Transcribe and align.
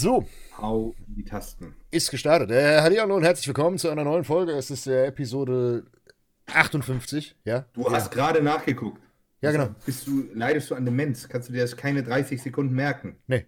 So. 0.00 0.28
Hau 0.56 0.94
die 1.08 1.24
Tasten. 1.24 1.74
Ist 1.90 2.12
gestartet. 2.12 2.52
Äh, 2.52 2.82
hallo 2.82 3.16
und 3.16 3.24
herzlich 3.24 3.48
willkommen 3.48 3.78
zu 3.78 3.90
einer 3.90 4.04
neuen 4.04 4.22
Folge. 4.22 4.52
Es 4.52 4.70
ist 4.70 4.86
äh, 4.86 5.06
Episode 5.06 5.86
58, 6.46 7.34
ja? 7.44 7.64
Du 7.72 7.82
ja. 7.82 7.90
hast 7.90 8.12
gerade 8.12 8.40
nachgeguckt. 8.40 9.02
Ja, 9.40 9.50
genau. 9.50 9.70
Bist 9.84 10.06
du, 10.06 10.28
leidest 10.34 10.70
du 10.70 10.76
an 10.76 10.84
Demenz? 10.84 11.28
Kannst 11.28 11.48
du 11.48 11.52
dir 11.52 11.62
das 11.62 11.76
keine 11.76 12.04
30 12.04 12.40
Sekunden 12.40 12.76
merken? 12.76 13.16
Nee. 13.26 13.46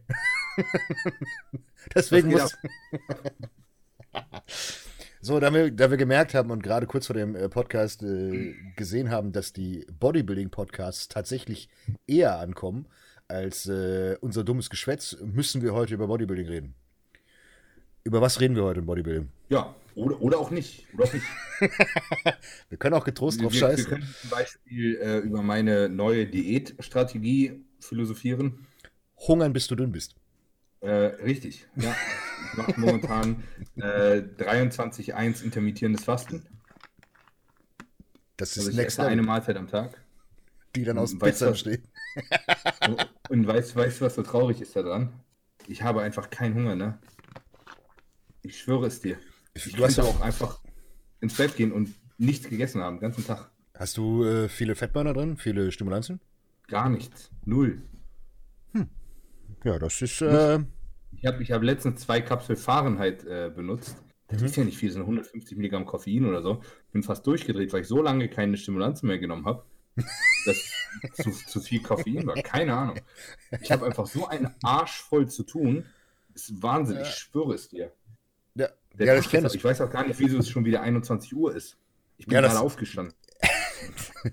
Deswegen 1.94 2.30
muss. 2.30 2.58
so, 5.20 5.38
da 5.38 5.54
wir, 5.54 5.70
da 5.70 5.88
wir 5.88 5.98
gemerkt 5.98 6.34
haben 6.34 6.50
und 6.50 6.64
gerade 6.64 6.88
kurz 6.88 7.06
vor 7.06 7.14
dem 7.14 7.36
äh, 7.36 7.48
Podcast 7.48 8.02
äh, 8.02 8.56
gesehen 8.74 9.12
haben, 9.12 9.30
dass 9.30 9.52
die 9.52 9.86
Bodybuilding-Podcasts 10.00 11.06
tatsächlich 11.06 11.68
eher 12.08 12.40
ankommen 12.40 12.88
als 13.30 13.66
äh, 13.66 14.16
unser 14.20 14.44
dummes 14.44 14.70
Geschwätz, 14.70 15.16
müssen 15.20 15.62
wir 15.62 15.72
heute 15.72 15.94
über 15.94 16.06
Bodybuilding 16.06 16.46
reden. 16.46 16.74
Über 18.04 18.20
was 18.20 18.40
reden 18.40 18.56
wir 18.56 18.64
heute 18.64 18.80
im 18.80 18.86
Bodybuilding? 18.86 19.28
Ja, 19.48 19.74
oder, 19.94 20.20
oder 20.20 20.38
auch 20.38 20.50
nicht. 20.50 20.86
Oder 20.94 21.04
auch 21.04 21.12
nicht. 21.12 21.26
wir 22.68 22.78
können 22.78 22.94
auch 22.94 23.04
getrost 23.04 23.40
drauf 23.40 23.52
wir, 23.52 23.60
scheißen. 23.60 23.86
Wir 23.86 23.98
können 23.98 24.14
zum 24.20 24.30
Beispiel 24.30 24.96
äh, 24.96 25.18
über 25.18 25.42
meine 25.42 25.88
neue 25.88 26.26
Diätstrategie 26.26 27.64
philosophieren. 27.78 28.66
Hungern, 29.16 29.52
bis 29.52 29.66
du 29.66 29.76
dünn 29.76 29.92
bist. 29.92 30.16
Äh, 30.80 30.90
richtig, 30.90 31.66
ja. 31.76 31.94
Ich 32.52 32.58
mache 32.58 32.80
momentan 32.80 33.44
äh, 33.76 34.22
23,1 34.38 35.44
intermittierendes 35.44 36.04
Fasten. 36.04 36.46
Das 38.38 38.56
ist 38.56 38.66
also 38.66 38.70
ich 38.70 38.86
esse 38.86 39.02
eine 39.06 39.22
Mahlzeit 39.22 39.56
am 39.56 39.68
Tag. 39.68 40.00
Die 40.74 40.84
dann 40.84 40.96
aus 40.98 41.18
Pizza 41.18 41.50
besteht. 41.50 41.82
Und 43.28 43.46
weißt 43.46 43.76
du, 43.76 44.00
was 44.00 44.14
so 44.14 44.22
traurig 44.22 44.60
ist 44.60 44.74
daran? 44.76 45.12
Ich 45.66 45.82
habe 45.82 46.02
einfach 46.02 46.30
keinen 46.30 46.54
Hunger, 46.54 46.74
ne? 46.74 46.98
Ich 48.42 48.58
schwöre 48.58 48.86
es 48.86 49.00
dir. 49.00 49.18
Ich 49.54 49.72
du 49.72 49.84
hast 49.84 49.96
ja 49.96 50.04
auch 50.04 50.20
einfach 50.20 50.60
ins 51.20 51.36
Bett 51.36 51.56
gehen 51.56 51.72
und 51.72 51.94
nichts 52.18 52.48
gegessen 52.48 52.82
haben, 52.82 52.96
den 52.96 53.02
ganzen 53.02 53.26
Tag. 53.26 53.50
Hast 53.74 53.96
du 53.96 54.24
äh, 54.24 54.48
viele 54.48 54.74
Fettburner 54.74 55.12
drin? 55.12 55.36
Viele 55.36 55.70
Stimulantien? 55.72 56.20
Gar 56.68 56.88
nichts. 56.88 57.30
Null. 57.44 57.82
Hm. 58.72 58.88
Ja, 59.64 59.78
das 59.78 60.00
ist. 60.02 60.20
Äh... 60.22 60.60
Ich 61.12 61.26
habe 61.26 61.42
ich 61.42 61.52
hab 61.52 61.62
letztens 61.62 62.00
zwei 62.00 62.20
Kapsel 62.20 62.56
Fahrenheit 62.56 63.24
äh, 63.24 63.50
benutzt. 63.54 63.96
Das 64.28 64.40
mhm. 64.40 64.46
ist 64.46 64.56
ja 64.56 64.64
nicht 64.64 64.78
viel, 64.78 64.90
sind 64.90 65.02
150 65.02 65.56
Milligramm 65.56 65.84
Koffein 65.84 66.24
oder 66.24 66.42
so. 66.42 66.62
Bin 66.92 67.02
fast 67.02 67.26
durchgedreht, 67.26 67.72
weil 67.72 67.82
ich 67.82 67.88
so 67.88 68.00
lange 68.00 68.28
keine 68.28 68.56
Stimulantien 68.56 69.08
mehr 69.08 69.18
genommen 69.18 69.44
habe 69.44 69.64
dass 70.46 70.72
zu, 71.14 71.30
zu 71.30 71.60
viel 71.60 71.82
Koffein 71.82 72.26
war. 72.26 72.34
Keine 72.36 72.76
Ahnung. 72.76 73.00
Ich 73.60 73.70
habe 73.70 73.86
einfach 73.86 74.06
so 74.06 74.26
einen 74.26 74.54
Arsch 74.62 75.02
voll 75.02 75.28
zu 75.28 75.42
tun. 75.44 75.86
Das 76.32 76.48
ist 76.48 76.62
Wahnsinn, 76.62 76.96
ja. 76.96 77.02
ich 77.02 77.08
schwöre 77.08 77.54
es 77.54 77.68
dir. 77.68 77.92
Ja, 78.54 78.68
ja 78.98 79.18
ich 79.18 79.28
kenne 79.28 79.44
das. 79.44 79.54
Ich 79.54 79.64
weiß 79.64 79.80
auch 79.80 79.90
gar 79.90 80.06
nicht, 80.06 80.18
wieso 80.18 80.38
es 80.38 80.48
schon 80.48 80.64
wieder 80.64 80.82
21 80.82 81.34
Uhr 81.34 81.54
ist. 81.54 81.76
Ich 82.18 82.26
bin 82.26 82.34
ja, 82.34 82.40
gerade 82.40 82.60
aufgestanden. 82.60 83.14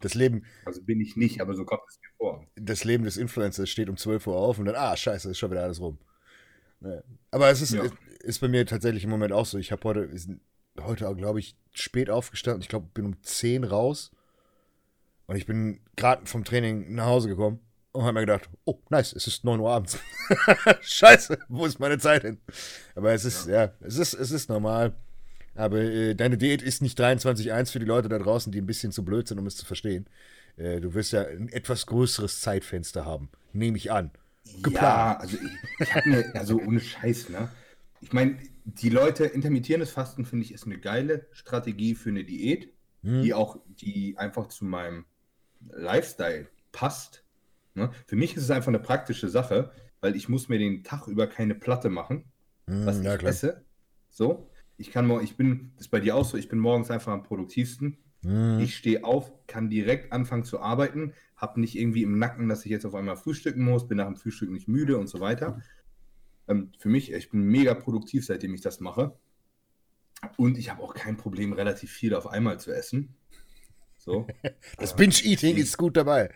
das 0.00 0.14
Leben. 0.14 0.44
Also 0.64 0.82
bin 0.82 1.00
ich 1.00 1.16
nicht, 1.16 1.40
aber 1.40 1.54
so 1.54 1.64
kommt 1.64 1.82
es 1.88 1.98
mir 2.00 2.08
vor. 2.16 2.46
Das 2.56 2.84
Leben 2.84 3.04
des 3.04 3.16
Influencers 3.16 3.70
steht 3.70 3.88
um 3.88 3.96
12 3.96 4.26
Uhr 4.26 4.36
auf 4.36 4.58
und 4.58 4.66
dann, 4.66 4.74
ah, 4.76 4.96
scheiße, 4.96 5.30
ist 5.30 5.38
schon 5.38 5.50
wieder 5.50 5.62
alles 5.62 5.80
rum. 5.80 5.98
Aber 7.30 7.48
es 7.48 7.62
ist, 7.62 7.72
ja. 7.72 7.84
ist 8.20 8.40
bei 8.40 8.48
mir 8.48 8.66
tatsächlich 8.66 9.04
im 9.04 9.10
Moment 9.10 9.32
auch 9.32 9.46
so. 9.46 9.58
Ich 9.58 9.72
habe 9.72 9.82
heute, 9.84 10.10
heute, 10.80 11.12
glaube 11.14 11.40
ich, 11.40 11.56
spät 11.72 12.10
aufgestanden. 12.10 12.62
Ich 12.62 12.68
glaube, 12.68 12.88
bin 12.94 13.06
um 13.06 13.22
10 13.22 13.64
raus. 13.64 14.10
Und 15.26 15.36
ich 15.36 15.46
bin 15.46 15.80
gerade 15.96 16.26
vom 16.26 16.44
Training 16.44 16.94
nach 16.94 17.06
Hause 17.06 17.28
gekommen 17.28 17.60
und 17.92 18.02
habe 18.02 18.14
mir 18.14 18.20
gedacht, 18.20 18.50
oh, 18.64 18.78
nice, 18.90 19.12
es 19.14 19.26
ist 19.26 19.44
9 19.44 19.58
Uhr 19.60 19.70
abends. 19.70 19.98
Scheiße, 20.82 21.38
wo 21.48 21.64
ist 21.64 21.80
meine 21.80 21.98
Zeit 21.98 22.22
hin? 22.22 22.38
Aber 22.94 23.12
es 23.12 23.24
ist, 23.24 23.46
ja, 23.46 23.64
ja 23.64 23.72
es, 23.80 23.96
ist, 23.96 24.14
es 24.14 24.30
ist 24.30 24.48
normal. 24.48 24.94
Aber 25.54 25.78
äh, 25.78 26.14
deine 26.14 26.36
Diät 26.36 26.62
ist 26.62 26.82
nicht 26.82 26.98
23.1 27.00 27.70
für 27.70 27.78
die 27.78 27.86
Leute 27.86 28.08
da 28.08 28.18
draußen, 28.18 28.52
die 28.52 28.60
ein 28.60 28.66
bisschen 28.66 28.92
zu 28.92 29.04
blöd 29.04 29.28
sind, 29.28 29.38
um 29.38 29.46
es 29.46 29.56
zu 29.56 29.64
verstehen. 29.64 30.06
Äh, 30.56 30.80
du 30.80 30.94
wirst 30.94 31.12
ja 31.12 31.22
ein 31.22 31.48
etwas 31.48 31.86
größeres 31.86 32.40
Zeitfenster 32.40 33.04
haben, 33.04 33.30
nehme 33.52 33.76
ich 33.76 33.92
an. 33.92 34.10
Geplant. 34.62 34.74
Ja, 34.74 35.16
also 35.18 35.36
ich, 35.36 35.80
ich 35.80 35.94
habe 35.94 36.08
mir, 36.08 36.34
also 36.34 36.58
ohne 36.60 36.80
Scheiß, 36.80 37.28
ne? 37.30 37.48
Ich 38.04 38.12
meine, 38.12 38.36
die 38.64 38.90
Leute, 38.90 39.24
intermittierendes 39.24 39.90
Fasten 39.90 40.26
finde 40.26 40.44
ich 40.44 40.52
ist 40.52 40.66
eine 40.66 40.78
geile 40.78 41.26
Strategie 41.32 41.94
für 41.94 42.10
eine 42.10 42.22
Diät, 42.22 42.70
hm. 43.02 43.22
die 43.22 43.32
auch, 43.32 43.56
die 43.66 44.18
einfach 44.18 44.48
zu 44.48 44.66
meinem 44.66 45.06
Lifestyle 45.70 46.48
passt. 46.70 47.24
Ne? 47.72 47.90
Für 48.06 48.16
mich 48.16 48.36
ist 48.36 48.42
es 48.42 48.50
einfach 48.50 48.68
eine 48.68 48.78
praktische 48.78 49.30
Sache, 49.30 49.72
weil 50.02 50.16
ich 50.16 50.28
muss 50.28 50.50
mir 50.50 50.58
den 50.58 50.84
Tag 50.84 51.08
über 51.08 51.26
keine 51.26 51.54
Platte 51.54 51.88
machen, 51.88 52.24
hm, 52.66 52.84
was 52.84 53.02
ja, 53.02 53.14
ich 53.14 53.20
klar. 53.20 53.30
esse. 53.30 53.64
So, 54.10 54.50
ich 54.76 54.90
kann 54.90 55.06
morgen, 55.06 55.24
ich 55.24 55.38
bin, 55.38 55.72
das 55.76 55.86
ist 55.86 55.90
bei 55.90 56.00
dir 56.00 56.14
auch 56.14 56.26
so, 56.26 56.36
ich 56.36 56.50
bin 56.50 56.58
morgens 56.58 56.90
einfach 56.90 57.12
am 57.12 57.22
produktivsten. 57.22 57.96
Hm. 58.22 58.60
Ich 58.60 58.76
stehe 58.76 59.02
auf, 59.02 59.32
kann 59.46 59.70
direkt 59.70 60.12
anfangen 60.12 60.44
zu 60.44 60.60
arbeiten, 60.60 61.14
habe 61.36 61.58
nicht 61.58 61.78
irgendwie 61.78 62.02
im 62.02 62.18
Nacken, 62.18 62.50
dass 62.50 62.66
ich 62.66 62.70
jetzt 62.70 62.84
auf 62.84 62.94
einmal 62.94 63.16
frühstücken 63.16 63.64
muss, 63.64 63.88
bin 63.88 63.96
nach 63.96 64.06
dem 64.06 64.16
Frühstück 64.16 64.50
nicht 64.50 64.68
müde 64.68 64.98
und 64.98 65.06
so 65.06 65.20
weiter. 65.20 65.62
Ähm, 66.48 66.72
für 66.78 66.88
mich, 66.88 67.12
ich 67.12 67.30
bin 67.30 67.42
mega 67.42 67.74
produktiv, 67.74 68.26
seitdem 68.26 68.54
ich 68.54 68.60
das 68.60 68.80
mache. 68.80 69.18
Und 70.36 70.58
ich 70.58 70.70
habe 70.70 70.82
auch 70.82 70.94
kein 70.94 71.16
Problem, 71.16 71.52
relativ 71.52 71.90
viel 71.90 72.14
auf 72.14 72.26
einmal 72.26 72.58
zu 72.58 72.72
essen. 72.72 73.14
So. 73.98 74.26
Das 74.78 74.96
Binge-Eating 74.96 75.56
ist 75.56 75.76
gut 75.76 75.96
dabei. 75.96 76.30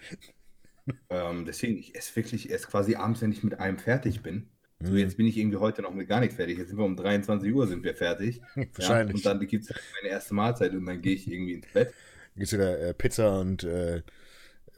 Ähm, 1.10 1.44
deswegen, 1.44 1.78
ich 1.78 1.94
esse 1.94 2.14
wirklich 2.16 2.50
erst 2.50 2.68
quasi 2.68 2.94
abends, 2.94 3.20
wenn 3.20 3.32
ich 3.32 3.42
mit 3.42 3.58
einem 3.58 3.78
fertig 3.78 4.22
bin. 4.22 4.48
So, 4.80 4.92
mhm. 4.92 4.98
jetzt 4.98 5.16
bin 5.16 5.26
ich 5.26 5.36
irgendwie 5.36 5.56
heute 5.56 5.82
noch 5.82 5.92
mit 5.92 6.08
gar 6.08 6.20
nichts 6.20 6.36
fertig. 6.36 6.56
Jetzt 6.56 6.68
sind 6.68 6.78
wir 6.78 6.84
um 6.84 6.96
23 6.96 7.52
Uhr 7.52 7.66
sind 7.66 7.82
wir 7.82 7.94
fertig. 7.94 8.40
Wahrscheinlich. 8.54 9.24
Ja, 9.24 9.30
und 9.32 9.40
dann 9.40 9.46
gibt 9.46 9.64
es 9.64 9.70
halt 9.70 9.82
meine 10.00 10.12
erste 10.12 10.34
Mahlzeit 10.34 10.72
und 10.72 10.86
dann 10.86 11.02
gehe 11.02 11.14
ich 11.14 11.30
irgendwie 11.30 11.54
ins 11.54 11.66
Bett. 11.72 11.92
Gibt 12.34 12.46
es 12.46 12.52
wieder 12.52 12.80
äh, 12.80 12.94
Pizza 12.94 13.40
und 13.40 13.64
äh, 13.64 14.02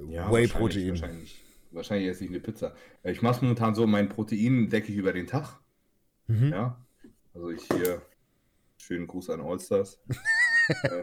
ja, 0.08 0.32
Whey-Protein. 0.32 0.90
Wahrscheinlich, 0.90 1.02
wahrscheinlich. 1.02 1.39
Wahrscheinlich 1.72 2.08
esse 2.08 2.24
ich 2.24 2.30
eine 2.30 2.40
Pizza. 2.40 2.74
Äh, 3.02 3.12
ich 3.12 3.22
mache 3.22 3.36
es 3.36 3.42
momentan 3.42 3.74
so, 3.74 3.86
mein 3.86 4.08
Protein 4.08 4.68
decke 4.68 4.90
ich 4.90 4.98
über 4.98 5.12
den 5.12 5.26
Tag. 5.26 5.60
Mhm. 6.26 6.50
Ja. 6.50 6.84
Also 7.34 7.50
ich 7.50 7.62
hier, 7.72 8.02
schönen 8.78 9.06
Gruß 9.06 9.30
an 9.30 9.40
Allstars. 9.40 10.00
äh, 10.68 11.00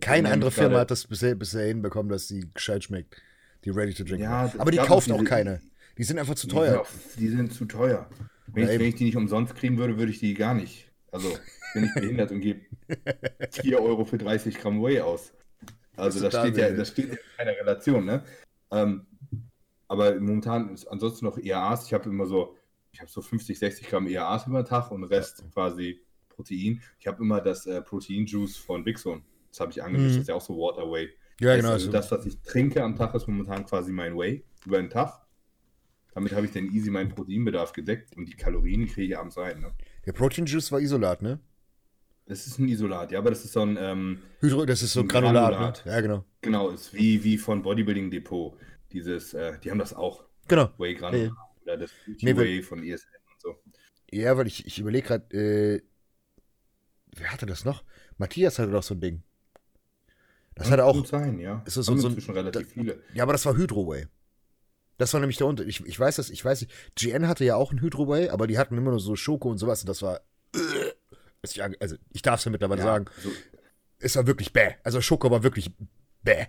Keine 0.00 0.30
andere 0.30 0.50
Firma 0.50 0.80
hat 0.80 0.90
das 0.90 1.06
bisher, 1.06 1.34
bisher 1.34 1.66
hinbekommen, 1.66 2.10
dass 2.10 2.28
sie 2.28 2.48
gescheit 2.52 2.84
schmeckt. 2.84 3.20
Die 3.64 3.70
Ready 3.70 3.94
to 3.94 4.02
Drink. 4.04 4.20
Ja, 4.20 4.52
Aber 4.58 4.70
die 4.72 4.78
kaufen 4.78 5.12
auch 5.12 5.24
keine. 5.24 5.60
Die 5.98 6.04
sind 6.04 6.18
einfach 6.18 6.34
zu 6.34 6.48
teuer. 6.48 6.64
Die 6.64 6.70
sind, 6.72 6.80
auch, 6.80 7.16
die 7.18 7.28
sind 7.28 7.54
zu 7.54 7.64
teuer. 7.66 8.08
Wenn, 8.48 8.64
ich, 8.64 8.78
wenn 8.78 8.88
ich 8.88 8.94
die 8.96 9.04
nicht 9.04 9.16
umsonst 9.16 9.54
kriegen 9.54 9.78
würde, 9.78 9.98
würde 9.98 10.10
ich 10.10 10.18
die 10.18 10.34
gar 10.34 10.54
nicht. 10.54 10.90
Also, 11.12 11.36
bin 11.74 11.84
ich 11.84 11.94
behindert 11.94 12.32
und 12.32 12.40
gebe 12.40 12.60
4 13.50 13.80
Euro 13.80 14.04
für 14.04 14.18
30 14.18 14.58
Gramm 14.58 14.82
Whey 14.82 15.00
aus. 15.00 15.32
Also, 15.96 16.20
das, 16.20 16.32
das 16.32 16.42
steht, 16.42 16.56
ja, 16.56 16.70
das 16.70 16.88
steht 16.88 17.08
ja 17.08 17.12
in 17.12 17.18
keiner 17.36 17.52
Relation, 17.52 18.04
ne? 18.04 18.24
Ähm, 18.70 19.06
aber 19.92 20.18
momentan 20.18 20.70
ist 20.70 20.86
ansonsten 20.86 21.26
noch 21.26 21.36
EAAs. 21.36 21.84
Ich 21.84 21.92
habe 21.92 22.08
immer 22.08 22.24
so, 22.24 22.56
ich 22.92 23.00
habe 23.00 23.10
so 23.10 23.20
50, 23.20 23.58
60 23.58 23.88
Gramm 23.88 24.06
EAAs 24.06 24.46
über 24.46 24.62
den 24.62 24.66
Tag 24.66 24.90
und 24.90 25.04
Rest 25.04 25.44
quasi 25.52 26.00
Protein. 26.30 26.80
Ich 26.98 27.06
habe 27.06 27.22
immer 27.22 27.42
das 27.42 27.66
äh, 27.66 27.82
Protein-Juice 27.82 28.56
von 28.56 28.84
Big 28.84 28.98
Zone. 28.98 29.20
Das 29.50 29.60
habe 29.60 29.70
ich 29.70 29.82
angemischt. 29.82 30.12
Mhm. 30.12 30.14
Das 30.14 30.22
ist 30.22 30.28
ja 30.28 30.34
auch 30.34 30.40
so 30.40 30.56
Waterway. 30.56 31.10
Ja, 31.40 31.56
genau. 31.56 31.72
Also 31.72 31.90
das, 31.90 32.10
was 32.10 32.24
ich 32.24 32.40
trinke 32.40 32.82
am 32.82 32.96
Tag, 32.96 33.14
ist 33.14 33.28
momentan 33.28 33.66
quasi 33.66 33.92
mein 33.92 34.16
Way 34.16 34.42
über 34.64 34.78
den 34.78 34.88
Tag. 34.88 35.20
Damit 36.14 36.32
habe 36.32 36.46
ich 36.46 36.52
dann 36.52 36.72
easy 36.72 36.88
meinen 36.88 37.10
Proteinbedarf 37.10 37.74
gedeckt 37.74 38.16
und 38.16 38.24
die 38.26 38.34
Kalorien 38.34 38.86
kriege 38.86 39.12
ich 39.12 39.18
abends 39.18 39.36
rein. 39.36 39.60
Ne? 39.60 39.72
Der 40.06 40.12
Protein 40.12 40.46
Juice 40.46 40.72
war 40.72 40.80
Isolat, 40.80 41.20
ne? 41.20 41.38
Das 42.24 42.46
ist 42.46 42.58
ein 42.58 42.68
Isolat, 42.68 43.12
ja, 43.12 43.18
aber 43.18 43.28
das 43.28 43.44
ist 43.44 43.52
so 43.52 43.60
ein. 43.60 43.76
Ähm, 43.78 44.18
Hydro, 44.40 44.64
das 44.64 44.80
ist 44.82 44.94
so 44.94 45.00
ein 45.00 45.08
Granulat. 45.08 45.52
Granulat. 45.52 45.82
Ne? 45.84 45.92
Ja, 45.92 46.00
genau. 46.00 46.24
Genau, 46.40 46.70
ist 46.70 46.94
wie, 46.94 47.22
wie 47.24 47.36
von 47.36 47.62
Bodybuilding 47.62 48.10
Depot. 48.10 48.56
Dieses, 48.92 49.34
äh, 49.34 49.58
die 49.60 49.70
haben 49.70 49.78
das 49.78 49.94
auch. 49.94 50.24
Genau. 50.48 50.70
Way 50.78 50.94
Granulat. 50.94 51.28
Ja. 51.28 51.50
Oder 51.62 51.76
das 51.78 51.90
nee, 52.06 52.36
Way 52.36 52.62
von 52.62 52.82
ESN 52.84 53.08
und 53.32 53.40
so. 53.40 53.62
Ja, 54.10 54.36
weil 54.36 54.46
ich, 54.46 54.66
ich 54.66 54.78
überlege 54.78 55.06
gerade, 55.06 55.36
äh, 55.36 55.82
wer 57.16 57.32
hatte 57.32 57.46
das 57.46 57.64
noch? 57.64 57.84
Matthias 58.18 58.58
hatte 58.58 58.70
doch 58.70 58.82
so 58.82 58.94
ein 58.94 59.00
Ding. 59.00 59.22
Das 60.54 60.70
hat 60.70 60.80
auch. 60.80 60.94
Gut 60.94 61.08
sein, 61.08 61.38
ja. 61.38 61.62
Ist 61.64 61.76
das 61.76 61.86
so, 61.86 61.96
so 61.96 62.08
ein, 62.08 62.14
relativ 62.14 62.68
da, 62.68 62.74
viele. 62.74 63.02
Ja, 63.14 63.22
aber 63.22 63.32
das 63.32 63.46
war 63.46 63.56
Hydroway. 63.56 64.06
Das 64.98 65.12
war 65.14 65.20
nämlich 65.20 65.38
der 65.38 65.46
Unterschied. 65.46 65.70
Ich, 65.70 65.86
ich 65.86 65.98
weiß 65.98 66.16
das, 66.16 66.30
ich 66.30 66.44
weiß 66.44 66.60
nicht. 66.60 66.72
GN 66.94 67.26
hatte 67.26 67.44
ja 67.44 67.56
auch 67.56 67.72
ein 67.72 67.80
Hydroway, 67.80 68.28
aber 68.28 68.46
die 68.46 68.58
hatten 68.58 68.76
immer 68.76 68.90
nur 68.90 69.00
so 69.00 69.16
Schoko 69.16 69.50
und 69.50 69.58
sowas 69.58 69.80
und 69.80 69.88
das 69.88 70.02
war. 70.02 70.20
Also, 71.80 71.96
ich 72.12 72.22
darf 72.22 72.38
es 72.40 72.44
ja 72.44 72.50
mittlerweile 72.50 72.82
ja, 72.82 72.86
sagen. 72.86 73.06
So. 73.22 73.30
Es 73.98 74.16
war 74.16 74.26
wirklich 74.26 74.52
bäh. 74.52 74.74
Also, 74.84 75.00
Schoko 75.00 75.30
war 75.30 75.42
wirklich 75.42 75.70
bäh. 76.22 76.46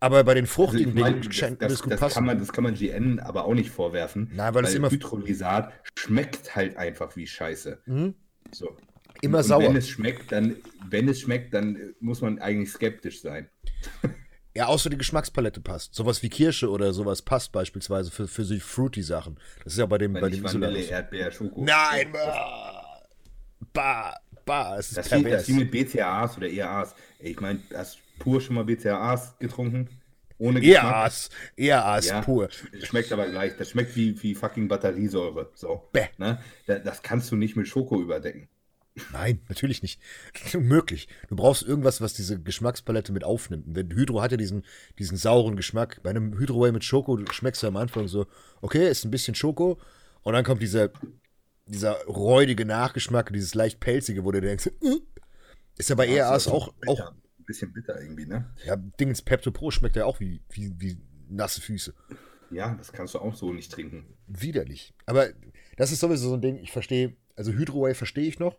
Aber 0.00 0.24
bei 0.24 0.34
den 0.34 0.46
fruchtigen 0.46 0.96
also 0.96 1.12
Dingen 1.12 1.32
scheint 1.32 1.62
das, 1.62 1.72
das, 1.72 1.82
gut 1.82 1.92
das 1.92 2.00
passen. 2.00 2.14
Kann 2.14 2.26
man, 2.26 2.38
das 2.38 2.52
kann 2.52 2.64
man 2.64 2.74
GN 2.74 3.20
aber 3.20 3.46
auch 3.46 3.54
nicht 3.54 3.70
vorwerfen. 3.70 4.30
Nein, 4.34 4.48
weil, 4.48 4.54
weil 4.54 4.62
das 4.64 4.74
immer. 4.74 4.90
Hydrolysat 4.90 5.72
schmeckt 5.98 6.54
halt 6.54 6.76
einfach 6.76 7.16
wie 7.16 7.26
Scheiße. 7.26 7.80
Mhm. 7.86 8.14
So. 8.52 8.76
Immer 9.22 9.38
und 9.38 9.44
sauer. 9.44 9.62
Wenn 9.62 9.76
es 9.76 9.88
schmeckt, 9.88 10.32
dann, 10.32 10.56
wenn 10.88 11.08
es 11.08 11.20
schmeckt, 11.20 11.54
dann 11.54 11.94
muss 12.00 12.20
man 12.20 12.38
eigentlich 12.38 12.70
skeptisch 12.70 13.22
sein. 13.22 13.48
Ja, 14.56 14.66
außer 14.66 14.88
die 14.88 14.98
Geschmackspalette 14.98 15.60
passt. 15.60 15.94
Sowas 15.96 16.22
wie 16.22 16.28
Kirsche 16.28 16.70
oder 16.70 16.92
sowas 16.92 17.22
passt 17.22 17.50
beispielsweise 17.50 18.10
für, 18.10 18.28
für 18.28 18.44
so 18.44 18.56
Fruity-Sachen. 18.56 19.36
Das 19.64 19.72
ist 19.72 19.78
ja 19.80 19.86
bei 19.86 19.98
dem, 19.98 20.14
Weil 20.14 20.20
bei 20.20 20.30
dem 20.30 20.44
Vanille, 20.44 20.78
Isolat. 20.78 20.90
Erdbeer, 20.90 21.32
Schoko. 21.32 21.64
Nein, 21.64 22.12
bah, 22.12 23.08
bah, 23.72 24.14
bah, 24.44 24.78
es 24.78 24.88
ist 24.88 24.98
Das 24.98 25.06
ist, 25.06 25.24
wie, 25.24 25.30
das 25.30 25.48
wie 25.48 25.52
mit 25.54 25.70
BCAAs 25.72 26.36
oder 26.36 26.48
EAAs. 26.48 26.94
Ich 27.18 27.40
meine, 27.40 27.58
du 27.68 27.76
pur 28.18 28.40
schon 28.40 28.54
mal 28.56 28.64
BCAAs 28.64 29.38
getrunken? 29.38 29.88
Ohne 30.38 30.60
Geschmack? 30.60 30.84
EAAs, 30.84 31.30
EAAs 31.56 32.06
Ja, 32.08 32.20
pur. 32.22 32.48
Schmeckt 32.82 33.12
aber 33.12 33.28
gleich. 33.28 33.56
Das 33.56 33.70
schmeckt 33.70 33.94
wie, 33.96 34.20
wie 34.22 34.34
fucking 34.34 34.66
Batteriesäure. 34.68 35.50
So. 35.54 35.88
Bäh. 35.92 36.06
Ne? 36.18 36.40
Da- 36.66 36.80
Das 36.80 37.02
kannst 37.02 37.30
du 37.30 37.36
nicht 37.36 37.54
mit 37.56 37.68
Schoko 37.68 38.00
überdecken. 38.00 38.48
Nein, 39.12 39.40
natürlich 39.48 39.82
nicht. 39.82 40.00
Unmöglich. 40.54 41.08
Du 41.28 41.36
brauchst 41.36 41.62
irgendwas, 41.62 42.00
was 42.00 42.14
diese 42.14 42.40
Geschmackspalette 42.40 43.12
mit 43.12 43.24
aufnimmt. 43.24 43.66
Und 43.66 43.76
Wenn 43.76 43.90
Hydro 43.92 44.22
hat 44.22 44.32
ja 44.32 44.36
diesen, 44.36 44.64
diesen 44.98 45.16
sauren 45.16 45.56
Geschmack. 45.56 46.00
Bei 46.02 46.10
einem 46.10 46.36
Hydro 46.38 46.62
Whey 46.62 46.72
mit 46.72 46.84
Schoko 46.84 47.18
schmeckst 47.30 47.62
du 47.62 47.68
am 47.68 47.76
Anfang 47.76 48.08
so, 48.08 48.26
okay, 48.60 48.88
ist 48.88 49.04
ein 49.04 49.10
bisschen 49.10 49.34
Schoko. 49.34 49.78
Und 50.22 50.32
dann 50.34 50.44
kommt 50.44 50.62
dieser, 50.62 50.90
dieser 51.66 52.04
räudige 52.06 52.64
Nachgeschmack, 52.64 53.32
dieses 53.32 53.54
leicht 53.54 53.78
pelzige, 53.80 54.24
wo 54.24 54.32
du 54.32 54.40
denkst, 54.40 54.66
äh, 54.66 54.98
ist 55.78 55.90
ja 55.90 55.94
bei 55.96 56.06
EAAs 56.08 56.48
auch, 56.48 56.72
auch. 56.86 57.12
Ein 57.44 57.46
bisschen 57.46 57.72
bitter 57.74 58.00
irgendwie, 58.00 58.24
ne? 58.24 58.50
ja, 58.64 58.74
Dingens 58.76 59.20
Pepto 59.20 59.50
Pro 59.50 59.70
schmeckt 59.70 59.96
ja 59.96 60.06
auch 60.06 60.18
wie, 60.18 60.40
wie, 60.48 60.72
wie 60.78 60.96
nasse 61.28 61.60
Füße. 61.60 61.92
Ja, 62.50 62.74
das 62.74 62.90
kannst 62.92 63.14
du 63.14 63.18
auch 63.18 63.34
so 63.34 63.52
nicht 63.52 63.70
trinken. 63.70 64.06
Widerlich. 64.26 64.94
Aber 65.04 65.28
das 65.76 65.92
ist 65.92 66.00
sowieso 66.00 66.30
so 66.30 66.34
ein 66.34 66.40
Ding, 66.40 66.56
ich 66.56 66.72
verstehe, 66.72 67.16
also 67.36 67.52
Hydro 67.52 67.84
Whey 67.84 67.94
verstehe 67.94 68.26
ich 68.26 68.38
noch, 68.38 68.56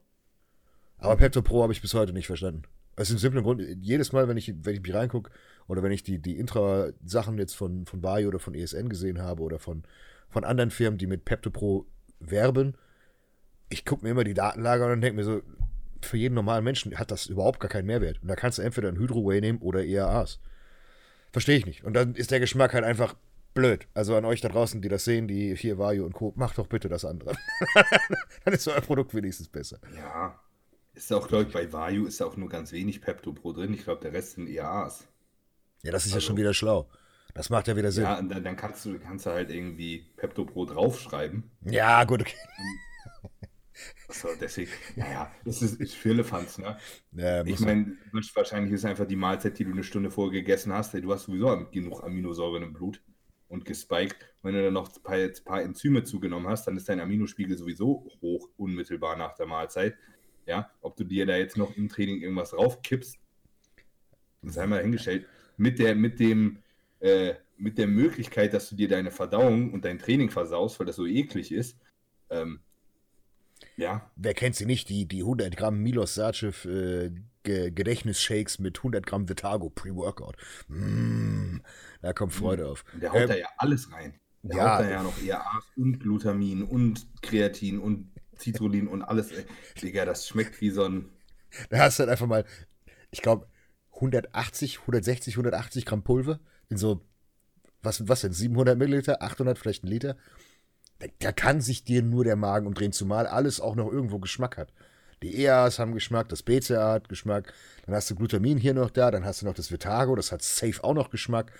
aber 0.99 1.15
Pepto 1.15 1.41
Pro 1.41 1.63
habe 1.63 1.73
ich 1.73 1.81
bis 1.81 1.95
heute 1.95 2.13
nicht 2.13 2.27
verstanden. 2.27 2.63
Aus 2.95 3.07
dem 3.09 3.17
simplen 3.17 3.43
Grund, 3.43 3.61
jedes 3.81 4.13
Mal, 4.13 4.27
wenn 4.27 4.37
ich, 4.37 4.53
wenn 4.63 4.75
ich 4.75 4.81
mich 4.81 4.93
reingucke 4.93 5.31
oder 5.67 5.81
wenn 5.81 5.91
ich 5.91 6.03
die, 6.03 6.21
die 6.21 6.37
Intra-Sachen 6.37 7.39
jetzt 7.39 7.55
von, 7.55 7.87
von 7.87 8.01
Bayo 8.01 8.27
oder 8.27 8.39
von 8.39 8.53
ESN 8.53 8.87
gesehen 8.87 9.19
habe 9.19 9.41
oder 9.41 9.57
von, 9.57 9.83
von 10.29 10.43
anderen 10.43 10.69
Firmen, 10.69 10.99
die 10.99 11.07
mit 11.07 11.25
Pepto 11.25 11.49
Pro 11.49 11.87
werben, 12.19 12.77
ich 13.69 13.83
gucke 13.83 14.05
mir 14.05 14.11
immer 14.11 14.23
die 14.23 14.33
Datenlager 14.35 14.85
an 14.85 14.91
und 14.93 15.01
denke 15.01 15.17
mir 15.17 15.25
so, 15.25 15.41
für 16.01 16.17
jeden 16.17 16.35
normalen 16.35 16.63
Menschen 16.63 16.97
hat 16.97 17.11
das 17.11 17.25
überhaupt 17.27 17.59
gar 17.59 17.69
keinen 17.69 17.85
Mehrwert. 17.85 18.21
Und 18.21 18.27
da 18.27 18.35
kannst 18.35 18.57
du 18.57 18.61
entweder 18.61 18.89
ein 18.89 18.97
Hydro 18.97 19.25
Whey 19.27 19.41
nehmen 19.41 19.59
oder 19.59 19.83
EAAs. 19.83 20.39
Verstehe 21.31 21.57
ich 21.57 21.65
nicht. 21.65 21.83
Und 21.83 21.93
dann 21.93 22.15
ist 22.15 22.31
der 22.31 22.39
Geschmack 22.39 22.73
halt 22.73 22.83
einfach 22.85 23.15
blöd. 23.53 23.87
Also 23.93 24.15
an 24.15 24.25
euch 24.25 24.41
da 24.41 24.49
draußen, 24.49 24.81
die 24.81 24.89
das 24.89 25.05
sehen, 25.05 25.27
die 25.27 25.55
hier 25.55 25.77
Vario 25.77 26.05
und 26.05 26.13
Co., 26.13 26.33
macht 26.35 26.57
doch 26.57 26.67
bitte 26.67 26.89
das 26.89 27.05
andere. 27.05 27.35
dann 28.45 28.53
ist 28.53 28.67
euer 28.67 28.81
Produkt 28.81 29.13
wenigstens 29.13 29.47
besser. 29.49 29.79
Ja. 29.95 30.39
Ist 30.93 31.11
auch, 31.11 31.27
glaube 31.27 31.43
ich, 31.45 31.51
bei 31.53 31.71
Vayu 31.73 32.05
ist 32.05 32.21
auch 32.21 32.37
nur 32.37 32.47
ganz 32.47 32.71
wenig 32.71 33.01
Pepto 33.01 33.33
Pro 33.33 33.51
drin. 33.51 33.73
Ich 33.73 33.83
glaube, 33.83 34.01
der 34.01 34.13
Rest 34.13 34.33
sind 34.33 34.47
EAAs. 34.47 35.05
Ja, 35.83 35.91
das 35.91 36.05
ist 36.05 36.11
ja 36.11 36.15
Also- 36.17 36.27
schon 36.27 36.37
wieder 36.37 36.53
schlau. 36.53 36.89
Das 37.33 37.49
macht 37.49 37.67
ja 37.67 37.75
wieder 37.75 37.91
Sinn. 37.91 38.05
Ja, 38.05 38.17
und 38.17 38.29
dann, 38.29 38.45
dann 38.45 38.55
kannst 38.55 38.85
du 38.85 38.97
kannst 38.97 39.25
du 39.25 39.31
halt 39.31 39.49
irgendwie 39.51 40.05
Pepto 40.15 40.45
Pro 40.45 40.63
draufschreiben. 40.65 41.51
Ja, 41.65 42.05
gut, 42.05 42.21
okay. 42.21 42.35
So, 44.09 44.29
deswegen, 44.39 44.71
naja, 44.95 45.31
das 45.43 45.61
ist, 45.61 45.79
ist 45.81 45.95
Firlefanz, 45.95 46.57
ne? 46.57 46.77
Ja, 47.11 47.45
Ich 47.45 47.59
meine, 47.59 47.97
wahrscheinlich 48.33 48.73
ist 48.73 48.85
einfach 48.85 49.05
die 49.05 49.15
Mahlzeit, 49.15 49.59
die 49.59 49.65
du 49.65 49.71
eine 49.71 49.83
Stunde 49.83 50.11
vorher 50.11 50.31
gegessen 50.31 50.71
hast, 50.71 50.93
ey, 50.93 51.01
du 51.01 51.11
hast 51.11 51.25
sowieso 51.25 51.67
genug 51.71 52.03
Aminosäuren 52.03 52.63
im 52.63 52.73
Blut 52.73 53.01
und 53.47 53.65
gespiked. 53.65 54.17
Wenn 54.41 54.53
du 54.53 54.63
dann 54.63 54.73
noch 54.73 54.95
ein 54.95 55.03
paar, 55.03 55.15
ein 55.15 55.33
paar 55.43 55.61
Enzyme 55.61 56.03
zugenommen 56.03 56.47
hast, 56.47 56.67
dann 56.67 56.77
ist 56.77 56.87
dein 56.87 56.99
Aminospiegel 56.99 57.57
sowieso 57.57 58.09
hoch, 58.21 58.49
unmittelbar 58.57 59.17
nach 59.17 59.35
der 59.35 59.47
Mahlzeit. 59.47 59.95
Ja, 60.45 60.71
ob 60.81 60.95
du 60.95 61.03
dir 61.03 61.25
da 61.25 61.35
jetzt 61.35 61.57
noch 61.57 61.75
im 61.75 61.89
Training 61.89 62.21
irgendwas 62.21 62.51
draufkippst, 62.51 63.17
sei 64.43 64.67
mal 64.67 64.81
hingestellt. 64.81 65.25
Mit 65.57 65.79
der, 65.79 65.95
mit 65.95 66.19
dem, 66.19 66.59
äh, 66.99 67.33
mit 67.57 67.77
der 67.77 67.87
Möglichkeit, 67.87 68.53
dass 68.53 68.69
du 68.69 68.75
dir 68.75 68.87
deine 68.87 69.11
Verdauung 69.11 69.73
und 69.73 69.85
dein 69.85 69.97
Training 69.99 70.29
versaust, 70.29 70.79
weil 70.79 70.85
das 70.85 70.97
so 70.97 71.05
eklig 71.05 71.51
ist, 71.51 71.79
ähm, 72.29 72.59
ja, 73.77 74.09
Wer 74.15 74.33
kennt 74.33 74.55
sie 74.55 74.65
nicht? 74.65 74.89
Die, 74.89 75.07
die 75.07 75.21
100 75.21 75.55
Gramm 75.55 75.79
Milos 75.79 76.15
Sarcev 76.15 76.65
äh, 76.65 77.11
Ge 77.43 77.71
Gedächtnisshakes 77.71 78.59
mit 78.59 78.77
100 78.77 79.05
Gramm 79.05 79.29
Vitago 79.29 79.69
Pre-Workout. 79.69 80.35
Mm, 80.67 81.57
da 82.01 82.13
kommt 82.13 82.33
Freude 82.33 82.67
auf. 82.67 82.83
Der 82.99 83.11
haut 83.11 83.21
Ähm, 83.21 83.27
da 83.27 83.35
ja 83.35 83.47
alles 83.57 83.91
rein. 83.91 84.19
Der 84.43 84.57
ja. 84.57 84.77
haut 84.77 84.85
da 84.85 84.89
ja 84.89 85.03
noch 85.03 85.21
EAAs 85.21 85.63
und 85.75 85.99
Glutamin 85.99 86.63
und 86.63 87.05
Kreatin 87.21 87.79
und 87.79 88.11
Citrullin 88.37 88.87
und 88.87 89.03
alles. 89.03 89.31
Digga, 89.81 90.05
das 90.05 90.27
schmeckt 90.27 90.59
wie 90.61 90.69
so 90.69 90.85
ein. 90.85 91.09
Da 91.69 91.79
hast 91.79 91.99
du 91.99 92.01
halt 92.01 92.11
einfach 92.11 92.27
mal, 92.27 92.45
ich 93.11 93.21
glaube, 93.21 93.47
180, 93.95 94.79
160, 94.81 95.35
180 95.35 95.85
Gramm 95.85 96.03
Pulver 96.03 96.39
in 96.69 96.77
so, 96.77 97.05
was, 97.81 98.07
was 98.07 98.21
denn, 98.21 98.33
700 98.33 98.77
Milliliter, 98.77 99.21
800, 99.21 99.57
vielleicht 99.57 99.83
ein 99.83 99.87
Liter. 99.87 100.17
Da, 100.99 101.07
da 101.19 101.31
kann 101.31 101.61
sich 101.61 101.83
dir 101.83 102.01
nur 102.01 102.23
der 102.23 102.35
Magen 102.35 102.67
umdrehen, 102.67 102.91
zumal 102.91 103.27
alles 103.27 103.59
auch 103.59 103.75
noch 103.75 103.91
irgendwo 103.91 104.19
Geschmack 104.19 104.57
hat. 104.57 104.73
Die 105.23 105.41
EAs 105.41 105.79
haben 105.79 105.93
Geschmack, 105.93 106.29
das 106.29 106.43
BCA 106.43 106.93
hat 106.93 107.09
Geschmack, 107.09 107.53
dann 107.85 107.95
hast 107.95 108.09
du 108.09 108.15
Glutamin 108.15 108.57
hier 108.57 108.73
noch 108.73 108.89
da, 108.89 109.11
dann 109.11 109.25
hast 109.25 109.41
du 109.41 109.45
noch 109.45 109.53
das 109.53 109.71
Vitago, 109.71 110.15
das 110.15 110.31
hat 110.31 110.41
safe 110.41 110.83
auch 110.83 110.93
noch 110.93 111.09
Geschmack. 111.09 111.51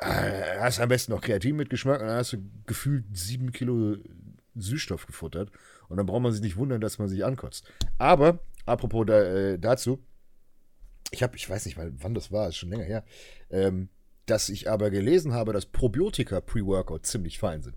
Äh, 0.00 0.60
hast 0.60 0.78
am 0.78 0.88
besten 0.88 1.12
noch 1.12 1.20
Kreatin 1.20 1.56
mit 1.56 1.70
Geschmack 1.70 2.00
und 2.00 2.06
dann 2.06 2.18
hast 2.18 2.32
du 2.32 2.38
gefühlt 2.66 3.04
sieben 3.12 3.50
Kilo 3.50 3.96
Süßstoff 4.54 5.06
gefuttert. 5.06 5.50
Und 5.88 5.96
dann 5.96 6.06
braucht 6.06 6.22
man 6.22 6.32
sich 6.32 6.42
nicht 6.42 6.56
wundern, 6.56 6.80
dass 6.80 6.98
man 6.98 7.08
sich 7.08 7.24
ankotzt. 7.24 7.66
Aber, 7.96 8.40
apropos 8.66 9.06
da, 9.06 9.22
äh, 9.22 9.58
dazu, 9.58 10.04
ich 11.10 11.22
habe, 11.22 11.36
ich 11.36 11.48
weiß 11.48 11.64
nicht 11.66 11.76
mal, 11.76 11.92
wann 11.98 12.14
das 12.14 12.30
war, 12.30 12.48
ist 12.48 12.56
schon 12.56 12.68
länger 12.68 12.84
her, 12.84 13.04
ähm, 13.50 13.88
dass 14.26 14.50
ich 14.50 14.70
aber 14.70 14.90
gelesen 14.90 15.32
habe, 15.32 15.52
dass 15.52 15.66
Probiotika 15.66 16.40
Pre-Workout 16.40 17.06
ziemlich 17.06 17.38
fein 17.38 17.62
sind. 17.62 17.76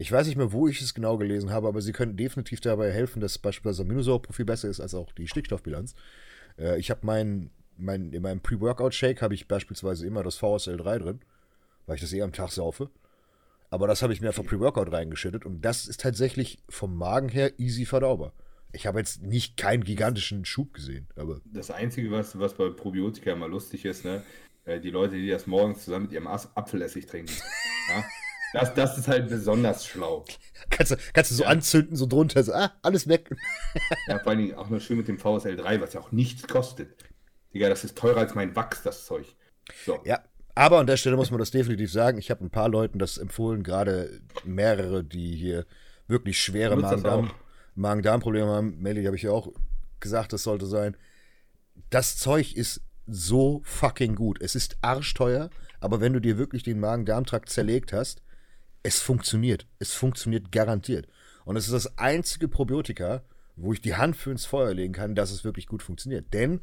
Ich 0.00 0.10
weiß 0.10 0.26
nicht 0.28 0.36
mehr, 0.36 0.50
wo 0.50 0.66
ich 0.66 0.80
es 0.80 0.94
genau 0.94 1.18
gelesen 1.18 1.50
habe, 1.50 1.68
aber 1.68 1.82
sie 1.82 1.92
können 1.92 2.16
definitiv 2.16 2.62
dabei 2.62 2.90
helfen, 2.90 3.20
dass 3.20 3.36
beispielsweise 3.36 3.82
das 3.82 3.86
Aminosäureprofil 3.86 4.46
besser 4.46 4.70
ist 4.70 4.80
als 4.80 4.94
auch 4.94 5.12
die 5.12 5.28
Stickstoffbilanz. 5.28 5.94
Äh, 6.58 6.80
ich 6.80 6.90
habe 6.90 7.00
mein, 7.02 7.50
mein, 7.76 8.10
in 8.14 8.22
meinem 8.22 8.40
Pre-Workout-Shake 8.40 9.20
habe 9.20 9.34
ich 9.34 9.46
beispielsweise 9.46 10.06
immer 10.06 10.22
das 10.22 10.40
VSL3 10.40 10.98
drin, 11.00 11.20
weil 11.84 11.96
ich 11.96 12.00
das 12.00 12.14
eh 12.14 12.22
am 12.22 12.32
Tag 12.32 12.50
saufe. 12.50 12.88
Aber 13.68 13.86
das 13.86 14.00
habe 14.00 14.14
ich 14.14 14.22
mir 14.22 14.28
einfach 14.28 14.46
Pre-Workout 14.46 14.90
reingeschüttet 14.90 15.44
und 15.44 15.60
das 15.60 15.86
ist 15.86 16.00
tatsächlich 16.00 16.60
vom 16.70 16.96
Magen 16.96 17.28
her 17.28 17.60
easy 17.60 17.84
verdaubar. 17.84 18.32
Ich 18.72 18.86
habe 18.86 19.00
jetzt 19.00 19.20
nicht 19.20 19.58
keinen 19.58 19.84
gigantischen 19.84 20.46
Schub 20.46 20.72
gesehen, 20.72 21.08
aber 21.14 21.42
Das 21.44 21.70
Einzige, 21.70 22.10
was, 22.10 22.38
was 22.38 22.54
bei 22.54 22.70
Probiotika 22.70 23.32
immer 23.32 23.48
lustig 23.48 23.84
ist, 23.84 24.06
ne? 24.06 24.22
äh, 24.64 24.80
Die 24.80 24.90
Leute, 24.90 25.16
die 25.16 25.28
das 25.28 25.46
morgens 25.46 25.84
zusammen 25.84 26.06
mit 26.06 26.12
ihrem 26.12 26.26
Apfelessig 26.26 27.04
trinken. 27.04 27.34
ja? 27.90 28.02
Das, 28.52 28.74
das 28.74 28.98
ist 28.98 29.08
halt 29.08 29.28
besonders 29.28 29.86
schlau. 29.86 30.24
kannst 30.70 30.92
du, 30.92 30.96
kannst 31.12 31.30
du 31.30 31.34
so 31.36 31.42
Ja. 31.44 31.48
anzünden, 31.50 31.96
so 31.96 32.06
drunter, 32.06 32.42
so, 32.42 32.52
ah, 32.52 32.72
alles 32.82 33.08
weg. 33.08 33.30
Ja, 34.08 34.18
vor 34.18 34.28
allen 34.30 34.38
Dingen 34.38 34.54
auch 34.54 34.68
noch 34.70 34.80
schön 34.80 34.96
mit 34.96 35.08
dem 35.08 35.18
VSL3, 35.18 35.80
was 35.80 35.92
ja 35.92 36.00
auch 36.00 36.12
nichts 36.12 36.46
kostet. 36.46 36.96
Digga, 37.54 37.68
das 37.68 37.84
ist 37.84 37.96
teurer 37.96 38.18
als 38.20 38.34
mein 38.34 38.54
Wachs, 38.56 38.82
das 38.82 39.06
Zeug. 39.06 39.26
So. 39.84 40.00
Ja, 40.04 40.20
aber 40.54 40.78
an 40.78 40.86
der 40.86 40.96
Stelle 40.96 41.16
muss 41.16 41.30
man 41.30 41.38
das 41.38 41.50
definitiv 41.50 41.92
sagen. 41.92 42.18
Ich 42.18 42.30
habe 42.30 42.44
ein 42.44 42.50
paar 42.50 42.68
Leuten 42.68 42.98
das 42.98 43.18
empfohlen, 43.18 43.62
gerade 43.62 44.20
mehrere, 44.44 45.04
die 45.04 45.34
hier 45.36 45.64
wirklich 46.08 46.40
schwere. 46.42 46.76
Magen-Darm-Probleme 47.74 48.46
haben. 48.48 48.78
Melly 48.80 49.04
habe 49.04 49.16
ich 49.16 49.22
ja 49.22 49.30
auch 49.30 49.52
gesagt, 50.00 50.32
das 50.32 50.42
sollte 50.42 50.66
sein. 50.66 50.96
Das 51.90 52.16
Zeug 52.16 52.54
ist 52.54 52.82
so 53.06 53.62
fucking 53.64 54.14
gut. 54.14 54.40
Es 54.40 54.54
ist 54.54 54.76
arschteuer, 54.82 55.50
aber 55.80 56.00
wenn 56.00 56.12
du 56.12 56.20
dir 56.20 56.38
wirklich 56.38 56.62
den 56.62 56.80
Magen-Darm-Trakt 56.80 57.48
zerlegt 57.48 57.92
hast, 57.92 58.22
es 58.82 59.00
funktioniert. 59.00 59.66
Es 59.78 59.94
funktioniert 59.94 60.52
garantiert. 60.52 61.06
Und 61.44 61.56
es 61.56 61.66
ist 61.66 61.72
das 61.72 61.98
einzige 61.98 62.48
Probiotika, 62.48 63.22
wo 63.56 63.72
ich 63.72 63.80
die 63.80 63.94
Hand 63.94 64.16
für 64.16 64.30
ins 64.30 64.46
Feuer 64.46 64.72
legen 64.72 64.92
kann, 64.92 65.14
dass 65.14 65.30
es 65.30 65.44
wirklich 65.44 65.66
gut 65.66 65.82
funktioniert. 65.82 66.32
Denn 66.32 66.60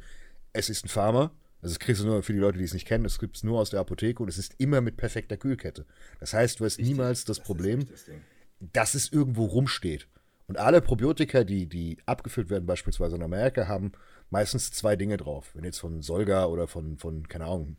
es 0.52 0.68
ist 0.68 0.84
ein 0.84 0.88
Pharma, 0.88 1.32
also 1.60 1.74
das 1.74 1.78
kriegst 1.78 2.02
du 2.02 2.06
nur 2.06 2.22
für 2.22 2.32
die 2.32 2.38
Leute, 2.38 2.58
die 2.58 2.64
es 2.64 2.72
nicht 2.72 2.86
kennen, 2.86 3.04
das 3.04 3.18
gibt 3.18 3.36
es 3.36 3.44
nur 3.44 3.58
aus 3.58 3.70
der 3.70 3.80
Apotheke 3.80 4.22
und 4.22 4.28
es 4.28 4.38
ist 4.38 4.54
immer 4.58 4.80
mit 4.80 4.96
perfekter 4.96 5.36
Kühlkette. 5.36 5.84
Das 6.20 6.32
heißt, 6.32 6.60
du 6.60 6.64
hast 6.64 6.78
niemals 6.78 7.24
das 7.24 7.40
Problem, 7.40 7.86
das 7.88 8.04
Ding. 8.04 8.20
dass 8.60 8.94
es 8.94 9.12
irgendwo 9.12 9.44
rumsteht. 9.44 10.08
Und 10.46 10.56
alle 10.56 10.80
Probiotika, 10.80 11.44
die, 11.44 11.66
die 11.66 11.98
abgefüllt 12.06 12.48
werden, 12.48 12.64
beispielsweise 12.64 13.16
in 13.16 13.22
Amerika, 13.22 13.68
haben 13.68 13.92
meistens 14.30 14.70
zwei 14.70 14.96
Dinge 14.96 15.16
drauf. 15.18 15.50
Wenn 15.54 15.64
jetzt 15.64 15.78
von 15.78 16.00
Solga 16.00 16.46
oder 16.46 16.68
von, 16.68 16.96
von 16.96 17.28
keine 17.28 17.44
Ahnung, 17.44 17.76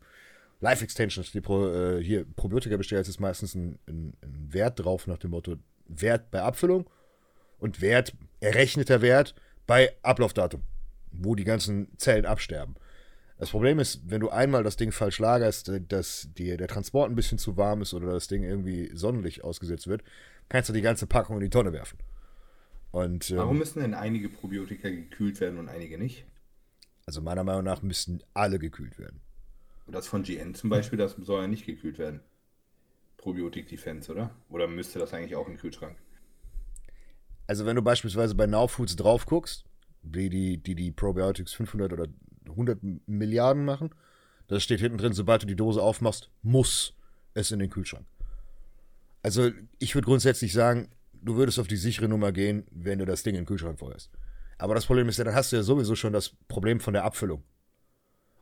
Life 0.60 0.84
Extensions, 0.84 1.32
die 1.32 1.40
Pro, 1.40 1.68
äh, 1.72 2.02
hier 2.02 2.24
Probiotika 2.36 2.76
bestellst, 2.76 3.08
ist 3.08 3.20
meistens 3.20 3.54
ein, 3.54 3.78
ein, 3.88 4.14
ein 4.22 4.48
Wert 4.52 4.84
drauf 4.84 5.06
nach 5.06 5.18
dem 5.18 5.30
Motto 5.30 5.56
Wert 5.86 6.30
bei 6.30 6.42
Abfüllung 6.42 6.88
und 7.58 7.80
Wert, 7.80 8.14
errechneter 8.40 9.02
Wert 9.02 9.34
bei 9.66 9.94
Ablaufdatum, 10.02 10.62
wo 11.12 11.34
die 11.34 11.44
ganzen 11.44 11.88
Zellen 11.96 12.26
absterben. 12.26 12.74
Das 13.38 13.50
Problem 13.50 13.78
ist, 13.78 14.02
wenn 14.04 14.20
du 14.20 14.28
einmal 14.28 14.62
das 14.62 14.76
Ding 14.76 14.92
falsch 14.92 15.18
lagerst, 15.18 15.68
äh, 15.70 15.80
dass 15.80 16.28
dir 16.36 16.56
der 16.56 16.68
Transport 16.68 17.10
ein 17.10 17.16
bisschen 17.16 17.38
zu 17.38 17.56
warm 17.56 17.82
ist 17.82 17.94
oder 17.94 18.12
das 18.12 18.28
Ding 18.28 18.42
irgendwie 18.42 18.90
Sonnenlicht 18.94 19.42
ausgesetzt 19.42 19.86
wird, 19.86 20.02
kannst 20.48 20.68
du 20.68 20.72
die 20.72 20.82
ganze 20.82 21.06
Packung 21.06 21.36
in 21.36 21.42
die 21.42 21.50
Tonne 21.50 21.72
werfen. 21.72 21.98
Und 22.90 23.30
Warum 23.36 23.52
ähm, 23.52 23.58
müssen 23.58 23.80
denn 23.80 23.94
einige 23.94 24.28
Probiotika 24.28 24.88
gekühlt 24.88 25.40
werden 25.40 25.58
und 25.58 25.68
einige 25.68 25.96
nicht? 25.96 26.26
also 27.10 27.22
meiner 27.22 27.42
Meinung 27.42 27.64
nach 27.64 27.82
müssten 27.82 28.22
alle 28.34 28.60
gekühlt 28.60 28.96
werden. 28.96 29.20
Das 29.90 30.06
von 30.06 30.22
GN 30.22 30.54
zum 30.54 30.70
Beispiel, 30.70 30.98
das 30.98 31.12
soll 31.12 31.42
ja 31.42 31.48
nicht 31.48 31.66
gekühlt 31.66 31.98
werden. 31.98 32.20
Probiotik 33.16 33.68
Defense, 33.68 34.10
oder? 34.10 34.30
Oder 34.48 34.66
müsste 34.66 34.98
das 34.98 35.12
eigentlich 35.12 35.36
auch 35.36 35.46
im 35.46 35.56
Kühlschrank? 35.56 35.96
Also 37.46 37.66
wenn 37.66 37.76
du 37.76 37.82
beispielsweise 37.82 38.34
bei 38.34 38.46
Now 38.46 38.68
Foods 38.68 38.96
drauf 38.96 39.26
guckst, 39.26 39.64
die 40.02 40.30
die, 40.30 40.56
die, 40.56 40.74
die 40.74 40.92
Probiotics 40.92 41.52
500 41.52 41.92
oder 41.92 42.06
100 42.48 42.78
Milliarden 43.06 43.64
machen, 43.64 43.90
da 44.46 44.58
steht 44.58 44.80
hinten 44.80 44.98
drin, 44.98 45.12
sobald 45.12 45.42
du 45.42 45.46
die 45.46 45.56
Dose 45.56 45.82
aufmachst, 45.82 46.30
muss 46.42 46.94
es 47.34 47.50
in 47.50 47.58
den 47.58 47.70
Kühlschrank. 47.70 48.06
Also 49.22 49.50
ich 49.78 49.94
würde 49.94 50.06
grundsätzlich 50.06 50.52
sagen, 50.52 50.88
du 51.12 51.36
würdest 51.36 51.58
auf 51.58 51.68
die 51.68 51.76
sichere 51.76 52.08
Nummer 52.08 52.32
gehen, 52.32 52.64
wenn 52.70 52.98
du 52.98 53.04
das 53.04 53.22
Ding 53.22 53.34
in 53.34 53.42
den 53.42 53.46
Kühlschrank 53.46 53.78
feuerst. 53.78 54.10
Aber 54.58 54.74
das 54.74 54.86
Problem 54.86 55.08
ist 55.08 55.18
ja, 55.18 55.24
dann 55.24 55.34
hast 55.34 55.52
du 55.52 55.56
ja 55.56 55.62
sowieso 55.62 55.94
schon 55.94 56.12
das 56.12 56.30
Problem 56.48 56.80
von 56.80 56.94
der 56.94 57.04
Abfüllung. 57.04 57.42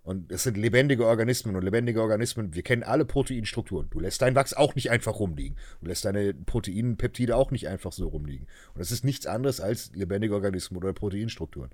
Und 0.08 0.32
es 0.32 0.44
sind 0.44 0.56
lebendige 0.56 1.04
Organismen 1.04 1.54
und 1.54 1.62
lebendige 1.62 2.00
Organismen, 2.00 2.54
wir 2.54 2.62
kennen 2.62 2.82
alle 2.82 3.04
Proteinstrukturen. 3.04 3.90
Du 3.90 4.00
lässt 4.00 4.22
dein 4.22 4.34
Wachs 4.34 4.54
auch 4.54 4.74
nicht 4.74 4.90
einfach 4.90 5.20
rumliegen. 5.20 5.58
Du 5.82 5.86
lässt 5.86 6.06
deine 6.06 6.32
Proteinpeptide 6.32 7.36
auch 7.36 7.50
nicht 7.50 7.68
einfach 7.68 7.92
so 7.92 8.08
rumliegen. 8.08 8.46
Und 8.72 8.78
das 8.78 8.90
ist 8.90 9.04
nichts 9.04 9.26
anderes 9.26 9.60
als 9.60 9.92
lebendige 9.94 10.32
Organismen 10.32 10.78
oder 10.78 10.94
Proteinstrukturen. 10.94 11.68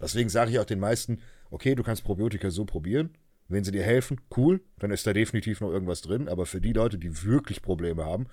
Deswegen 0.00 0.28
sage 0.28 0.52
ich 0.52 0.60
auch 0.60 0.66
den 0.66 0.78
meisten, 0.78 1.18
okay, 1.50 1.74
du 1.74 1.82
kannst 1.82 2.04
Probiotika 2.04 2.50
so 2.50 2.64
probieren. 2.64 3.10
Wenn 3.48 3.64
sie 3.64 3.72
dir 3.72 3.82
helfen, 3.82 4.20
cool, 4.36 4.60
dann 4.78 4.92
ist 4.92 5.04
da 5.08 5.12
definitiv 5.12 5.60
noch 5.60 5.72
irgendwas 5.72 6.00
drin. 6.00 6.28
Aber 6.28 6.46
für 6.46 6.60
die 6.60 6.72
Leute, 6.72 6.96
die 6.96 7.24
wirklich 7.24 7.60
Probleme 7.60 8.04
haben, 8.04 8.28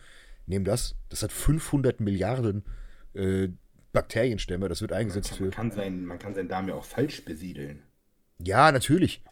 nehmen 0.46 0.66
das. 0.66 0.94
Das 1.10 1.24
hat 1.24 1.32
500 1.32 2.00
Milliarden 2.00 2.64
äh, 3.16 3.48
Bakterienstämme. 3.92 4.70
Das 4.70 4.82
wird 4.82 4.94
eingesetzt 4.94 5.32
man 5.32 5.50
kann, 5.50 5.52
für. 5.52 5.58
Man 5.58 5.70
kann, 5.70 5.72
sein, 5.72 6.06
man 6.06 6.20
kann 6.20 6.36
seinen 6.36 6.48
Darm 6.48 6.68
ja 6.68 6.76
auch 6.76 6.86
falsch 6.86 7.26
besiedeln. 7.26 7.82
Ja, 8.38 8.72
natürlich 8.72 9.24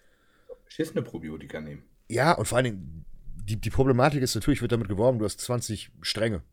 beschissene 0.65 1.01
Probiotika 1.01 1.61
nehmen. 1.61 1.83
Ja, 2.07 2.33
und 2.33 2.47
vor 2.47 2.57
allen 2.57 2.65
Dingen, 2.65 3.05
die, 3.35 3.55
die 3.55 3.69
Problematik 3.69 4.21
ist 4.21 4.35
natürlich, 4.35 4.61
wird 4.61 4.71
damit 4.71 4.87
geworben, 4.87 5.19
du 5.19 5.25
hast 5.25 5.39
20 5.39 5.91
Stränge. 6.01 6.43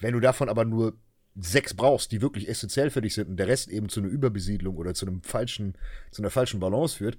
Wenn 0.00 0.14
du 0.14 0.20
davon 0.20 0.48
aber 0.48 0.64
nur 0.64 0.98
sechs 1.34 1.74
brauchst, 1.74 2.12
die 2.12 2.20
wirklich 2.20 2.48
essentiell 2.48 2.90
für 2.90 3.00
dich 3.00 3.14
sind 3.14 3.28
und 3.28 3.36
der 3.36 3.46
Rest 3.46 3.68
eben 3.68 3.88
zu 3.88 4.00
einer 4.00 4.08
Überbesiedlung 4.08 4.76
oder 4.76 4.94
zu 4.94 5.06
einem 5.06 5.22
falschen, 5.22 5.74
zu 6.10 6.22
einer 6.22 6.30
falschen 6.30 6.60
Balance 6.60 6.96
führt, 6.96 7.16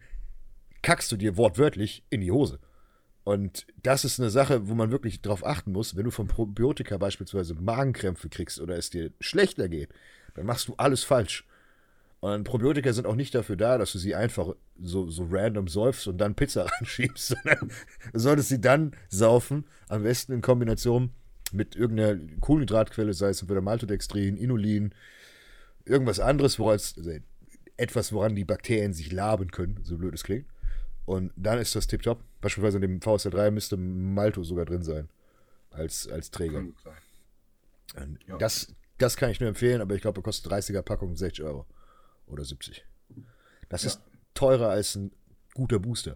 kackst 0.81 1.11
du 1.11 1.17
dir 1.17 1.37
wortwörtlich 1.37 2.03
in 2.09 2.21
die 2.21 2.31
Hose. 2.31 2.59
Und 3.23 3.67
das 3.83 4.05
ist 4.05 4.19
eine 4.19 4.29
Sache, 4.29 4.67
wo 4.67 4.75
man 4.75 4.91
wirklich 4.91 5.21
drauf 5.21 5.45
achten 5.45 5.71
muss, 5.71 5.95
wenn 5.95 6.05
du 6.05 6.11
von 6.11 6.27
Probiotika 6.27 6.97
beispielsweise 6.97 7.53
Magenkrämpfe 7.53 8.29
kriegst 8.29 8.59
oder 8.59 8.77
es 8.77 8.89
dir 8.89 9.11
schlechter 9.19 9.69
geht, 9.69 9.89
dann 10.35 10.45
machst 10.45 10.67
du 10.67 10.73
alles 10.77 11.03
falsch. 11.03 11.45
Und 12.21 12.43
Probiotika 12.43 12.91
sind 12.91 13.07
auch 13.07 13.15
nicht 13.15 13.33
dafür 13.33 13.55
da, 13.55 13.77
dass 13.77 13.93
du 13.93 13.97
sie 13.97 14.13
einfach 14.13 14.53
so, 14.77 15.09
so 15.09 15.27
random 15.29 15.67
säufst 15.67 16.07
und 16.07 16.17
dann 16.17 16.35
Pizza 16.35 16.65
reinschiebst, 16.79 17.27
sondern 17.27 17.71
du 18.11 18.19
solltest 18.19 18.49
sie 18.49 18.59
dann 18.59 18.93
saufen, 19.07 19.65
am 19.87 20.03
besten 20.03 20.33
in 20.33 20.41
Kombination 20.41 21.11
mit 21.51 21.75
irgendeiner 21.75 22.19
Kohlenhydratquelle, 22.41 23.13
sei 23.13 23.29
es 23.29 23.41
entweder 23.41 23.61
Maltodextrin, 23.61 24.35
Inulin, 24.35 24.93
irgendwas 25.85 26.19
anderes, 26.19 26.59
woran 26.59 26.73
also 26.73 27.11
etwas, 27.77 28.11
woran 28.11 28.35
die 28.35 28.43
Bakterien 28.43 28.93
sich 28.93 29.11
laben 29.11 29.49
können, 29.51 29.79
so 29.83 29.97
blöd 29.97 30.13
es 30.13 30.23
klingt. 30.23 30.45
Und 31.05 31.31
dann 31.37 31.57
ist 31.57 31.75
das 31.75 31.87
tipptopp. 31.87 32.21
Beispielsweise 32.41 32.77
in 32.77 32.81
dem 32.81 33.01
VSR 33.01 33.31
3 33.31 33.51
müsste 33.51 33.77
Malto 33.77 34.43
sogar 34.43 34.65
drin 34.65 34.83
sein. 34.83 35.09
Als, 35.71 36.07
als 36.07 36.29
Träger. 36.29 36.65
Das, 38.37 38.75
das 38.97 39.17
kann 39.17 39.31
ich 39.31 39.39
nur 39.39 39.49
empfehlen, 39.49 39.81
aber 39.81 39.95
ich 39.95 40.01
glaube, 40.01 40.19
er 40.19 40.23
kostet 40.23 40.51
30er 40.51 40.81
Packung 40.81 41.15
60 41.15 41.45
Euro 41.45 41.65
oder 42.29 42.45
70. 42.45 42.85
Das 43.67 43.83
ja. 43.83 43.89
ist 43.89 44.01
teurer 44.33 44.69
als 44.69 44.95
ein 44.95 45.11
guter 45.53 45.79
Booster. 45.79 46.15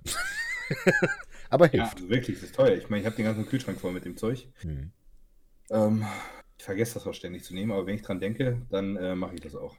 Aber 1.49 1.67
hilft. 1.67 1.99
Ja, 1.99 2.09
wirklich, 2.09 2.39
das 2.39 2.49
ist 2.49 2.55
teuer. 2.55 2.75
Ich 2.75 2.89
meine, 2.89 3.01
ich 3.01 3.05
habe 3.05 3.15
den 3.15 3.25
ganzen 3.25 3.45
Kühlschrank 3.45 3.79
voll 3.79 3.91
mit 3.91 4.05
dem 4.05 4.17
Zeug. 4.17 4.47
Hm. 4.61 4.91
Ähm, 5.69 6.05
ich 6.57 6.63
vergesse 6.63 6.95
das 6.95 7.05
auch 7.05 7.13
ständig 7.13 7.43
zu 7.43 7.53
nehmen, 7.53 7.71
aber 7.71 7.85
wenn 7.85 7.95
ich 7.95 8.01
dran 8.01 8.19
denke, 8.19 8.61
dann 8.69 8.95
äh, 8.95 9.15
mache 9.15 9.35
ich 9.35 9.41
das 9.41 9.55
auch. 9.55 9.75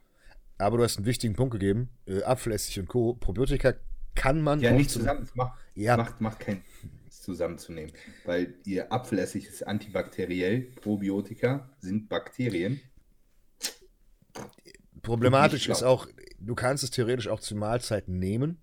Aber 0.58 0.76
du 0.76 0.84
hast 0.84 0.98
einen 0.98 1.06
wichtigen 1.06 1.34
Punkt 1.34 1.52
gegeben: 1.52 1.88
äh, 2.06 2.22
Apfelessig 2.22 2.78
und 2.78 2.88
Co. 2.88 3.14
Probiotika 3.14 3.74
kann 4.14 4.40
man. 4.40 4.60
Ja, 4.60 4.72
nicht 4.72 4.90
zusammen. 4.90 5.24
Es 5.24 5.34
macht, 5.34 5.58
ja. 5.74 5.96
macht, 5.96 6.20
macht 6.20 6.40
keinen 6.40 6.62
zusammenzunehmen. 7.10 7.92
Weil 8.24 8.54
ihr 8.64 8.92
Apfelessig 8.92 9.46
ist 9.46 9.66
antibakteriell, 9.66 10.60
Probiotika 10.60 11.70
sind 11.80 12.08
Bakterien. 12.08 12.80
Problematisch 15.02 15.68
ist 15.68 15.82
auch, 15.82 16.06
du 16.46 16.54
kannst 16.54 16.84
es 16.84 16.90
theoretisch 16.90 17.28
auch 17.28 17.40
zu 17.40 17.56
Mahlzeiten 17.56 18.18
nehmen, 18.18 18.58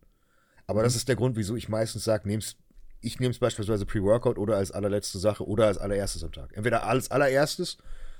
aber 0.68 0.82
mhm. 0.82 0.86
das 0.86 0.96
ist 0.96 1.08
der 1.08 1.16
Grund, 1.16 1.38
wieso 1.38 1.56
ich 1.56 1.70
meistens 1.70 2.04
sage, 2.04 2.28
nehm's, 2.28 2.58
ich 3.02 3.20
nehme 3.20 3.32
es 3.32 3.40
beispielsweise 3.40 3.86
Pre-Workout 3.86 4.38
oder 4.38 4.58
als 4.58 4.72
allerletzte 4.72 5.20
Sache 5.20 5.48
oder 5.48 5.68
als 5.68 5.78
allererstes 5.78 6.24
am 6.24 6.32
Tag. 6.32 6.52
Entweder 6.54 6.86
als 6.86 7.12
allererstes 7.12 7.78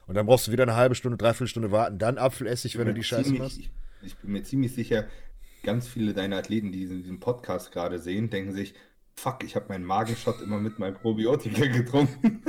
und 0.08 0.15
dann 0.15 0.25
brauchst 0.25 0.48
du 0.48 0.51
wieder 0.51 0.63
eine 0.63 0.75
halbe 0.75 0.96
Stunde, 0.96 1.18
dreiviertel 1.18 1.48
Stunde 1.48 1.72
warten, 1.72 1.98
dann 1.98 2.18
Apfelessig, 2.18 2.77
wenn 2.77 2.88
du 2.88 2.94
die 2.94 3.03
Scheiße 3.03 3.34
machst. 3.34 3.60
Ich, 3.60 3.72
ich 4.01 4.18
bin 4.18 4.32
mir 4.32 4.44
ziemlich 4.44 4.74
sicher, 4.74 5.08
ganz 5.63 5.88
viele 5.88 6.13
deiner 6.13 6.38
Athleten, 6.38 6.72
die 6.72 6.88
diesen 6.88 7.20
Podcast 7.20 7.72
gerade 7.72 8.00
sehen, 8.00 8.30
denken 8.30 8.53
sich, 8.53 8.74
fuck, 9.15 9.44
ich 9.44 9.56
habe 9.56 9.68
meinen 9.70 9.86
Magenschott 9.86 10.41
immer 10.41 10.60
mit 10.60 10.80
meinem 10.80 10.96
Probiotika 10.96 11.65
getrunken. 11.68 12.44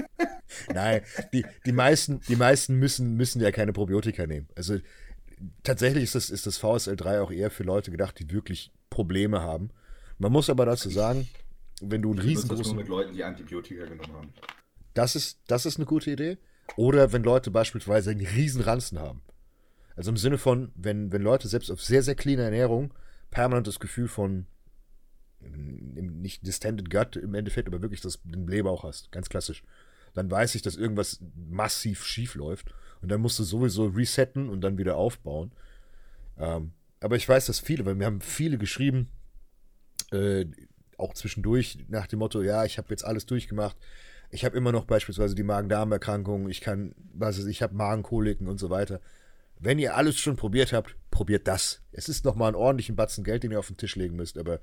Nein, 0.73 1.03
die, 1.33 1.45
die, 1.67 1.73
meisten, 1.73 2.21
die 2.29 2.37
meisten 2.37 2.79
müssen, 2.79 3.17
müssen 3.17 3.41
ja 3.41 3.51
keine 3.51 3.73
Probiotika 3.73 4.27
nehmen. 4.27 4.49
Also 4.57 4.79
tatsächlich 5.63 6.05
ist 6.05 6.15
das, 6.15 6.31
ist 6.31 6.47
das 6.47 6.59
VSL 6.59 6.97
3 6.97 7.21
auch 7.21 7.31
eher 7.31 7.51
für 7.51 7.63
Leute 7.65 7.91
gedacht, 7.91 8.19
die 8.19 8.31
wirklich 8.31 8.73
Probleme 8.91 9.41
haben. 9.41 9.71
Man 10.19 10.33
muss 10.33 10.51
aber 10.51 10.67
dazu 10.67 10.91
sagen, 10.91 11.29
wenn 11.81 12.03
du 12.03 12.11
einen 12.11 12.21
riesengroßen. 12.21 12.77
mit 12.77 12.89
Leuten, 12.89 13.13
die 13.13 13.25
Antibiotika 13.25 13.85
genommen 13.85 14.13
haben. 14.13 14.33
Das 14.95 15.17
ist, 15.17 15.41
das 15.47 15.67
ist 15.67 15.79
eine 15.79 15.87
gute 15.87 16.11
Idee. 16.11 16.39
Oder 16.77 17.13
wenn 17.13 17.23
Leute 17.23 17.51
beispielsweise 17.51 18.11
einen 18.11 18.27
riesen 18.27 18.63
Ranzen 18.63 18.99
haben. 18.99 19.23
Also 19.97 20.11
im 20.11 20.17
Sinne 20.17 20.39
von, 20.39 20.71
wenn, 20.75 21.13
wenn 21.13 21.23
Leute 21.23 21.49
selbst 21.49 21.71
auf 21.71 21.83
sehr, 21.83 22.03
sehr 22.03 22.15
clean 22.15 22.39
Ernährung 22.39 22.95
permanent 23.31 23.67
das 23.67 23.81
Gefühl 23.81 24.09
von 24.09 24.47
nicht 25.41 26.47
distended 26.47 26.89
gut 26.89 27.17
im 27.17 27.35
Endeffekt, 27.35 27.69
aber 27.69 27.83
wirklich 27.83 28.01
das 28.01 28.21
den 28.23 28.47
Blähbauch 28.47 28.85
hast, 28.85 29.11
ganz 29.11 29.29
klassisch, 29.29 29.65
dann 30.15 30.31
weiß 30.31 30.55
ich, 30.55 30.63
dass 30.63 30.77
irgendwas 30.77 31.21
massiv 31.35 32.05
schief 32.05 32.35
läuft. 32.35 32.75
Und 33.01 33.11
dann 33.11 33.21
musst 33.21 33.39
du 33.39 33.45
sowieso 33.45 33.87
resetten 33.87 34.49
und 34.49 34.61
dann 34.61 34.79
wieder 34.79 34.97
aufbauen. 34.97 35.53
Ähm, 36.39 36.73
aber 37.01 37.17
ich 37.17 37.29
weiß, 37.29 37.47
dass 37.47 37.59
viele, 37.59 37.85
weil 37.85 37.99
wir 37.99 38.07
haben 38.07 38.21
viele 38.21 38.59
geschrieben, 38.59 39.09
äh, 40.13 40.47
auch 40.99 41.15
zwischendurch 41.15 41.79
nach 41.89 42.07
dem 42.07 42.21
Motto, 42.21 42.43
ja, 42.43 42.65
ich 42.65 42.79
habe 42.79 42.89
jetzt 42.91 43.05
alles 43.05 43.27
durchgemacht. 43.27 43.77
Ich 44.31 44.45
habe 44.45 44.57
immer 44.57 44.73
noch 44.73 44.85
beispielsweise 44.85 45.35
die 45.35 45.43
Magen-Darm-Erkrankung, 45.43 46.49
ich 46.49 46.61
kann, 46.61 46.95
was 47.13 47.39
ist, 47.39 47.47
ich 47.47 47.63
habe 47.63 47.75
Magenkoliken 47.75 48.47
und 48.47 48.59
so 48.59 48.71
weiter. 48.71 49.01
Wenn 49.59 49.79
ihr 49.79 49.97
alles 49.97 50.19
schon 50.19 50.37
probiert 50.37 50.73
habt, 50.73 50.97
probiert 51.11 51.47
das. 51.47 51.83
Es 51.93 52.09
ist 52.09 52.25
nochmal 52.25 52.49
einen 52.49 52.57
ordentlichen 52.57 52.97
Batzen 52.97 53.25
Geld, 53.25 53.43
den 53.43 53.51
ihr 53.51 53.59
auf 53.59 53.67
den 53.67 53.77
Tisch 53.77 53.97
legen 53.97 54.17
müsst, 54.17 54.39
aber 54.39 54.61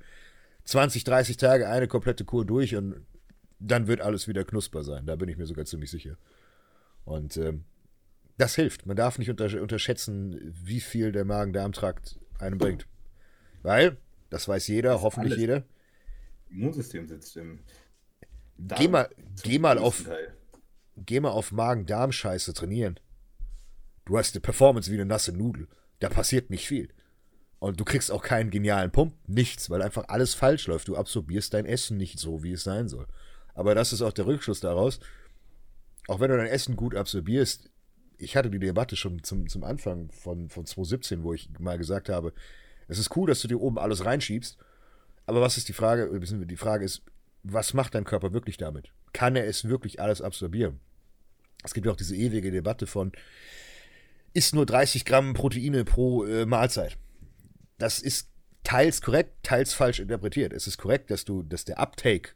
20, 0.64 1.04
30 1.04 1.36
Tage 1.36 1.68
eine 1.68 1.88
komplette 1.88 2.24
Kur 2.24 2.44
durch 2.44 2.74
und 2.74 3.06
dann 3.60 3.86
wird 3.86 4.00
alles 4.00 4.26
wieder 4.26 4.44
knusper 4.44 4.82
sein. 4.82 5.06
Da 5.06 5.16
bin 5.16 5.28
ich 5.28 5.36
mir 5.36 5.46
sogar 5.46 5.66
ziemlich 5.66 5.90
sicher. 5.90 6.16
Und 7.04 7.36
ähm, 7.36 7.64
das 8.38 8.54
hilft. 8.54 8.86
Man 8.86 8.96
darf 8.96 9.18
nicht 9.18 9.30
unterschätzen, 9.30 10.54
wie 10.64 10.80
viel 10.80 11.12
der 11.12 11.24
Magen-Darm-Trakt 11.24 12.18
einem 12.38 12.58
bringt. 12.58 12.86
Weil, 13.62 13.98
das 14.30 14.48
weiß 14.48 14.66
jeder, 14.68 14.94
das 14.94 15.02
hoffentlich 15.02 15.38
jeder. 15.38 15.64
Immunsystem 16.48 17.06
sitzt 17.06 17.36
im. 17.36 17.60
Darm 18.56 18.80
geh 18.80 18.88
mal, 18.88 19.08
geh 19.42 19.58
mal 19.58 19.78
auf. 19.78 20.08
Geh 20.96 21.20
mal 21.20 21.30
auf 21.30 21.52
Magen-Darm-Scheiße 21.52 22.54
trainieren. 22.54 22.98
Du 24.06 24.18
hast 24.18 24.34
eine 24.34 24.40
Performance 24.40 24.90
wie 24.90 24.94
eine 24.94 25.06
nasse 25.06 25.32
Nudel. 25.32 25.68
Da 25.98 26.08
passiert 26.08 26.50
nicht 26.50 26.66
viel. 26.66 26.88
Und 27.58 27.78
du 27.78 27.84
kriegst 27.84 28.10
auch 28.10 28.22
keinen 28.22 28.50
genialen 28.50 28.90
Pump. 28.90 29.14
Nichts, 29.26 29.68
weil 29.68 29.82
einfach 29.82 30.08
alles 30.08 30.34
falsch 30.34 30.66
läuft. 30.66 30.88
Du 30.88 30.96
absorbierst 30.96 31.52
dein 31.52 31.66
Essen 31.66 31.98
nicht 31.98 32.18
so, 32.18 32.42
wie 32.42 32.52
es 32.52 32.64
sein 32.64 32.88
soll. 32.88 33.06
Aber 33.54 33.74
das 33.74 33.92
ist 33.92 34.02
auch 34.02 34.12
der 34.12 34.26
Rückschluss 34.26 34.60
daraus. 34.60 35.00
Auch 36.08 36.20
wenn 36.20 36.30
du 36.30 36.36
dein 36.36 36.46
Essen 36.46 36.76
gut 36.76 36.94
absorbierst, 36.94 37.70
ich 38.18 38.36
hatte 38.36 38.50
die 38.50 38.58
Debatte 38.58 38.96
schon 38.96 39.22
zum, 39.22 39.48
zum 39.48 39.64
Anfang 39.64 40.10
von, 40.12 40.48
von 40.50 40.66
2017, 40.66 41.22
wo 41.22 41.32
ich 41.32 41.48
mal 41.58 41.78
gesagt 41.78 42.08
habe, 42.08 42.32
es 42.88 42.98
ist 42.98 43.16
cool, 43.16 43.28
dass 43.28 43.40
du 43.40 43.48
dir 43.48 43.60
oben 43.60 43.78
alles 43.78 44.04
reinschiebst, 44.04 44.58
aber 45.26 45.40
was 45.40 45.56
ist 45.56 45.68
die 45.68 45.72
Frage, 45.72 46.18
die 46.20 46.56
Frage 46.56 46.84
ist, 46.84 47.02
was 47.42 47.72
macht 47.72 47.94
dein 47.94 48.04
Körper 48.04 48.32
wirklich 48.32 48.56
damit? 48.56 48.92
Kann 49.12 49.36
er 49.36 49.46
es 49.46 49.64
wirklich 49.64 50.00
alles 50.00 50.20
absorbieren? 50.20 50.80
Es 51.64 51.74
gibt 51.74 51.86
ja 51.86 51.92
auch 51.92 51.96
diese 51.96 52.16
ewige 52.16 52.50
Debatte 52.50 52.86
von, 52.86 53.12
ist 54.32 54.54
nur 54.54 54.66
30 54.66 55.04
Gramm 55.04 55.34
Proteine 55.34 55.84
pro 55.84 56.24
äh, 56.24 56.46
Mahlzeit. 56.46 56.96
Das 57.78 58.00
ist 58.00 58.28
teils 58.64 59.02
korrekt, 59.02 59.42
teils 59.42 59.72
falsch 59.72 60.00
interpretiert. 60.00 60.52
Es 60.52 60.66
ist 60.66 60.78
korrekt, 60.78 61.10
dass 61.10 61.24
du, 61.24 61.42
dass 61.42 61.64
der 61.64 61.78
Uptake 61.78 62.30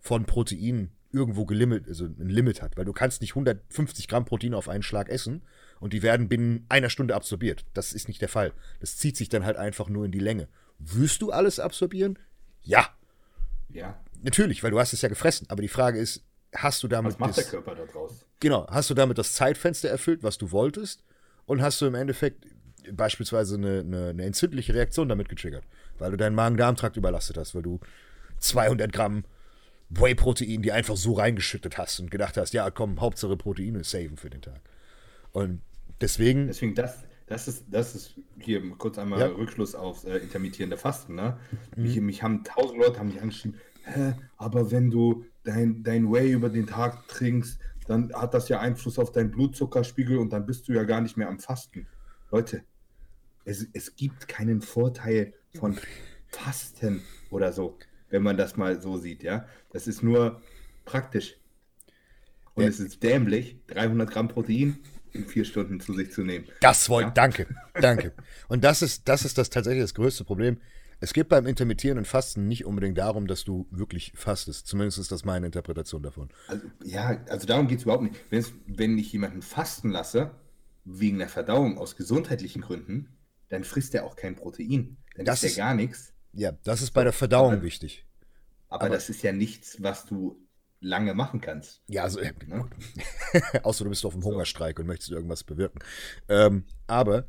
von 0.00 0.24
Proteinen 0.24 0.90
irgendwo 1.12 1.44
gelimit, 1.44 1.88
also 1.88 2.04
ein 2.04 2.28
Limit 2.28 2.62
hat, 2.62 2.76
weil 2.76 2.84
du 2.84 2.92
kannst 2.92 3.20
nicht 3.20 3.32
150 3.32 4.08
Gramm 4.08 4.24
Protein 4.24 4.54
auf 4.54 4.68
einen 4.68 4.82
Schlag 4.82 5.08
essen 5.08 5.42
und 5.80 5.92
die 5.92 6.02
werden 6.02 6.28
binnen 6.28 6.66
einer 6.68 6.90
Stunde 6.90 7.14
absorbiert. 7.14 7.64
Das 7.74 7.92
ist 7.92 8.08
nicht 8.08 8.20
der 8.20 8.28
Fall. 8.28 8.52
Das 8.80 8.96
zieht 8.96 9.16
sich 9.16 9.28
dann 9.28 9.44
halt 9.44 9.56
einfach 9.56 9.88
nur 9.88 10.04
in 10.04 10.12
die 10.12 10.20
Länge. 10.20 10.48
Wirst 10.78 11.22
du 11.22 11.32
alles 11.32 11.58
absorbieren? 11.58 12.18
Ja. 12.62 12.88
Ja. 13.68 14.00
Natürlich, 14.22 14.62
weil 14.62 14.70
du 14.70 14.78
hast 14.78 14.92
es 14.92 15.02
ja 15.02 15.08
gefressen. 15.08 15.46
Aber 15.50 15.62
die 15.62 15.68
Frage 15.68 15.98
ist, 15.98 16.24
hast 16.54 16.82
du 16.82 16.88
damit. 16.88 17.12
Was 17.12 17.18
macht 17.18 17.30
das, 17.30 17.50
der 17.50 17.60
Körper 17.60 17.74
da 17.74 17.90
draus? 17.90 18.24
Genau, 18.40 18.66
hast 18.68 18.90
du 18.90 18.94
damit 18.94 19.18
das 19.18 19.32
Zeitfenster 19.34 19.88
erfüllt, 19.88 20.22
was 20.22 20.38
du 20.38 20.50
wolltest? 20.50 21.04
Und 21.46 21.62
hast 21.62 21.80
du 21.80 21.86
im 21.86 21.94
Endeffekt 21.94 22.46
beispielsweise 22.92 23.56
eine, 23.56 23.80
eine, 23.80 24.08
eine 24.10 24.24
entzündliche 24.24 24.74
Reaktion 24.74 25.08
damit 25.08 25.28
getriggert? 25.28 25.64
Weil 25.98 26.12
du 26.12 26.16
deinen 26.16 26.34
Magen-Darm-Trakt 26.34 26.96
überlastet 26.96 27.36
hast, 27.36 27.54
weil 27.54 27.62
du 27.62 27.80
200 28.38 28.92
Gramm 28.92 29.24
Whey-Protein, 29.90 30.62
die 30.62 30.72
einfach 30.72 30.96
so 30.96 31.14
reingeschüttet 31.14 31.78
hast 31.78 32.00
und 32.00 32.10
gedacht 32.10 32.36
hast, 32.36 32.52
ja, 32.52 32.70
komm, 32.70 33.00
Hauptsache 33.00 33.36
Proteine 33.36 33.84
saven 33.84 34.16
für 34.16 34.30
den 34.30 34.42
Tag. 34.42 34.60
Und 35.32 35.60
deswegen. 36.00 36.46
Deswegen, 36.46 36.74
das, 36.74 37.04
das 37.26 37.48
ist, 37.48 37.64
das 37.70 37.94
ist 37.94 38.14
hier 38.38 38.62
kurz 38.78 38.98
einmal 38.98 39.20
Ja. 39.20 39.26
Rückschluss 39.26 39.74
auf 39.74 40.04
äh, 40.04 40.18
intermittierende 40.18 40.76
Fasten. 40.76 41.14
Ne? 41.14 41.38
Mich, 41.76 42.00
mich 42.00 42.22
haben 42.22 42.44
tausend 42.44 42.78
Leute 42.78 42.98
haben 42.98 43.08
mich 43.08 43.20
angeschrieben, 43.20 43.58
Hä, 43.84 44.14
aber 44.36 44.70
wenn 44.70 44.90
du 44.90 45.24
dein, 45.42 45.82
dein 45.82 46.12
Whey 46.12 46.32
über 46.32 46.48
den 46.48 46.66
Tag 46.66 47.08
trinkst, 47.08 47.58
dann 47.86 48.12
hat 48.12 48.34
das 48.34 48.48
ja 48.48 48.60
Einfluss 48.60 48.98
auf 48.98 49.10
deinen 49.10 49.30
Blutzuckerspiegel 49.30 50.18
und 50.18 50.32
dann 50.32 50.46
bist 50.46 50.68
du 50.68 50.72
ja 50.72 50.84
gar 50.84 51.00
nicht 51.00 51.16
mehr 51.16 51.28
am 51.28 51.38
Fasten. 51.38 51.86
Leute, 52.30 52.62
es, 53.44 53.66
es 53.72 53.96
gibt 53.96 54.28
keinen 54.28 54.60
Vorteil 54.60 55.34
von 55.58 55.76
Fasten 56.28 57.02
oder 57.30 57.52
so, 57.52 57.78
wenn 58.10 58.22
man 58.22 58.36
das 58.36 58.56
mal 58.56 58.80
so 58.80 58.98
sieht, 58.98 59.22
ja. 59.22 59.46
Das 59.72 59.86
ist 59.86 60.02
nur 60.02 60.42
praktisch. 60.84 61.36
Und 62.54 62.64
Ja. 62.64 62.68
es 62.68 62.80
ist 62.80 63.02
dämlich, 63.02 63.56
300 63.68 64.10
Gramm 64.10 64.28
Protein 64.28 64.78
in 65.12 65.26
vier 65.26 65.44
Stunden 65.44 65.80
zu 65.80 65.94
sich 65.94 66.12
zu 66.12 66.22
nehmen. 66.22 66.46
Das 66.60 66.88
wollte, 66.88 67.08
Ja. 67.08 67.14
danke, 67.14 67.46
danke. 67.80 68.12
Und 68.48 68.64
das 68.64 68.82
ist, 68.82 69.08
das 69.08 69.24
ist 69.24 69.38
das 69.38 69.50
tatsächlich 69.50 69.82
das 69.82 69.94
größte 69.94 70.24
Problem. 70.24 70.58
Es 71.02 71.14
geht 71.14 71.28
beim 71.30 71.46
intermittierenden 71.46 72.04
Fasten 72.04 72.46
nicht 72.46 72.66
unbedingt 72.66 72.98
darum, 72.98 73.26
dass 73.26 73.42
du 73.44 73.66
wirklich 73.70 74.12
fastest. 74.14 74.66
Zumindest 74.66 74.98
ist 74.98 75.10
das 75.10 75.24
meine 75.24 75.46
Interpretation 75.46 76.02
davon. 76.02 76.28
Also, 76.46 76.66
ja, 76.84 77.24
also 77.30 77.46
darum 77.46 77.68
geht 77.68 77.78
es 77.78 77.84
überhaupt 77.84 78.02
nicht. 78.02 78.16
Wenn's, 78.28 78.52
wenn 78.66 78.98
ich 78.98 79.10
jemanden 79.12 79.40
fasten 79.40 79.90
lasse, 79.90 80.32
wegen 80.84 81.18
der 81.18 81.28
Verdauung 81.30 81.78
aus 81.78 81.96
gesundheitlichen 81.96 82.60
Gründen, 82.62 83.08
dann 83.48 83.64
frisst 83.64 83.94
er 83.94 84.04
auch 84.04 84.14
kein 84.14 84.36
Protein. 84.36 84.98
Dann 85.16 85.24
Das 85.24 85.42
ist- 85.42 85.56
er 85.56 85.64
gar 85.64 85.74
nichts. 85.74 86.12
Ja, 86.32 86.52
das 86.64 86.82
ist 86.82 86.92
bei 86.92 87.04
der 87.04 87.12
Verdauung 87.12 87.54
Aber- 87.54 87.62
wichtig. 87.62 88.06
Aber, 88.68 88.84
Aber- 88.86 88.94
das 88.94 89.08
ist 89.10 89.22
ja 89.22 89.32
nichts, 89.32 89.82
was 89.82 90.06
du 90.06 90.36
lange 90.80 91.12
machen 91.12 91.40
kannst. 91.40 91.82
Ja, 91.88 92.04
also, 92.04 92.20
äh, 92.20 92.32
Ne? 92.46 92.68
außer 93.64 93.84
du 93.84 93.90
bist 93.90 94.04
auf 94.06 94.14
dem 94.14 94.24
Hungerstreik 94.24 94.78
und 94.78 94.86
möchtest 94.86 95.10
irgendwas 95.10 95.44
bewirken. 95.44 95.80
Ähm, 96.28 96.64
aber 96.86 97.26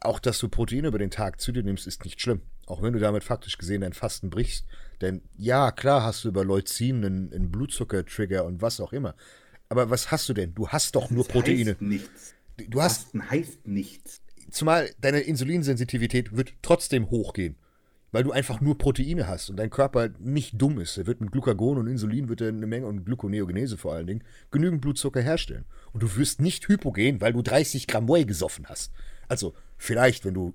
auch, 0.00 0.18
dass 0.20 0.38
du 0.38 0.48
Proteine 0.48 0.88
über 0.88 0.98
den 0.98 1.10
Tag 1.10 1.40
zu 1.40 1.52
dir 1.52 1.62
nimmst, 1.62 1.86
ist 1.86 2.04
nicht 2.04 2.20
schlimm. 2.20 2.42
Auch 2.66 2.82
wenn 2.82 2.92
du 2.92 2.98
damit 3.00 3.24
faktisch 3.24 3.58
gesehen 3.58 3.80
dein 3.80 3.92
Fasten 3.92 4.30
brichst. 4.30 4.64
Denn 5.00 5.22
ja, 5.36 5.72
klar 5.72 6.02
hast 6.04 6.24
du 6.24 6.28
über 6.28 6.44
Leucin 6.44 7.04
einen, 7.04 7.32
einen 7.32 7.50
Blutzuckertrigger 7.50 8.44
und 8.44 8.62
was 8.62 8.80
auch 8.80 8.92
immer. 8.92 9.14
Aber 9.68 9.90
was 9.90 10.10
hast 10.10 10.28
du 10.28 10.34
denn? 10.34 10.54
Du 10.54 10.68
hast 10.68 10.94
doch 10.94 11.10
nur 11.10 11.24
Das 11.24 11.32
Proteine. 11.32 11.72
Heißt 11.72 11.82
nichts. 11.82 12.34
Du 12.68 12.80
hast, 12.82 13.02
Fasten 13.02 13.30
heißt 13.30 13.66
nichts. 13.66 14.20
Zumal 14.50 14.90
deine 15.00 15.20
Insulinsensitivität 15.20 16.36
wird 16.36 16.54
trotzdem 16.62 17.10
hochgehen. 17.10 17.56
Weil 18.12 18.24
du 18.24 18.32
einfach 18.32 18.60
nur 18.60 18.76
Proteine 18.76 19.28
hast 19.28 19.50
und 19.50 19.56
dein 19.56 19.70
Körper 19.70 20.08
nicht 20.18 20.60
dumm 20.60 20.80
ist. 20.80 20.98
Er 20.98 21.06
wird 21.06 21.20
mit 21.20 21.30
Glucagon 21.30 21.78
und 21.78 21.86
Insulin 21.86 22.28
wird 22.28 22.40
er 22.40 22.48
eine 22.48 22.66
Menge 22.66 22.86
und 22.86 23.04
Gluconeogenese 23.04 23.78
vor 23.78 23.94
allen 23.94 24.08
Dingen 24.08 24.24
genügend 24.50 24.80
Blutzucker 24.80 25.20
herstellen. 25.20 25.64
Und 25.92 26.02
du 26.02 26.16
wirst 26.16 26.40
nicht 26.40 26.66
hypogen, 26.66 27.20
weil 27.20 27.32
du 27.32 27.42
30 27.42 27.86
Gramm 27.86 28.08
Whey 28.08 28.24
gesoffen 28.24 28.66
hast. 28.68 28.90
Also 29.28 29.54
vielleicht, 29.76 30.24
wenn 30.24 30.34
du 30.34 30.54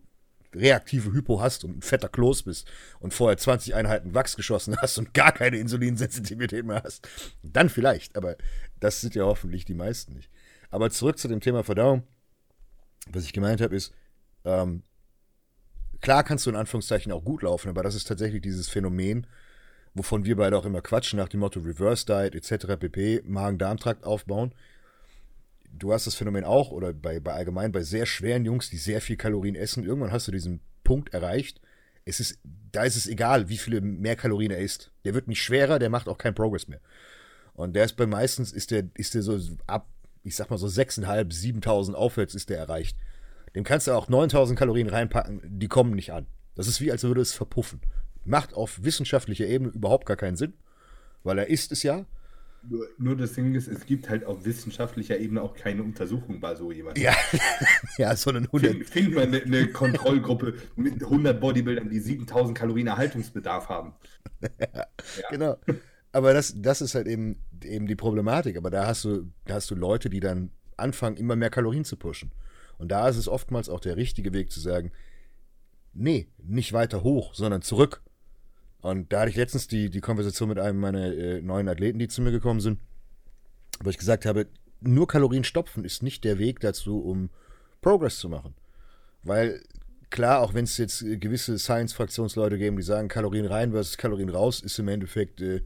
reaktive 0.54 1.14
Hypo 1.14 1.40
hast 1.40 1.64
und 1.64 1.78
ein 1.78 1.82
fetter 1.82 2.10
Kloß 2.10 2.44
bist 2.44 2.68
und 3.00 3.14
vorher 3.14 3.38
20 3.38 3.76
Einheiten 3.76 4.14
Wachs 4.14 4.36
geschossen 4.36 4.76
hast 4.82 4.98
und 4.98 5.14
gar 5.14 5.32
keine 5.32 5.58
Insulinsensitivität 5.58 6.66
mehr 6.66 6.82
hast, 6.84 7.08
dann 7.44 7.70
vielleicht. 7.70 8.18
Aber 8.18 8.36
das 8.80 9.02
sind 9.02 9.16
ja 9.16 9.24
hoffentlich 9.24 9.66
die 9.66 9.74
meisten 9.74 10.14
nicht. 10.14 10.30
Aber 10.72 10.90
zurück 10.90 11.18
zu 11.18 11.28
dem 11.28 11.42
Thema 11.42 11.64
Verdauung. 11.64 12.04
Was 13.12 13.26
ich 13.26 13.34
gemeint 13.34 13.62
habe, 13.62 13.76
ist, 13.76 13.94
ähm, 14.44 14.84
klar 16.02 16.24
kannst 16.24 16.46
du 16.46 16.50
in 16.50 16.56
Anführungszeichen 16.56 17.12
auch 17.12 17.24
gut 17.24 17.44
laufen, 17.44 17.70
aber 17.70 17.84
das 17.84 17.96
ist 17.96 18.08
tatsächlich 18.08 18.42
dieses 18.42 18.70
Phänomen, 18.70 19.28
wovon 19.94 20.26
wir 20.26 20.36
beide 20.36 20.58
auch 20.58 20.66
immer 20.66 20.82
quatschen, 20.82 21.18
nach 21.18 21.30
dem 21.30 21.40
Motto 21.40 21.60
Reverse 21.60 22.06
Diet 22.06 22.36
etc. 22.36 22.78
pp. 22.80 23.24
Magen-Darm-Trakt 23.26 24.04
aufbauen. 24.04 24.54
Du 25.72 25.94
hast 25.94 26.08
das 26.08 26.16
Phänomen 26.16 26.44
auch, 26.44 26.72
oder 26.72 26.94
bei, 26.94 27.20
bei 27.20 27.34
allgemein 27.34 27.72
bei 27.72 27.84
sehr 27.84 28.06
schweren 28.06 28.46
Jungs, 28.46 28.70
die 28.70 28.78
sehr 28.78 29.02
viel 29.02 29.18
Kalorien 29.18 29.56
essen, 29.56 29.84
irgendwann 29.84 30.12
hast 30.12 30.28
du 30.28 30.32
diesen 30.32 30.62
Punkt 30.84 31.14
erreicht. 31.14 31.60
Es 32.06 32.20
ist, 32.20 32.40
da 32.72 32.84
ist 32.84 32.96
es 32.96 33.08
egal, 33.08 33.50
wie 33.50 33.58
viele 33.58 33.82
mehr 33.82 34.16
Kalorien 34.16 34.52
er 34.52 34.60
isst. 34.60 34.92
Der 35.04 35.14
wird 35.14 35.28
nicht 35.28 35.42
schwerer, 35.42 35.80
der 35.80 35.90
macht 35.90 36.08
auch 36.08 36.18
keinen 36.18 36.36
Progress 36.36 36.68
mehr. 36.68 36.82
Und 37.54 37.76
der 37.76 37.86
ist 37.86 37.98
bei 37.98 38.06
meistens, 38.06 38.52
ist 38.52 38.72
der, 38.72 38.84
ist 38.96 39.16
der 39.16 39.22
so 39.22 39.40
ab, 39.66 39.88
ich 40.26 40.36
sag 40.36 40.50
mal 40.50 40.58
so 40.58 40.68
6.500, 40.68 41.32
7.000 41.32 41.94
aufwärts 41.94 42.36
ist 42.36 42.50
der 42.50 42.58
erreicht. 42.58 42.98
Dem 43.54 43.64
kannst 43.64 43.88
du 43.88 43.94
auch 43.94 44.10
9.000 44.10 44.56
Kalorien 44.56 44.90
reinpacken, 44.90 45.42
die 45.46 45.68
kommen 45.68 45.94
nicht 45.94 46.12
an. 46.12 46.26
Das 46.56 46.68
ist 46.68 46.82
wie, 46.82 46.92
als 46.92 47.04
würde 47.04 47.22
es 47.22 47.34
verpuffen. 47.34 47.80
Macht 48.26 48.54
auf 48.54 48.84
wissenschaftlicher 48.84 49.46
Ebene 49.46 49.72
überhaupt 49.72 50.08
gar 50.08 50.18
keinen 50.18 50.36
Sinn, 50.36 50.54
weil 51.24 51.38
er 51.38 51.48
isst 51.48 51.72
es 51.72 51.84
ja. 51.84 52.06
Nur, 52.68 52.88
nur 52.98 53.16
das 53.16 53.34
Ding 53.34 53.54
ist, 53.54 53.68
es 53.68 53.86
gibt 53.86 54.10
halt 54.10 54.26
auf 54.26 54.44
wissenschaftlicher 54.46 55.20
Ebene 55.20 55.44
auch 55.44 55.54
keine 55.54 55.84
Untersuchung 55.84 56.40
bei 56.40 56.56
so 56.56 56.72
jemandem. 56.72 57.04
Ja, 57.04 57.16
ja 58.00 58.16
so 58.16 58.32
einen 58.32 58.46
100. 58.46 58.72
Find, 58.72 58.90
find 58.90 59.14
mal 59.14 59.24
eine, 59.26 59.44
eine 59.44 59.68
Kontrollgruppe 59.68 60.56
mit 60.76 61.04
100 61.04 61.40
Bodybuildern, 61.40 61.90
die 61.90 62.00
7000 62.00 62.58
Kalorien 62.58 62.88
Erhaltungsbedarf 62.88 63.70
haben. 63.70 63.94
Ja. 65.18 65.30
Genau. 65.30 65.58
Aber 66.16 66.34
das, 66.34 66.54
das 66.56 66.80
ist 66.80 66.96
halt 66.96 67.08
eben, 67.08 67.44
eben 67.62 67.88
die 67.88 67.96
Problematik. 67.98 68.56
Aber 68.56 68.70
da 68.70 68.88
hast 68.88 69.04
du, 69.04 69.34
da 69.44 69.56
hast 69.56 69.70
du 69.70 69.76
Leute, 69.76 70.10
die 70.10 70.22
dann 70.22 70.50
anfangen, 70.78 71.18
immer 71.18 71.36
mehr 71.36 71.50
Kalorien 71.50 71.84
zu 71.84 71.98
pushen. 71.98 72.32
Und 72.78 72.90
da 72.90 73.10
ist 73.10 73.18
es 73.18 73.28
oftmals 73.28 73.68
auch 73.68 73.82
der 73.82 73.98
richtige 73.98 74.32
Weg 74.32 74.50
zu 74.50 74.62
sagen, 74.62 74.94
nee, 75.94 76.30
nicht 76.38 76.72
weiter 76.72 77.04
hoch, 77.04 77.34
sondern 77.34 77.62
zurück. 77.62 78.02
Und 78.80 79.12
da 79.12 79.20
hatte 79.20 79.32
ich 79.32 79.36
letztens 79.36 79.68
die, 79.68 79.90
die 79.90 80.00
Konversation 80.00 80.48
mit 80.48 80.58
einem 80.58 80.80
meiner 80.80 81.06
äh, 81.06 81.42
neuen 81.42 81.68
Athleten, 81.68 82.00
die 82.00 82.08
zu 82.08 82.22
mir 82.22 82.32
gekommen 82.32 82.62
sind, 82.62 82.80
wo 83.84 83.90
ich 83.90 83.98
gesagt 83.98 84.26
habe, 84.26 84.48
nur 84.80 85.10
Kalorien 85.10 85.44
stopfen 85.44 85.84
ist 85.84 86.02
nicht 86.02 86.24
der 86.24 86.40
Weg 86.40 86.62
dazu, 86.62 87.02
um 87.04 87.30
Progress 87.82 88.20
zu 88.20 88.30
machen. 88.30 88.56
Weil 89.24 89.62
klar, 90.12 90.40
auch 90.40 90.54
wenn 90.54 90.64
es 90.64 90.78
jetzt 90.78 91.02
äh, 91.02 91.18
gewisse 91.18 91.60
Science-Fraktionsleute 91.60 92.58
geben, 92.58 92.78
die 92.78 92.84
sagen, 92.84 93.10
Kalorien 93.10 93.48
rein 93.48 93.72
versus 93.72 93.98
Kalorien 93.98 94.30
raus, 94.30 94.62
ist 94.62 94.80
im 94.80 94.88
Endeffekt 94.88 95.42
äh, 95.42 95.62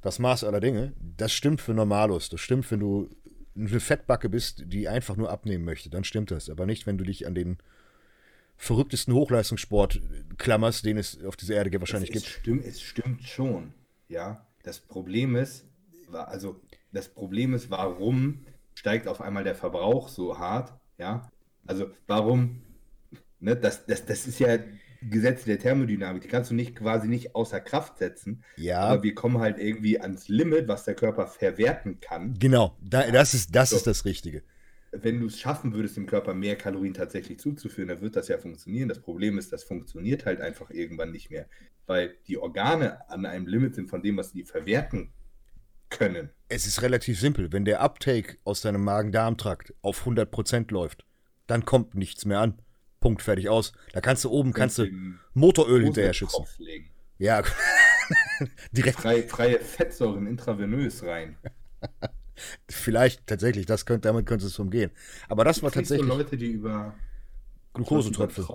das 0.00 0.18
Maß 0.18 0.44
aller 0.44 0.60
Dinge. 0.60 0.92
Das 1.16 1.32
stimmt 1.32 1.60
für 1.60 1.74
Normalos. 1.74 2.28
Das 2.28 2.40
stimmt, 2.40 2.70
wenn 2.70 2.80
du 2.80 3.08
eine 3.56 3.80
Fettbacke 3.80 4.28
bist, 4.28 4.64
die 4.66 4.88
einfach 4.88 5.16
nur 5.16 5.30
abnehmen 5.30 5.64
möchte, 5.64 5.90
dann 5.90 6.04
stimmt 6.04 6.30
das. 6.30 6.48
Aber 6.48 6.66
nicht, 6.66 6.86
wenn 6.86 6.98
du 6.98 7.04
dich 7.04 7.26
an 7.26 7.34
den 7.34 7.58
verrücktesten 8.56 9.14
Hochleistungssport 9.14 10.00
klammerst, 10.36 10.84
den 10.84 10.98
es 10.98 11.22
auf 11.24 11.36
dieser 11.36 11.54
Erde 11.54 11.80
wahrscheinlich 11.80 12.10
es, 12.10 12.14
gibt. 12.14 12.26
Es 12.26 12.32
stimmt, 12.32 12.64
es 12.64 12.80
stimmt 12.80 13.22
schon. 13.22 13.74
Ja, 14.08 14.46
das 14.62 14.80
Problem 14.80 15.36
ist, 15.36 15.64
also 16.12 16.60
das 16.92 17.08
Problem 17.08 17.54
ist, 17.54 17.70
warum 17.70 18.44
steigt 18.74 19.06
auf 19.08 19.20
einmal 19.20 19.44
der 19.44 19.54
Verbrauch 19.54 20.08
so 20.08 20.38
hart? 20.38 20.72
Ja, 20.98 21.30
also 21.66 21.90
warum? 22.06 22.62
Ne, 23.40 23.54
das, 23.54 23.86
das, 23.86 24.04
das 24.04 24.26
ist 24.26 24.40
ja 24.40 24.58
Gesetze 25.00 25.46
der 25.46 25.58
Thermodynamik. 25.58 26.22
Die 26.22 26.28
kannst 26.28 26.50
du 26.50 26.54
nicht 26.54 26.74
quasi 26.76 27.08
nicht 27.08 27.34
außer 27.34 27.60
Kraft 27.60 27.98
setzen. 27.98 28.42
Ja, 28.56 28.80
Aber 28.80 29.02
wir 29.02 29.14
kommen 29.14 29.38
halt 29.38 29.58
irgendwie 29.58 30.00
ans 30.00 30.28
Limit, 30.28 30.66
was 30.68 30.84
der 30.84 30.94
Körper 30.94 31.26
verwerten 31.26 32.00
kann. 32.00 32.34
genau. 32.38 32.76
Da, 32.82 33.10
das 33.10 33.34
ist, 33.34 33.54
das 33.54 33.70
So. 33.70 33.76
ist 33.76 33.86
das 33.86 34.04
Richtige. 34.04 34.42
wenn 34.90 35.20
du 35.20 35.26
es 35.26 35.38
schaffen 35.38 35.74
würdest, 35.74 35.96
dem 35.96 36.06
Körper 36.06 36.32
mehr 36.34 36.56
Kalorien 36.56 36.94
tatsächlich 36.94 37.38
zuzuführen, 37.38 37.88
dann 37.88 38.00
wird 38.00 38.16
das 38.16 38.28
ja 38.28 38.38
funktionieren. 38.38 38.88
Das 38.88 39.00
Problem 39.00 39.36
ist, 39.38 39.52
das 39.52 39.62
funktioniert 39.64 40.24
halt 40.26 40.40
einfach 40.40 40.70
irgendwann 40.70 41.12
nicht 41.12 41.30
mehr, 41.30 41.46
weil 41.86 42.16
die 42.26 42.38
Organe 42.38 43.08
an 43.10 43.26
einem 43.26 43.46
Limit 43.46 43.74
sind 43.74 43.88
von 43.90 44.02
dem, 44.02 44.16
was 44.16 44.30
sie 44.32 44.44
verwerten 44.44 45.12
können. 45.90 46.30
Es 46.48 46.66
ist 46.66 46.82
relativ 46.82 47.20
simpel. 47.20 47.52
Wenn 47.52 47.64
der 47.64 47.80
Uptake 47.82 48.38
aus 48.44 48.62
deinem 48.62 48.82
Magen-Darm-Trakt 48.84 49.74
auf 49.82 50.06
100% 50.06 50.72
läuft, 50.72 51.04
dann 51.46 51.64
kommt 51.64 51.94
nichts 51.94 52.24
mehr 52.24 52.40
an. 52.40 52.58
Punkt, 53.00 53.22
fertig 53.22 53.48
aus. 53.48 53.72
Da 53.92 54.00
kannst 54.00 54.24
du 54.24 54.30
oben, 54.30 54.52
kannst 54.52 54.78
du 54.78 54.86
Motoröl 55.34 55.84
hinterher 55.84 56.12
schützen. 56.12 56.44
Ja, 57.18 57.42
direkt. 58.72 59.00
Frei, 59.00 59.22
freie 59.22 59.60
Fettsäuren 59.60 60.26
intravenös 60.26 61.02
rein. 61.04 61.36
Vielleicht 62.68 63.26
tatsächlich, 63.26 63.66
das 63.66 63.84
könnte, 63.86 64.08
damit 64.08 64.26
könnte 64.26 64.46
es 64.46 64.58
umgehen. 64.58 64.90
Aber 65.28 65.44
das 65.44 65.62
war 65.62 65.72
tatsächlich 65.72 66.06
Leute, 66.06 66.36
die 66.36 66.52
über 66.52 66.94
Glukosetröpfe. 67.74 68.46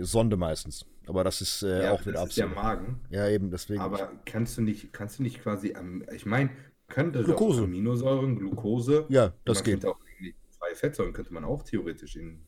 Sonde 0.00 0.36
meistens. 0.36 0.86
Aber 1.06 1.24
das 1.24 1.40
ist 1.40 1.62
äh, 1.62 1.84
Ja, 1.84 1.92
auch 1.92 2.00
wieder 2.02 2.12
das 2.12 2.30
ist 2.30 2.36
ja 2.36 2.46
absolut. 2.46 2.64
Magen. 2.64 3.00
Ja, 3.10 3.28
eben, 3.28 3.50
deswegen. 3.50 3.80
Aber 3.80 4.12
kannst 4.24 4.56
du 4.56 4.62
nicht, 4.62 4.92
kannst 4.92 5.18
du 5.18 5.22
nicht 5.22 5.42
quasi 5.42 5.74
am, 5.74 6.04
ich 6.12 6.24
meine, 6.24 6.50
könnte 6.86 7.22
Glucose. 7.24 7.64
Aminosäuren, 7.64 8.36
Glukose, 8.36 9.06
ja, 9.08 9.32
das 9.44 9.64
geht. 9.64 9.84
auch 9.84 9.98
freie 10.58 10.74
Fettsäuren 10.74 11.12
könnte 11.12 11.32
man 11.32 11.44
auch 11.44 11.62
theoretisch 11.62 12.16
in 12.16 12.40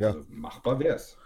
Ja. 0.00 0.08
also 0.08 0.24
machbar 0.30 0.80
wär's. 0.80 1.16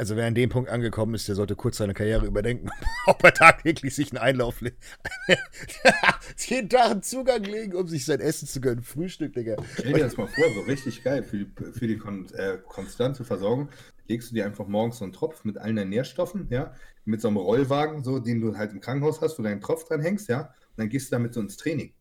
Also 0.00 0.14
wer 0.14 0.26
an 0.26 0.36
dem 0.36 0.48
Punkt 0.48 0.70
angekommen 0.70 1.16
ist, 1.16 1.26
der 1.26 1.34
sollte 1.34 1.56
kurz 1.56 1.78
seine 1.78 1.92
Karriere 1.92 2.24
überdenken, 2.24 2.70
ob 3.06 3.24
er 3.24 3.34
tagtäglich 3.34 3.96
sich 3.96 4.12
einen 4.12 4.22
Einlauf 4.22 4.62
jeden 6.36 6.68
Tag 6.68 6.90
einen 6.92 7.02
Zugang 7.02 7.42
legen, 7.42 7.74
um 7.74 7.88
sich 7.88 8.04
sein 8.04 8.20
Essen 8.20 8.46
zu 8.46 8.60
gönnen. 8.60 8.84
Frühstück, 8.84 9.32
Digga. 9.32 9.56
Stell 9.74 9.94
dir 9.94 10.04
das 10.04 10.16
mal 10.16 10.28
vor, 10.28 10.44
so 10.54 10.60
richtig 10.60 11.02
geil 11.02 11.24
für 11.24 11.38
die, 11.38 11.50
für 11.72 11.88
die 11.88 11.98
kon 11.98 12.28
äh, 12.34 12.58
konstante 12.64 13.24
Versorgung. 13.24 13.70
Legst 14.06 14.30
du 14.30 14.36
dir 14.36 14.46
einfach 14.46 14.68
morgens 14.68 14.98
so 14.98 15.04
einen 15.04 15.12
Tropf 15.12 15.44
mit 15.44 15.58
allen 15.58 15.74
deinen 15.74 15.90
Nährstoffen, 15.90 16.46
ja, 16.48 16.72
mit 17.04 17.20
so 17.20 17.26
einem 17.26 17.38
Rollwagen, 17.38 18.04
so, 18.04 18.20
den 18.20 18.40
du 18.40 18.56
halt 18.56 18.72
im 18.72 18.80
Krankenhaus 18.80 19.20
hast, 19.20 19.36
wo 19.36 19.42
du 19.42 19.48
deinen 19.48 19.60
Tropf 19.60 19.84
dran 19.84 20.00
hängst, 20.00 20.28
ja, 20.28 20.42
und 20.42 20.76
dann 20.76 20.88
gehst 20.88 21.10
du 21.10 21.16
damit 21.16 21.34
so 21.34 21.40
ins 21.40 21.56
Training. 21.56 21.92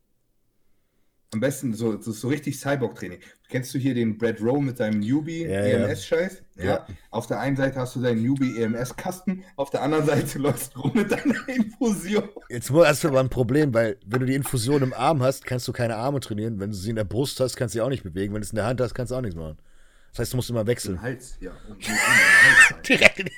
Am 1.34 1.42
besten 1.42 1.74
so, 1.74 2.00
so, 2.00 2.14
so 2.14 2.30
richtig 2.30 2.58
Cyborg-Training. 2.58 3.20
Kennst 3.50 3.74
du 3.74 3.80
hier 3.80 3.94
den 3.94 4.18
Brad 4.18 4.42
Rowe 4.42 4.62
mit 4.62 4.78
seinem 4.78 5.02
Newbie 5.02 5.44
ja, 5.44 5.60
EMS-Scheiß? 5.60 6.42
Ja. 6.56 6.64
ja. 6.64 6.88
Auf 7.12 7.28
der 7.28 7.42
einen 7.42 7.58
Seite 7.58 7.80
hast 7.80 7.98
du 7.98 8.02
deinen 8.02 8.22
Newbie 8.22 8.62
EMS-Kasten, 8.62 9.44
auf 9.58 9.70
der 9.70 9.82
anderen 9.82 10.06
Seite 10.06 10.40
läufst 10.40 10.76
du 10.76 10.82
rum 10.82 10.92
mit 10.96 11.12
deiner 11.12 11.48
Infusion. 11.50 12.30
Jetzt 12.50 12.72
hast 12.72 13.04
du 13.04 13.10
aber 13.10 13.20
ein 13.20 13.30
Problem, 13.30 13.74
weil 13.74 13.98
wenn 14.06 14.22
du 14.22 14.26
die 14.26 14.36
Infusion 14.36 14.84
im 14.84 14.94
Arm 14.94 15.22
hast, 15.22 15.46
kannst 15.46 15.68
du 15.68 15.74
keine 15.74 15.98
Arme 15.98 16.22
trainieren. 16.22 16.62
Wenn 16.62 16.70
du 16.70 16.76
sie 16.76 16.92
in 16.92 16.96
der 16.96 17.04
Brust 17.04 17.40
hast, 17.42 17.58
kannst 17.58 17.76
du 17.76 17.80
sie 17.80 17.82
auch 17.82 17.90
nicht 17.90 18.04
bewegen. 18.04 18.34
Wenn 18.34 18.42
du 18.42 18.46
es 18.46 18.52
in 18.52 18.58
der 18.58 18.66
Hand 18.66 18.80
hast, 18.80 18.94
kannst 18.94 19.12
du 19.12 19.16
auch 19.16 19.22
nichts 19.22 19.36
machen. 19.36 19.58
Das 20.12 20.20
heißt, 20.20 20.34
du 20.34 20.38
musst 20.38 20.50
immer 20.50 20.66
wechseln. 20.66 20.96
Den 20.96 21.02
Hals, 21.02 21.38
ja. 21.42 21.52
Direkt. 22.88 23.30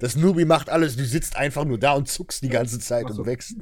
Das 0.00 0.16
Nubi 0.16 0.44
macht 0.44 0.70
alles, 0.70 0.96
du 0.96 1.04
sitzt 1.04 1.36
einfach 1.36 1.64
nur 1.64 1.78
da 1.78 1.92
und 1.92 2.08
zuckst 2.08 2.42
die 2.42 2.48
ganze 2.48 2.78
Zeit 2.78 3.08
so. 3.08 3.20
und 3.20 3.26
wächst. 3.26 3.56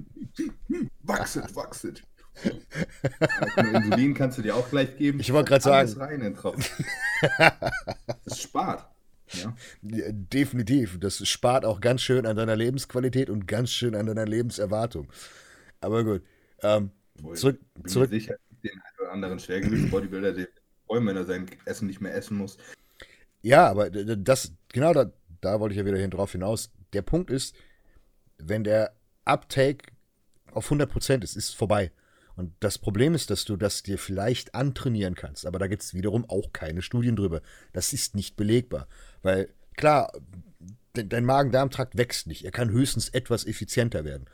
Wachset, 1.18 1.56
wachset. 1.56 2.02
Insulin 3.56 4.14
kannst 4.14 4.38
du 4.38 4.42
dir 4.42 4.56
auch 4.56 4.68
gleich 4.68 4.96
geben. 4.96 5.20
Ich 5.20 5.32
wollte 5.32 5.48
gerade 5.48 5.62
sagen. 5.62 5.92
rein 6.00 6.20
in 6.20 6.36
Das 8.24 8.40
spart. 8.40 8.86
Ja. 9.32 9.54
Definitiv. 9.82 10.98
Das 11.00 11.26
spart 11.26 11.64
auch 11.64 11.80
ganz 11.80 12.02
schön 12.02 12.26
an 12.26 12.36
deiner 12.36 12.56
Lebensqualität 12.56 13.30
und 13.30 13.46
ganz 13.46 13.70
schön 13.70 13.94
an 13.94 14.06
deiner 14.06 14.26
Lebenserwartung. 14.26 15.08
Aber 15.80 16.04
gut. 16.04 16.22
Ähm, 16.62 16.90
zurück. 17.34 17.60
bin 17.74 17.88
zurück. 17.88 18.10
Mir 18.10 18.20
sicher, 18.20 18.36
den 18.62 18.72
einen 18.72 19.00
oder 19.00 19.12
anderen 19.12 19.38
Schwergewichts-Bodybuilder, 19.38 20.32
der 20.32 20.48
freuen, 20.86 21.06
wenn 21.06 21.16
er 21.16 21.24
sein 21.24 21.46
Essen 21.64 21.86
nicht 21.86 22.00
mehr 22.00 22.14
essen 22.14 22.36
muss. 22.36 22.58
Ja, 23.42 23.68
aber 23.68 23.90
das, 23.90 24.52
genau 24.72 24.92
da, 24.92 25.12
da 25.40 25.60
wollte 25.60 25.74
ich 25.74 25.78
ja 25.78 25.86
wieder 25.86 25.98
hin 25.98 26.10
drauf 26.10 26.32
hinaus. 26.32 26.70
Der 26.92 27.02
Punkt 27.02 27.30
ist, 27.30 27.54
wenn 28.38 28.64
der 28.64 28.94
Uptake 29.24 29.93
auf 30.56 30.70
100% 30.70 31.22
ist, 31.22 31.36
ist 31.36 31.54
vorbei. 31.54 31.90
Und 32.36 32.52
das 32.60 32.78
Problem 32.78 33.14
ist, 33.14 33.30
dass 33.30 33.44
du 33.44 33.56
das 33.56 33.82
dir 33.82 33.98
vielleicht 33.98 34.54
antrainieren 34.54 35.14
kannst, 35.14 35.46
aber 35.46 35.58
da 35.58 35.68
gibt 35.68 35.82
es 35.82 35.94
wiederum 35.94 36.28
auch 36.28 36.52
keine 36.52 36.82
Studien 36.82 37.14
drüber. 37.14 37.42
Das 37.72 37.92
ist 37.92 38.16
nicht 38.16 38.36
belegbar. 38.36 38.88
Weil, 39.22 39.50
klar, 39.76 40.12
dein 40.94 41.24
Magen-Darm-Trakt 41.24 41.96
wächst 41.96 42.26
nicht. 42.26 42.44
Er 42.44 42.50
kann 42.50 42.70
höchstens 42.70 43.08
etwas 43.10 43.46
effizienter 43.46 44.04
werden. 44.04 44.26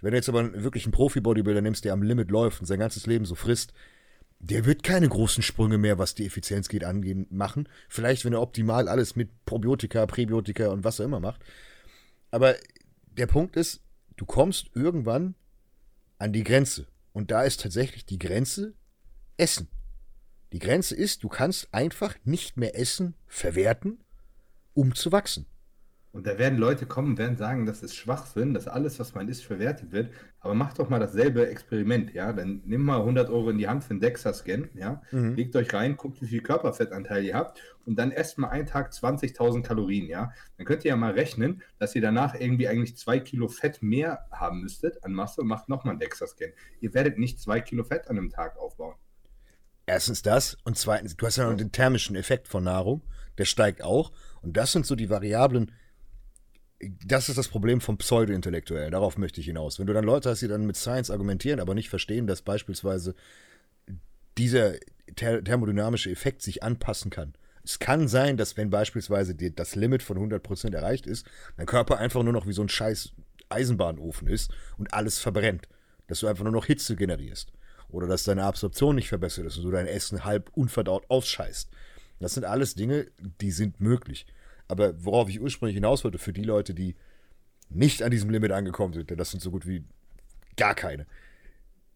Wenn 0.00 0.12
du 0.12 0.16
jetzt 0.16 0.28
aber 0.28 0.62
wirklich 0.62 0.84
einen 0.84 0.92
Profi-Bodybuilder 0.92 1.60
nimmst, 1.60 1.84
der 1.84 1.92
am 1.92 2.02
Limit 2.02 2.30
läuft 2.30 2.60
und 2.60 2.66
sein 2.66 2.78
ganzes 2.78 3.06
Leben 3.06 3.24
so 3.24 3.34
frisst, 3.34 3.72
der 4.40 4.64
wird 4.64 4.84
keine 4.84 5.08
großen 5.08 5.42
Sprünge 5.42 5.78
mehr, 5.78 5.98
was 5.98 6.14
die 6.14 6.26
Effizienz 6.26 6.68
geht, 6.68 6.84
angehen, 6.84 7.26
machen. 7.30 7.68
Vielleicht, 7.88 8.24
wenn 8.24 8.32
er 8.32 8.40
optimal 8.40 8.88
alles 8.88 9.16
mit 9.16 9.30
Probiotika, 9.44 10.06
Präbiotika 10.06 10.68
und 10.68 10.84
was 10.84 11.00
er 11.00 11.06
immer 11.06 11.18
macht. 11.18 11.42
Aber 12.30 12.54
der 13.16 13.26
Punkt 13.26 13.56
ist, 13.56 13.82
du 14.16 14.24
kommst 14.26 14.70
irgendwann 14.74 15.34
an 16.18 16.32
die 16.32 16.44
Grenze. 16.44 16.86
Und 17.12 17.30
da 17.30 17.42
ist 17.42 17.60
tatsächlich 17.60 18.04
die 18.04 18.18
Grenze 18.18 18.74
Essen. 19.36 19.68
Die 20.52 20.58
Grenze 20.58 20.94
ist, 20.94 21.22
du 21.22 21.28
kannst 21.28 21.72
einfach 21.72 22.16
nicht 22.24 22.56
mehr 22.56 22.78
Essen 22.78 23.14
verwerten, 23.26 24.02
um 24.74 24.94
zu 24.94 25.12
wachsen. 25.12 25.46
Und 26.18 26.26
da 26.26 26.36
werden 26.36 26.58
Leute 26.58 26.84
kommen 26.84 27.10
und 27.10 27.18
werden 27.18 27.36
sagen, 27.36 27.64
das 27.64 27.84
ist 27.84 27.94
Schwachsinn, 27.94 28.52
dass 28.52 28.66
alles, 28.66 28.98
was 28.98 29.14
man 29.14 29.28
isst, 29.28 29.44
verwertet 29.44 29.92
wird. 29.92 30.10
Aber 30.40 30.52
mach 30.52 30.72
doch 30.72 30.88
mal 30.88 30.98
dasselbe 30.98 31.46
Experiment, 31.46 32.12
ja. 32.12 32.32
Dann 32.32 32.60
nimm 32.64 32.82
mal 32.82 32.98
100 32.98 33.30
Euro 33.30 33.50
in 33.50 33.58
die 33.58 33.68
Hand 33.68 33.84
für 33.84 33.90
einen 33.90 34.00
DEXA-Scan, 34.00 34.68
ja. 34.74 35.00
Mhm. 35.12 35.36
Legt 35.36 35.54
euch 35.54 35.72
rein, 35.72 35.96
guckt, 35.96 36.20
wie 36.20 36.26
viel 36.26 36.42
Körperfettanteil 36.42 37.24
ihr 37.24 37.36
habt 37.36 37.62
und 37.86 38.00
dann 38.00 38.10
esst 38.10 38.36
mal 38.36 38.48
einen 38.48 38.66
Tag 38.66 38.90
20.000 38.90 39.62
Kalorien, 39.62 40.08
ja. 40.08 40.32
Dann 40.56 40.66
könnt 40.66 40.84
ihr 40.84 40.88
ja 40.88 40.96
mal 40.96 41.12
rechnen, 41.12 41.62
dass 41.78 41.94
ihr 41.94 42.02
danach 42.02 42.34
irgendwie 42.34 42.66
eigentlich 42.66 42.96
zwei 42.96 43.20
Kilo 43.20 43.46
Fett 43.46 43.80
mehr 43.80 44.26
haben 44.32 44.62
müsstet 44.62 45.04
an 45.04 45.12
Masse 45.12 45.42
und 45.42 45.46
macht 45.46 45.68
nochmal 45.68 45.92
einen 45.92 46.00
DEXA-Scan. 46.00 46.50
Ihr 46.80 46.94
werdet 46.94 47.18
nicht 47.18 47.40
zwei 47.40 47.60
Kilo 47.60 47.84
Fett 47.84 48.08
an 48.08 48.18
einem 48.18 48.30
Tag 48.30 48.58
aufbauen. 48.58 48.96
Erstens 49.86 50.22
das 50.22 50.56
und 50.64 50.76
zweitens, 50.76 51.16
du 51.16 51.26
hast 51.26 51.36
ja 51.36 51.48
noch 51.48 51.56
den 51.56 51.70
thermischen 51.70 52.16
Effekt 52.16 52.48
von 52.48 52.64
Nahrung, 52.64 53.02
der 53.38 53.44
steigt 53.44 53.84
auch. 53.84 54.10
Und 54.42 54.56
das 54.56 54.72
sind 54.72 54.84
so 54.84 54.96
die 54.96 55.10
Variablen, 55.10 55.70
das 56.80 57.28
ist 57.28 57.38
das 57.38 57.48
Problem 57.48 57.80
vom 57.80 57.98
Pseudo-Intellektuellen. 57.98 58.92
Darauf 58.92 59.18
möchte 59.18 59.40
ich 59.40 59.46
hinaus. 59.46 59.78
Wenn 59.78 59.86
du 59.86 59.92
dann 59.92 60.04
Leute 60.04 60.30
hast, 60.30 60.42
die 60.42 60.48
dann 60.48 60.66
mit 60.66 60.76
Science 60.76 61.10
argumentieren, 61.10 61.60
aber 61.60 61.74
nicht 61.74 61.88
verstehen, 61.88 62.26
dass 62.26 62.42
beispielsweise 62.42 63.14
dieser 64.36 64.74
ther 65.16 65.42
thermodynamische 65.42 66.10
Effekt 66.10 66.42
sich 66.42 66.62
anpassen 66.62 67.10
kann. 67.10 67.34
Es 67.64 67.80
kann 67.80 68.06
sein, 68.06 68.36
dass 68.36 68.56
wenn 68.56 68.70
beispielsweise 68.70 69.34
die, 69.34 69.54
das 69.54 69.74
Limit 69.74 70.02
von 70.02 70.16
100% 70.16 70.74
erreicht 70.74 71.06
ist, 71.06 71.26
dein 71.56 71.66
Körper 71.66 71.98
einfach 71.98 72.22
nur 72.22 72.32
noch 72.32 72.46
wie 72.46 72.52
so 72.52 72.62
ein 72.62 72.68
scheiß 72.68 73.12
Eisenbahnofen 73.48 74.28
ist 74.28 74.52
und 74.76 74.94
alles 74.94 75.18
verbrennt. 75.18 75.68
Dass 76.06 76.20
du 76.20 76.26
einfach 76.28 76.44
nur 76.44 76.52
noch 76.52 76.66
Hitze 76.66 76.96
generierst. 76.96 77.52
Oder 77.90 78.06
dass 78.06 78.24
deine 78.24 78.44
Absorption 78.44 78.94
nicht 78.94 79.08
verbessert 79.08 79.46
ist 79.46 79.58
und 79.58 79.64
du 79.64 79.70
dein 79.70 79.86
Essen 79.86 80.24
halb 80.24 80.50
unverdaut 80.54 81.04
ausscheißt. 81.08 81.70
Das 82.20 82.34
sind 82.34 82.44
alles 82.44 82.74
Dinge, 82.74 83.06
die 83.40 83.50
sind 83.50 83.80
möglich. 83.80 84.26
Aber 84.68 85.04
worauf 85.04 85.28
ich 85.28 85.40
ursprünglich 85.40 85.74
hinaus 85.74 86.04
wollte, 86.04 86.18
für 86.18 86.32
die 86.32 86.42
Leute, 86.42 86.74
die 86.74 86.94
nicht 87.70 88.02
an 88.02 88.10
diesem 88.10 88.30
Limit 88.30 88.52
angekommen 88.52 88.94
sind, 88.94 89.10
denn 89.10 89.18
das 89.18 89.30
sind 89.30 89.40
so 89.40 89.50
gut 89.50 89.66
wie 89.66 89.84
gar 90.56 90.74
keine. 90.74 91.06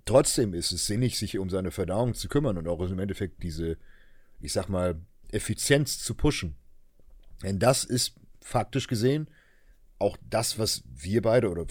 Trotzdem 0.04 0.52
ist 0.54 0.72
es 0.72 0.86
sinnig, 0.86 1.18
sich 1.18 1.38
um 1.38 1.48
seine 1.48 1.70
Verdauung 1.70 2.14
zu 2.14 2.28
kümmern 2.28 2.58
und 2.58 2.68
auch 2.68 2.80
im 2.80 2.98
Endeffekt 2.98 3.42
diese, 3.42 3.76
ich 4.40 4.52
sag 4.52 4.68
mal, 4.68 5.00
Effizienz 5.30 5.98
zu 5.98 6.14
pushen. 6.14 6.56
Denn 7.42 7.58
das 7.58 7.84
ist 7.84 8.14
faktisch 8.40 8.88
gesehen 8.88 9.28
auch 10.02 10.18
das, 10.28 10.58
was 10.58 10.82
wir 10.92 11.22
beide, 11.22 11.48
oder 11.48 11.64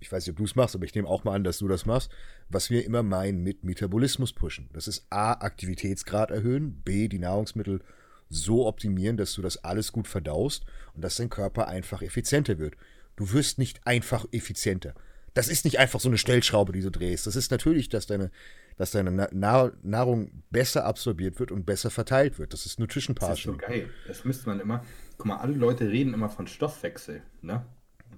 ich 0.00 0.12
weiß 0.12 0.26
nicht, 0.26 0.32
ob 0.32 0.36
du 0.36 0.44
es 0.44 0.56
machst, 0.56 0.74
aber 0.74 0.84
ich 0.84 0.94
nehme 0.94 1.08
auch 1.08 1.22
mal 1.22 1.34
an, 1.34 1.44
dass 1.44 1.58
du 1.58 1.68
das 1.68 1.86
machst, 1.86 2.10
was 2.48 2.68
wir 2.68 2.84
immer 2.84 3.02
meinen 3.02 3.42
mit 3.42 3.62
Metabolismus 3.62 4.32
pushen. 4.32 4.68
Das 4.72 4.88
ist 4.88 5.06
A, 5.08 5.32
Aktivitätsgrad 5.32 6.32
erhöhen, 6.32 6.82
B, 6.82 7.06
die 7.06 7.20
Nahrungsmittel 7.20 7.80
so 8.28 8.66
optimieren, 8.66 9.16
dass 9.16 9.34
du 9.34 9.42
das 9.42 9.62
alles 9.64 9.92
gut 9.92 10.08
verdaust 10.08 10.64
und 10.94 11.02
dass 11.02 11.16
dein 11.16 11.30
Körper 11.30 11.68
einfach 11.68 12.02
effizienter 12.02 12.58
wird. 12.58 12.76
Du 13.16 13.32
wirst 13.32 13.58
nicht 13.58 13.86
einfach 13.86 14.26
effizienter. 14.32 14.94
Das 15.34 15.48
ist 15.48 15.64
nicht 15.64 15.78
einfach 15.78 16.00
so 16.00 16.08
eine 16.08 16.18
Stellschraube, 16.18 16.72
die 16.72 16.80
du 16.80 16.90
drehst. 16.90 17.26
Das 17.26 17.36
ist 17.36 17.50
natürlich, 17.50 17.88
dass 17.90 18.06
deine, 18.06 18.30
dass 18.78 18.90
deine 18.90 19.28
Nahrung 19.32 20.42
besser 20.50 20.86
absorbiert 20.86 21.38
wird 21.38 21.52
und 21.52 21.66
besser 21.66 21.90
verteilt 21.90 22.38
wird. 22.38 22.54
Das 22.54 22.64
ist 22.64 22.80
Nutrition 22.80 23.14
Partial. 23.14 23.54
Das 23.54 23.62
ist 23.62 23.68
so 23.68 23.74
geil. 23.74 23.90
Das 24.06 24.24
müsste 24.24 24.48
man 24.48 24.60
immer. 24.60 24.82
Guck 25.18 25.26
mal, 25.26 25.36
alle 25.36 25.54
Leute 25.54 25.90
reden 25.90 26.14
immer 26.14 26.30
von 26.30 26.46
Stoffwechsel. 26.46 27.22
Ne? 27.42 27.66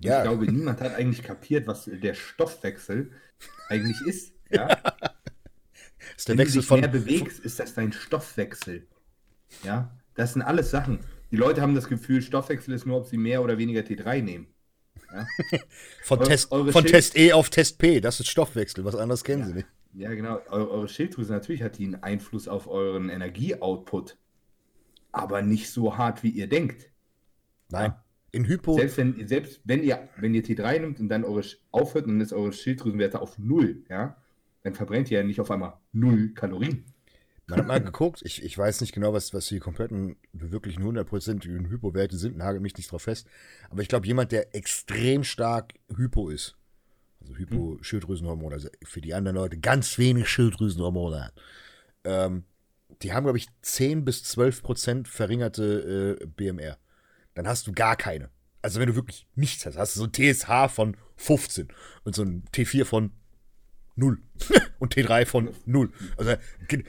Ja. 0.00 0.18
Ich 0.18 0.22
glaube, 0.28 0.46
niemand 0.46 0.80
hat 0.80 0.94
eigentlich 0.94 1.24
kapiert, 1.24 1.66
was 1.66 1.90
der 1.92 2.14
Stoffwechsel 2.14 3.10
eigentlich 3.68 4.00
ist. 4.06 4.32
Ja? 4.50 4.78
ist 6.16 6.26
der 6.26 6.38
Wenn 6.38 6.46
du 6.46 6.52
dich 6.54 6.64
von, 6.64 6.80
mehr 6.80 6.88
bewegst, 6.88 7.38
ist 7.40 7.60
das 7.60 7.74
dein 7.74 7.92
Stoffwechsel. 7.92 8.86
Ja, 9.62 9.97
das 10.18 10.32
sind 10.32 10.42
alles 10.42 10.70
Sachen. 10.70 10.98
Die 11.30 11.36
Leute 11.36 11.62
haben 11.62 11.74
das 11.74 11.88
Gefühl, 11.88 12.22
Stoffwechsel 12.22 12.74
ist 12.74 12.86
nur, 12.86 12.98
ob 12.98 13.06
sie 13.06 13.16
mehr 13.16 13.42
oder 13.42 13.56
weniger 13.56 13.82
T3 13.82 14.20
nehmen. 14.20 14.48
Ja? 15.12 15.26
von, 16.02 16.20
Test, 16.20 16.48
von 16.48 16.84
Test 16.84 17.16
E 17.16 17.32
auf 17.32 17.50
Test 17.50 17.78
P, 17.78 18.00
das 18.00 18.18
ist 18.18 18.28
Stoffwechsel, 18.28 18.84
was 18.84 18.96
anderes 18.96 19.22
kennen 19.22 19.42
ja, 19.42 19.46
sie 19.46 19.54
nicht. 19.54 19.68
Ja, 19.94 20.14
genau. 20.14 20.40
Eure, 20.50 20.70
eure 20.70 20.88
Schilddrüse, 20.88 21.32
natürlich 21.32 21.62
hat 21.62 21.78
die 21.78 21.84
einen 21.84 22.02
Einfluss 22.02 22.48
auf 22.48 22.66
euren 22.66 23.08
Energieoutput, 23.08 24.18
aber 25.12 25.42
nicht 25.42 25.70
so 25.70 25.96
hart, 25.96 26.22
wie 26.24 26.30
ihr 26.30 26.48
denkt. 26.48 26.90
Nein. 27.70 27.94
In 28.32 28.44
Hypo. 28.44 28.74
Selbst 28.74 28.98
wenn, 28.98 29.26
selbst 29.26 29.60
wenn 29.64 29.82
ihr, 29.82 30.08
wenn 30.18 30.34
ihr 30.34 30.44
T3 30.44 30.80
nimmt 30.80 31.00
und 31.00 31.08
dann 31.08 31.24
eure 31.24 31.44
aufhört 31.70 32.06
und 32.06 32.14
dann 32.14 32.20
ist 32.20 32.32
eure 32.32 32.52
Schilddrüsenwerte 32.52 33.20
auf 33.20 33.38
null, 33.38 33.84
ja, 33.88 34.16
dann 34.62 34.74
verbrennt 34.74 35.10
ihr 35.10 35.20
ja 35.20 35.24
nicht 35.24 35.40
auf 35.40 35.50
einmal 35.50 35.74
null 35.92 36.34
Kalorien. 36.34 36.84
Man 37.48 37.60
hat 37.60 37.66
mal 37.66 37.80
geguckt, 37.82 38.20
ich, 38.24 38.42
ich 38.42 38.56
weiß 38.56 38.82
nicht 38.82 38.92
genau, 38.92 39.14
was, 39.14 39.32
was 39.32 39.46
die 39.46 39.58
kompletten, 39.58 40.16
wirklichen 40.32 40.82
hundertprozentigen 40.82 41.70
Hypowerte 41.70 42.18
sind, 42.18 42.36
nagel 42.36 42.60
mich 42.60 42.76
nicht 42.76 42.92
drauf 42.92 43.02
fest. 43.02 43.26
Aber 43.70 43.80
ich 43.80 43.88
glaube, 43.88 44.06
jemand, 44.06 44.32
der 44.32 44.54
extrem 44.54 45.24
stark 45.24 45.72
Hypo 45.96 46.28
ist, 46.28 46.56
also 47.22 47.34
Hypo-Schilddrüsenhormone, 47.34 48.54
also 48.54 48.68
für 48.84 49.00
die 49.00 49.14
anderen 49.14 49.36
Leute 49.36 49.58
ganz 49.58 49.96
wenig 49.96 50.28
Schilddrüsenhormone 50.28 51.24
hat, 51.24 51.34
ähm, 52.04 52.44
die 53.02 53.14
haben, 53.14 53.24
glaube 53.24 53.38
ich, 53.38 53.48
10 53.62 54.04
bis 54.04 54.24
12 54.24 54.62
Prozent 54.62 55.08
verringerte 55.08 56.18
äh, 56.20 56.26
BMR. 56.26 56.76
Dann 57.34 57.48
hast 57.48 57.66
du 57.66 57.72
gar 57.72 57.96
keine. 57.96 58.30
Also 58.60 58.78
wenn 58.80 58.88
du 58.88 58.94
wirklich 58.94 59.26
nichts 59.36 59.64
hast, 59.64 59.78
hast 59.78 59.96
du 59.96 60.00
so 60.00 60.06
ein 60.06 60.12
TSH 60.12 60.74
von 60.74 60.96
15 61.16 61.68
und 62.04 62.14
so 62.14 62.22
ein 62.22 62.44
T4 62.52 62.84
von 62.84 63.12
0. 63.96 64.20
und 64.78 64.94
T3 64.94 65.26
von 65.26 65.50
0. 65.66 65.90
Also, 66.16 66.34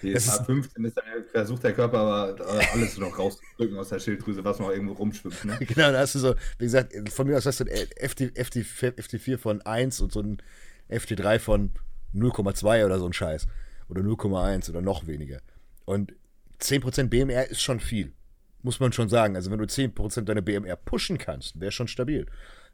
das 0.03 0.27
ist 0.27 0.45
15 0.45 0.85
ist 0.85 0.97
dann, 0.97 1.05
versucht 1.31 1.63
der 1.63 1.73
Körper 1.73 1.99
aber 1.99 2.45
alles 2.73 2.97
noch 2.97 3.17
rauszudrücken 3.17 3.77
aus 3.77 3.89
der 3.89 3.99
Schilddrüse, 3.99 4.43
was 4.43 4.59
noch 4.59 4.69
irgendwo 4.69 4.93
rumschwimmt. 4.93 5.45
Ne? 5.45 5.57
Genau, 5.67 5.91
da 5.91 5.99
hast 5.99 6.15
du 6.15 6.19
so, 6.19 6.35
wie 6.57 6.65
gesagt, 6.65 6.93
von 7.09 7.27
mir 7.27 7.37
aus 7.37 7.45
hast 7.45 7.59
du 7.59 7.65
ein 7.65 8.09
FT, 8.09 8.37
FT, 8.37 8.57
FT4 8.57 9.37
von 9.37 9.61
1 9.61 10.01
und 10.01 10.11
so 10.11 10.21
ein 10.21 10.41
FT3 10.89 11.39
von 11.39 11.71
0,2 12.15 12.85
oder 12.85 12.99
so 12.99 13.05
ein 13.05 13.13
Scheiß. 13.13 13.47
Oder 13.89 14.01
0,1 14.01 14.69
oder 14.69 14.81
noch 14.81 15.07
weniger. 15.07 15.39
Und 15.85 16.13
10% 16.61 17.07
BMR 17.07 17.49
ist 17.49 17.61
schon 17.61 17.79
viel. 17.79 18.13
Muss 18.61 18.79
man 18.79 18.91
schon 18.91 19.09
sagen. 19.09 19.35
Also 19.35 19.49
wenn 19.51 19.59
du 19.59 19.65
10% 19.65 20.21
deiner 20.21 20.41
BMR 20.41 20.75
pushen 20.75 21.17
kannst, 21.17 21.59
wäre 21.59 21.71
schon 21.71 21.87
stabil. 21.87 22.27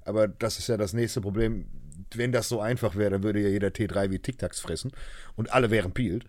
Aber 0.04 0.28
das 0.28 0.60
ist 0.60 0.67
ja 0.67 0.78
das 0.78 0.93
nächste 0.93 1.21
Problem. 1.21 1.67
Wenn 2.13 2.32
das 2.32 2.50
so 2.50 2.62
einfach 2.62 2.96
wäre, 2.96 3.12
dann 3.12 3.24
würde 3.24 3.41
ja 3.41 3.50
jeder 3.50 3.70
T3 3.70 4.12
wie 4.12 4.20
Tic 4.20 4.38
Tacs 4.38 4.60
fressen 4.60 4.91
und 5.36 5.52
alle 5.52 5.72
wären 5.72 5.94
peeled. 5.94 6.26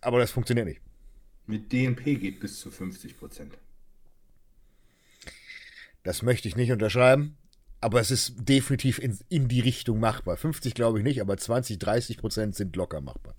Aber 0.00 0.18
das 0.18 0.30
funktioniert 0.30 0.66
nicht. 0.66 0.80
Mit 1.46 1.72
DNP 1.72 2.20
geht 2.20 2.40
bis 2.40 2.60
zu 2.60 2.70
50% 2.70 3.50
Das 6.02 6.22
möchte 6.22 6.48
ich 6.48 6.56
nicht 6.56 6.72
unterschreiben, 6.72 7.36
aber 7.80 8.00
es 8.00 8.10
ist 8.10 8.34
definitiv 8.38 8.98
in, 8.98 9.18
in 9.28 9.48
die 9.48 9.60
Richtung 9.60 10.00
machbar. 10.00 10.36
50 10.36 10.74
glaube 10.74 10.98
ich 10.98 11.04
nicht, 11.04 11.20
aber 11.20 11.36
20, 11.36 11.78
30 11.78 12.18
Prozent 12.18 12.56
sind 12.56 12.74
locker 12.76 13.00
machbar. 13.00 13.34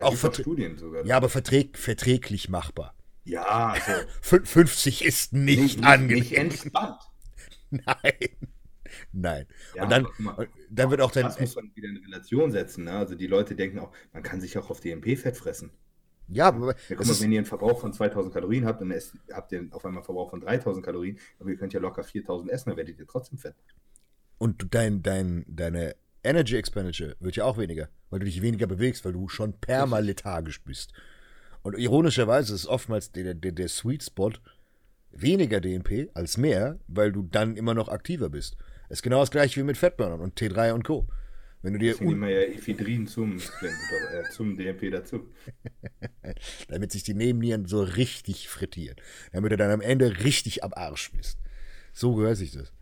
Ja, 0.00 0.06
auch 0.06 0.34
Studien 0.34 0.78
sogar. 0.78 1.04
Ja, 1.04 1.16
aber 1.16 1.28
verträg, 1.28 1.76
verträglich 1.76 2.48
machbar. 2.48 2.94
Ja, 3.24 3.68
also 3.70 3.92
50 4.42 5.04
ist 5.04 5.32
nicht, 5.32 5.60
nicht 5.60 5.84
angenehm. 5.84 6.18
Nicht 6.18 6.32
entspannt. 6.32 7.00
Nein. 7.70 8.28
Nein. 9.14 9.46
Ja, 9.76 9.84
und 9.84 9.90
dann, 9.90 10.06
mal, 10.18 10.48
dann 10.70 10.90
wird 10.90 11.00
auch 11.00 11.12
dann. 11.12 11.24
Das 11.24 11.38
muss 11.38 11.54
man 11.54 11.70
wieder 11.74 11.88
in 11.88 11.98
Relation 11.98 12.50
setzen. 12.50 12.84
Ne? 12.84 12.92
Also 12.92 13.14
die 13.14 13.28
Leute 13.28 13.54
denken 13.54 13.78
auch, 13.78 13.92
man 14.12 14.22
kann 14.22 14.40
sich 14.40 14.58
auch 14.58 14.70
auf 14.70 14.80
DMP-Fett 14.80 15.36
fressen. 15.36 15.70
Ja, 16.28 16.48
aber 16.48 16.74
ja, 16.88 16.96
guck 16.96 17.06
mal, 17.06 17.20
wenn 17.20 17.32
ihr 17.32 17.38
einen 17.38 17.46
Verbrauch 17.46 17.80
von 17.80 17.92
2000 17.92 18.32
Kalorien 18.32 18.64
habt, 18.64 18.80
dann 18.80 18.90
esst, 18.90 19.14
habt 19.30 19.52
ihr 19.52 19.68
auf 19.70 19.84
einmal 19.84 20.00
einen 20.00 20.04
Verbrauch 20.04 20.30
von 20.30 20.40
3000 20.40 20.84
Kalorien, 20.84 21.18
aber 21.38 21.50
ihr 21.50 21.56
könnt 21.56 21.74
ja 21.74 21.80
locker 21.80 22.02
4000 22.02 22.50
essen, 22.50 22.70
dann 22.70 22.76
werdet 22.78 22.98
ihr 22.98 23.06
trotzdem 23.06 23.38
fett. 23.38 23.54
Und 24.38 24.74
dein, 24.74 25.02
dein, 25.02 25.44
deine 25.46 25.94
Energy 26.24 26.56
Expenditure 26.56 27.14
wird 27.20 27.36
ja 27.36 27.44
auch 27.44 27.58
weniger, 27.58 27.88
weil 28.08 28.20
du 28.20 28.24
dich 28.24 28.40
weniger 28.40 28.66
bewegst, 28.66 29.04
weil 29.04 29.12
du 29.12 29.28
schon 29.28 29.52
permalethargisch 29.60 30.62
bist. 30.64 30.92
Und 31.62 31.78
ironischerweise 31.78 32.54
ist 32.54 32.66
oftmals 32.66 33.12
der, 33.12 33.34
der, 33.34 33.52
der 33.52 33.68
Sweet 33.68 34.02
Spot 34.02 34.32
weniger 35.12 35.60
DNP 35.60 36.10
als 36.14 36.38
mehr, 36.38 36.78
weil 36.88 37.12
du 37.12 37.22
dann 37.22 37.56
immer 37.56 37.74
noch 37.74 37.88
aktiver 37.88 38.30
bist. 38.30 38.56
Ist 38.94 39.02
genau 39.02 39.18
das 39.18 39.32
gleiche 39.32 39.60
wie 39.60 39.64
mit 39.64 39.76
Fettburnern 39.76 40.20
und 40.20 40.38
T3 40.38 40.72
und 40.72 40.84
Co. 40.84 41.08
Wenn 41.62 41.72
du 41.72 41.80
dir 41.80 41.94
Deswegen 41.94 42.12
immer 42.12 42.28
ja 42.28 42.42
Ephedrin 42.42 43.08
zum, 43.08 43.38
äh, 43.38 44.30
zum 44.30 44.56
DNP 44.56 44.88
dazu. 44.88 45.28
Damit 46.68 46.92
sich 46.92 47.02
die 47.02 47.14
Nebennieren 47.14 47.66
so 47.66 47.82
richtig 47.82 48.48
frittieren. 48.48 48.94
Damit 49.32 49.50
du 49.50 49.56
dann 49.56 49.72
am 49.72 49.80
Ende 49.80 50.22
richtig 50.22 50.62
am 50.62 50.72
Arsch 50.74 51.10
bist. 51.10 51.40
So 51.92 52.14
gehört 52.14 52.36
sich 52.36 52.52
das. 52.52 52.72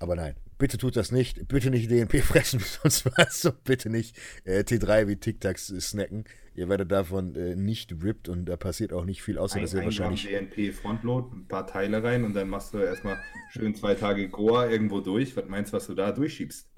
Aber 0.00 0.16
nein, 0.16 0.34
bitte 0.58 0.78
tut 0.78 0.96
das 0.96 1.12
nicht. 1.12 1.48
Bitte 1.48 1.70
nicht 1.70 1.90
DNP 1.90 2.20
fressen, 2.22 2.60
sonst 2.60 3.06
was. 3.16 3.42
So, 3.42 3.52
bitte 3.52 3.90
nicht 3.90 4.16
äh, 4.44 4.60
T3 4.60 5.08
wie 5.08 5.16
Tic 5.16 5.40
Tacs 5.40 5.66
snacken. 5.66 6.24
Ihr 6.54 6.68
werdet 6.68 6.92
davon 6.92 7.34
äh, 7.34 7.56
nicht 7.56 7.92
ripped 8.02 8.28
und 8.28 8.46
da 8.46 8.56
passiert 8.56 8.92
auch 8.92 9.04
nicht 9.04 9.22
viel, 9.22 9.38
außer 9.38 9.56
ein, 9.56 9.62
dass 9.62 9.74
ihr 9.74 9.84
wahrscheinlich. 9.84 10.28
DNP 10.28 10.72
Frontload, 10.72 11.36
ein 11.36 11.48
paar 11.48 11.66
Teile 11.66 12.02
rein 12.02 12.24
und 12.24 12.34
dann 12.34 12.48
machst 12.48 12.74
du 12.74 12.78
erstmal 12.78 13.18
schön 13.50 13.74
zwei 13.74 13.94
Tage 13.94 14.28
Goa 14.28 14.68
irgendwo 14.68 15.00
durch. 15.00 15.36
Was 15.36 15.46
meinst 15.48 15.72
du, 15.72 15.76
was 15.76 15.86
du 15.86 15.94
da 15.94 16.12
durchschiebst? 16.12 16.68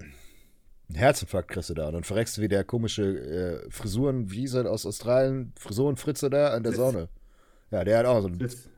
Ein 0.89 0.95
Herzinfarkt 0.95 1.51
kriegst 1.51 1.69
du 1.69 1.75
da 1.75 1.89
und 1.89 1.95
dann 1.95 2.05
verreckst 2.05 2.39
du 2.39 2.43
wie 2.43 2.49
der 2.49 2.65
komische 2.65 3.65
äh, 3.67 3.71
Frisuren, 3.71 4.31
wie 4.31 4.47
soll 4.47 4.67
aus 4.67 4.87
Australien, 4.87 5.53
Frisurenfritze 5.59 6.31
da 6.31 6.55
an 6.55 6.63
der 6.63 6.71
Blitz. 6.71 6.81
Sonne. 6.81 7.09
Ja, 7.71 7.85
der 7.85 7.99
hat 7.99 8.07
auch 8.07 8.21
so 8.23 8.29
ein. 8.29 8.39
Blitz. 8.39 8.71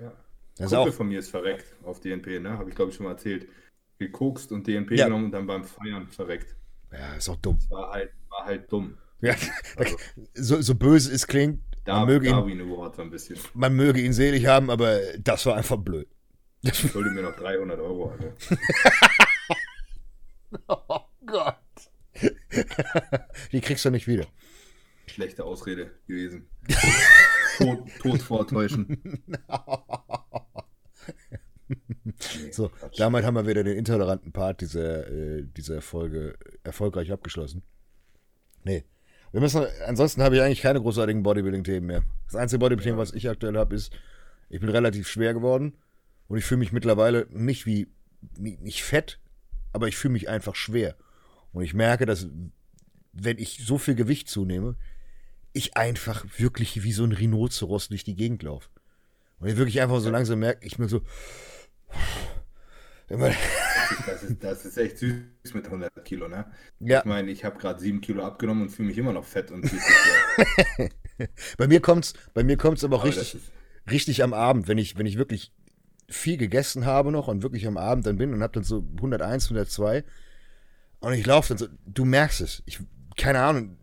Ja. 0.00 0.12
Das 0.56 0.70
Kumpel 0.70 0.92
auch... 0.92 0.94
von 0.94 1.08
mir 1.08 1.18
ist 1.18 1.30
verreckt 1.30 1.74
auf 1.82 2.00
DNP, 2.00 2.40
ne? 2.40 2.58
Habe 2.58 2.70
ich 2.70 2.76
glaube 2.76 2.90
ich 2.90 2.96
schon 2.96 3.04
mal 3.04 3.12
erzählt. 3.12 3.48
Gekokst 4.06 4.52
und 4.52 4.66
DNP 4.66 4.92
ja. 4.92 5.06
genommen 5.06 5.26
und 5.26 5.32
dann 5.32 5.46
beim 5.46 5.64
Feiern 5.64 6.08
verreckt. 6.08 6.56
Ja, 6.92 7.14
ist 7.14 7.28
auch 7.28 7.36
dumm. 7.36 7.58
Das 7.60 7.70
war 7.70 7.92
halt, 7.92 8.10
war 8.28 8.44
halt 8.44 8.72
dumm. 8.72 8.96
Ja, 9.20 9.34
also, 9.76 9.96
so, 10.34 10.60
so 10.60 10.74
böse 10.74 11.12
es 11.12 11.26
klingt, 11.26 11.60
da, 11.84 12.00
man, 12.00 12.06
möge 12.06 12.28
ihn, 12.28 12.60
Award 12.60 12.98
ein 13.00 13.10
bisschen. 13.10 13.38
man 13.54 13.74
möge 13.74 14.00
ihn 14.00 14.12
selig 14.12 14.46
haben, 14.46 14.70
aber 14.70 15.00
das 15.18 15.44
war 15.46 15.56
einfach 15.56 15.76
blöd. 15.76 16.08
Ich 16.62 16.78
schulde 16.78 17.10
mir 17.10 17.22
noch 17.22 17.36
300 17.36 17.78
Euro, 17.78 18.10
Alter. 18.10 18.32
oh 20.68 21.00
Gott. 21.26 21.56
Die 23.52 23.60
kriegst 23.60 23.84
du 23.84 23.90
nicht 23.90 24.06
wieder. 24.06 24.26
Schlechte 25.06 25.44
Ausrede 25.44 25.90
gewesen. 26.06 26.48
Tod, 27.58 27.86
Tod 28.00 28.22
vortäuschen. 28.22 29.22
so, 32.50 32.70
damit 32.96 33.24
haben 33.24 33.34
wir 33.34 33.46
wieder 33.46 33.64
den 33.64 33.76
intoleranten 33.76 34.32
Part 34.32 34.60
dieser, 34.60 35.08
äh, 35.08 35.44
dieser 35.56 35.80
Folge 35.80 36.36
erfolgreich 36.62 37.10
abgeschlossen. 37.12 37.62
Nee, 38.64 38.84
wir 39.32 39.40
müssen, 39.40 39.66
ansonsten 39.86 40.22
habe 40.22 40.36
ich 40.36 40.42
eigentlich 40.42 40.62
keine 40.62 40.80
großartigen 40.80 41.22
Bodybuilding-Themen 41.22 41.86
mehr. 41.86 42.04
Das 42.26 42.36
einzige 42.36 42.60
Bodybuilding-Thema, 42.60 42.98
was 42.98 43.12
ich 43.12 43.28
aktuell 43.28 43.56
habe, 43.56 43.74
ist, 43.74 43.92
ich 44.48 44.60
bin 44.60 44.68
relativ 44.68 45.08
schwer 45.08 45.34
geworden 45.34 45.76
und 46.28 46.38
ich 46.38 46.44
fühle 46.44 46.60
mich 46.60 46.72
mittlerweile 46.72 47.26
nicht 47.30 47.66
wie, 47.66 47.88
nicht 48.38 48.84
fett, 48.84 49.18
aber 49.72 49.88
ich 49.88 49.96
fühle 49.96 50.12
mich 50.12 50.28
einfach 50.28 50.54
schwer. 50.54 50.96
Und 51.52 51.64
ich 51.64 51.74
merke, 51.74 52.06
dass, 52.06 52.28
wenn 53.12 53.38
ich 53.38 53.58
so 53.64 53.76
viel 53.78 53.94
Gewicht 53.94 54.28
zunehme, 54.28 54.76
ich 55.52 55.76
einfach 55.76 56.24
wirklich 56.36 56.82
wie 56.82 56.92
so 56.92 57.04
ein 57.04 57.12
Rhinoceros 57.12 57.88
durch 57.88 58.04
die 58.04 58.16
Gegend 58.16 58.42
laufe. 58.42 58.68
Und 59.38 59.48
ich 59.48 59.56
wirklich 59.56 59.80
einfach 59.80 60.00
so 60.00 60.10
langsam 60.10 60.38
merke, 60.38 60.66
ich 60.66 60.78
mir 60.78 60.88
so. 60.88 61.02
Das 64.06 64.22
ist, 64.22 64.42
das 64.42 64.64
ist 64.64 64.78
echt 64.78 64.98
süß 64.98 65.54
mit 65.54 65.66
100 65.66 66.04
Kilo, 66.04 66.28
ne? 66.28 66.46
Ja. 66.80 67.00
Ich 67.00 67.04
meine, 67.04 67.30
ich 67.30 67.44
habe 67.44 67.58
gerade 67.58 67.78
7 67.80 68.00
Kilo 68.00 68.24
abgenommen 68.24 68.64
und 68.64 68.68
fühle 68.70 68.88
mich 68.88 68.98
immer 68.98 69.12
noch 69.12 69.24
fett 69.24 69.50
und 69.50 69.70
Bei 71.58 71.68
mir 71.68 71.80
kommt 71.80 72.06
es 72.06 72.14
bei 72.32 72.42
mir 72.42 72.56
kommt's 72.56 72.82
aber 72.82 72.96
auch 72.96 73.04
aber 73.04 73.08
richtig, 73.08 73.36
richtig 73.90 74.22
am 74.22 74.32
Abend, 74.32 74.68
wenn 74.68 74.78
ich, 74.78 74.98
wenn 74.98 75.06
ich 75.06 75.16
wirklich 75.18 75.52
viel 76.08 76.36
gegessen 76.36 76.86
habe 76.86 77.12
noch 77.12 77.28
und 77.28 77.42
wirklich 77.42 77.66
am 77.66 77.76
Abend 77.76 78.06
dann 78.06 78.16
bin 78.18 78.32
und 78.32 78.42
habe 78.42 78.54
dann 78.54 78.64
so 78.64 78.84
101, 78.96 79.44
102 79.44 80.04
und 81.00 81.12
ich 81.12 81.26
laufe 81.26 81.48
dann 81.48 81.58
so, 81.58 81.66
du 81.86 82.04
merkst 82.04 82.40
es. 82.40 82.62
Ich, 82.66 82.80
keine 83.16 83.40
Ahnung, 83.40 83.76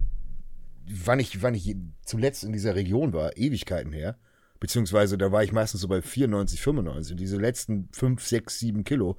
wann 0.88 1.19
ich, 1.19 1.41
wann 1.41 1.54
ich 1.54 1.76
zuletzt 2.04 2.43
in 2.43 2.52
dieser 2.52 2.76
Region 2.76 3.13
war, 3.13 3.38
Ewigkeiten 3.38 3.93
her. 3.93 4.17
Beziehungsweise 4.62 5.17
da 5.17 5.32
war 5.32 5.43
ich 5.43 5.52
meistens 5.52 5.82
so 5.82 5.88
bei 5.88 6.04
94, 6.04 6.62
95. 6.62 7.13
Und 7.13 7.19
diese 7.19 7.38
letzten 7.38 7.89
5, 7.93 8.24
6, 8.24 8.60
7 8.60 8.84
Kilo 8.84 9.17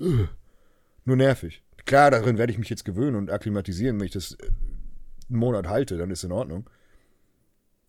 uh, 0.00 0.26
nur 1.04 1.16
nervig. 1.16 1.62
Klar, 1.84 2.10
darin 2.10 2.36
werde 2.36 2.52
ich 2.52 2.58
mich 2.58 2.68
jetzt 2.68 2.84
gewöhnen 2.84 3.14
und 3.14 3.30
akklimatisieren, 3.30 3.98
wenn 4.00 4.06
ich 4.06 4.12
das 4.12 4.32
äh, 4.32 4.46
einen 5.28 5.38
Monat 5.38 5.68
halte, 5.68 5.96
dann 5.96 6.10
ist 6.10 6.24
in 6.24 6.32
Ordnung. 6.32 6.68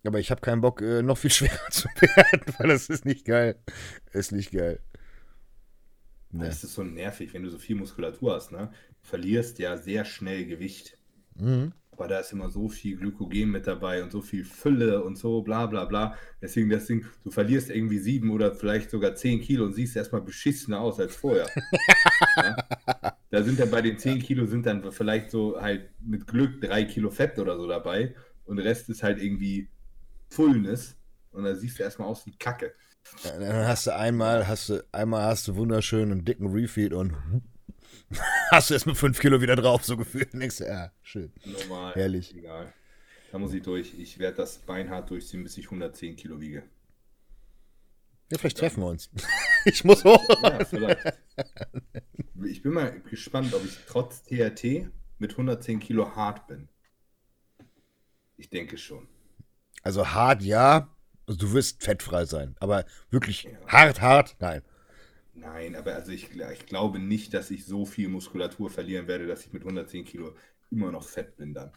Aber 0.06 0.20
ich 0.20 0.30
habe 0.30 0.42
keinen 0.42 0.62
Bock, 0.62 0.84
äh, 0.84 1.02
noch 1.02 1.18
viel 1.18 1.30
schwerer 1.32 1.70
zu 1.72 1.88
werden, 2.00 2.54
weil 2.60 2.68
das 2.68 2.90
ist 2.90 3.06
nicht 3.06 3.26
geil. 3.26 3.56
Ist 4.12 4.32
nicht 4.32 4.52
geil. 4.52 4.80
Nee. 6.30 6.46
Das 6.46 6.64
ist 6.64 6.76
so 6.76 6.84
nervig, 6.84 7.34
wenn 7.34 7.42
du 7.42 7.50
so 7.50 7.58
viel 7.58 7.76
Muskulatur 7.76 8.36
hast, 8.36 8.52
ne? 8.52 8.72
Du 9.02 9.08
verlierst 9.08 9.58
ja 9.58 9.78
sehr 9.78 10.06
schnell 10.06 10.46
Gewicht. 10.46 11.00
Mhm. 11.36 11.74
Aber 11.94 12.08
da 12.08 12.20
ist 12.20 12.34
immer 12.34 12.50
so 12.50 12.70
viel 12.70 12.98
Glykogen 12.98 13.52
mit 13.52 13.68
dabei 13.68 14.04
und 14.04 14.12
so 14.12 14.22
viel 14.22 14.44
Fülle 14.44 15.04
und 15.04 15.16
so, 15.16 15.42
bla 15.42 15.68
bla 15.68 15.86
bla. 15.86 16.18
Deswegen 16.42 16.70
das 16.70 16.88
Ding, 16.88 17.06
du 17.24 17.30
verlierst 17.30 17.70
irgendwie 17.70 18.00
sieben 18.00 18.32
oder 18.32 18.54
vielleicht 18.56 18.90
sogar 18.90 19.16
zehn 19.16 19.42
Kilo 19.42 19.66
und 19.66 19.74
siehst 19.74 19.96
erstmal 19.96 20.22
beschissener 20.22 20.82
aus 20.82 21.00
als 21.00 21.16
vorher. 21.16 21.48
ja? 22.38 22.56
Da 23.30 23.44
sind 23.44 23.60
dann 23.60 23.70
bei 23.70 23.82
den 23.82 23.98
zehn 23.98 24.20
Kilo 24.20 24.46
sind 24.46 24.66
dann 24.66 24.92
vielleicht 24.92 25.30
so 25.32 25.62
halt 25.62 25.90
mit 26.02 26.28
Glück 26.28 26.62
drei 26.62 26.84
Kilo 26.86 27.10
Fett 27.10 27.38
oder 27.40 27.58
so 27.58 27.68
dabei 27.68 28.16
und 28.46 28.58
der 28.58 28.66
Rest 28.66 28.90
ist 28.90 29.04
halt 29.04 29.22
irgendwie 29.22 29.70
Fullness 30.30 30.98
und 31.32 31.44
da 31.44 31.56
siehst 31.56 31.80
du 31.80 31.84
erstmal 31.84 32.08
aus 32.08 32.26
wie 32.26 32.36
Kacke. 32.38 32.74
Dann 33.24 33.68
hast 33.68 33.88
du 33.88 33.96
einmal, 33.96 34.48
hast 34.48 34.70
du, 34.70 34.84
einmal 34.92 35.24
hast 35.24 35.48
du 35.48 35.56
wunderschön 35.56 36.12
einen 36.12 36.26
dicken 36.26 36.48
Refeed 36.48 36.94
und 36.94 37.14
hast 38.52 38.70
du 38.70 38.74
erst 38.74 38.86
mit 38.86 38.98
5 38.98 39.20
Kilo 39.20 39.42
wieder 39.42 39.56
drauf, 39.56 39.84
so 39.84 39.98
gefühlt. 39.98 40.34
Denkst 40.34 40.58
du, 40.58 40.66
ja, 40.66 40.92
schön. 41.02 41.32
Normal. 41.46 41.94
Herrlich. 41.96 42.36
Egal. 42.36 42.74
Da 43.32 43.40
muss 43.40 43.54
ich 43.54 43.64
durch. 43.64 43.94
Ich 43.98 44.20
werde 44.20 44.38
das 44.38 44.58
beinhart 44.60 45.10
durchziehen, 45.10 45.44
bis 45.44 45.58
ich 45.58 45.66
110 45.66 46.16
Kilo 46.16 46.40
wiege. 46.40 46.64
Ja, 48.32 48.38
vielleicht 48.38 48.58
treffen 48.58 48.82
wir 48.82 48.88
uns. 48.88 49.10
ich 49.66 49.84
muss 49.84 50.04
hoch. 50.04 50.22
Ja, 50.42 50.66
vielleicht. 50.66 51.20
Ich 52.46 52.62
bin 52.62 52.74
mal 52.74 53.00
gespannt, 53.02 53.54
ob 53.54 53.66
ich 53.66 53.78
trotz 53.88 54.24
TRT 54.24 54.90
mit 55.18 55.32
110 55.32 55.80
Kilo 55.80 56.16
hart 56.16 56.48
bin. 56.48 56.70
Ich 58.38 58.50
denke 58.50 58.78
schon. 58.78 59.08
Also 59.82 60.12
hart 60.12 60.42
ja, 60.42 60.90
also 61.28 61.40
du 61.40 61.54
wirst 61.54 61.84
fettfrei 61.84 62.26
sein, 62.26 62.56
aber 62.60 62.86
wirklich 63.10 63.44
ja. 63.44 63.52
hart, 63.68 64.02
hart, 64.02 64.36
nein. 64.40 64.62
Nein, 65.36 65.76
aber 65.76 65.96
also 65.96 66.12
ich, 66.12 66.30
ich 66.32 66.66
glaube 66.66 67.00
nicht, 67.00 67.34
dass 67.34 67.50
ich 67.52 67.66
so 67.66 67.86
viel 67.86 68.08
Muskulatur 68.08 68.70
verlieren 68.70 69.08
werde, 69.08 69.26
dass 69.28 69.46
ich 69.46 69.54
mit 69.54 69.64
110 69.64 70.06
Kilo 70.06 70.36
immer 70.70 70.92
noch 70.92 71.04
fett 71.04 71.36
bin 71.38 71.54
dann. 71.54 71.72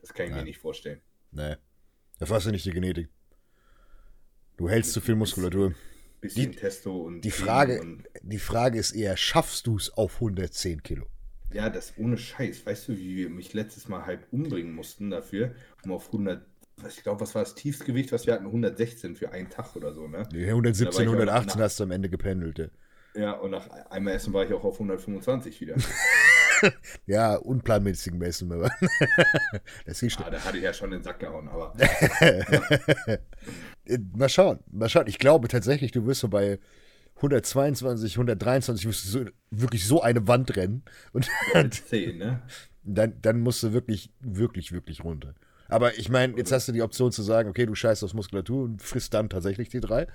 Das 0.00 0.14
kann 0.14 0.26
ich 0.26 0.30
Nein. 0.30 0.40
mir 0.40 0.44
nicht 0.46 0.58
vorstellen. 0.58 1.00
Nee. 1.32 1.56
Dafür 2.18 2.36
hast 2.36 2.46
du 2.46 2.50
nicht 2.50 2.64
die 2.64 2.70
Genetik. 2.70 3.08
Du 4.56 4.68
hältst 4.68 4.92
zu 4.92 5.00
viel 5.00 5.16
Muskulatur. 5.16 5.74
Bisschen 6.20 6.52
die, 6.52 6.56
Testo 6.56 6.96
und. 7.02 7.22
Die 7.22 7.30
Frage, 7.30 7.80
und 7.80 8.04
die 8.22 8.38
Frage 8.38 8.78
ist 8.78 8.92
eher, 8.92 9.16
schaffst 9.16 9.66
du 9.66 9.76
es 9.76 9.90
auf 9.90 10.14
110 10.14 10.82
Kilo? 10.82 11.06
Ja, 11.52 11.68
das 11.68 11.94
ohne 11.98 12.16
Scheiß. 12.16 12.64
Weißt 12.64 12.88
du, 12.88 12.96
wie 12.96 13.16
wir 13.16 13.30
mich 13.30 13.52
letztes 13.52 13.88
Mal 13.88 14.06
halb 14.06 14.26
umbringen 14.32 14.74
mussten 14.74 15.10
dafür, 15.10 15.54
um 15.84 15.92
auf 15.92 16.06
100 16.06 16.46
ich 16.88 17.02
glaube, 17.02 17.20
was 17.20 17.34
war 17.34 17.42
das 17.42 17.54
Tiefstgewicht, 17.54 18.12
was 18.12 18.26
wir 18.26 18.34
hatten? 18.34 18.46
116 18.46 19.14
für 19.14 19.30
einen 19.30 19.50
Tag 19.50 19.76
oder 19.76 19.92
so, 19.92 20.08
ne? 20.08 20.26
Nee, 20.32 20.48
117, 20.48 21.02
118 21.02 21.60
hast 21.60 21.78
du 21.78 21.84
am 21.84 21.90
Ende 21.90 22.08
gependelt. 22.08 22.58
Ja, 22.58 22.66
ja 23.14 23.32
und 23.32 23.50
nach 23.50 23.68
einmal 23.90 24.14
Essen 24.14 24.32
war 24.32 24.44
ich 24.44 24.52
auch 24.52 24.64
auf 24.64 24.74
125 24.74 25.60
wieder. 25.60 25.76
ja, 27.06 27.36
unplanmäßig 27.36 28.14
Essen. 28.20 28.50
das 29.86 30.02
ist 30.02 30.20
ah, 30.20 30.30
da 30.30 30.44
hatte 30.44 30.56
ich 30.56 30.64
ja 30.64 30.72
schon 30.72 30.90
den 30.90 31.02
Sack 31.02 31.20
gehauen, 31.20 31.48
aber. 31.48 31.74
mal 34.16 34.28
schauen, 34.28 34.60
mal 34.70 34.88
schauen. 34.88 35.06
Ich 35.06 35.18
glaube 35.18 35.48
tatsächlich, 35.48 35.92
du 35.92 36.06
wirst 36.06 36.20
so 36.20 36.28
bei 36.28 36.58
122, 37.16 38.14
123 38.14 38.86
wirst 38.86 39.04
du 39.04 39.08
so, 39.08 39.24
wirklich 39.50 39.86
so 39.86 40.02
eine 40.02 40.26
Wand 40.28 40.56
rennen. 40.56 40.82
Und 41.12 41.28
dann, 41.52 41.70
10, 41.70 42.18
ne? 42.18 42.42
dann, 42.82 43.20
dann 43.22 43.40
musst 43.40 43.62
du 43.62 43.72
wirklich, 43.72 44.10
wirklich, 44.20 44.72
wirklich 44.72 45.04
runter. 45.04 45.34
Aber 45.68 45.98
ich 45.98 46.08
meine, 46.08 46.36
jetzt 46.36 46.52
hast 46.52 46.68
du 46.68 46.72
die 46.72 46.82
Option 46.82 47.12
zu 47.12 47.22
sagen, 47.22 47.48
okay, 47.48 47.64
du 47.64 47.74
scheißt 47.74 48.04
auf 48.04 48.12
Muskulatur 48.12 48.64
und 48.64 48.82
frisst 48.82 49.14
dann 49.14 49.30
tatsächlich 49.30 49.68
die 49.68 49.80
drei. 49.80 50.06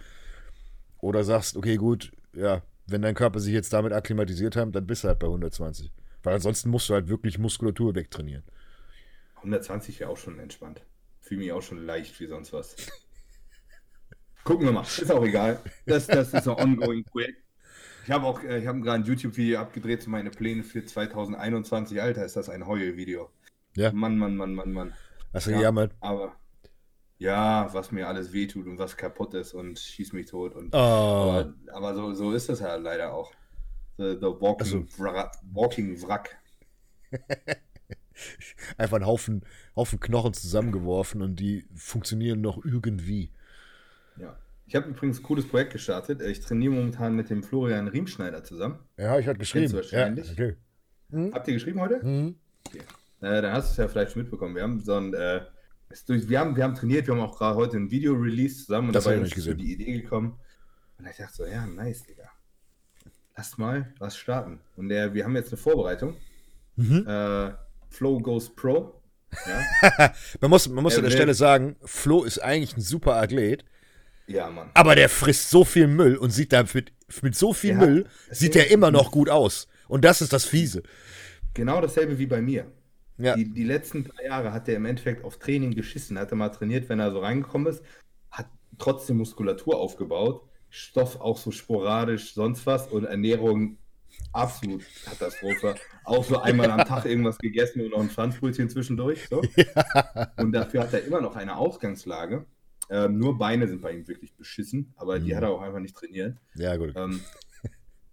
Oder 1.00 1.24
sagst, 1.24 1.56
okay, 1.58 1.78
gut, 1.78 2.12
ja, 2.34 2.62
wenn 2.88 3.02
dein 3.02 3.16
Körper 3.16 3.40
sich 3.40 3.54
jetzt 3.54 3.74
damit 3.74 3.94
akklimatisiert 3.94 4.56
hat, 4.56 4.74
dann 4.76 4.88
bist 4.88 5.04
du 5.04 5.10
halt 5.10 5.20
bei 5.20 5.28
120. 5.28 5.92
Weil 6.24 6.36
ansonsten 6.36 6.70
musst 6.70 6.90
du 6.90 6.94
halt 6.94 7.08
wirklich 7.08 7.38
Muskulatur 7.38 7.96
wegtrainieren. 7.96 8.44
120 9.38 10.00
wäre 10.00 10.10
auch 10.10 10.18
schon 10.18 10.40
entspannt. 10.40 10.82
Fühle 11.22 11.42
mich 11.42 11.52
auch 11.52 11.62
schon 11.62 11.86
leicht 11.86 12.20
wie 12.20 12.28
sonst 12.28 12.54
was. 12.54 12.76
Gucken 14.44 14.66
wir 14.66 14.72
mal. 14.72 14.84
Ist 14.84 15.12
auch 15.12 15.24
egal. 15.24 15.60
Das, 15.86 16.08
das 16.08 16.34
ist 16.34 16.48
ein 16.48 16.56
ongoing 16.56 17.04
Projekt. 17.04 17.44
Ich 18.06 18.12
habe 18.12 18.26
auch, 18.26 18.42
äh, 18.42 18.60
ich 18.60 18.68
habe 18.68 18.80
gerade 18.80 19.04
ein 19.04 19.06
YouTube-Video 19.06 19.60
abgedreht 19.60 20.02
zu 20.02 20.10
meinen 20.10 20.32
Plänen 20.32 20.64
für 20.64 20.86
2021. 20.86 22.02
Alter, 22.02 22.26
ist 22.26 22.38
das 22.38 22.50
ein 22.50 22.66
Heul-Video. 22.66 23.30
Ja. 23.76 23.92
Mann, 23.92 24.18
Mann, 24.18 24.38
Mann, 24.38 24.56
Mann, 24.56 24.72
Mann. 24.72 24.94
Hast 25.34 25.48
du 25.48 25.52
ja, 25.52 25.58
gejammert? 25.58 25.94
Aber 26.00 26.36
ja, 27.20 27.74
was 27.74 27.92
mir 27.92 28.08
alles 28.08 28.34
wehtut 28.34 28.68
und 28.68 28.78
was 28.78 28.98
kaputt 28.98 29.34
ist 29.34 29.54
und 29.54 29.80
schieß 29.80 30.14
mich 30.14 30.28
tot. 30.28 30.56
Und, 30.56 30.74
oh. 30.74 30.78
Aber, 30.78 31.54
aber 31.74 31.96
so, 31.96 32.14
so 32.14 32.32
ist 32.32 32.50
das 32.50 32.60
ja 32.60 32.76
leider 32.76 33.14
auch. 33.14 33.32
The, 33.98 34.16
the 34.20 34.28
walking, 34.28 34.60
also. 34.60 34.86
Wrack, 34.98 35.32
walking 35.52 36.02
Wrack. 36.04 36.38
Einfach 38.78 38.98
ein 38.98 39.06
Haufen, 39.06 39.44
Haufen 39.76 40.00
Knochen 40.00 40.34
zusammengeworfen 40.34 41.22
und 41.22 41.40
die 41.40 41.66
funktionieren 41.76 42.42
noch 42.42 42.64
irgendwie. 42.64 43.32
Ja. 44.18 44.38
Ich 44.68 44.76
habe 44.76 44.90
übrigens 44.90 45.20
ein 45.20 45.24
cooles 45.24 45.48
Projekt 45.48 45.74
gestartet. 45.74 46.22
Ich 46.22 46.42
trainiere 46.42 46.74
momentan 46.74 47.16
mit 47.16 47.30
dem 47.30 47.42
Florian 47.42 47.88
Riemschneider 47.88 48.44
zusammen. 48.44 48.80
Ja, 48.98 49.18
ich 49.18 49.28
hatte 49.28 49.40
geschrieben. 49.40 49.72
Wahrscheinlich. 49.72 50.28
Ja, 50.28 50.34
okay. 50.34 50.56
hm? 51.12 51.34
Habt 51.34 51.48
ihr 51.48 51.54
geschrieben 51.54 51.80
heute? 51.80 52.06
Mhm. 52.06 52.36
Okay. 52.68 52.82
Äh, 53.22 53.42
dann 53.42 53.54
hast 53.54 53.70
du 53.70 53.72
es 53.72 53.78
ja 53.78 53.88
vielleicht 53.88 54.12
schon 54.12 54.24
mitbekommen. 54.24 54.56
Wir 54.56 54.64
haben 54.64 54.80
so 54.82 54.96
ein, 54.96 55.14
äh, 55.14 55.42
wir, 55.90 56.40
haben, 56.40 56.56
wir 56.56 56.64
haben 56.64 56.76
trainiert, 56.76 57.08
wir 57.08 57.16
haben 57.16 57.22
auch 57.22 57.38
gerade 57.38 57.56
heute 57.56 57.78
ein 57.78 57.92
Video 57.92 58.14
released 58.14 58.66
zusammen 58.66 58.88
und 58.90 58.94
das 58.94 59.06
dabei 59.06 59.18
ist 59.18 59.36
so 59.36 59.54
die 59.54 59.74
Idee 59.74 60.02
gekommen. 60.02 60.40
Und 60.98 61.08
ich 61.08 61.18
dachte 61.18 61.34
so, 61.34 61.46
ja, 61.46 61.66
nice, 61.66 62.04
Digga. 62.04 62.30
Lass 63.36 63.58
mal 63.58 63.94
was 64.00 64.18
starten. 64.18 64.60
Und 64.76 64.90
der, 64.90 65.14
wir 65.14 65.24
haben 65.24 65.36
jetzt 65.36 65.50
eine 65.50 65.58
Vorbereitung. 65.58 66.16
Mhm. 66.76 67.06
Äh, 67.08 67.52
Flow 67.90 68.20
Goes 68.20 68.54
Pro. 68.54 69.02
Ja? 69.46 70.14
man 70.42 70.50
muss, 70.50 70.68
man 70.68 70.84
muss 70.84 70.98
an 70.98 71.04
der 71.04 71.12
Stelle 71.12 71.34
sagen, 71.34 71.76
Flo 71.84 72.24
ist 72.24 72.40
eigentlich 72.40 72.76
ein 72.76 72.82
super 72.82 73.16
Athlet. 73.16 73.64
Ja, 74.26 74.50
Mann. 74.50 74.70
Aber 74.74 74.96
der 74.96 75.08
frisst 75.08 75.50
so 75.50 75.64
viel 75.64 75.88
Müll 75.88 76.18
und 76.18 76.32
sieht 76.32 76.52
da 76.52 76.66
mit, 76.74 76.92
mit 77.22 77.36
so 77.36 77.54
viel 77.54 77.72
ja, 77.72 77.78
Müll, 77.78 78.08
sieht 78.30 78.56
er 78.56 78.72
immer 78.72 78.92
noch 78.92 79.12
gut 79.12 79.30
aus. 79.30 79.68
Und 79.88 80.04
das 80.04 80.22
ist 80.22 80.34
das 80.34 80.46
Fiese. 80.46 80.84
Genau 81.54 81.80
dasselbe 81.80 82.18
wie 82.20 82.26
bei 82.26 82.42
mir. 82.42 82.72
Ja. 83.18 83.36
Die, 83.36 83.50
die 83.50 83.64
letzten 83.64 84.04
drei 84.04 84.26
Jahre 84.26 84.54
hat 84.54 84.68
er 84.68 84.76
im 84.76 84.86
Endeffekt 84.86 85.24
auf 85.24 85.38
Training 85.40 85.74
geschissen. 85.74 86.20
Hat 86.20 86.32
er 86.32 86.38
mal 86.38 86.50
trainiert, 86.50 86.88
wenn 86.90 87.00
er 87.00 87.12
so 87.12 87.20
reingekommen 87.20 87.68
ist, 87.68 87.84
hat 88.30 88.48
trotzdem 88.78 89.18
Muskulatur 89.18 89.78
aufgebaut, 89.78 90.44
Stoff 90.70 91.20
auch 91.20 91.38
so 91.38 91.52
sporadisch, 91.52 92.34
sonst 92.34 92.66
was 92.66 92.88
und 92.88 93.06
Ernährung 93.06 93.78
absolut 94.34 94.84
Katastrophe. 95.06 95.76
Auch 96.04 96.24
so 96.24 96.40
einmal 96.40 96.70
am 96.70 96.86
Tag 96.86 97.06
irgendwas 97.06 97.38
gegessen 97.38 97.82
und 97.82 97.92
noch 97.92 98.00
ein 98.00 98.10
Pfannbrötchen 98.10 98.70
zwischendurch. 98.70 99.28
So. 99.30 99.42
Ja. 99.56 100.32
Und 100.38 100.52
dafür 100.52 100.82
hat 100.82 100.94
er 100.94 101.04
immer 101.04 101.22
noch 101.22 101.36
eine 101.36 101.58
Ausgangslage. 101.58 102.46
Ähm, 102.90 103.18
nur 103.18 103.38
Beine 103.38 103.68
sind 103.68 103.82
bei 103.82 103.92
ihm 103.92 104.08
wirklich 104.08 104.34
beschissen, 104.36 104.94
aber 104.96 105.20
mhm. 105.20 105.26
die 105.26 105.36
hat 105.36 105.44
er 105.44 105.50
auch 105.50 105.62
einfach 105.62 105.80
nicht 105.80 105.96
trainiert. 105.96 106.38
Ja, 106.56 106.78
gut. 106.78 106.94
Ähm, 106.96 107.20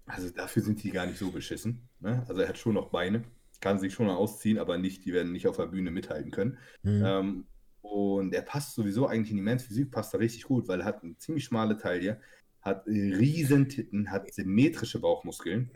also 0.07 0.31
dafür 0.31 0.63
sind 0.63 0.83
die 0.83 0.91
gar 0.91 1.07
nicht 1.07 1.19
so 1.19 1.31
beschissen. 1.31 1.89
Ne? 2.01 2.25
Also 2.29 2.41
er 2.43 2.49
hat 2.49 2.59
schon 2.59 2.75
noch 2.75 2.89
Beine 2.89 3.25
kann 3.65 3.79
sich 3.79 3.95
schon 3.95 4.11
ausziehen, 4.11 4.59
aber 4.59 4.77
nicht, 4.77 5.07
die 5.07 5.15
werden 5.15 5.33
nicht 5.33 5.49
auf 5.49 5.57
der 5.57 5.67
Bühne 5.67 5.91
mithalten 5.91 6.31
können. 6.31 6.59
Mhm. 6.83 7.03
Ähm, 7.05 7.47
und 7.81 8.35
er 8.35 8.43
passt 8.43 8.75
sowieso 8.75 9.07
eigentlich 9.07 9.31
in 9.31 9.37
die 9.37 9.43
Men's 9.43 9.65
Physik, 9.65 9.91
passt 9.91 10.13
da 10.13 10.19
richtig 10.19 10.45
gut, 10.45 10.69
weil 10.69 10.81
er 10.81 10.87
hat 10.87 11.03
eine 11.03 11.17
ziemlich 11.17 11.45
schmale 11.45 11.79
Taille, 11.79 12.21
hat 12.61 12.87
riesen 12.87 13.71
Titten, 13.71 14.11
hat 14.11 14.33
symmetrische 14.35 15.01
Bauchmuskeln. 15.01 15.71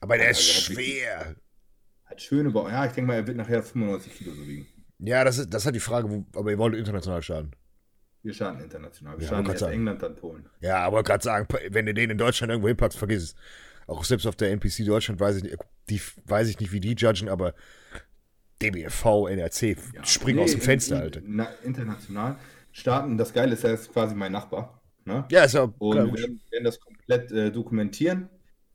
Aber 0.00 0.16
der 0.16 0.28
also 0.28 0.40
ist 0.40 0.64
schwer. 0.64 1.20
Hat, 1.20 1.36
hat 2.06 2.22
schöne 2.22 2.50
Bauch. 2.50 2.68
Ja, 2.68 2.86
ich 2.86 2.92
denke 2.92 3.06
mal, 3.06 3.14
er 3.14 3.26
wird 3.28 3.36
nachher 3.36 3.62
95 3.62 4.14
Kilo 4.14 4.32
so 4.34 4.44
wiegen. 4.44 4.66
Ja, 4.98 5.22
das 5.22 5.38
ist, 5.38 5.54
das 5.54 5.64
hat 5.64 5.76
die 5.76 5.80
Frage, 5.80 6.10
wo, 6.10 6.26
aber 6.34 6.50
ihr 6.50 6.58
wollt 6.58 6.74
international 6.74 7.22
starten. 7.22 7.52
Wir 8.24 8.34
starten 8.34 8.60
international. 8.60 9.16
Wir 9.16 9.22
ja, 9.22 9.28
starten 9.28 9.50
erst 9.50 9.62
England, 9.62 10.02
dann 10.02 10.16
Polen. 10.16 10.46
Ja, 10.60 10.78
aber 10.78 11.04
gerade 11.04 11.22
sagen, 11.22 11.46
wenn 11.70 11.86
du 11.86 11.94
den 11.94 12.10
in 12.10 12.18
Deutschland 12.18 12.50
irgendwo 12.50 12.68
hinpackst, 12.68 12.98
vergiss 12.98 13.22
es 13.22 13.34
auch 13.92 14.04
selbst 14.04 14.26
auf 14.26 14.36
der 14.36 14.50
NPC 14.50 14.84
Deutschland 14.84 15.20
weiß 15.20 15.36
ich 15.36 15.42
nicht, 15.44 15.56
die, 15.88 16.00
weiß 16.26 16.48
ich 16.48 16.58
nicht, 16.60 16.72
wie 16.72 16.80
die 16.80 16.94
judgen, 16.94 17.28
aber 17.28 17.54
DBFV, 18.62 19.28
NRC, 19.28 19.76
ja, 19.94 20.04
springen 20.04 20.38
nee, 20.38 20.44
aus 20.44 20.52
dem 20.52 20.60
Fenster, 20.60 20.96
in, 20.96 21.02
Alter. 21.02 21.20
Na, 21.24 21.48
international 21.64 22.36
starten, 22.70 23.18
das 23.18 23.32
Geile 23.32 23.52
ist, 23.52 23.64
er 23.64 23.74
ist 23.74 23.92
quasi 23.92 24.14
mein 24.14 24.32
Nachbar. 24.32 24.82
Ne? 25.04 25.24
Ja, 25.30 25.44
ist 25.44 25.54
ja 25.54 25.62
Und 25.78 25.92
klar, 25.92 26.06
wir 26.06 26.14
werden, 26.14 26.40
werden, 26.50 26.64
das 26.64 26.80
komplett 26.80 27.32
äh, 27.32 27.50
dokumentieren. 27.50 28.28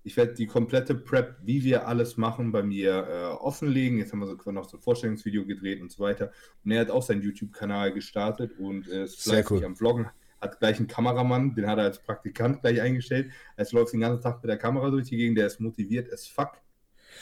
Ich 0.04 0.16
werde 0.16 0.34
die 0.34 0.46
komplette 0.46 0.96
Prep, 0.96 1.38
wie 1.44 1.64
wir 1.64 1.88
alles 1.88 2.16
machen, 2.16 2.52
bei 2.52 2.64
mir 2.64 3.08
äh, 3.10 3.24
offenlegen. 3.44 3.98
Jetzt 3.98 4.14
haben 4.14 4.20
wir 4.20 4.28
so 4.28 4.52
noch 4.52 4.70
so 4.70 4.78
ein 4.78 4.82
Vorstellungsvideo 4.82 5.46
gedreht 5.46 5.82
und 5.82 5.92
so 5.92 6.02
weiter. 6.04 6.32
Und 6.64 6.72
er 6.72 6.82
hat 6.82 6.92
auch 6.92 7.02
seinen 7.02 7.22
YouTube-Kanal 7.22 7.92
gestartet 7.92 8.52
und 8.58 8.88
äh, 8.90 9.04
ist 9.04 9.22
fleißig 9.22 9.52
cool. 9.52 9.66
am 9.66 9.76
Vloggen 9.76 10.08
hat 10.40 10.60
gleich 10.60 10.78
einen 10.78 10.88
Kameramann, 10.88 11.56
den 11.56 11.68
hat 11.68 11.78
er 11.78 11.86
als 11.86 12.00
Praktikant 12.00 12.62
gleich 12.62 12.82
eingestellt. 12.82 13.32
Es 13.56 13.72
läuft 13.72 13.94
den 13.94 14.02
ganzen 14.02 14.22
Tag 14.22 14.42
mit 14.42 14.50
der 14.50 14.58
Kamera 14.58 14.90
durch 14.90 15.08
die 15.10 15.18
Gegend, 15.18 15.38
der 15.38 15.48
ist 15.48 15.60
motiviert 15.60 16.12
as 16.12 16.28
fuck. 16.28 16.52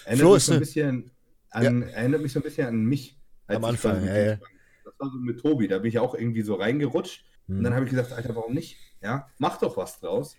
Erinnert, 0.06 0.34
mich 0.34 0.44
so, 0.44 0.54
ein 0.54 0.60
bisschen 0.60 1.12
an, 1.50 1.82
ja. 1.82 1.88
erinnert 1.90 2.22
mich 2.22 2.34
so 2.34 2.40
ein 2.40 2.44
bisschen 2.44 2.68
an 2.68 2.84
mich. 2.84 3.18
Am 3.48 3.64
Anfang, 3.64 4.06
ja, 4.06 4.18
ja. 4.18 4.40
Das 4.84 4.94
war 5.00 5.10
so 5.10 5.18
mit 5.18 5.40
Tobi, 5.40 5.68
da 5.68 5.80
bin 5.80 5.90
ich 5.90 6.00
auch 6.00 6.16
irgendwie 6.16 6.42
so 6.42 6.56
reingerutscht. 6.56 7.26
Hm. 7.48 7.58
Und 7.58 7.64
dann 7.64 7.74
habe 7.74 7.86
ich 7.86 7.92
gesagt, 7.92 8.12
Alter, 8.12 8.36
warum 8.36 8.54
nicht? 8.54 8.78
Ja, 9.02 9.28
mach 9.38 9.58
doch 9.60 9.78
was 9.78 10.00
draus. 10.00 10.36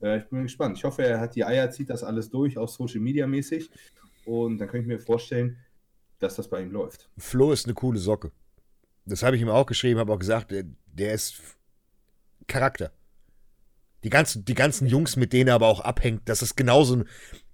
Äh, 0.00 0.18
ich 0.18 0.28
bin 0.28 0.42
gespannt. 0.42 0.78
Ich 0.78 0.84
hoffe, 0.84 1.04
er 1.04 1.20
hat 1.20 1.34
die 1.36 1.44
Eier, 1.44 1.70
zieht 1.70 1.90
das 1.90 2.02
alles 2.02 2.30
durch, 2.30 2.58
auch 2.58 2.68
Social 2.68 3.00
Media 3.00 3.26
mäßig. 3.26 3.70
Und 4.24 4.58
dann 4.58 4.68
kann 4.68 4.80
ich 4.80 4.86
mir 4.86 4.98
vorstellen, 4.98 5.58
dass 6.18 6.36
das 6.36 6.48
bei 6.48 6.62
ihm 6.62 6.72
läuft. 6.72 7.10
Flo 7.18 7.52
ist 7.52 7.66
eine 7.66 7.74
coole 7.74 7.98
Socke. 7.98 8.32
Das 9.06 9.22
habe 9.22 9.36
ich 9.36 9.42
ihm 9.42 9.48
auch 9.48 9.66
geschrieben, 9.66 9.98
habe 9.98 10.12
auch 10.12 10.18
gesagt, 10.18 10.50
der, 10.50 10.64
der 10.86 11.14
ist 11.14 11.40
Charakter. 12.50 12.92
Die 14.02 14.10
ganzen, 14.10 14.44
die 14.44 14.54
ganzen 14.54 14.86
Jungs, 14.86 15.16
mit 15.16 15.32
denen 15.32 15.48
er 15.48 15.54
aber 15.54 15.66
auch 15.66 15.80
abhängt, 15.80 16.22
das 16.24 16.40
ist 16.40 16.56
genauso, 16.56 17.04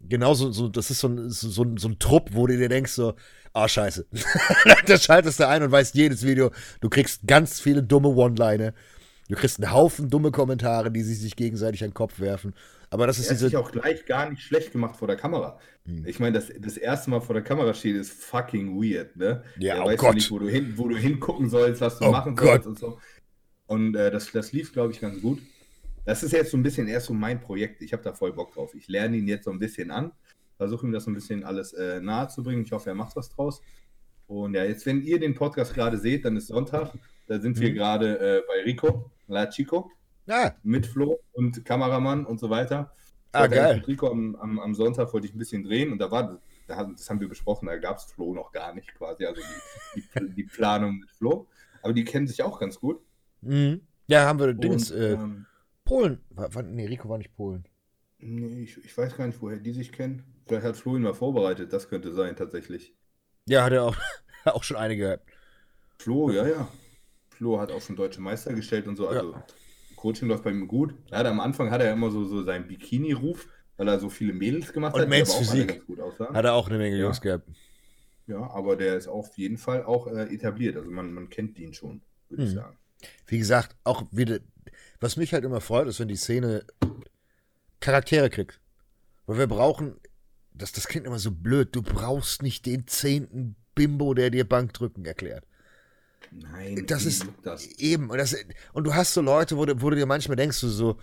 genauso, 0.01 0.53
so, 0.53 0.69
das 0.69 0.91
ist 0.91 1.01
so 1.01 1.09
ein, 1.09 1.31
so, 1.31 1.77
so 1.77 1.89
ein 1.89 1.99
Trupp, 1.99 2.31
wo 2.33 2.47
du 2.47 2.57
dir 2.57 2.69
denkst, 2.69 2.93
so, 2.93 3.15
ah, 3.53 3.65
oh, 3.65 3.69
scheiße. 3.69 4.07
da 4.87 4.97
schaltest 4.97 5.41
du 5.41 5.49
ein 5.49 5.63
und 5.63 5.73
weißt 5.73 5.95
jedes 5.95 6.25
Video, 6.25 6.53
du 6.81 6.89
kriegst 6.89 7.27
ganz 7.27 7.61
viele 7.61 7.83
dumme 7.83 8.09
One-Liner. 8.09 8.75
Du 9.29 9.35
kriegst 9.35 9.61
einen 9.61 9.73
Haufen 9.73 10.09
dumme 10.09 10.31
Kommentare, 10.31 10.93
die 10.93 11.03
sich 11.03 11.35
gegenseitig 11.35 11.83
an 11.83 11.91
den 11.91 11.95
Kopf 11.95 12.21
werfen. 12.21 12.55
Aber 12.91 13.09
das 13.09 13.19
ist 13.19 13.27
er 13.27 13.35
diese. 13.35 13.47
Hat 13.47 13.51
sich 13.51 13.57
auch 13.57 13.73
gleich 13.73 14.07
gar 14.07 14.31
nicht 14.31 14.43
schlecht 14.43 14.71
gemacht 14.71 14.97
vor 14.97 15.09
der 15.09 15.17
Kamera. 15.17 15.59
Hm. 15.85 16.07
Ich 16.07 16.21
meine, 16.21 16.39
das, 16.39 16.53
das 16.59 16.77
erste 16.77 17.11
Mal 17.11 17.21
vor 17.21 17.35
der 17.35 17.43
Kamera 17.43 17.75
steht, 17.75 17.97
ist 17.97 18.13
fucking 18.13 18.81
weird, 18.81 19.17
ne? 19.17 19.43
Ja, 19.59 19.83
oh 19.83 19.87
weißt 19.87 19.99
Gott. 19.99 20.15
nicht, 20.15 20.31
wo 20.31 20.39
du, 20.39 20.49
hin, 20.49 20.75
wo 20.77 20.87
du 20.87 20.97
hingucken 20.97 21.51
sollst, 21.51 21.81
was 21.81 21.99
du 21.99 22.07
oh 22.07 22.11
machen 22.13 22.37
Gott. 22.37 22.63
sollst 22.63 22.67
und 22.69 22.79
so. 22.79 22.99
Und 23.67 23.97
äh, 23.97 24.11
das, 24.11 24.31
das 24.33 24.53
lief, 24.53 24.73
glaube 24.73 24.93
ich, 24.93 25.01
ganz 25.01 25.21
gut. 25.21 25.41
Das 26.05 26.23
ist 26.23 26.33
jetzt 26.33 26.53
so 26.53 26.57
ein 26.57 26.63
bisschen 26.63 26.87
erst 26.87 27.07
so 27.07 27.15
mein 27.15 27.41
Projekt. 27.41 27.83
Ich 27.83 27.93
habe 27.93 28.03
da 28.03 28.13
voll 28.13 28.33
Bock 28.33 28.55
drauf. 28.55 28.75
Ich 28.75 28.87
lerne 28.87 29.17
ihn 29.17 29.27
jetzt 29.27 29.45
so 29.45 29.51
ein 29.51 29.59
bisschen 29.59 29.91
an, 29.91 30.13
versuche 30.57 30.87
ihm 30.87 30.93
das 30.93 31.05
so 31.05 31.11
ein 31.11 31.15
bisschen 31.15 31.45
alles 31.45 31.73
äh, 31.73 32.01
nahe 32.01 32.29
zu 32.29 32.43
bringen. 32.43 32.63
Ich 32.63 32.73
hoffe, 32.73 32.91
er 32.91 32.95
macht 32.95 33.17
was 33.17 33.29
draus. 33.31 33.61
Und 34.29 34.55
ja, 34.55 34.65
jetzt, 34.65 34.87
wenn 34.87 35.03
ihr 35.03 35.19
den 35.19 35.35
Podcast 35.35 35.75
gerade 35.75 35.99
seht, 35.99 36.25
dann 36.25 36.37
ist 36.37 36.47
Sonntag. 36.49 36.93
Da 37.27 37.41
sind 37.41 37.59
wir 37.59 37.71
mhm. 37.71 37.75
gerade 37.75 38.19
äh, 38.19 38.43
bei 38.47 38.63
Rico, 38.65 39.11
La 39.27 39.47
Chico. 39.47 39.91
Ja. 40.27 40.55
Mit 40.63 40.87
Flo 40.87 41.21
und 41.33 41.65
Kameramann 41.65 42.25
und 42.25 42.39
so 42.39 42.51
weiter. 42.51 42.93
Ah, 43.33 43.47
geil. 43.49 43.77
Mit 43.77 43.89
Rico 43.89 44.11
am, 44.11 44.37
am, 44.37 44.59
am, 44.59 44.75
Sonntag 44.75 45.13
wollte 45.13 45.27
ich 45.27 45.35
ein 45.35 45.39
bisschen 45.39 45.63
drehen 45.63 45.93
und 45.93 45.99
da 45.99 46.11
war 46.11 46.41
das 46.67 47.09
haben 47.09 47.21
wir 47.21 47.29
besprochen, 47.29 47.67
da 47.67 47.77
gab 47.77 47.99
es 47.99 48.05
Flo 48.05 48.35
noch 48.35 48.51
gar 48.51 48.75
nicht 48.75 48.93
quasi, 48.95 49.25
also 49.25 49.41
die, 49.95 50.01
die, 50.01 50.31
die, 50.35 50.43
Planung 50.45 50.99
mit 50.99 51.11
Flo. 51.13 51.47
Aber 51.83 51.93
die 51.93 52.05
kennen 52.05 52.27
sich 52.27 52.43
auch 52.43 52.59
ganz 52.59 52.81
gut. 52.81 53.01
Mhm. 53.47 53.81
Ja, 54.09 54.27
haben 54.27 54.39
wir 54.39 54.55
Dings, 54.55 54.91
äh, 54.91 55.13
ähm, 55.13 55.47
Polen. 55.85 56.21
War, 56.31 56.63
nee, 56.63 56.87
Rico 56.87 57.09
war 57.09 57.19
nicht 57.19 57.35
Polen. 57.37 57.67
Nee, 58.19 58.63
ich, 58.63 58.85
ich 58.85 58.97
weiß 58.97 59.17
gar 59.17 59.27
nicht, 59.27 59.41
woher 59.41 59.59
die 59.59 59.73
sich 59.73 59.93
kennen. 59.93 60.23
Vielleicht 60.47 60.65
hat 60.65 60.77
Flo 60.77 60.97
ihn 60.97 61.03
mal 61.03 61.15
vorbereitet, 61.15 61.73
das 61.73 61.89
könnte 61.89 62.13
sein, 62.13 62.37
tatsächlich. 62.37 62.95
Ja, 63.47 63.65
hat 63.65 63.73
er 63.73 63.85
auch, 63.85 63.97
auch 64.45 64.63
schon 64.63 64.77
einige 64.77 65.05
gehabt. 65.05 65.27
Flo, 65.99 66.31
ja, 66.31 66.47
ja. 66.47 66.69
Flo 67.29 67.61
hat 67.61 67.73
auch 67.73 67.81
schon 67.81 67.97
deutsche 67.97 68.21
Meister 68.21 68.55
gestellt 68.55 68.87
und 68.87 68.97
so. 68.97 69.09
Also 69.09 69.33
ja. 69.33 69.47
Coaching 69.97 70.29
läuft 70.29 70.45
bei 70.45 70.51
ihm 70.51 70.69
gut. 70.69 70.95
Ja, 71.11 71.25
am 71.25 71.41
Anfang 71.41 71.71
hat 71.71 71.81
er 71.81 71.93
immer 71.93 72.11
so, 72.11 72.25
so 72.25 72.43
seinen 72.43 72.67
Bikini-Ruf, 72.67 73.49
weil 73.77 73.89
er 73.89 73.99
so 73.99 74.09
viele 74.09 74.33
Mädels 74.33 74.73
gemacht 74.73 74.95
und 74.95 75.03
hat. 75.03 75.09
Men's 75.09 75.35
Physik. 75.35 75.83
Hat 76.33 76.45
er 76.45 76.55
auch 76.55 76.69
eine 76.69 76.79
Menge 76.79 76.97
ja. 76.97 77.05
Jungs 77.05 77.21
gehabt. 77.21 77.49
Ja, 78.27 78.51
aber 78.51 78.77
der 78.77 78.97
ist 78.97 79.09
auf 79.09 79.37
jeden 79.37 79.57
Fall 79.57 79.85
auch 79.85 80.07
äh, 80.07 80.33
etabliert. 80.35 80.77
Also 80.77 80.91
man, 80.91 81.13
man 81.13 81.29
kennt 81.29 81.59
ihn 81.59 81.75
schon, 81.75 82.03
würde 82.29 82.43
hm. 82.43 82.49
ich 82.49 82.55
sagen. 82.55 82.79
Wie 83.27 83.39
gesagt, 83.39 83.77
auch 83.85 84.05
wieder, 84.11 84.41
was 85.01 85.17
mich 85.17 85.33
halt 85.33 85.45
immer 85.45 85.61
freut, 85.61 85.89
ist, 85.89 86.01
wenn 86.01 86.09
die 86.09 86.17
Szene 86.17 86.65
Charaktere 87.81 88.31
kriegt. 88.31 88.61
Weil 89.27 89.39
wir 89.39 89.47
brauchen, 89.47 89.97
das, 90.55 90.73
das 90.73 90.87
klingt 90.87 91.07
immer 91.07 91.19
so 91.19 91.31
blöd, 91.31 91.75
du 91.75 91.83
brauchst 91.83 92.43
nicht 92.43 92.67
den 92.67 92.87
zehnten 92.87 93.57
Bimbo, 93.75 94.15
der 94.15 94.31
dir 94.31 94.49
Bankdrücken 94.49 95.05
erklärt. 95.05 95.45
Nein, 96.31 96.87
das 96.87 97.05
ist 97.05 97.27
das. 97.43 97.67
eben. 97.79 98.11
Und, 98.11 98.19
das, 98.19 98.37
und 98.73 98.85
du 98.85 98.95
hast 98.95 99.15
so 99.15 99.21
Leute, 99.21 99.57
wo 99.57 99.65
du, 99.65 99.81
wo 99.81 99.91
du 99.91 99.97
dir 99.97 100.07
manchmal 100.07 100.37
denkst, 100.37 100.61
du 100.61 100.69
so, 100.69 100.99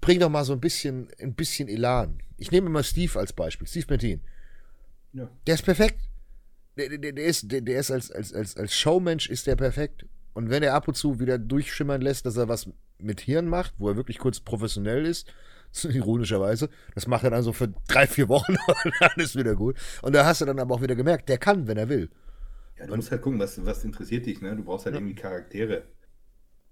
bring 0.00 0.20
doch 0.20 0.30
mal 0.30 0.44
so 0.44 0.52
ein 0.52 0.60
bisschen, 0.60 1.08
ein 1.20 1.34
bisschen 1.34 1.68
Elan. 1.68 2.18
Ich 2.38 2.50
nehme 2.50 2.70
mal 2.70 2.84
Steve 2.84 3.18
als 3.18 3.32
Beispiel, 3.32 3.66
Steve 3.66 3.86
Martin. 3.88 4.20
Ja. 5.12 5.28
Der 5.46 5.54
ist 5.54 5.64
perfekt. 5.64 6.05
Der, 6.76 6.98
der, 6.98 7.12
der 7.12 7.24
ist, 7.24 7.50
der, 7.50 7.60
der 7.60 7.80
ist 7.80 7.90
als, 7.90 8.10
als, 8.10 8.32
als, 8.32 8.56
als 8.56 8.74
Showmensch 8.74 9.28
ist 9.28 9.46
der 9.46 9.56
perfekt. 9.56 10.06
Und 10.34 10.50
wenn 10.50 10.62
er 10.62 10.74
ab 10.74 10.86
und 10.88 10.94
zu 10.94 11.18
wieder 11.18 11.38
durchschimmern 11.38 12.02
lässt, 12.02 12.26
dass 12.26 12.36
er 12.36 12.48
was 12.48 12.68
mit 12.98 13.20
Hirn 13.20 13.48
macht, 13.48 13.74
wo 13.78 13.88
er 13.88 13.96
wirklich 13.96 14.18
kurz 14.18 14.40
professionell 14.40 15.06
ist, 15.06 15.32
ironischerweise, 15.84 16.68
das 16.94 17.06
macht 17.06 17.24
er 17.24 17.30
dann 17.30 17.42
so 17.42 17.52
für 17.52 17.68
drei, 17.88 18.06
vier 18.06 18.28
Wochen 18.28 18.52
und 18.84 18.94
dann 19.00 19.12
ist 19.16 19.36
wieder 19.36 19.54
gut. 19.54 19.76
Und 20.02 20.14
da 20.14 20.24
hast 20.24 20.40
du 20.40 20.44
dann 20.44 20.58
aber 20.58 20.74
auch 20.74 20.82
wieder 20.82 20.94
gemerkt, 20.94 21.28
der 21.28 21.38
kann, 21.38 21.66
wenn 21.66 21.78
er 21.78 21.88
will. 21.88 22.10
Ja, 22.78 22.86
du 22.86 22.96
musst 22.96 23.10
halt 23.10 23.22
gucken, 23.22 23.40
was, 23.40 23.64
was 23.64 23.84
interessiert 23.84 24.26
dich, 24.26 24.42
ne? 24.42 24.54
Du 24.54 24.62
brauchst 24.62 24.84
halt 24.84 24.94
ja. 24.94 25.00
irgendwie 25.00 25.14
Charaktere. 25.14 25.84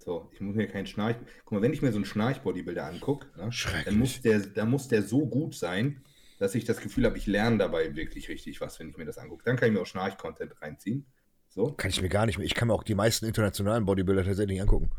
So, 0.05 0.29
ich 0.33 0.41
muss 0.43 0.55
mir 0.55 0.69
keinen 0.69 0.87
Schnarch. 0.87 1.17
Guck 1.47 1.53
mal, 1.53 1.63
wenn 1.63 1.73
ich 1.73 1.81
mir 1.81 1.91
so 1.91 1.97
einen 1.97 2.05
Schnarch-Bodybuilder 2.05 2.85
angucke, 2.85 3.27
ne, 3.39 3.49
dann 3.87 3.99
muss 3.99 4.21
der, 4.21 4.41
da 4.41 4.67
muss 4.67 4.89
der 4.89 5.03
so 5.03 5.27
gut 5.27 5.55
sein, 5.55 6.03
dass 6.45 6.55
ich 6.55 6.67
das 6.67 6.81
Gefühl 6.81 7.07
habe, 7.07 7.17
ich 7.17 7.27
lerne 7.27 7.57
dabei 7.57 7.97
wirklich 7.97 8.29
richtig 8.29 8.61
was, 8.61 8.79
wenn 8.79 8.91
ich 8.91 8.99
mir 8.99 9.07
das 9.07 9.17
angucke. 9.17 9.43
Dann 9.45 9.57
kann 9.57 9.69
ich 9.69 9.75
mir 9.75 9.81
auch 9.81 9.87
Schnarch-Content 9.87 10.61
reinziehen. 10.61 11.07
So. 11.49 11.73
Kann 11.73 11.91
ich 11.91 12.03
mir 12.03 12.11
gar 12.11 12.27
nicht 12.27 12.37
mehr. 12.37 12.45
Ich 12.45 12.55
kann 12.55 12.69
mir 12.69 12.75
auch 12.75 12.83
die 12.83 12.95
meisten 12.95 13.25
internationalen 13.25 13.87
Bodybuilder 13.87 14.25
tatsächlich 14.25 14.61
angucken. 14.61 14.91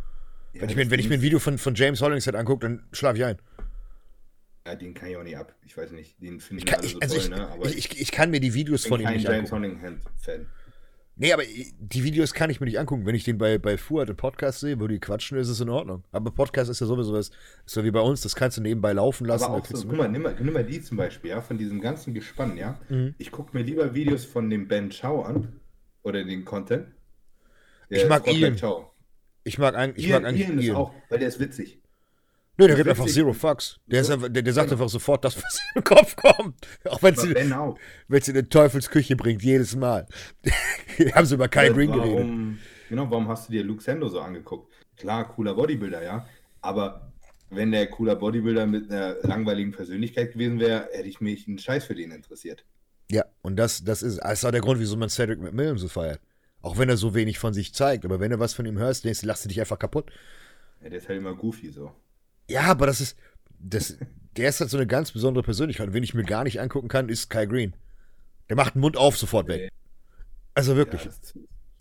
Ja, 0.54 0.62
wenn, 0.62 0.70
ich 0.70 0.76
mir, 0.76 0.89
wenn 0.89 1.00
ich 1.00 1.08
mir 1.08 1.16
ein 1.16 1.22
Video 1.22 1.38
von, 1.38 1.60
von 1.60 1.76
James 1.76 2.02
Hollingshead 2.02 2.34
angucke, 2.34 2.66
dann 2.66 2.88
schlafe 2.93 3.18
ich 3.18 3.26
ein. 3.26 3.38
Ja, 4.66 4.74
den 4.74 4.96
kann 4.96 5.10
ich 5.10 5.18
auch 5.18 5.24
nicht 5.24 5.38
ab. 5.38 5.54
Ich 5.64 5.78
weiß 5.78 5.91
nicht. 5.91 6.20
Den 6.20 6.39
finde 6.39 6.64
ich, 6.64 6.66
ich, 6.68 6.74
kann, 6.74 6.84
ich 6.84 6.93
so 6.93 7.00
also 7.00 7.16
toll, 7.16 7.24
ich, 7.24 7.30
ne? 7.30 7.58
Ich, 7.66 7.78
ich, 7.78 8.02
ich, 8.02 8.12
kann 8.12 8.32
mir 8.32 8.39
die 8.39 8.56
Videos 8.56 8.88
von 8.88 9.00
ihm 9.00 9.08
nicht 9.10 9.28
James 9.28 9.54
angucken. 9.54 9.78
James 9.78 9.84
Hollingshead-Fan. 9.84 10.48
Nee, 11.18 11.32
aber 11.32 11.43
die 11.43 12.03
Videos 12.03 12.34
kann 12.34 12.49
ich 12.49 12.59
mir 12.59 12.66
nicht 12.66 12.78
angucken. 12.78 13.05
Wenn 13.05 13.16
ich 13.16 13.24
den 13.24 13.38
bei, 13.38 13.57
bei 13.57 13.78
Fuad 13.78 14.09
im 14.09 14.18
Podcast 14.18 14.59
sehe, 14.59 14.80
wo 14.80 14.88
die 14.88 14.99
quatschen, 14.99 15.38
ist 15.38 15.47
es 15.47 15.61
in 15.61 15.70
Ordnung. 15.70 16.03
Aber 16.11 16.32
Podcast 16.32 16.70
ist 16.70 16.82
ja 16.82 16.88
sowieso 16.88 17.13
was, 17.13 17.32
so 17.66 17.84
wie 17.86 17.91
bei 17.91 18.01
uns, 18.01 18.22
das 18.22 18.36
kannst 18.36 18.57
du 18.57 18.61
nebenbei 18.61 18.91
laufen 18.91 19.26
lassen. 19.26 19.45
Aber 19.45 19.55
auch 19.55 19.66
so, 19.66 19.88
guck 19.88 19.97
mal, 19.97 20.09
nimm 20.09 20.24
mal, 20.24 20.36
nimm 20.38 20.53
mal 20.53 20.66
die 20.66 20.82
zum 20.82 20.97
Beispiel, 20.97 21.30
ja, 21.30 21.41
von 21.41 21.57
diesem 21.57 21.80
ganzen 21.80 22.13
Gespann, 22.13 22.57
ja. 22.57 22.80
Mhm. 22.89 23.16
Ich 23.18 23.32
gucke 23.32 23.57
mir 23.57 23.63
lieber 23.63 23.95
Videos 23.95 24.26
von 24.26 24.49
dem 24.49 24.68
Ben 24.68 24.89
Chow 24.89 25.26
an 25.26 25.61
oder 26.03 26.24
den 26.26 26.43
Content. 26.43 26.88
ich 27.89 28.07
mag 28.09 28.28
ihn. 28.28 28.57
Ich 29.45 29.57
mag, 29.57 29.76
ein, 29.76 29.93
ich 29.95 30.07
Ian, 30.07 30.22
mag 30.24 30.30
eigentlich 30.30 30.47
Ian. 30.49 30.59
Ian. 30.59 30.70
Ist 30.70 30.76
auch, 30.76 30.93
weil 31.09 31.20
der 31.20 31.28
ist 31.30 31.39
witzig. 31.39 31.82
Nö, 32.58 32.68
der 32.68 32.76
gibt 32.78 32.89
einfach 32.89 33.08
Zero 33.08 33.34
Fucks. 33.34 33.80
Der, 33.86 34.01
ist 34.01 34.10
einfach, 34.10 34.30
der, 34.30 34.41
der 34.41 34.53
sagt 34.53 34.70
genau. 34.70 34.82
einfach 34.82 34.89
sofort 34.89 35.26
das, 35.26 35.36
was 35.36 35.60
in 35.76 35.82
den 35.82 35.84
Kopf 35.84 36.16
kommt. 36.16 36.56
Auch 36.86 37.03
wenn 37.03 37.16
sie, 37.16 37.36
wenn 37.36 38.22
sie 38.22 38.32
in 38.32 38.38
die 38.38 38.49
Teufelsküche 38.49 39.16
bringt, 39.16 39.43
jedes 39.43 39.76
Mal. 39.76 40.08
haben 41.14 41.26
sie 41.26 41.36
über 41.36 41.49
Kai 41.49 41.70
Green 41.70 41.91
geredet. 41.91 42.60
Genau, 42.89 43.10
warum 43.10 43.28
hast 43.28 43.49
du 43.49 43.51
dir 43.51 43.64
Luke 43.64 43.84
Sando 43.84 44.08
so 44.08 44.22
angeguckt? 44.22 44.72
Klar, 44.95 45.28
cooler 45.34 45.53
Bodybuilder, 45.53 46.03
ja. 46.03 46.26
Aber 46.62 47.12
wenn 47.49 47.72
der 47.72 47.88
cooler 47.88 48.16
Bodybuilder 48.16 48.66
mit 48.66 48.89
einer 48.89 49.16
langweiligen 49.24 49.72
Persönlichkeit 49.72 50.34
gewesen 50.34 50.60
wäre, 50.60 50.89
hätte 50.93 51.10
ich 51.10 51.20
mich 51.20 51.47
einen 51.47 51.60
Scheiß 51.60 51.86
für 51.86 51.95
den 51.95 52.12
interessiert. 52.12 52.66
Ja, 53.12 53.26
und 53.41 53.58
das, 53.58 53.84
das 53.84 54.01
ist, 54.01 54.18
das 54.18 54.39
ist 54.39 54.45
auch 54.45 54.51
der 54.51 54.62
Grund, 54.62 54.80
wieso 54.80 54.97
man 54.97 55.10
Cedric 55.10 55.39
McMillan 55.39 55.78
so 55.78 55.88
feiert. 55.88 56.22
Auch 56.62 56.78
wenn 56.78 56.89
er 56.89 56.97
so 56.97 57.14
wenig 57.14 57.38
von 57.38 57.53
sich 57.53 57.74
zeigt. 57.74 58.06
Aber 58.06 58.20
wenn 58.20 58.32
du 58.32 58.39
was 58.39 58.53
von 58.53 58.66
ihm 58.66 58.80
hörst, 58.80 59.03
denkst 59.03 59.22
du, 59.22 59.28
lass 59.28 59.43
dich 59.43 59.60
einfach 59.60 59.78
kaputt. 59.78 60.12
Ja, 60.82 60.89
der 60.89 60.99
ist 60.99 61.08
halt 61.08 61.20
immer 61.20 61.36
goofy 61.36 61.70
so. 61.70 61.91
Ja, 62.50 62.64
aber 62.64 62.86
das 62.86 63.02
ist. 63.02 63.18
Das, 63.60 63.98
der 64.38 64.50
ist 64.50 64.60
halt 64.60 64.70
so 64.70 64.78
eine 64.78 64.86
ganz 64.86 65.12
besondere 65.12 65.43
Persönlichkeit. 65.43 65.88
Und 65.88 65.93
wen 65.93 66.04
ich 66.04 66.14
mir 66.14 66.24
gar 66.24 66.43
nicht 66.43 66.60
angucken 66.60 66.88
kann, 66.88 67.10
ist 67.10 67.30
Kai 67.30 67.46
Green. 67.46 67.74
Der 68.50 68.56
macht 68.56 68.76
den 68.76 68.82
Mund 68.82 68.98
auf 68.98 69.18
sofort 69.18 69.48
weg. 69.48 69.72
Also 70.54 70.76
wirklich. 70.76 71.06
Ja, 71.06 71.12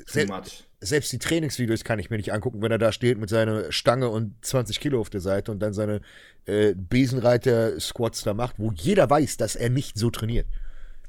Sel 0.06 0.28
selbst 0.80 1.12
die 1.12 1.18
Trainingsvideos 1.18 1.82
kann 1.82 1.98
ich 1.98 2.10
mir 2.10 2.18
nicht 2.18 2.32
angucken, 2.32 2.60
wenn 2.60 2.70
er 2.70 2.78
da 2.78 2.92
steht 2.92 3.18
mit 3.18 3.30
seiner 3.30 3.72
Stange 3.72 4.10
und 4.10 4.34
20 4.44 4.80
Kilo 4.80 5.00
auf 5.00 5.08
der 5.08 5.22
Seite 5.22 5.50
und 5.50 5.60
dann 5.60 5.72
seine 5.72 6.02
äh, 6.44 6.74
Besenreiter-Squats 6.74 8.22
da 8.22 8.34
macht, 8.34 8.58
wo 8.58 8.70
jeder 8.72 9.08
weiß, 9.08 9.38
dass 9.38 9.56
er 9.56 9.70
nicht 9.70 9.96
so 9.96 10.10
trainiert. 10.10 10.46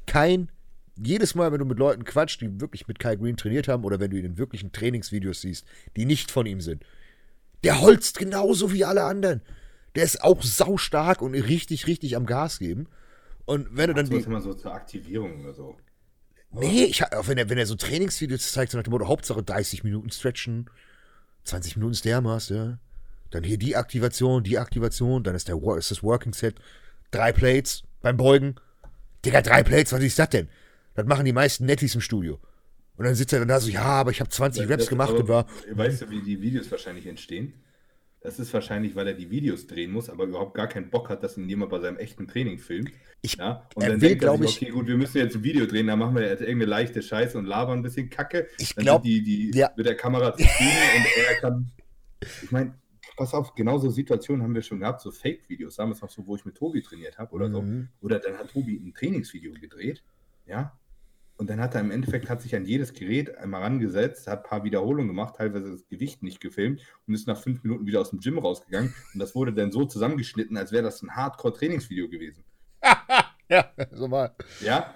Kein, 0.05 0.49
jedes 0.97 1.35
Mal, 1.35 1.51
wenn 1.51 1.59
du 1.59 1.65
mit 1.65 1.77
Leuten 1.77 2.05
quatscht, 2.05 2.39
die 2.39 2.61
wirklich 2.61 2.87
mit 2.87 2.99
Kai 2.99 3.17
Green 3.17 3.35
trainiert 3.35 3.67
haben 3.67 3.83
oder 3.83 3.99
wenn 3.99 4.11
du 4.11 4.17
ihn 4.17 4.25
in 4.25 4.37
wirklichen 4.37 4.71
Trainingsvideos 4.71 5.41
siehst, 5.41 5.65
die 5.97 6.05
nicht 6.05 6.31
von 6.31 6.45
ihm 6.45 6.61
sind, 6.61 6.83
der 7.65 7.81
holzt 7.81 8.19
genauso 8.19 8.71
wie 8.71 8.85
alle 8.85 9.03
anderen. 9.03 9.41
Der 9.95 10.03
ist 10.03 10.23
auch 10.23 10.41
saustark 10.43 11.21
und 11.21 11.33
richtig, 11.33 11.87
richtig 11.87 12.15
am 12.15 12.25
Gas 12.25 12.59
geben. 12.59 12.87
Und 13.45 13.67
wenn 13.71 13.89
er 13.89 13.95
dann 13.95 14.09
die. 14.09 14.15
immer 14.15 14.41
so 14.41 14.53
zur 14.53 14.73
Aktivierung 14.73 15.41
oder 15.41 15.53
so. 15.53 15.75
Nee, 16.51 16.85
ich, 16.85 17.01
wenn, 17.01 17.37
er, 17.37 17.49
wenn 17.49 17.57
er 17.57 17.65
so 17.65 17.75
Trainingsvideos 17.75 18.51
zeigt, 18.51 18.71
so 18.71 18.77
nach 18.77 18.83
dem 18.83 18.91
Motto, 18.91 19.07
Hauptsache 19.07 19.43
30 19.43 19.83
Minuten 19.83 20.09
stretchen, 20.11 20.69
20 21.43 21.75
Minuten 21.75 21.95
Stairmaster, 21.95 22.55
ja. 22.55 22.77
Dann 23.31 23.43
hier 23.43 23.57
die 23.57 23.75
Aktivation, 23.75 24.43
die 24.43 24.59
Aktivation, 24.59 25.23
dann 25.23 25.35
ist, 25.35 25.47
der, 25.49 25.57
ist 25.77 25.91
das 25.91 26.03
Working 26.03 26.31
Set, 26.31 26.55
drei 27.11 27.33
Plates 27.33 27.83
beim 28.01 28.15
Beugen. 28.15 28.55
Digga, 29.25 29.41
drei 29.41 29.63
Plates, 29.63 29.91
was 29.91 30.01
ist 30.01 30.19
das 30.19 30.29
denn? 30.29 30.47
Das 30.93 31.05
machen 31.05 31.25
die 31.25 31.33
meisten 31.33 31.65
Netties 31.65 31.95
im 31.95 32.01
Studio. 32.01 32.39
Und 32.97 33.05
dann 33.05 33.15
sitzt 33.15 33.33
er 33.33 33.39
dann 33.39 33.47
da 33.47 33.59
so, 33.59 33.69
ja, 33.69 33.83
aber 33.83 34.11
ich 34.11 34.19
habe 34.19 34.29
20 34.29 34.63
das, 34.63 34.71
Raps 34.71 34.87
gemacht 34.87 35.27
war. 35.27 35.45
Weißt 35.71 36.03
du, 36.03 36.09
wie 36.09 36.21
die 36.21 36.41
Videos 36.41 36.69
wahrscheinlich 36.71 37.07
entstehen? 37.07 37.53
Das 38.21 38.39
ist 38.39 38.51
wahrscheinlich, 38.55 38.95
weil 38.95 39.07
er 39.07 39.13
die 39.13 39.29
Videos 39.29 39.67
drehen 39.67 39.91
muss, 39.91 40.09
aber 40.09 40.23
überhaupt 40.23 40.55
gar 40.55 40.67
keinen 40.67 40.89
Bock 40.89 41.09
hat, 41.09 41.21
dass 41.21 41.37
ihn 41.37 41.47
jemand 41.47 41.69
bei 41.69 41.79
seinem 41.79 41.97
echten 41.97 42.27
Training 42.27 42.57
filmt. 42.57 42.91
Ich, 43.21 43.35
ja? 43.35 43.67
Und 43.75 43.87
dann 43.87 44.01
will, 44.01 44.15
glaube 44.15 44.45
ich, 44.45 44.55
okay, 44.59 44.71
gut, 44.71 44.87
wir 44.87 44.97
müssen 44.97 45.19
jetzt 45.19 45.35
ein 45.35 45.43
Video 45.43 45.67
drehen, 45.67 45.85
dann 45.85 45.99
machen 45.99 46.15
wir 46.15 46.23
jetzt 46.23 46.41
irgendeine 46.41 46.65
leichte 46.65 47.03
Scheiße 47.03 47.37
und 47.37 47.45
labern 47.45 47.79
ein 47.79 47.83
bisschen 47.83 48.09
Kacke. 48.09 48.47
Ich 48.57 48.75
glaube, 48.75 49.03
die, 49.03 49.21
die 49.21 49.51
ja. 49.55 49.69
mit 49.77 49.85
der 49.85 49.95
Kamera 49.95 50.33
zufrieden 50.33 50.71
und 50.97 51.05
er 51.27 51.35
kann. 51.35 51.71
Ich 52.41 52.51
meine, 52.51 52.73
pass 53.15 53.35
auf, 53.35 53.53
genauso 53.53 53.91
Situationen 53.91 54.41
haben 54.41 54.55
wir 54.55 54.63
schon 54.63 54.79
gehabt, 54.79 55.01
so 55.01 55.11
Fake-Videos, 55.11 55.75
damals 55.75 56.01
noch 56.01 56.09
so, 56.09 56.25
wo 56.25 56.35
ich 56.35 56.45
mit 56.45 56.55
Tobi 56.55 56.81
trainiert 56.81 57.19
habe 57.19 57.31
oder 57.31 57.47
mhm. 57.49 57.89
so. 58.01 58.05
Oder 58.05 58.17
dann 58.17 58.39
hat 58.39 58.51
Tobi 58.51 58.75
ein 58.75 58.93
Trainingsvideo 58.93 59.53
gedreht, 59.53 60.03
ja, 60.47 60.75
und 61.37 61.49
dann 61.49 61.59
hat 61.59 61.75
er 61.75 61.81
im 61.81 61.91
Endeffekt 61.91 62.29
hat 62.29 62.41
sich 62.41 62.55
an 62.55 62.65
jedes 62.65 62.93
Gerät 62.93 63.37
einmal 63.37 63.61
rangesetzt, 63.63 64.27
hat 64.27 64.43
ein 64.43 64.49
paar 64.49 64.63
Wiederholungen 64.63 65.07
gemacht, 65.07 65.35
teilweise 65.35 65.71
das 65.71 65.87
Gewicht 65.87 66.23
nicht 66.23 66.39
gefilmt 66.39 66.81
und 67.07 67.13
ist 67.13 67.27
nach 67.27 67.41
fünf 67.41 67.63
Minuten 67.63 67.85
wieder 67.85 67.99
aus 67.99 68.11
dem 68.11 68.19
Gym 68.19 68.37
rausgegangen. 68.37 68.93
Und 69.13 69.19
das 69.19 69.35
wurde 69.35 69.53
dann 69.53 69.71
so 69.71 69.85
zusammengeschnitten, 69.85 70.55
als 70.55 70.71
wäre 70.71 70.83
das 70.83 71.01
ein 71.01 71.13
Hardcore-Trainingsvideo 71.15 72.07
gewesen. 72.07 72.45
ja, 73.49 73.69
so 73.91 74.07
mal. 74.07 74.33
Ja. 74.61 74.95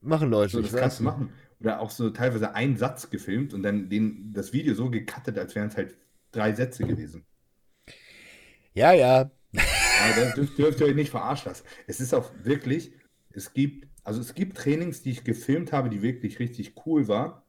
Machen 0.00 0.30
Leute. 0.30 0.52
So, 0.52 0.62
das 0.62 0.74
kannst 0.74 1.00
du 1.00 1.04
machen. 1.04 1.32
Oder 1.58 1.80
auch 1.80 1.90
so 1.90 2.10
teilweise 2.10 2.54
einen 2.54 2.76
Satz 2.76 3.10
gefilmt 3.10 3.52
und 3.52 3.62
dann 3.62 3.88
den, 3.88 4.32
das 4.32 4.52
Video 4.52 4.74
so 4.74 4.90
gecuttet, 4.90 5.38
als 5.38 5.54
wären 5.54 5.68
es 5.68 5.76
halt 5.76 5.96
drei 6.30 6.52
Sätze 6.52 6.84
gewesen. 6.84 7.24
Ja, 8.74 8.92
ja. 8.92 9.30
ja 9.52 9.62
das 10.16 10.34
dürft, 10.34 10.58
dürft 10.58 10.80
ihr 10.80 10.86
euch 10.86 10.94
nicht 10.94 11.10
verarschen 11.10 11.50
lassen. 11.50 11.64
Es 11.86 12.00
ist 12.00 12.14
auch 12.14 12.30
wirklich, 12.42 12.92
es 13.30 13.52
gibt 13.52 13.91
also 14.04 14.20
es 14.20 14.34
gibt 14.34 14.56
Trainings, 14.56 15.02
die 15.02 15.10
ich 15.10 15.24
gefilmt 15.24 15.72
habe, 15.72 15.88
die 15.88 16.02
wirklich 16.02 16.38
richtig 16.38 16.74
cool 16.86 17.08
waren. 17.08 17.40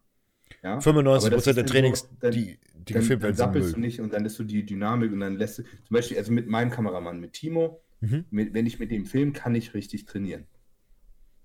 Ja? 0.61 0.77
95% 0.77 1.53
der 1.53 1.65
Trainings, 1.65 2.01
so, 2.01 2.07
dann, 2.19 2.31
die, 2.31 2.59
die 2.75 2.93
dann, 2.93 3.01
gefilmt 3.01 3.23
werden, 3.23 3.35
dann 3.37 3.47
sappelst 3.47 3.75
du 3.75 3.79
nicht 3.79 4.01
und 4.01 4.13
dann 4.13 4.23
lässt 4.23 4.37
du 4.39 4.43
die 4.43 4.65
Dynamik 4.65 5.11
und 5.11 5.19
dann 5.19 5.35
lässt 5.35 5.59
du, 5.59 5.63
zum 5.63 5.95
Beispiel, 5.95 6.17
also 6.17 6.31
mit 6.31 6.47
meinem 6.47 6.69
Kameramann, 6.69 7.19
mit 7.19 7.33
Timo, 7.33 7.81
mhm. 8.01 8.25
mit, 8.29 8.53
wenn 8.53 8.65
ich 8.65 8.79
mit 8.79 8.91
dem 8.91 9.05
film, 9.05 9.33
kann 9.33 9.55
ich 9.55 9.73
richtig 9.73 10.05
trainieren. 10.05 10.45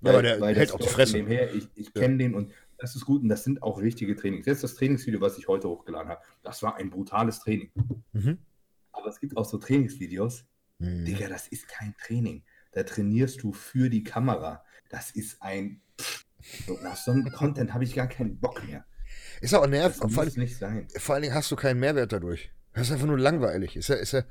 Weil, 0.00 0.12
ja, 0.12 0.18
aber 0.18 0.22
der 0.22 0.40
weil 0.40 0.56
hält 0.56 0.72
auch 0.72 0.78
die 0.78 0.88
Fresse. 0.88 1.18
Her, 1.26 1.54
ich 1.54 1.68
ich 1.74 1.86
ja. 1.86 2.02
kenne 2.02 2.18
den 2.18 2.34
und 2.34 2.52
das 2.76 2.94
ist 2.94 3.04
gut 3.04 3.22
und 3.22 3.28
das 3.28 3.42
sind 3.42 3.62
auch 3.62 3.80
richtige 3.80 4.14
Trainings. 4.14 4.46
Jetzt 4.46 4.62
das 4.62 4.76
Trainingsvideo, 4.76 5.20
was 5.20 5.38
ich 5.38 5.48
heute 5.48 5.68
hochgeladen 5.68 6.08
habe, 6.08 6.20
das 6.42 6.62
war 6.62 6.76
ein 6.76 6.90
brutales 6.90 7.40
Training. 7.40 7.70
Mhm. 8.12 8.38
Aber 8.92 9.08
es 9.08 9.20
gibt 9.20 9.36
auch 9.36 9.44
so 9.44 9.58
Trainingsvideos, 9.58 10.44
mhm. 10.78 11.04
Digga, 11.04 11.28
das 11.28 11.48
ist 11.48 11.68
kein 11.68 11.94
Training. 11.96 12.42
Da 12.72 12.84
trainierst 12.84 13.42
du 13.42 13.52
für 13.52 13.90
die 13.90 14.04
Kamera. 14.04 14.64
Das 14.88 15.10
ist 15.10 15.42
ein. 15.42 15.80
So, 16.66 16.78
nach 16.82 16.96
so 16.96 17.10
einem 17.10 17.30
Content 17.32 17.74
habe 17.74 17.84
ich 17.84 17.94
gar 17.94 18.06
keinen 18.08 18.38
Bock 18.38 18.64
mehr. 18.66 18.84
Ist 19.40 19.54
auch 19.54 19.66
nervig. 19.66 20.00
Das 20.00 20.12
Vor, 20.12 20.24
muss 20.24 20.34
allem- 20.34 20.42
nicht 20.44 20.56
sein. 20.58 20.88
vor 20.96 21.14
allen 21.14 21.22
Dingen 21.22 21.34
hast 21.34 21.50
du 21.50 21.56
keinen 21.56 21.78
Mehrwert 21.80 22.12
dadurch. 22.12 22.50
Das 22.74 22.86
ist 22.88 22.92
einfach 22.92 23.06
nur 23.06 23.18
langweilig. 23.18 23.76
Ist 23.76 23.88
ja, 23.88 23.96
ist 23.96 24.12
ja, 24.12 24.22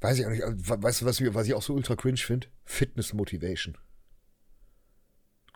weiß 0.00 0.18
ich 0.18 0.26
auch 0.26 0.30
nicht. 0.30 0.42
Weißt 0.46 1.00
du, 1.02 1.04
was, 1.06 1.20
ich- 1.20 1.34
was 1.34 1.46
ich 1.46 1.54
auch 1.54 1.62
so 1.62 1.74
ultra 1.74 1.94
cringe 1.96 2.16
finde? 2.18 2.46
Fitness 2.64 3.12
Motivation. 3.12 3.76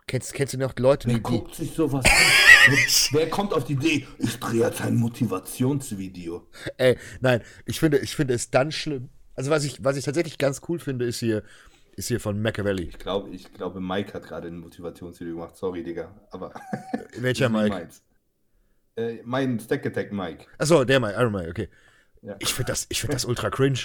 Kennst, 0.07 0.33
kennst 0.33 0.53
du 0.53 0.57
noch 0.57 0.73
Leute, 0.77 1.07
Wer 1.07 1.15
die, 1.15 1.19
die, 1.19 1.23
guckt 1.23 1.53
sich 1.55 1.71
sowas 1.71 2.03
an? 2.03 2.11
Wer 3.11 3.29
kommt 3.29 3.53
auf 3.53 3.65
die 3.65 3.73
Idee, 3.73 4.07
ich 4.17 4.39
drehe 4.39 4.61
jetzt 4.61 4.81
ein 4.81 4.95
Motivationsvideo? 4.95 6.47
Ey, 6.77 6.97
nein, 7.21 7.43
ich 7.65 7.79
finde, 7.79 7.99
ich 7.99 8.15
finde 8.15 8.33
es 8.33 8.49
dann 8.49 8.71
schlimm. 8.71 9.09
Also 9.35 9.51
was 9.51 9.63
ich, 9.63 9.83
was 9.83 9.97
ich 9.97 10.05
tatsächlich 10.05 10.37
ganz 10.39 10.61
cool 10.67 10.79
finde, 10.79 11.05
ist 11.05 11.19
hier, 11.19 11.43
ist 11.99 12.07
hier 12.07 12.19
von 12.19 12.41
Machiavelli. 12.41 12.83
Ich 12.83 12.97
glaube, 12.97 13.29
ich 13.29 13.53
glaube, 13.53 13.81
Mike 13.81 14.13
hat 14.13 14.23
gerade 14.23 14.47
ein 14.47 14.57
Motivationsvideo 14.57 15.35
gemacht. 15.35 15.57
Sorry, 15.57 15.83
Digga. 15.83 16.15
Aber. 16.31 16.53
Welcher 17.17 17.49
Mike? 17.49 17.69
meins. 17.69 18.01
Äh, 18.95 19.19
mein 19.25 19.59
Stack 19.59 19.85
Attack 19.85 20.11
Mike. 20.11 20.45
Achso, 20.57 20.85
der 20.85 20.99
Mike, 20.99 21.15
Iron 21.19 21.33
Mike, 21.33 21.49
okay. 21.49 21.69
Ja. 22.21 22.35
Ich 22.39 22.53
finde 22.53 22.71
das, 22.71 22.87
ich 22.89 23.01
finde 23.01 23.15
das 23.15 23.25
ultra 23.25 23.49
cringe. 23.49 23.79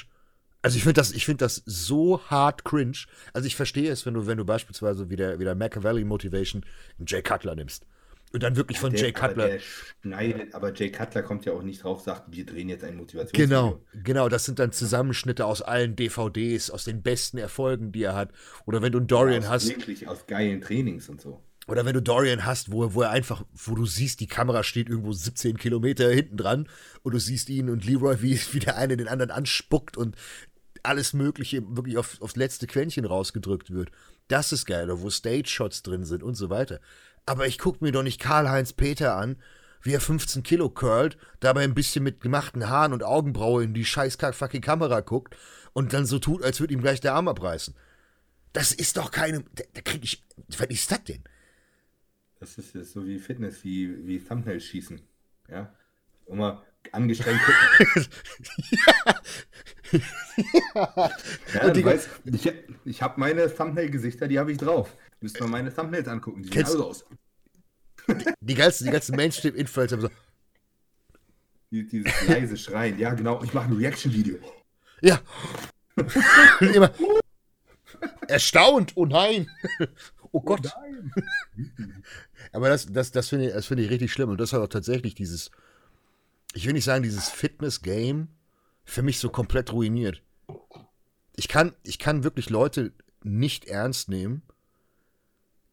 Also 0.63 0.77
ich 0.77 0.85
finde 0.85 1.01
das, 1.01 1.13
ich 1.13 1.27
finde 1.27 1.45
das 1.45 1.63
so 1.67 2.21
hart 2.31 2.65
cringe. 2.65 2.99
Also 3.33 3.47
ich 3.47 3.57
verstehe 3.57 3.91
es, 3.91 4.07
wenn 4.07 4.15
du, 4.15 4.27
wenn 4.27 4.39
du 4.39 4.45
beispielsweise 4.45 5.11
wieder, 5.11 5.39
wieder 5.39 5.55
Machiavelli 5.55 6.05
Motivation 6.05 6.65
einen 6.99 7.07
Jay 7.07 7.21
Cutler 7.21 7.55
nimmst. 7.55 7.87
Und 8.35 8.43
dann 8.43 8.57
wirklich 8.57 8.81
von 8.81 8.93
Der- 8.93 9.01
Jay 9.01 9.15
aber 9.15 9.29
Cutler. 9.29 9.47
Der 9.49 9.61
schneidet, 10.03 10.55
aber 10.55 10.75
Jay 10.75 10.91
Cutler 10.91 11.23
kommt 11.23 11.45
ja 11.45 11.53
auch 11.53 11.63
nicht 11.63 11.85
drauf, 11.85 12.01
sagt, 12.01 12.25
wir 12.33 12.45
drehen 12.45 12.69
jetzt 12.69 12.83
ein 12.83 12.97
Motivationsvideo. 12.97 13.47
Genau, 13.47 13.81
genau, 14.03 14.29
das 14.29 14.45
sind 14.45 14.59
dann 14.59 14.73
Zusammenschnitte 14.73 15.47
aus 15.47 15.63
allen 15.63 15.95
DVDs, 15.95 16.69
aus 16.71 16.83
den 16.85 17.03
besten 17.03 17.39
Erfolgen, 17.39 17.93
die 17.93 18.03
er 18.03 18.17
hat. 18.17 18.33
Oder 18.67 18.83
wenn 18.83 18.91
du 18.91 18.99
einen 18.99 19.07
Dorian 19.07 19.45
aus, 19.45 19.49
hast, 19.51 19.69
Wirklich 19.69 20.09
aus 20.09 20.27
geilen 20.27 20.61
Trainings 20.61 21.09
und 21.09 21.21
so. 21.21 21.41
Oder 21.69 21.87
wenn 21.87 21.95
du 21.95 22.03
Dorian 22.03 22.45
hast, 22.45 22.73
wo, 22.73 22.93
wo 22.93 23.03
er 23.03 23.11
einfach, 23.11 23.45
wo 23.55 23.75
du 23.77 23.87
siehst, 23.87 24.19
die 24.19 24.27
Kamera 24.27 24.65
steht 24.65 24.89
irgendwo 24.89 25.13
17 25.13 25.57
Kilometer 25.57 26.11
hinten 26.11 26.37
dran 26.37 26.69
und 27.03 27.15
du 27.15 27.19
siehst 27.21 27.49
ihn 27.49 27.71
und 27.71 27.87
Leroy, 27.87 28.21
wie, 28.21 28.39
wie 28.53 28.59
der 28.59 28.77
eine 28.77 28.97
den 28.97 29.09
anderen 29.09 29.31
anspuckt 29.31 29.97
und 29.97 30.17
alles 30.83 31.13
Mögliche 31.15 31.63
wirklich 31.77 31.97
auf, 31.97 32.21
aufs 32.21 32.37
letzte 32.37 32.67
Quäntchen 32.67 33.05
rausgedrückt 33.05 33.73
wird. 33.73 33.91
Das 34.29 34.53
ist 34.53 34.67
geil, 34.67 34.85
oder 34.91 35.01
wo 35.01 35.09
Stage-Shots 35.09 35.83
drin 35.83 36.05
sind 36.05 36.23
und 36.23 36.35
so 36.35 36.51
weiter. 36.51 36.81
Aber 37.27 37.47
ich 37.47 37.59
gucke 37.59 37.83
mir 37.83 37.93
doch 37.93 38.03
nicht 38.03 38.21
Karl-Heinz 38.21 38.73
Peter 38.73 39.17
an, 39.17 39.37
wie 39.83 39.93
er 39.93 40.01
15 40.01 40.43
Kilo 40.43 40.71
curlt, 40.71 41.19
dabei 41.41 41.63
ein 41.63 41.75
bisschen 41.75 42.05
mit 42.05 42.21
gemachten 42.21 42.69
Haaren 42.69 42.93
und 42.93 43.03
Augenbraue 43.03 43.65
in 43.65 43.75
die 43.75 43.85
scheiß 43.85 44.17
fucking 44.33 44.63
Kamera 44.63 45.01
guckt 45.01 45.37
und 45.73 45.93
dann 45.93 46.07
so 46.07 46.19
tut, 46.19 46.43
als 46.43 46.61
würde 46.61 46.75
ihm 46.75 46.81
gleich 46.81 47.01
der 47.01 47.15
Arm 47.15 47.29
abreißen. 47.29 47.75
Das 48.53 48.73
ist 48.73 48.97
doch 48.97 49.11
keine. 49.11 49.45
Da, 49.55 49.81
krieg 49.83 50.03
ich. 50.05 50.25
Was 50.59 50.69
ist 50.69 50.91
das 50.91 51.05
denn? 51.05 51.25
Das 52.39 52.57
ist 52.57 52.75
jetzt 52.75 52.93
so 52.93 53.05
wie 53.07 53.19
Fitness, 53.19 53.65
wie, 53.65 54.07
wie 54.07 54.21
Thumbnails 54.21 54.65
schießen. 54.65 55.01
Ja. 55.49 55.75
Immer 56.27 56.65
angestrengt 56.93 57.41
gucken. 57.43 58.07
ja, 61.55 61.67
Und 61.67 61.77
die 61.77 61.83
du 61.83 61.89
weißt, 61.89 62.09
ich, 62.25 62.53
ich 62.85 63.03
habe 63.03 63.21
meine 63.21 63.53
Thumbnail-Gesichter, 63.55 64.29
die 64.29 64.39
habe 64.39 64.53
ich 64.53 64.59
drauf. 64.59 64.95
Müsst 65.21 65.41
mal 65.41 65.49
meine 65.49 65.75
Thumbnails 65.75 66.09
angucken. 66.09 66.43
Die 66.43 66.49
sehen 66.49 66.67
alle 66.67 66.85
aus. 66.85 67.05
Die 68.41 68.55
ganzen, 68.55 68.85
die 68.85 68.91
ganzen 68.91 69.17
Mainstream-Influencer 69.17 69.97
haben 69.97 70.03
so, 70.03 70.11
Die, 71.71 71.87
dieses 71.87 72.29
leise 72.29 72.57
Schreien. 72.57 72.99
Ja, 72.99 73.15
genau. 73.15 73.43
Ich 73.43 73.55
mache 73.55 73.69
ein 73.69 73.77
Reaction-Video. 73.77 74.39
ja. 75.01 75.21
Immer, 76.61 76.91
erstaunt, 78.29 78.93
oh 78.97 79.07
nein. 79.07 79.49
Oh 80.33 80.41
Gott. 80.41 80.69
Aber 82.53 82.69
das, 82.69 82.87
das, 82.87 83.13
das 83.13 83.29
finde 83.29 83.47
ich, 83.47 83.53
das 83.53 83.67
finde 83.67 83.85
ich 83.85 83.91
richtig 83.91 84.13
schlimm. 84.13 84.31
Und 84.31 84.41
das 84.41 84.53
hat 84.53 84.61
auch 84.61 84.69
tatsächlich 84.69 85.15
dieses, 85.15 85.51
ich 86.55 86.67
will 86.67 86.73
nicht 86.73 86.85
sagen, 86.85 87.03
dieses 87.03 87.29
Fitness-Game 87.29 88.29
für 88.85 89.03
mich 89.03 89.19
so 89.19 89.29
komplett 89.29 89.73
ruiniert. 89.73 90.23
Ich 91.37 91.49
kann, 91.49 91.75
ich 91.83 91.99
kann 91.99 92.25
wirklich 92.25 92.49
Leute 92.49 92.93
nicht 93.23 93.65
ernst 93.65 94.09
nehmen, 94.09 94.43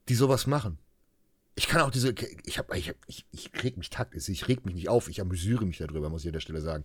die 0.09 0.15
sowas 0.15 0.47
machen. 0.47 0.79
Ich 1.55 1.67
kann 1.67 1.81
auch 1.81 1.91
diese, 1.91 2.15
ich 2.45 2.57
hab, 2.57 2.73
ich, 2.73 2.89
hab, 2.89 2.95
ich, 3.07 3.25
ich 3.31 3.51
reg 3.61 3.77
mich 3.77 3.89
takt, 3.89 4.15
ich 4.15 4.47
reg 4.47 4.65
mich 4.65 4.73
nicht 4.73 4.89
auf, 4.89 5.09
ich 5.09 5.21
amüsiere 5.21 5.65
mich 5.65 5.77
darüber, 5.77 6.09
muss 6.09 6.23
ich 6.23 6.29
an 6.29 6.33
der 6.33 6.39
Stelle 6.39 6.61
sagen. 6.61 6.83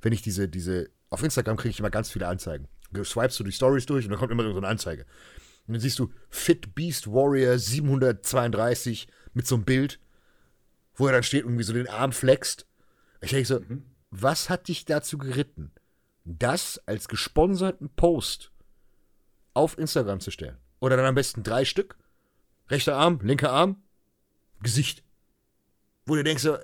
Wenn 0.00 0.12
ich 0.12 0.22
diese, 0.22 0.48
diese, 0.48 0.88
auf 1.10 1.22
Instagram 1.22 1.56
kriege 1.56 1.70
ich 1.70 1.80
immer 1.80 1.90
ganz 1.90 2.10
viele 2.10 2.28
Anzeigen. 2.28 2.68
Swipest 3.02 3.40
du 3.40 3.44
die 3.44 3.52
Stories 3.52 3.86
durch 3.86 4.04
und 4.04 4.12
dann 4.12 4.20
kommt 4.20 4.30
immer 4.30 4.44
so 4.44 4.56
eine 4.56 4.68
Anzeige. 4.68 5.04
Und 5.66 5.74
dann 5.74 5.80
siehst 5.80 5.98
du 5.98 6.12
Fit 6.30 6.74
Beast 6.74 7.08
Warrior 7.08 7.58
732 7.58 9.08
mit 9.34 9.46
so 9.46 9.56
einem 9.56 9.64
Bild, 9.64 9.98
wo 10.94 11.06
er 11.06 11.12
dann 11.12 11.22
steht 11.24 11.42
und 11.42 11.50
irgendwie 11.50 11.64
so 11.64 11.72
den 11.72 11.88
Arm 11.88 12.12
flext. 12.12 12.66
Ich 13.24 13.30
denke 13.30 13.46
so, 13.46 13.60
was 14.10 14.50
hat 14.50 14.68
dich 14.68 14.84
dazu 14.84 15.18
geritten, 15.18 15.72
das 16.24 16.80
als 16.86 17.08
gesponserten 17.08 17.90
Post 17.90 18.52
auf 19.54 19.78
Instagram 19.78 20.20
zu 20.20 20.30
stellen? 20.30 20.58
Oder 20.80 20.96
dann 20.96 21.06
am 21.06 21.14
besten 21.14 21.42
drei 21.42 21.64
Stück. 21.64 21.96
Rechter 22.68 22.96
Arm, 22.96 23.20
linker 23.22 23.50
Arm, 23.50 23.82
Gesicht. 24.62 25.02
Wo 26.06 26.14
du 26.14 26.24
denkst, 26.24 26.42
so, 26.42 26.58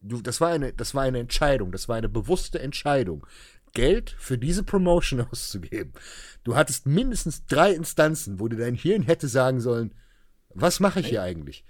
du, 0.00 0.20
das, 0.20 0.40
war 0.40 0.50
eine, 0.50 0.72
das 0.72 0.94
war 0.94 1.02
eine 1.02 1.18
Entscheidung, 1.18 1.72
das 1.72 1.88
war 1.88 1.96
eine 1.96 2.08
bewusste 2.08 2.58
Entscheidung, 2.58 3.26
Geld 3.72 4.14
für 4.18 4.38
diese 4.38 4.62
Promotion 4.62 5.20
auszugeben. 5.30 5.92
Du 6.44 6.56
hattest 6.56 6.86
mindestens 6.86 7.46
drei 7.46 7.72
Instanzen, 7.72 8.40
wo 8.40 8.48
dir 8.48 8.58
dein 8.58 8.74
Hirn 8.74 9.02
hätte 9.02 9.28
sagen 9.28 9.60
sollen, 9.60 9.94
was 10.54 10.80
mache 10.80 11.00
ich 11.00 11.08
hier 11.08 11.22
eigentlich? 11.22 11.64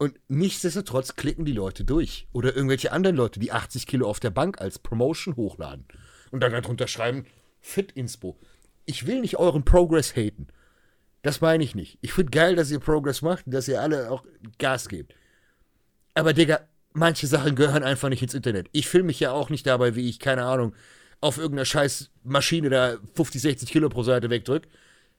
Und 0.00 0.18
nichtsdestotrotz 0.28 1.14
klicken 1.14 1.44
die 1.44 1.52
Leute 1.52 1.84
durch. 1.84 2.26
Oder 2.32 2.56
irgendwelche 2.56 2.90
anderen 2.90 3.16
Leute, 3.16 3.38
die 3.38 3.52
80 3.52 3.86
Kilo 3.86 4.08
auf 4.08 4.18
der 4.18 4.30
Bank 4.30 4.58
als 4.58 4.78
Promotion 4.78 5.36
hochladen. 5.36 5.84
Und 6.30 6.40
dann 6.40 6.62
drunter 6.62 6.88
schreiben, 6.88 7.26
Fit 7.60 7.92
Inspo. 7.92 8.38
Ich 8.86 9.06
will 9.06 9.20
nicht 9.20 9.36
euren 9.36 9.62
Progress 9.62 10.16
haten. 10.16 10.46
Das 11.20 11.42
meine 11.42 11.62
ich 11.62 11.74
nicht. 11.74 11.98
Ich 12.00 12.14
finde 12.14 12.30
geil, 12.30 12.56
dass 12.56 12.70
ihr 12.70 12.78
Progress 12.78 13.20
macht 13.20 13.44
und 13.44 13.52
dass 13.52 13.68
ihr 13.68 13.82
alle 13.82 14.10
auch 14.10 14.24
Gas 14.56 14.88
gebt. 14.88 15.14
Aber 16.14 16.32
Digga, 16.32 16.60
manche 16.94 17.26
Sachen 17.26 17.54
gehören 17.54 17.82
einfach 17.82 18.08
nicht 18.08 18.22
ins 18.22 18.32
Internet. 18.32 18.68
Ich 18.72 18.88
filme 18.88 19.08
mich 19.08 19.20
ja 19.20 19.32
auch 19.32 19.50
nicht 19.50 19.66
dabei, 19.66 19.96
wie 19.96 20.08
ich, 20.08 20.18
keine 20.18 20.44
Ahnung, 20.44 20.74
auf 21.20 21.36
irgendeiner 21.36 21.66
scheiß 21.66 22.10
Maschine 22.24 22.70
da 22.70 22.96
50, 23.16 23.42
60 23.42 23.70
Kilo 23.70 23.90
pro 23.90 24.02
Seite 24.02 24.30
wegdrück, 24.30 24.66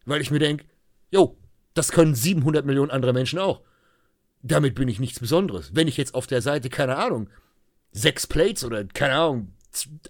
weil 0.05 0.21
ich 0.21 0.31
mir 0.31 0.39
denke, 0.39 0.65
jo, 1.11 1.37
das 1.75 1.91
können 1.91 2.15
700 2.15 2.65
Millionen 2.65 2.89
andere 2.89 3.13
Menschen 3.13 3.37
auch. 3.37 3.61
Damit 4.43 4.75
bin 4.75 4.87
ich 4.87 4.99
nichts 4.99 5.19
Besonderes. 5.19 5.71
Wenn 5.75 5.87
ich 5.87 5.97
jetzt 5.97 6.15
auf 6.15 6.27
der 6.27 6.41
Seite, 6.41 6.69
keine 6.69 6.97
Ahnung, 6.97 7.29
sechs 7.91 8.25
Plates 8.27 8.63
oder, 8.63 8.83
keine 8.85 9.15
Ahnung, 9.15 9.53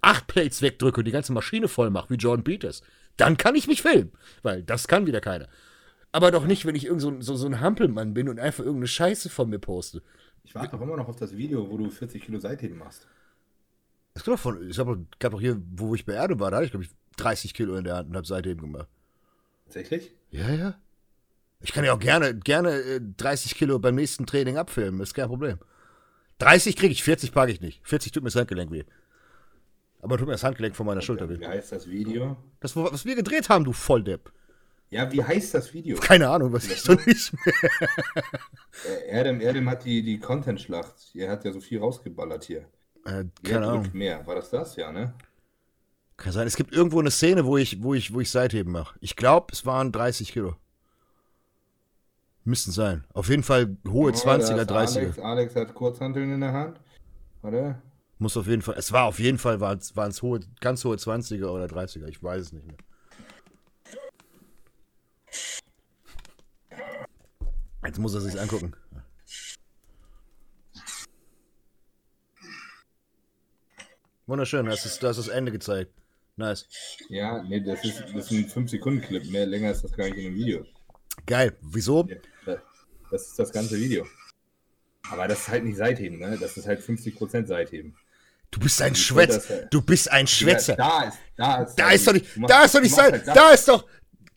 acht 0.02 0.28
Plates 0.28 0.62
wegdrücke 0.62 1.02
und 1.02 1.06
die 1.06 1.12
ganze 1.12 1.34
Maschine 1.34 1.68
voll 1.68 1.90
mache, 1.90 2.10
wie 2.10 2.16
Jordan 2.16 2.44
Peters, 2.44 2.82
dann 3.18 3.38
kann 3.38 3.56
ich 3.56 3.68
mich 3.68 3.82
filmen, 3.82 4.12
weil 4.42 4.64
das 4.64 4.88
kann 4.88 5.06
wieder 5.06 5.22
keiner. 5.22 5.48
Aber 6.14 6.32
doch 6.32 6.46
nicht, 6.46 6.66
wenn 6.66 6.76
ich 6.76 6.86
irgend 6.86 7.02
so, 7.02 7.10
ein- 7.10 7.22
so, 7.22 7.36
so 7.36 7.46
ein 7.46 7.60
Hampelmann 7.60 8.14
bin 8.14 8.30
und 8.30 8.40
einfach 8.40 8.64
irgendeine 8.64 8.88
Scheiße 8.88 9.30
von 9.30 9.50
mir 9.50 9.60
poste. 9.60 10.02
Ich 10.44 10.56
warte 10.56 10.72
doch 10.76 10.82
immer 10.82 10.98
noch 10.98 11.08
auf 11.08 11.16
das 11.18 11.36
Video, 11.38 11.70
wo 11.70 11.78
du 11.78 11.90
40 11.90 12.24
Kilo 12.24 12.40
Seitheben 12.40 12.78
machst. 12.78 13.08
Es 14.14 14.24
gab 14.24 14.36
doch 14.36 14.42
von, 14.42 14.70
ich 14.70 14.78
habe 14.80 15.06
gab 15.20 15.40
hier, 15.40 15.62
wo 15.72 15.94
ich 15.96 16.06
bei 16.06 16.14
Erde 16.14 16.40
war, 16.40 16.52
da 16.52 16.58
hatte 16.58 16.66
ich, 16.66 16.72
glaube 16.72 16.84
ich, 16.86 16.92
30 17.18 17.54
Kilo 17.54 17.76
in 17.76 17.84
der 17.86 17.96
Hand 17.98 18.10
und 18.10 18.16
habe 18.16 18.28
seitdem 18.28 18.60
gemacht. 18.60 18.88
Tatsächlich? 19.66 20.12
Ja, 20.32 20.50
ja. 20.50 20.76
Ich 21.62 21.74
kann 21.74 21.84
ja 21.84 21.94
auch 21.94 22.00
gerne, 22.00 22.36
gerne 22.36 22.72
äh, 22.72 23.02
30 23.18 23.56
Kilo 23.56 23.80
beim 23.80 23.96
nächsten 23.96 24.26
Training 24.26 24.58
abfilmen, 24.58 25.02
ist 25.02 25.14
kein 25.14 25.28
Problem. 25.28 25.60
30 26.40 26.76
kriege 26.76 26.92
ich, 26.92 27.04
40 27.04 27.32
packe 27.32 27.52
ich 27.52 27.62
nicht. 27.62 27.82
40 27.84 28.12
tut 28.12 28.24
mir 28.24 28.30
das 28.30 28.36
Handgelenk 28.36 28.72
weh. 28.72 28.84
Aber 30.02 30.18
tut 30.18 30.26
mir 30.26 30.34
das 30.34 30.44
Handgelenk 30.44 30.76
von 30.76 30.88
meiner 30.88 31.02
Schulter 31.02 31.30
weh. 31.30 31.40
Wie 31.40 31.46
heißt 31.46 31.72
das 31.72 31.88
Video? 31.88 32.38
Das, 32.60 32.76
was 32.76 33.06
wir 33.06 33.16
gedreht 33.16 33.50
haben, 33.50 33.64
du 33.64 33.74
Volldepp. 33.74 34.32
Ja, 34.90 35.10
wie 35.12 35.24
heißt 35.24 35.54
das 35.54 35.74
Video? 35.74 35.98
Keine 35.98 36.28
Ahnung, 36.30 36.52
was 36.52 36.70
ich 36.70 36.84
doch 36.84 37.06
nicht 37.06 37.34
mehr. 37.34 37.90
Äh, 38.88 39.10
Erdem, 39.10 39.40
Erdem 39.40 39.70
hat 39.70 39.86
die, 39.86 40.02
die 40.02 40.20
Content-Schlacht. 40.20 41.14
Er 41.14 41.32
hat 41.32 41.46
ja 41.46 41.54
so 41.54 41.62
viel 41.62 41.80
rausgeballert 41.80 42.44
hier. 42.44 42.66
Äh, 43.06 43.26
keine 43.44 43.68
Ahnung. 43.68 43.90
mehr? 43.94 44.26
War 44.26 44.36
das 44.36 44.50
das? 44.50 44.76
Ja, 44.76 44.92
ne? 44.92 45.14
Kann 46.18 46.34
sein. 46.34 46.48
Es 46.48 46.56
gibt 46.56 46.74
irgendwo 46.74 47.00
eine 47.00 47.12
Szene, 47.12 47.46
wo 47.46 47.58
ich, 47.58 47.82
wo 47.84 47.94
ich, 47.94 48.14
wo 48.14 48.20
ich 48.20 48.32
Seitheben 48.32 48.72
mache. 48.72 48.98
Ich 49.00 49.16
glaube, 49.16 49.48
es 49.52 49.66
waren 49.66 49.92
30 49.92 50.34
Kilo. 50.34 50.56
Müssten 52.44 52.72
sein. 52.72 53.04
Auf 53.14 53.30
jeden 53.30 53.44
Fall 53.44 53.78
hohe 53.88 54.10
Oh, 54.10 54.12
da 54.12 54.18
20er, 54.18 54.62
ist 54.62 54.72
30er. 54.72 54.98
Alex, 54.98 55.20
Alex 55.20 55.56
hat 55.56 55.74
Kurzhanteln 55.76 56.34
in 56.34 56.42
der 56.42 56.54
Hand. 56.54 56.80
Warte. 57.42 57.82
Muss 58.18 58.38
auf 58.38 58.48
jeden 58.48 58.62
Fall. 58.62 58.76
Es 58.78 58.92
war 58.92 59.06
auf 59.06 59.20
jeden 59.20 59.38
Fall, 59.38 59.60
waren 59.60 59.80
es 59.80 60.22
hohe, 60.22 60.40
ganz 60.60 60.84
hohe 60.84 60.96
20er 60.96 61.48
oder 61.48 61.66
30er. 61.66 62.08
Ich 62.08 62.22
weiß 62.22 62.42
es 62.42 62.54
nicht 62.54 62.66
mehr. 62.66 62.78
Jetzt 67.84 68.00
muss 68.00 68.14
er 68.14 68.22
sich 68.22 68.40
angucken. 68.40 68.74
Wunderschön, 74.28 74.66
das 74.66 74.86
ist, 74.86 75.04
das 75.04 75.18
ist 75.18 75.28
das 75.28 75.36
Ende 75.36 75.52
gezeigt. 75.52 75.92
Nice. 76.38 76.68
Ja, 77.10 77.44
nee, 77.44 77.60
das 77.60 77.84
ist, 77.84 78.02
das 78.16 78.32
ist 78.32 78.32
ein 78.32 78.66
5-Sekunden-Clip. 78.66 79.30
Mehr 79.30 79.46
länger 79.46 79.72
ist 79.72 79.84
das 79.84 79.92
gar 79.92 80.06
nicht 80.06 80.18
in 80.18 80.24
dem 80.26 80.36
Video. 80.36 80.66
Geil. 81.26 81.58
Wieso? 81.62 82.08
Ja, 82.08 82.16
das 83.12 83.28
ist 83.28 83.40
das 83.40 83.52
ganze 83.52 83.78
Video. 83.78 84.08
Aber 85.10 85.28
das 85.28 85.42
ist 85.42 85.48
halt 85.50 85.66
nicht 85.66 85.78
Seitheben, 85.78 86.20
ne? 86.20 86.38
Das 86.40 86.58
ist 86.58 86.68
halt 86.68 86.82
50% 86.82 87.46
Seitheben. 87.46 87.96
Du 88.52 88.60
bist 88.60 88.82
ein 88.82 88.96
Schwätzer. 88.96 89.68
Du 89.72 89.82
bist 89.82 90.12
ein 90.12 90.28
Schwätzer. 90.28 90.78
Ja, 90.78 90.78
da 90.78 91.08
ist, 91.08 91.18
da 91.38 91.64
ist, 91.64 91.76
da 91.76 91.92
ist 91.92 92.08
doch 92.08 92.14
nicht, 92.14 92.26
da 92.48 92.64
ist 92.64 92.76
doch 92.76 92.82
nicht 92.82 92.96
Seit, 92.96 93.14
halt 93.14 93.28
da 93.28 93.52
ist 93.52 93.68
doch, 93.68 93.86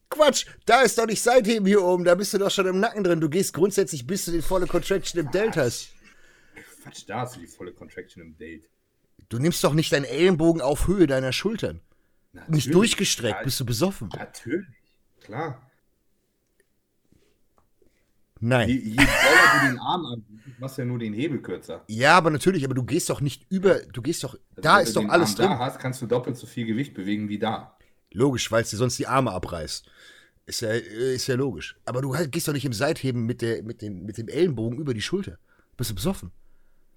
Quatsch, 0.09 0.47
da 0.67 0.83
ist 0.83 0.97
doch 0.97 1.07
nicht 1.07 1.21
Seitheben 1.21 1.67
hier 1.67 1.83
oben, 1.83 2.05
da 2.05 2.15
bist 2.15 2.33
du 2.33 2.39
doch 2.39 2.51
schon 2.51 2.67
im 2.67 2.79
Nacken 2.79 3.03
drin. 3.03 3.21
Du 3.21 3.29
gehst 3.29 3.53
grundsätzlich, 3.53 4.07
bis 4.07 4.25
du 4.25 4.33
die 4.33 4.43
volle 4.43 4.67
Contraction 4.67 5.21
im 5.21 5.31
Delt 5.31 5.57
hast. 5.57 5.89
Quatsch, 6.83 7.05
da 7.07 7.21
hast 7.21 7.37
du 7.37 7.41
die 7.41 7.47
volle 7.47 7.73
Contraction 7.73 8.23
im 8.23 8.37
Delt. 8.37 8.69
Du 9.29 9.39
nimmst 9.39 9.65
doch 9.65 9.75
nicht 9.75 9.93
deinen 9.93 10.05
Ellenbogen 10.05 10.63
auf 10.63 10.87
Höhe 10.87 11.07
deiner 11.07 11.33
Schultern. 11.33 11.81
Natürlich, 12.33 12.67
nicht 12.67 12.75
durchgestreckt, 12.75 13.39
ja, 13.39 13.45
bist 13.45 13.59
du 13.59 13.65
besoffen. 13.65 14.09
Natürlich, 14.15 14.67
klar. 15.23 15.61
Nein. 18.45 18.69
Je, 18.69 18.75
je 18.75 18.97
doller 18.97 19.61
du 19.61 19.69
den 19.69 19.79
Arm 19.79 20.05
anbietest, 20.05 20.61
machst 20.61 20.77
du 20.77 20.83
ja 20.83 20.87
nur 20.87 20.99
den 20.99 21.15
Hebel 21.15 21.41
kürzer. 21.41 21.83
Ja, 21.89 22.15
aber 22.15 22.31
natürlich, 22.31 22.63
aber 22.67 22.75
du 22.75 22.83
gehst 22.83 23.09
doch 23.09 23.23
nicht 23.23 23.51
über, 23.51 23.81
du 23.81 24.03
gehst 24.03 24.23
doch, 24.23 24.35
also 24.35 24.61
da 24.61 24.81
ist 24.81 24.95
doch 24.95 25.09
alles 25.09 25.31
Arm 25.31 25.37
drin. 25.37 25.49
da 25.49 25.59
hast, 25.59 25.79
kannst 25.81 26.03
du 26.03 26.07
doppelt 26.07 26.37
so 26.37 26.47
viel 26.47 26.67
Gewicht 26.67 26.93
bewegen 26.93 27.31
wie 27.31 27.39
da. 27.39 27.75
Logisch, 28.13 28.53
weil 28.53 28.63
es 28.63 28.69
dir 28.69 28.77
sonst 28.77 28.99
die 28.99 29.07
Arme 29.07 29.33
abreißt. 29.33 29.91
Ist 30.45 30.61
ja, 30.61 30.73
ist 30.73 31.27
ja 31.27 31.37
logisch. 31.37 31.77
Aber 31.87 32.03
du 32.03 32.15
halt, 32.15 32.33
gehst 32.33 32.47
doch 32.47 32.53
nicht 32.53 32.67
im 32.67 32.75
Seitheben 32.75 33.25
mit, 33.25 33.41
der, 33.41 33.63
mit, 33.63 33.81
den, 33.81 34.05
mit 34.05 34.19
dem 34.19 34.29
Ellenbogen 34.29 34.79
über 34.79 34.93
die 34.93 35.01
Schulter. 35.01 35.39
Bist 35.79 35.89
du 35.89 35.95
besoffen? 35.95 36.31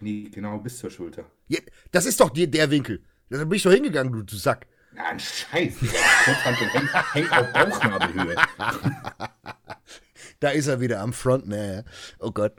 Nee, 0.01 0.29
genau, 0.29 0.57
bis 0.57 0.77
zur 0.77 0.89
Schulter. 0.89 1.31
Ja, 1.47 1.59
das 1.91 2.05
ist 2.05 2.19
doch 2.19 2.29
dir 2.29 2.47
der 2.47 2.69
Winkel. 2.69 3.01
Da 3.29 3.41
bin 3.45 3.53
ich 3.55 3.63
doch 3.63 3.71
hingegangen, 3.71 4.11
du, 4.11 4.21
du 4.21 4.35
Sack. 4.35 4.67
Ja, 4.93 5.05
ein 5.05 5.19
Scheiß. 5.19 5.75
hängt, 5.81 7.13
hängt 7.13 7.31
auf 7.31 7.53
Bauchnabelhöhe. 7.53 8.35
Da 10.39 10.49
ist 10.49 10.67
er 10.67 10.79
wieder 10.79 10.99
am 11.01 11.13
Front, 11.13 11.47
ne? 11.47 11.83
Oh 12.19 12.31
Gott. 12.31 12.53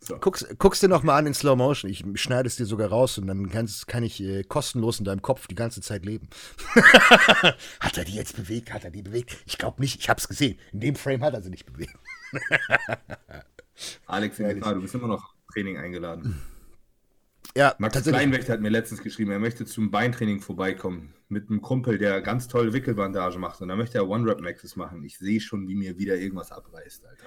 So. 0.00 0.18
Guck's, 0.18 0.44
guck's 0.58 0.80
dir 0.80 0.88
noch 0.88 1.04
mal 1.04 1.16
an 1.16 1.26
in 1.26 1.34
Slow 1.34 1.54
Motion. 1.56 1.88
Ich 1.88 2.04
schneide 2.14 2.48
es 2.48 2.56
dir 2.56 2.66
sogar 2.66 2.88
raus 2.88 3.18
und 3.18 3.28
dann 3.28 3.50
kann's, 3.50 3.86
kann 3.86 4.02
ich 4.02 4.20
äh, 4.20 4.42
kostenlos 4.42 4.98
in 4.98 5.04
deinem 5.04 5.22
Kopf 5.22 5.46
die 5.46 5.54
ganze 5.54 5.80
Zeit 5.80 6.04
leben. 6.04 6.28
hat 7.80 7.96
er 7.98 8.04
die 8.04 8.14
jetzt 8.14 8.34
bewegt? 8.34 8.72
Hat 8.72 8.82
er 8.82 8.90
die 8.90 9.02
bewegt? 9.02 9.36
Ich 9.46 9.58
glaube 9.58 9.80
nicht. 9.80 10.00
Ich 10.00 10.08
hab's 10.08 10.26
gesehen. 10.26 10.58
In 10.72 10.80
dem 10.80 10.96
Frame 10.96 11.22
hat 11.22 11.34
er 11.34 11.42
sie 11.42 11.50
nicht 11.50 11.66
bewegt. 11.66 11.94
Alex, 14.06 14.36
du 14.38 14.80
bist 14.80 14.94
immer 14.94 15.06
noch 15.06 15.34
Training 15.52 15.78
eingeladen. 15.78 16.42
Ja, 17.56 17.74
Max 17.78 18.02
Kleinwächter 18.02 18.54
hat 18.54 18.60
mir 18.60 18.70
letztens 18.70 19.02
geschrieben, 19.02 19.30
er 19.30 19.38
möchte 19.38 19.66
zum 19.66 19.90
Beintraining 19.90 20.40
vorbeikommen 20.40 21.12
mit 21.32 21.48
einem 21.48 21.62
Kumpel, 21.62 21.98
der 21.98 22.20
ganz 22.20 22.46
tolle 22.46 22.72
Wickelbandage 22.72 23.38
macht 23.38 23.60
und 23.60 23.68
da 23.68 23.76
möchte 23.76 23.98
er 23.98 24.08
One-Rap-Maxes 24.08 24.76
machen. 24.76 25.02
Ich 25.02 25.18
sehe 25.18 25.40
schon, 25.40 25.66
wie 25.66 25.74
mir 25.74 25.98
wieder 25.98 26.16
irgendwas 26.16 26.52
abreißt, 26.52 27.06
Alter. 27.06 27.24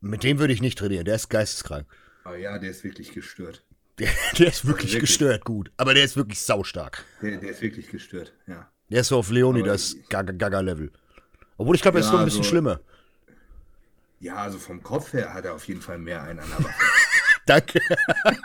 Mit 0.00 0.24
dem 0.24 0.38
würde 0.38 0.52
ich 0.52 0.60
nicht 0.60 0.76
trainieren, 0.76 1.04
der 1.04 1.14
ist 1.14 1.30
geisteskrank. 1.30 1.86
Oh 2.26 2.34
ja, 2.34 2.58
der 2.58 2.70
ist 2.70 2.84
wirklich 2.84 3.12
gestört. 3.12 3.64
Der, 3.98 4.08
der 4.38 4.48
ist 4.48 4.66
wirklich, 4.66 4.92
wirklich, 4.92 5.00
gestört 5.00 5.44
gut, 5.44 5.70
aber 5.76 5.94
der 5.94 6.04
ist 6.04 6.16
wirklich 6.16 6.40
saustark. 6.40 7.04
Der, 7.22 7.38
der 7.38 7.50
ist 7.50 7.62
wirklich 7.62 7.88
gestört, 7.88 8.34
ja. 8.46 8.68
Der 8.90 9.00
ist 9.00 9.08
so 9.08 9.18
auf 9.18 9.30
Leonidas 9.30 9.96
Gaga-Level. 10.10 10.92
Obwohl 11.56 11.76
ich 11.76 11.82
glaube, 11.82 11.98
er 11.98 12.00
ist 12.00 12.06
ja, 12.08 12.12
noch 12.12 12.20
ein 12.20 12.24
bisschen 12.26 12.40
also, 12.40 12.50
schlimmer. 12.50 12.80
Ja, 14.20 14.36
also 14.36 14.58
vom 14.58 14.82
Kopf 14.82 15.12
her 15.12 15.32
hat 15.32 15.44
er 15.44 15.54
auf 15.54 15.66
jeden 15.66 15.80
Fall 15.80 15.98
mehr 15.98 16.22
einen 16.22 16.40
an 16.40 16.48
der 16.48 16.64
Waffe. 16.64 16.74
Danke. 17.46 17.80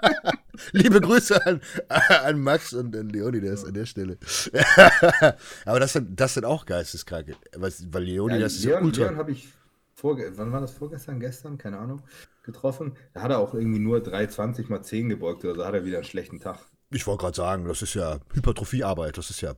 Liebe 0.71 0.99
Grüße 0.99 1.45
an, 1.45 1.61
an 1.87 2.39
Max 2.41 2.73
und 2.73 2.95
an 2.95 3.09
Leonidas 3.09 3.63
an 3.65 3.73
der 3.73 3.85
Stelle. 3.85 4.17
Aber 5.65 5.79
das 5.79 5.93
sind, 5.93 6.19
das 6.19 6.33
sind 6.33 6.45
auch 6.45 6.65
Geisteskranke. 6.65 7.35
Weil 7.55 8.03
Leonidas 8.03 8.63
ja, 8.63 8.71
Leon, 8.71 8.81
ist 8.81 8.85
ultra. 8.85 9.03
Leon 9.03 9.17
habe 9.17 9.31
ich 9.31 9.47
vor, 9.95 10.17
wann 10.17 10.51
war 10.51 10.61
das 10.61 10.71
vorgestern, 10.71 11.19
gestern, 11.19 11.57
keine 11.57 11.77
Ahnung, 11.77 12.01
getroffen. 12.43 12.93
Da 13.13 13.21
hat 13.21 13.31
er 13.31 13.39
auch 13.39 13.53
irgendwie 13.53 13.79
nur 13.79 13.99
3,20 13.99 14.69
mal 14.69 14.81
10 14.81 15.09
gebeugt 15.09 15.43
oder 15.43 15.55
so, 15.55 15.65
hat 15.65 15.73
er 15.73 15.85
wieder 15.85 15.97
einen 15.97 16.05
schlechten 16.05 16.39
Tag. 16.39 16.59
Ich 16.91 17.05
wollte 17.05 17.21
gerade 17.21 17.35
sagen, 17.35 17.65
das 17.65 17.81
ist 17.81 17.93
ja 17.93 18.19
Hypertrophiearbeit, 18.33 19.17
das 19.17 19.29
ist 19.29 19.41
ja 19.41 19.53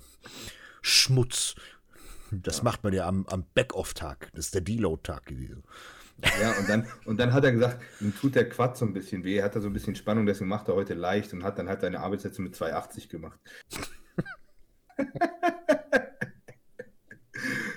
Schmutz. 0.81 1.55
Das 2.31 2.57
ja. 2.57 2.63
macht 2.63 2.83
man 2.83 2.93
ja 2.93 3.07
am, 3.07 3.25
am 3.27 3.45
Back-Off-Tag. 3.53 4.31
Das 4.33 4.45
ist 4.45 4.53
der 4.53 4.61
Deload-Tag 4.61 5.25
gewesen. 5.25 5.63
Ja, 6.41 6.51
und 6.59 6.69
dann, 6.69 6.87
und 7.05 7.19
dann 7.19 7.33
hat 7.33 7.43
er 7.43 7.51
gesagt, 7.51 7.81
ihm 7.99 8.15
tut 8.15 8.35
der 8.35 8.47
Quad 8.49 8.77
so 8.77 8.85
ein 8.85 8.93
bisschen 8.93 9.23
weh, 9.23 9.41
hat 9.41 9.55
er 9.55 9.61
so 9.61 9.67
ein 9.67 9.73
bisschen 9.73 9.95
Spannung, 9.95 10.25
deswegen 10.25 10.49
macht 10.49 10.67
er 10.67 10.75
heute 10.75 10.93
leicht 10.93 11.33
und 11.33 11.43
hat 11.43 11.57
dann 11.57 11.69
halt 11.69 11.81
seine 11.81 11.99
Arbeitssätze 11.99 12.41
mit 12.41 12.55
2,80 12.55 13.09
gemacht. 13.09 13.39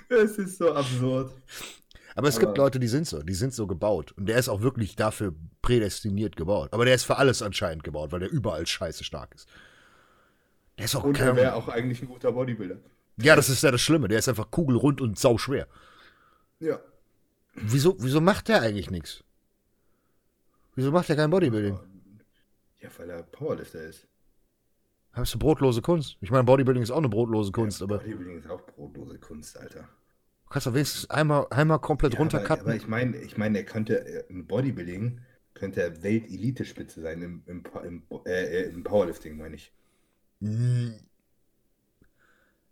Es 0.07 0.37
ist 0.37 0.57
so 0.57 0.73
absurd. 0.73 1.33
Aber 2.15 2.27
es 2.27 2.37
Aber 2.37 2.45
gibt 2.45 2.57
Leute, 2.57 2.79
die 2.79 2.87
sind 2.87 3.07
so, 3.07 3.21
die 3.21 3.33
sind 3.33 3.53
so 3.53 3.67
gebaut. 3.67 4.13
Und 4.13 4.27
der 4.27 4.37
ist 4.37 4.47
auch 4.47 4.61
wirklich 4.61 4.95
dafür 4.95 5.33
prädestiniert 5.61 6.35
gebaut. 6.35 6.69
Aber 6.71 6.85
der 6.85 6.95
ist 6.95 7.03
für 7.03 7.17
alles 7.17 7.41
anscheinend 7.41 7.83
gebaut, 7.83 8.11
weil 8.11 8.21
der 8.21 8.31
überall 8.31 8.65
scheiße 8.65 9.03
stark 9.03 9.35
ist. 9.35 9.49
Der 10.77 10.85
ist 10.85 10.95
auch 10.95 11.03
und 11.03 11.19
er 11.19 11.35
wäre 11.35 11.55
auch 11.55 11.67
eigentlich 11.67 12.01
ein 12.01 12.07
guter 12.07 12.31
Bodybuilder. 12.31 12.77
Ja, 13.17 13.35
das 13.35 13.49
ist 13.49 13.63
ja 13.63 13.71
das 13.71 13.81
Schlimme. 13.81 14.07
Der 14.07 14.19
ist 14.19 14.29
einfach 14.29 14.51
kugelrund 14.51 15.01
und 15.01 15.17
sauschwer. 15.17 15.67
Ja. 16.59 16.79
Wieso, 17.55 17.95
wieso 17.99 18.21
macht 18.21 18.47
der 18.49 18.61
eigentlich 18.61 18.91
nichts? 18.91 19.23
Wieso 20.75 20.91
macht 20.91 21.09
er 21.09 21.15
kein 21.15 21.29
Bodybuilding? 21.29 21.79
Ja, 22.81 22.89
weil 22.97 23.09
er 23.09 23.23
Powerlifter 23.23 23.81
ist. 23.81 24.07
Hast 25.13 25.33
du 25.33 25.39
brotlose 25.39 25.81
Kunst? 25.81 26.17
Ich 26.19 26.29
meine, 26.29 26.43
Bodybuilding 26.43 26.83
ist 26.83 26.91
auch 26.91 26.97
eine 26.97 27.07
brotlose 27.07 27.51
Kunst, 27.53 27.79
ja, 27.79 27.85
aber. 27.85 27.99
Bodybuilding 27.99 28.39
ist 28.39 28.49
auch 28.49 28.61
brotlose 28.61 29.17
Kunst, 29.17 29.57
Alter. 29.57 29.87
Du 30.43 30.49
kannst 30.49 30.67
doch 30.67 30.73
wenigstens 30.73 31.09
einmal, 31.09 31.47
einmal 31.49 31.79
komplett 31.79 32.13
ja, 32.13 32.19
runtercutten. 32.19 32.61
Aber, 32.61 32.71
aber 32.71 32.75
ich 32.75 32.87
meine, 32.87 33.17
ich 33.17 33.37
mein, 33.37 33.55
er 33.55 33.63
könnte 33.63 34.05
äh, 34.05 34.25
im 34.27 34.45
Bodybuilding 34.45 35.21
könnte 35.53 35.81
er 35.81 36.03
Weltelite-Spitze 36.03 37.01
sein, 37.01 37.21
im, 37.21 37.43
im, 37.47 37.63
im, 37.83 38.03
äh, 38.25 38.63
im, 38.63 38.83
Powerlifting, 38.83 39.37
meine 39.37 39.55
ich. 39.55 39.71
Hm. 40.41 40.95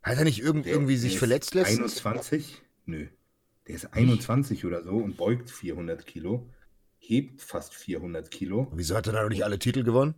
Hat 0.01 0.17
er 0.17 0.25
nicht 0.25 0.41
irgend, 0.41 0.65
der, 0.65 0.73
irgendwie 0.73 0.97
sich 0.97 1.17
verletzt 1.17 1.55
lässt? 1.55 1.71
21? 1.71 2.61
Nö. 2.85 3.07
Der 3.67 3.75
ist 3.75 3.93
21 3.93 4.65
oder 4.65 4.83
so 4.83 4.97
und 4.97 5.17
beugt 5.17 5.49
400 5.49 6.05
Kilo, 6.05 6.49
hebt 6.97 7.41
fast 7.41 7.73
400 7.73 8.29
Kilo. 8.29 8.67
Wieso 8.73 8.95
hat 8.95 9.07
er 9.07 9.13
da 9.13 9.23
noch 9.23 9.29
nicht 9.29 9.45
alle 9.45 9.59
Titel 9.59 9.83
gewonnen? 9.83 10.15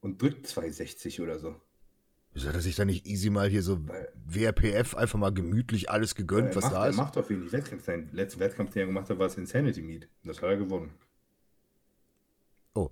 Und 0.00 0.20
drückt 0.20 0.46
260 0.46 1.20
oder 1.20 1.38
so. 1.38 1.56
Wieso 2.34 2.48
hat 2.48 2.56
er 2.56 2.60
sich 2.60 2.74
da 2.74 2.84
nicht 2.84 3.06
easy 3.06 3.30
mal 3.30 3.48
hier 3.48 3.62
so 3.62 3.88
Weil, 3.88 4.12
WRPF 4.26 4.96
einfach 4.96 5.18
mal 5.18 5.32
gemütlich 5.32 5.88
alles 5.88 6.14
gegönnt, 6.14 6.56
was 6.56 6.64
macht, 6.64 6.74
da 6.74 6.86
ist? 6.88 6.96
Er 6.96 7.02
macht 7.04 7.16
auf 7.16 7.30
wenig 7.30 7.52
Wettkämpfe. 7.52 7.86
Sein 7.86 8.10
letzten 8.12 8.40
Wettkampf, 8.40 8.72
den 8.72 8.80
er 8.80 8.86
gemacht 8.86 9.08
hat, 9.08 9.18
war 9.18 9.28
das 9.28 9.38
Insanity 9.38 9.80
Meet. 9.80 10.08
Das 10.24 10.42
hat 10.42 10.50
er 10.50 10.56
gewonnen. 10.56 10.90
Oh. 12.74 12.90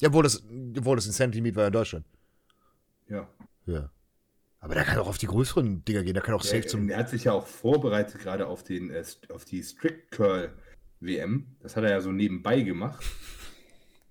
Ja, 0.00 0.12
wo 0.12 0.20
das, 0.20 0.44
wo 0.48 0.94
das 0.94 1.06
Insanity 1.06 1.40
Meet 1.40 1.56
war 1.56 1.66
in 1.66 1.72
Deutschland. 1.72 2.06
Ja. 3.08 3.28
Ja. 3.64 3.90
Aber 4.62 4.76
der 4.76 4.84
kann 4.84 4.98
auch 4.98 5.08
auf 5.08 5.18
die 5.18 5.26
größeren 5.26 5.84
Dinger 5.84 6.04
gehen, 6.04 6.14
der 6.14 6.22
kann 6.22 6.36
auch 6.36 6.44
safe 6.44 6.62
ja, 6.62 6.66
zum. 6.68 6.88
Er 6.88 6.98
hat 6.98 7.08
sich 7.10 7.24
ja 7.24 7.32
auch 7.32 7.48
vorbereitet, 7.48 8.20
gerade 8.20 8.46
auf, 8.46 8.62
den, 8.62 8.90
äh, 8.90 9.02
auf 9.28 9.44
die 9.44 9.60
Strict 9.60 10.12
Curl 10.12 10.52
WM. 11.00 11.56
Das 11.60 11.74
hat 11.76 11.82
er 11.82 11.90
ja 11.90 12.00
so 12.00 12.12
nebenbei 12.12 12.62
gemacht. 12.62 13.04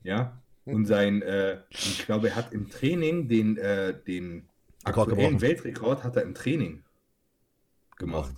Ja. 0.03 0.41
Und 0.65 0.87
sein, 0.87 1.21
äh, 1.21 1.59
ich 1.69 2.07
glaube, 2.07 2.29
er 2.29 2.35
hat 2.35 2.53
im 2.53 2.71
Training 2.71 3.27
den, 3.27 3.55
äh, 3.57 3.93
den 3.93 4.49
aktuellen 4.83 5.39
Weltrekord 5.41 6.03
hat 6.03 6.15
er 6.15 6.23
im 6.23 6.33
Training 6.33 6.83
gemacht. 7.97 8.33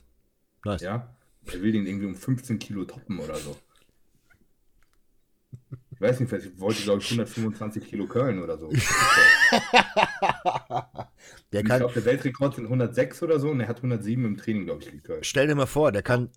Nice. 0.65 0.81
Ja. 0.81 1.15
Er 1.45 1.61
will 1.61 1.71
den 1.71 1.87
irgendwie 1.87 2.07
um 2.07 2.15
15 2.15 2.59
Kilo 2.59 2.83
toppen 2.83 3.19
oder 3.19 3.35
so. 3.35 3.55
Ich 5.93 6.01
weiß 6.01 6.19
nicht, 6.19 6.33
ich 6.33 6.59
wollte, 6.59 6.81
glaube 6.83 7.01
ich, 7.01 7.11
125 7.11 7.85
Kilo 7.85 8.07
Köln 8.07 8.41
oder 8.41 8.57
so. 8.57 8.69
der 8.71 8.83
kann, 11.63 11.77
ich 11.77 11.77
glaube, 11.77 11.93
der 11.93 12.05
Weltrekord 12.05 12.55
sind 12.55 12.65
106 12.65 13.21
oder 13.21 13.39
so 13.39 13.49
und 13.51 13.59
er 13.59 13.67
hat 13.67 13.77
107 13.77 14.25
im 14.25 14.37
Training, 14.37 14.65
glaube 14.65 14.81
ich, 14.83 14.91
gekürzt. 14.91 15.27
Stell 15.27 15.47
dir 15.47 15.55
mal 15.55 15.67
vor, 15.67 15.91
der 15.91 16.01
kann, 16.01 16.29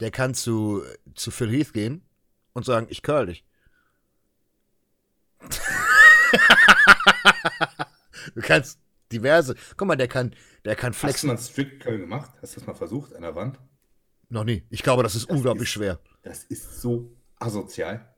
der 0.00 0.10
kann 0.10 0.34
zu, 0.34 0.82
zu 1.14 1.30
Phil 1.30 1.50
Heath 1.50 1.72
gehen 1.72 2.02
und 2.52 2.64
sagen, 2.64 2.86
ich 2.90 3.02
curl 3.02 3.26
dich. 3.26 3.44
du 8.34 8.40
kannst 8.40 8.80
diverse. 9.12 9.54
Guck 9.76 9.88
mal, 9.88 9.96
der 9.96 10.08
kann, 10.08 10.34
der 10.64 10.76
kann 10.76 10.92
flexen. 10.92 11.30
Hast 11.30 11.56
du 11.56 11.62
mal 11.62 11.66
Strict 11.66 11.80
Curl 11.80 11.98
gemacht? 11.98 12.30
Hast 12.40 12.56
du 12.56 12.60
das 12.60 12.66
mal 12.66 12.74
versucht 12.74 13.14
an 13.14 13.22
der 13.22 13.34
Wand? 13.34 13.60
Noch 14.28 14.44
nie. 14.44 14.64
Ich 14.70 14.82
glaube, 14.82 15.02
das 15.02 15.14
ist 15.14 15.28
das 15.28 15.36
unglaublich 15.36 15.68
ist, 15.68 15.72
schwer. 15.74 16.00
Das 16.22 16.44
ist 16.44 16.80
so 16.80 17.14
asozial. 17.38 18.11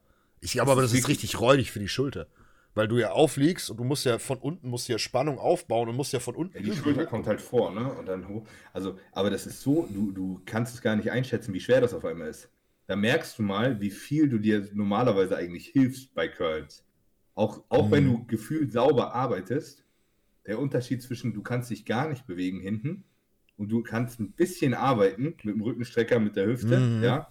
Ich 0.44 0.52
glaube 0.52 0.72
aber, 0.72 0.82
das 0.82 0.92
ist 0.92 1.08
richtig 1.08 1.40
räudig 1.40 1.72
für 1.72 1.80
die 1.80 1.88
Schulter. 1.88 2.26
Weil 2.74 2.86
du 2.86 2.98
ja 2.98 3.12
aufliegst 3.12 3.70
und 3.70 3.78
du 3.78 3.84
musst 3.84 4.04
ja 4.04 4.18
von 4.18 4.36
unten 4.38 4.68
musst 4.68 4.88
ja 4.88 4.98
Spannung 4.98 5.38
aufbauen 5.38 5.88
und 5.88 5.96
musst 5.96 6.12
ja 6.12 6.20
von 6.20 6.34
unten. 6.34 6.56
Ja, 6.56 6.62
die 6.62 6.76
Schulter 6.76 7.06
kommt 7.06 7.26
halt 7.26 7.40
vor, 7.40 7.72
ne? 7.72 7.90
Und 7.92 8.06
dann 8.06 8.28
hoch. 8.28 8.44
Also, 8.72 8.98
aber 9.12 9.30
das 9.30 9.46
ist 9.46 9.62
so, 9.62 9.88
du, 9.90 10.10
du 10.10 10.42
kannst 10.44 10.74
es 10.74 10.82
gar 10.82 10.96
nicht 10.96 11.10
einschätzen, 11.10 11.54
wie 11.54 11.60
schwer 11.60 11.80
das 11.80 11.94
auf 11.94 12.04
einmal 12.04 12.28
ist. 12.28 12.50
Da 12.86 12.96
merkst 12.96 13.38
du 13.38 13.42
mal, 13.42 13.80
wie 13.80 13.90
viel 13.90 14.28
du 14.28 14.38
dir 14.38 14.68
normalerweise 14.74 15.36
eigentlich 15.36 15.68
hilfst 15.68 16.14
bei 16.14 16.28
Curls. 16.28 16.84
Auch, 17.34 17.62
auch 17.70 17.86
mhm. 17.86 17.92
wenn 17.92 18.04
du 18.06 18.26
gefühlt 18.26 18.70
sauber 18.72 19.14
arbeitest, 19.14 19.84
der 20.46 20.58
Unterschied 20.58 21.00
zwischen, 21.00 21.32
du 21.32 21.42
kannst 21.42 21.70
dich 21.70 21.86
gar 21.86 22.08
nicht 22.08 22.26
bewegen 22.26 22.60
hinten 22.60 23.04
und 23.56 23.70
du 23.70 23.82
kannst 23.82 24.20
ein 24.20 24.32
bisschen 24.32 24.74
arbeiten 24.74 25.22
mit 25.42 25.44
dem 25.44 25.62
Rückenstrecker, 25.62 26.18
mit 26.18 26.36
der 26.36 26.46
Hüfte, 26.46 26.78
mhm. 26.78 27.02
ja, 27.02 27.30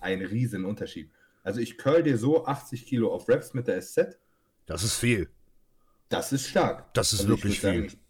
ein 0.00 0.22
riesen 0.22 0.64
Unterschied. 0.64 1.10
Also 1.42 1.60
ich 1.60 1.78
curl 1.78 2.02
dir 2.02 2.18
so 2.18 2.46
80 2.46 2.86
Kilo 2.86 3.12
auf 3.12 3.28
Reps 3.28 3.54
mit 3.54 3.66
der 3.66 3.80
SZ. 3.80 4.18
Das 4.66 4.82
ist 4.82 4.96
viel. 4.96 5.28
Das 6.08 6.32
ist 6.32 6.46
stark. 6.46 6.92
Das 6.94 7.12
ist 7.12 7.20
also 7.20 7.30
wirklich 7.30 7.60
viel. 7.60 7.88
Sagen, 7.88 8.00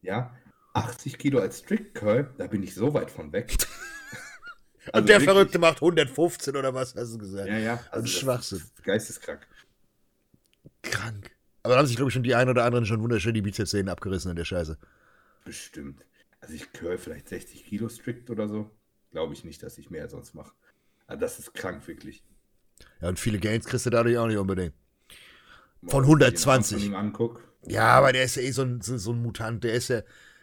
ja, 0.00 0.34
80 0.72 1.18
Kilo 1.18 1.40
als 1.40 1.58
Strict 1.58 1.94
Curl, 1.94 2.32
da 2.38 2.46
bin 2.46 2.62
ich 2.62 2.74
so 2.74 2.94
weit 2.94 3.10
von 3.10 3.32
weg. 3.32 3.50
also 4.92 5.00
Und 5.00 5.08
der 5.08 5.16
wirklich, 5.16 5.24
Verrückte 5.24 5.58
macht 5.58 5.76
115 5.76 6.56
oder 6.56 6.72
was, 6.72 6.94
hast 6.94 7.14
du 7.14 7.18
gesagt? 7.18 7.48
Ja, 7.48 7.58
ja. 7.58 7.84
Also 7.90 8.06
Schwachsinn. 8.06 8.62
Geisteskrank. 8.82 9.46
Krank. 10.82 11.32
Aber 11.62 11.74
da 11.74 11.80
haben 11.80 11.86
sich, 11.86 11.96
glaube 11.96 12.10
ich, 12.10 12.14
schon 12.14 12.22
die 12.22 12.34
ein 12.34 12.48
oder 12.48 12.64
anderen 12.64 12.86
schon 12.86 13.02
wunderschön 13.02 13.34
die 13.34 13.42
Bizepssehnen 13.42 13.88
abgerissen 13.88 14.30
in 14.30 14.36
der 14.36 14.44
Scheiße. 14.44 14.78
Bestimmt. 15.44 16.04
Also 16.40 16.54
ich 16.54 16.72
curl 16.72 16.96
vielleicht 16.96 17.28
60 17.28 17.64
Kilo 17.64 17.88
strict 17.88 18.30
oder 18.30 18.48
so. 18.48 18.70
Glaube 19.10 19.34
ich 19.34 19.44
nicht, 19.44 19.62
dass 19.62 19.78
ich 19.78 19.90
mehr 19.90 20.08
sonst 20.08 20.34
mache. 20.34 20.52
Also 21.06 21.20
das 21.20 21.38
ist 21.38 21.54
krank, 21.54 21.86
wirklich. 21.88 22.22
Ja, 23.00 23.08
und 23.08 23.18
viele 23.18 23.38
Gains 23.38 23.66
kriegst 23.66 23.86
du 23.86 23.90
dadurch 23.90 24.18
auch 24.18 24.26
nicht 24.26 24.38
unbedingt. 24.38 24.74
Von 25.86 26.04
120. 26.04 26.90
Ja, 27.66 27.88
aber 27.88 28.12
der 28.12 28.24
ist 28.24 28.36
ja 28.36 28.42
eh 28.42 28.50
so 28.50 28.62
ein, 28.62 28.80
so, 28.80 28.96
so 28.98 29.12
ein 29.12 29.22
Mutant. 29.22 29.62
Der 29.64 29.74
ist 29.74 29.88
ja 29.88 30.02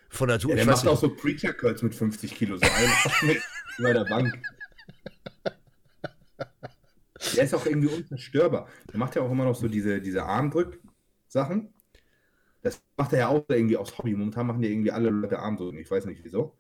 von 0.10 0.30
Natur. 0.30 0.52
Ja, 0.52 0.58
der 0.58 0.66
macht 0.66 0.88
auch 0.88 1.00
so 1.00 1.10
Preacher 1.10 1.54
Curls 1.54 1.82
mit 1.82 1.94
50 1.94 2.34
Kilo. 2.36 2.58
So 2.58 2.66
ein 2.66 3.38
bei 3.84 3.94
der 3.94 4.06
Bank. 4.06 4.34
Der 7.36 7.44
ist 7.44 7.54
auch 7.54 7.66
irgendwie 7.66 7.88
unzerstörbar. 7.88 8.68
Der 8.92 9.00
macht 9.00 9.16
ja 9.16 9.22
auch 9.22 9.32
immer 9.32 9.46
noch 9.46 9.56
so 9.56 9.68
diese, 9.68 10.00
diese 10.00 10.24
Armdrück-Sachen. 10.24 11.74
Das 12.62 12.82
macht 12.98 13.14
er 13.14 13.20
ja 13.20 13.28
auch 13.28 13.46
irgendwie 13.48 13.78
aus 13.78 13.98
Hobby. 13.98 14.14
Momentan 14.14 14.48
machen 14.48 14.64
ja 14.64 14.70
irgendwie 14.70 14.92
alle 14.92 15.10
Leute 15.10 15.40
Armdrücken. 15.40 15.80
Ich 15.80 15.90
weiß 15.90 16.06
nicht 16.06 16.24
wieso. 16.24 16.58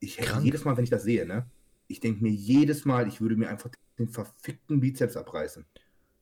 Ich 0.00 0.18
jedes 0.40 0.64
Mal, 0.64 0.76
wenn 0.76 0.84
ich 0.84 0.90
das 0.90 1.04
sehe, 1.04 1.26
ne? 1.26 1.46
Ich 1.86 2.00
denke 2.00 2.22
mir 2.22 2.30
jedes 2.30 2.84
Mal, 2.84 3.06
ich 3.06 3.20
würde 3.20 3.36
mir 3.36 3.48
einfach 3.48 3.70
den 3.98 4.08
verfickten 4.08 4.80
Bizeps 4.80 5.16
abreißen. 5.16 5.64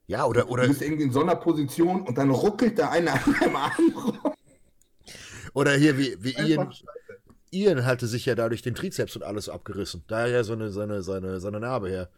Ja, 0.07 0.27
oder. 0.27 0.49
oder 0.51 0.65
du 0.65 0.71
bist 0.71 0.83
irgendwie 0.83 1.05
in 1.05 1.13
so 1.13 1.23
einer 1.23 1.37
Position 1.37 2.03
und 2.03 2.19
dann 2.19 2.31
ruckelt 2.31 2.79
da 2.79 2.91
einer 2.91 3.15
an 3.27 3.37
deinem 3.41 3.57
Arm 3.57 3.93
rum. 3.95 4.19
Oder 5.55 5.75
hier, 5.75 5.99
wie, 5.99 6.17
wie 6.21 6.33
Ian. 6.33 6.73
Ian 7.53 7.85
hatte 7.85 8.07
sich 8.07 8.27
ja 8.27 8.35
dadurch 8.35 8.63
den 8.63 8.75
Trizeps 8.75 9.17
und 9.17 9.25
alles 9.25 9.49
abgerissen. 9.49 10.05
Daher 10.07 10.45
so 10.45 10.53
eine, 10.53 10.71
seine, 10.71 11.03
seine, 11.03 11.41
seine 11.41 11.61
Narbe 11.61 11.89
her. 11.89 12.11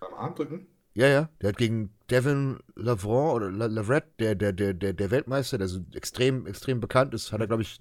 Am 0.00 0.14
Armdrücken? 0.14 0.66
Ja, 0.94 1.08
ja. 1.08 1.28
Der 1.40 1.50
hat 1.50 1.58
gegen 1.58 1.92
Devin 2.10 2.58
Lavron 2.74 3.34
oder 3.34 3.50
Lavret, 3.50 4.04
der, 4.18 4.34
der, 4.34 4.52
der, 4.52 4.74
der, 4.74 4.92
der 4.92 5.10
Weltmeister, 5.10 5.58
der 5.58 5.68
so 5.68 5.80
extrem, 5.92 6.46
extrem 6.46 6.80
bekannt 6.80 7.14
ist, 7.14 7.32
hat 7.32 7.40
er, 7.40 7.48
glaube 7.48 7.62
ich, 7.62 7.80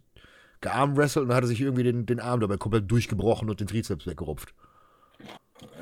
gearmwrestelt 0.61 1.27
und 1.27 1.33
hat 1.33 1.43
er 1.43 1.47
sich 1.47 1.61
irgendwie 1.61 1.83
den, 1.83 2.05
den 2.05 2.19
Arm 2.19 2.39
dabei 2.39 2.57
komplett 2.57 2.89
durchgebrochen 2.89 3.49
und 3.49 3.59
den 3.59 3.67
Trizeps 3.67 4.07
weggerupft. 4.07 4.53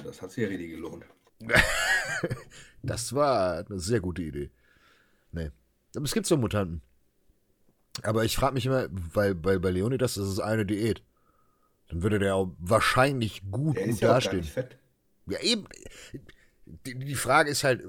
Das 0.03 0.21
hat 0.21 0.31
sich 0.31 0.43
ja 0.43 0.49
richtig 0.49 0.71
gelohnt. 0.71 1.05
das 2.83 3.13
war 3.13 3.65
eine 3.65 3.79
sehr 3.79 3.99
gute 3.99 4.21
Idee. 4.21 4.51
Nee. 5.31 5.51
Aber 5.95 6.05
es 6.05 6.13
gibt 6.13 6.25
so 6.25 6.37
Mutanten. 6.37 6.81
Aber 8.01 8.23
ich 8.23 8.35
frage 8.35 8.55
mich 8.55 8.65
immer, 8.65 8.87
weil 8.91 9.35
bei, 9.35 9.59
bei 9.59 9.69
Leonidas 9.69 10.17
ist 10.17 10.27
es 10.27 10.39
eine 10.39 10.65
Diät. 10.65 11.03
Dann 11.89 12.01
würde 12.01 12.17
der 12.19 12.35
auch 12.35 12.55
wahrscheinlich 12.57 13.43
gut, 13.51 13.77
der 13.77 13.85
gut 13.85 13.93
ist 13.93 14.01
ja 14.01 14.13
dastehen. 14.13 14.29
Auch 14.29 14.33
gar 14.33 14.41
nicht 14.41 14.53
fett. 14.53 14.77
Ja, 15.27 15.39
eben 15.41 15.67
die, 16.65 16.95
die 16.97 17.15
Frage 17.15 17.49
ist 17.49 17.63
halt, 17.63 17.83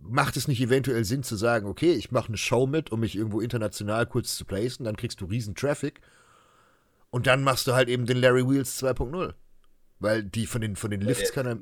macht 0.00 0.36
es 0.36 0.48
nicht 0.48 0.60
eventuell 0.60 1.04
Sinn 1.04 1.22
zu 1.22 1.36
sagen, 1.36 1.66
okay, 1.66 1.92
ich 1.92 2.12
mache 2.12 2.28
eine 2.28 2.36
Show 2.36 2.66
mit, 2.66 2.92
um 2.92 3.00
mich 3.00 3.16
irgendwo 3.16 3.40
international 3.40 4.06
kurz 4.06 4.36
zu 4.36 4.44
placen, 4.44 4.84
dann 4.84 4.96
kriegst 4.96 5.20
du 5.20 5.24
riesen 5.26 5.54
Traffic 5.54 6.00
und 7.10 7.26
dann 7.26 7.42
machst 7.42 7.66
du 7.66 7.72
halt 7.72 7.88
eben 7.88 8.06
den 8.06 8.18
Larry 8.18 8.48
Wheels 8.48 8.82
2.0. 8.82 9.34
Weil 9.98 10.22
die 10.22 10.46
von 10.46 10.60
den, 10.60 10.76
von 10.76 10.90
den 10.90 11.00
Lifts 11.00 11.32
kann 11.32 11.46
er. 11.46 11.58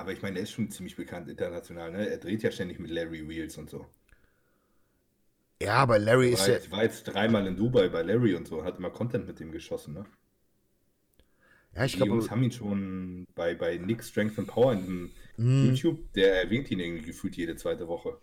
Aber 0.00 0.12
ich 0.12 0.22
meine, 0.22 0.38
er 0.38 0.44
ist 0.44 0.52
schon 0.52 0.70
ziemlich 0.70 0.96
bekannt 0.96 1.28
international, 1.28 1.92
ne? 1.92 2.08
Er 2.08 2.18
dreht 2.18 2.42
ja 2.42 2.50
ständig 2.50 2.78
mit 2.78 2.90
Larry 2.90 3.28
Wheels 3.28 3.58
und 3.58 3.68
so. 3.68 3.86
Ja, 5.62 5.74
aber 5.74 5.98
Larry 5.98 6.30
ist 6.30 6.46
ja. 6.46 6.56
Ich 6.56 6.70
war 6.70 6.82
jetzt 6.82 7.04
dreimal 7.04 7.46
in 7.46 7.56
Dubai 7.56 7.88
bei 7.88 8.02
Larry 8.02 8.34
und 8.34 8.48
so, 8.48 8.64
hat 8.64 8.78
immer 8.78 8.90
Content 8.90 9.26
mit 9.26 9.38
dem 9.40 9.52
geschossen, 9.52 9.92
ne? 9.92 10.06
Ja, 11.74 11.84
ich 11.84 11.96
glaube. 11.96 12.12
Die 12.12 12.16
Jungs 12.16 12.30
haben 12.30 12.42
ihn 12.42 12.52
schon 12.52 13.26
bei, 13.34 13.54
bei 13.54 13.76
Nick 13.76 14.02
Strength 14.02 14.38
and 14.38 14.48
Power 14.48 14.72
in 14.72 15.10
mm. 15.36 15.66
YouTube, 15.66 16.12
der 16.14 16.42
erwähnt 16.42 16.70
ihn 16.70 16.80
irgendwie 16.80 17.04
gefühlt 17.04 17.36
jede 17.36 17.56
zweite 17.56 17.86
Woche. 17.86 18.18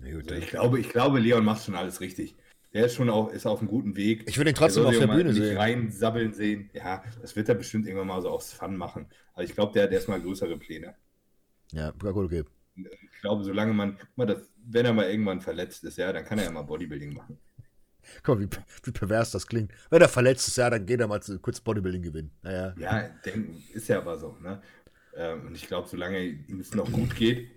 Also 0.00 0.34
ich, 0.34 0.48
glaube, 0.48 0.78
ich 0.78 0.90
glaube, 0.90 1.18
Leon 1.18 1.44
macht 1.44 1.64
schon 1.64 1.74
alles 1.74 2.00
richtig. 2.00 2.36
Der 2.74 2.86
ist 2.86 2.94
schon 2.94 3.08
auch, 3.08 3.32
ist 3.32 3.46
auf 3.46 3.60
einem 3.60 3.68
guten 3.68 3.96
Weg. 3.96 4.24
Ich 4.28 4.36
würde 4.36 4.50
ihn 4.50 4.56
trotzdem 4.56 4.84
auf 4.84 4.98
der 4.98 5.06
Bühne 5.06 5.32
sehen. 5.32 5.56
rein 5.56 5.90
sabbeln 5.90 6.34
sehen. 6.34 6.70
Ja, 6.74 7.02
das 7.20 7.34
wird 7.34 7.48
er 7.48 7.54
bestimmt 7.54 7.86
irgendwann 7.86 8.08
mal 8.08 8.20
so 8.20 8.28
aufs 8.28 8.52
Fun 8.52 8.76
machen. 8.76 9.06
Aber 9.32 9.42
ich 9.42 9.54
glaube, 9.54 9.72
der 9.72 9.84
hat 9.84 9.92
erstmal 9.92 10.20
größere 10.20 10.58
Pläne. 10.58 10.94
Ja, 11.72 11.90
gut, 11.92 12.26
okay. 12.26 12.44
Ich 12.76 13.20
glaube, 13.20 13.42
solange 13.42 13.72
man, 13.72 13.98
mal 14.16 14.26
das, 14.26 14.50
wenn 14.64 14.84
er 14.84 14.92
mal 14.92 15.10
irgendwann 15.10 15.40
verletzt 15.40 15.82
ist, 15.84 15.96
ja, 15.98 16.12
dann 16.12 16.24
kann 16.24 16.38
er 16.38 16.44
ja 16.44 16.50
mal 16.50 16.62
Bodybuilding 16.62 17.14
machen. 17.14 17.38
Guck 18.22 18.38
mal, 18.38 18.44
wie, 18.44 18.56
wie, 18.84 18.92
pervers 18.92 19.30
das 19.30 19.46
klingt. 19.46 19.72
Wenn 19.90 20.00
er 20.00 20.08
verletzt 20.08 20.48
ist, 20.48 20.56
ja, 20.56 20.70
dann 20.70 20.86
geht 20.86 21.00
er 21.00 21.08
mal 21.08 21.22
zu, 21.22 21.38
kurz 21.38 21.60
Bodybuilding 21.60 22.02
gewinnen. 22.02 22.30
Naja. 22.42 22.74
Ja, 22.78 23.08
denk, 23.24 23.74
ist 23.74 23.88
ja 23.88 23.98
aber 23.98 24.18
so. 24.18 24.36
Ne? 24.40 24.62
Ähm, 25.16 25.46
und 25.46 25.54
ich 25.56 25.66
glaube, 25.66 25.88
solange 25.88 26.22
ihm 26.22 26.60
es 26.60 26.74
noch 26.74 26.90
gut 26.92 27.16
geht, 27.16 27.50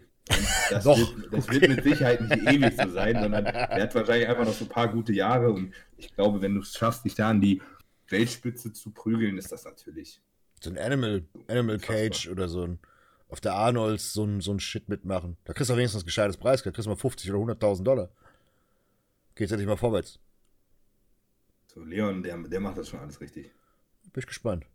das, 0.69 0.85
wird, 0.85 1.33
das 1.33 1.47
okay. 1.47 1.61
wird 1.61 1.75
mit 1.75 1.83
Sicherheit 1.83 2.21
nicht 2.21 2.51
ewig 2.51 2.73
so 2.75 2.89
sein, 2.89 3.19
sondern 3.21 3.45
er 3.45 3.83
hat 3.83 3.95
wahrscheinlich 3.95 4.27
einfach 4.27 4.45
noch 4.45 4.53
so 4.53 4.65
ein 4.65 4.69
paar 4.69 4.87
gute 4.91 5.13
Jahre. 5.13 5.51
Und 5.51 5.73
ich 5.97 6.13
glaube, 6.15 6.41
wenn 6.41 6.55
du 6.55 6.61
es 6.61 6.73
schaffst, 6.73 7.05
dich 7.05 7.15
da 7.15 7.29
an 7.29 7.41
die 7.41 7.61
Weltspitze 8.09 8.73
zu 8.73 8.91
prügeln, 8.91 9.37
ist 9.37 9.51
das 9.51 9.65
natürlich. 9.65 10.21
So 10.61 10.69
ein 10.69 10.77
Animal, 10.77 11.23
Animal 11.47 11.79
Cage 11.79 12.27
oder 12.29 12.47
so 12.47 12.63
ein 12.63 12.79
auf 13.31 13.39
der 13.39 13.53
Arnolds 13.53 14.13
so 14.13 14.25
ein, 14.25 14.41
so 14.41 14.51
ein 14.51 14.59
Shit 14.59 14.89
mitmachen. 14.89 15.37
Da 15.45 15.53
kriegst 15.53 15.69
du 15.69 15.75
wenigstens 15.77 16.03
ein 16.03 16.05
gescheites 16.05 16.35
Preisgeld. 16.35 16.73
Da 16.73 16.75
kriegst 16.75 16.85
du 16.85 16.89
mal 16.89 16.97
50 16.97 17.31
oder 17.31 17.53
100.000 17.53 17.83
Dollar. 17.83 18.09
Geht's 19.35 19.53
nicht 19.53 19.65
mal 19.65 19.77
vorwärts. 19.77 20.19
So, 21.67 21.81
Leon, 21.81 22.21
der, 22.21 22.37
der 22.37 22.59
macht 22.59 22.77
das 22.77 22.89
schon 22.89 22.99
alles 22.99 23.21
richtig. 23.21 23.49
Bin 24.11 24.19
ich 24.19 24.27
gespannt. 24.27 24.65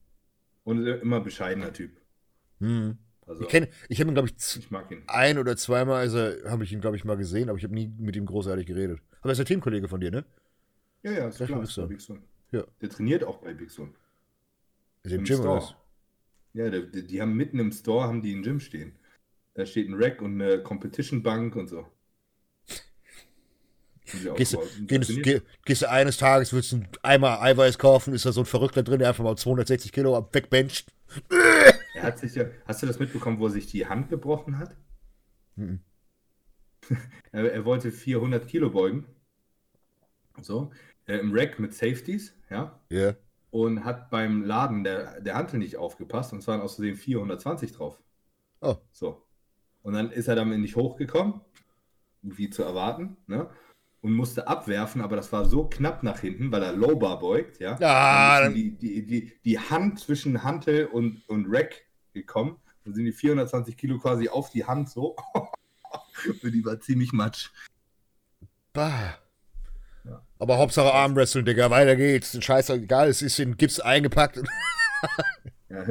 Und 0.64 0.86
immer 0.86 1.20
bescheidener 1.20 1.70
Typ. 1.72 2.00
Hm. 2.58 2.96
Also, 3.26 3.42
ich 3.42 3.48
kenne, 3.48 3.68
ich 3.88 4.00
habe 4.00 4.10
ihn, 4.10 4.14
glaube 4.14 4.28
ich, 4.28 4.34
ich 4.56 4.70
ihn. 4.70 5.02
ein 5.08 5.38
oder 5.38 5.56
zweimal, 5.56 6.00
also 6.00 6.18
habe 6.48 6.62
ich 6.62 6.72
ihn, 6.72 6.80
glaube 6.80 6.96
ich, 6.96 7.04
mal 7.04 7.16
gesehen, 7.16 7.48
aber 7.48 7.58
ich 7.58 7.64
habe 7.64 7.74
nie 7.74 7.92
mit 7.98 8.14
ihm 8.14 8.24
großartig 8.24 8.66
geredet. 8.66 9.00
Aber 9.20 9.30
er 9.30 9.32
ist 9.32 9.38
der 9.38 9.46
Teamkollege 9.46 9.88
von 9.88 10.00
dir, 10.00 10.12
ne? 10.12 10.24
Ja, 11.02 11.10
ja, 11.12 11.28
ist 11.28 11.44
klar, 11.44 11.62
ist 11.62 11.88
Big 11.88 12.00
Son. 12.00 12.22
Ja. 12.52 12.64
Der 12.80 12.88
trainiert 12.88 13.24
auch 13.24 13.38
bei 13.38 13.52
Big 13.52 13.70
Son. 13.70 13.94
Ist 15.02 15.12
im, 15.12 15.18
im 15.20 15.24
Gym 15.24 15.38
Store. 15.38 15.74
Ja, 16.52 16.70
der, 16.70 16.82
die, 16.82 17.06
die 17.06 17.20
haben 17.20 17.34
mitten 17.34 17.58
im 17.58 17.72
Store 17.72 18.06
haben 18.06 18.22
die 18.22 18.34
ein 18.34 18.42
Gym 18.42 18.60
stehen. 18.60 18.92
Da 19.54 19.66
steht 19.66 19.88
ein 19.88 19.94
Rack 19.94 20.22
und 20.22 20.40
eine 20.40 20.62
Competition 20.62 21.22
Bank 21.22 21.56
und 21.56 21.68
so. 21.68 21.86
Gehst 24.36 24.52
du, 24.52 24.60
gehst, 24.86 25.12
gehst, 25.64 25.82
du 25.82 25.90
eines 25.90 26.16
Tages, 26.16 26.52
willst 26.52 26.72
du 26.72 26.82
einmal 27.02 27.38
Eiweiß 27.40 27.76
kaufen, 27.76 28.14
ist 28.14 28.24
da 28.24 28.30
so 28.30 28.42
ein 28.42 28.46
Verrückter 28.46 28.84
drin, 28.84 29.00
der 29.00 29.08
einfach 29.08 29.24
mal 29.24 29.36
260 29.36 29.90
Kilo 29.90 30.28
wegbencht. 30.32 30.92
Er 31.96 32.02
hat 32.02 32.18
sich 32.18 32.34
ja, 32.34 32.44
hast 32.66 32.82
du 32.82 32.86
das 32.86 32.98
mitbekommen, 32.98 33.38
wo 33.38 33.46
er 33.46 33.50
sich 33.50 33.68
die 33.68 33.86
Hand 33.86 34.10
gebrochen 34.10 34.58
hat? 34.58 34.76
Mhm. 35.54 35.80
er, 37.32 37.50
er, 37.50 37.64
wollte 37.64 37.90
400 37.90 38.46
Kilo 38.46 38.68
beugen. 38.68 39.06
So, 40.42 40.70
äh, 41.06 41.16
im 41.16 41.32
Rack 41.32 41.58
mit 41.58 41.72
Safeties, 41.72 42.34
ja. 42.50 42.78
Ja. 42.90 42.98
Yeah. 42.98 43.16
Und 43.50 43.84
hat 43.86 44.10
beim 44.10 44.44
Laden 44.44 44.84
der, 44.84 45.22
der 45.22 45.36
Hantel 45.36 45.58
nicht 45.58 45.78
aufgepasst 45.78 46.34
und 46.34 46.42
zwar 46.42 46.62
aus 46.62 46.74
Versehen 46.74 46.96
420 46.96 47.72
drauf. 47.72 47.98
Oh. 48.60 48.76
So. 48.92 49.26
Und 49.80 49.94
dann 49.94 50.10
ist 50.10 50.28
er 50.28 50.34
damit 50.34 50.58
nicht 50.58 50.76
hochgekommen, 50.76 51.40
wie 52.20 52.50
zu 52.50 52.62
erwarten, 52.62 53.16
ne? 53.26 53.48
und 54.02 54.12
musste 54.12 54.46
abwerfen, 54.46 55.00
aber 55.00 55.16
das 55.16 55.32
war 55.32 55.46
so 55.46 55.66
knapp 55.68 56.02
nach 56.02 56.20
hinten, 56.20 56.52
weil 56.52 56.62
er 56.62 56.72
Lowbar 56.72 57.18
beugt, 57.18 57.58
ja. 57.58 57.76
Ah, 57.80 58.48
die, 58.50 58.76
die, 58.76 59.06
die, 59.06 59.32
die 59.44 59.58
Hand 59.58 59.98
zwischen 59.98 60.44
Hantel 60.44 60.86
und, 60.86 61.26
und 61.28 61.46
Rack 61.48 61.85
gekommen. 62.16 62.56
Dann 62.84 62.94
sind 62.94 63.04
die 63.04 63.12
420 63.12 63.76
Kilo 63.76 63.98
quasi 63.98 64.28
auf 64.28 64.50
die 64.50 64.64
Hand 64.64 64.90
so. 64.90 65.16
und 65.34 66.42
die 66.42 66.64
war 66.64 66.80
ziemlich 66.80 67.12
matsch. 67.12 67.50
Bah. 68.72 69.18
Ja. 70.04 70.22
Aber 70.38 70.58
Hauptsache 70.58 70.92
Armwrestling, 70.92 71.44
Digga, 71.44 71.70
weiter 71.70 71.96
geht's. 71.96 72.42
Scheiße, 72.42 72.74
egal, 72.74 73.08
es 73.08 73.22
ist 73.22 73.38
in 73.38 73.56
Gips 73.56 73.80
eingepackt. 73.80 74.36
ja, 75.68 75.82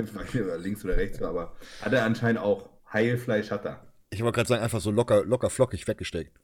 links 0.58 0.86
oder 0.86 0.98
rechts 0.98 1.20
war, 1.20 1.30
aber 1.30 1.56
hat 1.82 1.94
er 1.94 2.06
anscheinend 2.06 2.40
auch. 2.40 2.70
Heilfleisch 2.92 3.52
hat 3.52 3.66
er. 3.66 3.86
Ich 4.10 4.22
wollte 4.24 4.38
gerade 4.38 4.48
sagen, 4.48 4.64
einfach 4.64 4.80
so 4.80 4.92
locker, 4.92 5.26
locker 5.26 5.50
flockig 5.50 5.86
weggesteckt. 5.88 6.40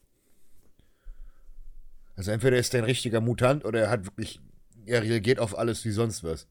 Also 2.14 2.30
entweder 2.30 2.58
ist 2.58 2.74
er 2.74 2.82
ein 2.82 2.84
richtiger 2.84 3.20
Mutant 3.20 3.64
oder 3.64 3.80
er 3.80 3.90
hat 3.90 4.04
wirklich, 4.04 4.40
er 4.84 5.02
reagiert 5.02 5.38
auf 5.38 5.56
alles 5.56 5.84
wie 5.84 5.92
sonst 5.92 6.22
was. 6.24 6.46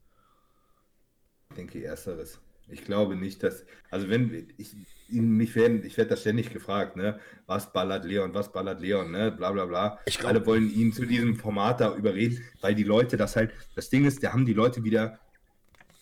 Ich 1.50 1.56
denke 1.56 1.84
ersteres. 1.84 2.40
Ich 2.72 2.84
glaube 2.84 3.16
nicht, 3.16 3.42
dass, 3.42 3.64
also 3.90 4.08
wenn, 4.08 4.48
ich, 4.56 4.74
mich 5.08 5.54
werden, 5.54 5.84
ich 5.84 5.96
werde 5.98 6.10
das 6.10 6.22
ständig 6.22 6.52
gefragt, 6.52 6.96
ne, 6.96 7.20
was 7.46 7.72
ballert 7.72 8.04
Leon, 8.04 8.32
was 8.34 8.50
ballert 8.50 8.80
Leon, 8.80 9.10
ne, 9.10 9.30
bla 9.30 9.52
bla 9.52 9.66
bla. 9.66 9.98
Ich 10.06 10.18
glaub, 10.18 10.30
Alle 10.30 10.46
wollen 10.46 10.70
ihn 10.72 10.92
zu 10.92 11.04
diesem 11.04 11.36
Format 11.36 11.80
da 11.80 11.94
überreden, 11.94 12.42
weil 12.60 12.74
die 12.74 12.82
Leute 12.82 13.16
das 13.16 13.36
halt, 13.36 13.52
das 13.74 13.90
Ding 13.90 14.06
ist, 14.06 14.22
da 14.22 14.32
haben 14.32 14.46
die 14.46 14.54
Leute 14.54 14.84
wieder, 14.84 15.20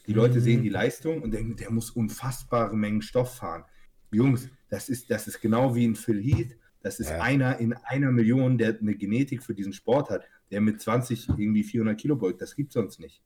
die 0.06 0.12
Leute 0.12 0.38
mhm. 0.38 0.42
sehen 0.42 0.62
die 0.62 0.68
Leistung 0.68 1.22
und 1.22 1.32
denken, 1.32 1.56
der 1.56 1.70
muss 1.70 1.90
unfassbare 1.90 2.76
Mengen 2.76 3.02
Stoff 3.02 3.36
fahren. 3.36 3.64
Jungs, 4.12 4.48
das 4.68 4.88
ist, 4.88 5.10
das 5.10 5.26
ist 5.26 5.40
genau 5.40 5.74
wie 5.74 5.86
ein 5.86 5.96
Phil 5.96 6.22
Heath, 6.22 6.56
das 6.82 7.00
ist 7.00 7.10
ja. 7.10 7.20
einer 7.20 7.58
in 7.58 7.74
einer 7.84 8.12
Million, 8.12 8.58
der 8.58 8.78
eine 8.80 8.94
Genetik 8.94 9.42
für 9.42 9.54
diesen 9.54 9.72
Sport 9.72 10.10
hat, 10.10 10.24
der 10.50 10.60
mit 10.60 10.80
20 10.80 11.28
irgendwie 11.30 11.64
400 11.64 12.00
Kilo 12.00 12.16
beugt, 12.16 12.40
das 12.40 12.54
gibt 12.54 12.70
es 12.70 12.74
sonst 12.74 13.00
nicht 13.00 13.20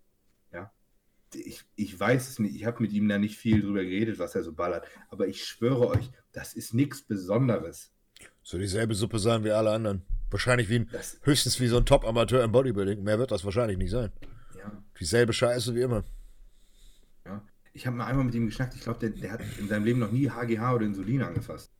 ich, 1.34 1.64
ich 1.76 1.98
weiß 1.98 2.28
es 2.28 2.38
nicht, 2.38 2.54
ich 2.54 2.64
habe 2.64 2.82
mit 2.82 2.92
ihm 2.92 3.08
da 3.08 3.18
nicht 3.18 3.36
viel 3.36 3.62
drüber 3.62 3.82
geredet, 3.84 4.18
was 4.18 4.34
er 4.34 4.42
so 4.42 4.52
ballert, 4.52 4.86
aber 5.08 5.28
ich 5.28 5.44
schwöre 5.44 5.88
euch, 5.88 6.10
das 6.32 6.54
ist 6.54 6.74
nichts 6.74 7.02
Besonderes. 7.02 7.92
So 8.42 8.58
dieselbe 8.58 8.94
Suppe 8.94 9.18
sein 9.18 9.44
wie 9.44 9.50
alle 9.50 9.70
anderen. 9.70 10.02
Wahrscheinlich 10.30 10.68
wie 10.68 10.80
ein, 10.80 10.88
das, 10.90 11.18
höchstens 11.22 11.60
wie 11.60 11.68
so 11.68 11.76
ein 11.76 11.86
Top-Amateur 11.86 12.42
im 12.42 12.52
Bodybuilding. 12.52 13.02
Mehr 13.02 13.18
wird 13.18 13.30
das 13.30 13.44
wahrscheinlich 13.44 13.78
nicht 13.78 13.90
sein. 13.90 14.12
Ja. 14.58 14.82
Dieselbe 14.98 15.32
Scheiße 15.32 15.74
wie 15.74 15.82
immer. 15.82 16.04
Ja. 17.24 17.42
Ich 17.72 17.86
habe 17.86 17.96
mal 17.96 18.06
einmal 18.06 18.24
mit 18.24 18.34
ihm 18.34 18.46
geschnackt. 18.46 18.74
Ich 18.74 18.82
glaube, 18.82 19.00
der, 19.00 19.10
der, 19.10 19.32
hat 19.32 19.40
in 19.58 19.68
seinem 19.68 19.84
Leben 19.84 20.00
noch 20.00 20.12
nie 20.12 20.28
HGH 20.28 20.74
oder 20.74 20.84
Insulin 20.84 21.22
angefasst. 21.22 21.72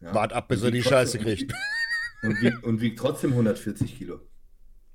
Ja. 0.00 0.14
Wart 0.14 0.32
ab, 0.32 0.48
bis 0.48 0.62
er 0.62 0.70
die 0.70 0.82
Scheiße 0.82 1.18
kriegt. 1.18 1.52
Und 2.22 2.40
wiegt, 2.40 2.64
und 2.64 2.80
wiegt 2.80 2.98
trotzdem 2.98 3.30
140 3.30 3.96
Kilo. 3.96 4.20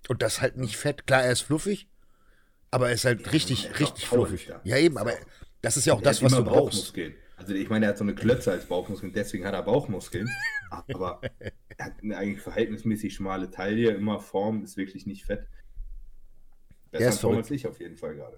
Und 0.07 0.21
das 0.21 0.41
halt 0.41 0.57
nicht 0.57 0.77
fett. 0.77 1.07
Klar, 1.07 1.23
er 1.23 1.31
ist 1.31 1.41
fluffig, 1.41 1.89
aber 2.73 2.87
er 2.87 2.95
ist 2.95 3.05
halt 3.05 3.21
ja, 3.21 3.31
richtig, 3.31 3.79
richtig 3.79 4.07
fluffig. 4.07 4.51
Ja, 4.63 4.77
eben, 4.77 4.97
aber 4.97 5.13
das 5.61 5.77
ist 5.77 5.85
ja 5.85 5.93
auch 5.93 6.01
das, 6.01 6.23
was 6.23 6.33
du 6.33 6.43
brauchst. 6.43 6.93
Also 7.35 7.53
ich 7.53 7.69
meine, 7.69 7.85
er 7.85 7.89
hat 7.89 7.97
so 7.97 8.03
eine 8.03 8.15
Klötze 8.15 8.51
als 8.51 8.65
Bauchmuskeln, 8.65 9.13
deswegen 9.13 9.45
hat 9.45 9.53
er 9.53 9.61
Bauchmuskeln. 9.61 10.27
aber 10.69 11.21
er 11.39 11.85
hat 11.85 11.93
eine 12.01 12.17
eigentlich 12.17 12.41
verhältnismäßig 12.41 13.13
schmale 13.13 13.51
Taille, 13.51 13.91
immer 13.91 14.19
Form, 14.19 14.63
ist 14.63 14.75
wirklich 14.75 15.05
nicht 15.05 15.25
fett. 15.25 15.47
Besser 16.91 17.03
der 17.03 17.09
ist 17.09 17.19
verrückt. 17.19 17.37
als 17.37 17.51
ich 17.51 17.67
auf 17.67 17.79
jeden 17.79 17.95
Fall 17.95 18.15
gerade. 18.15 18.37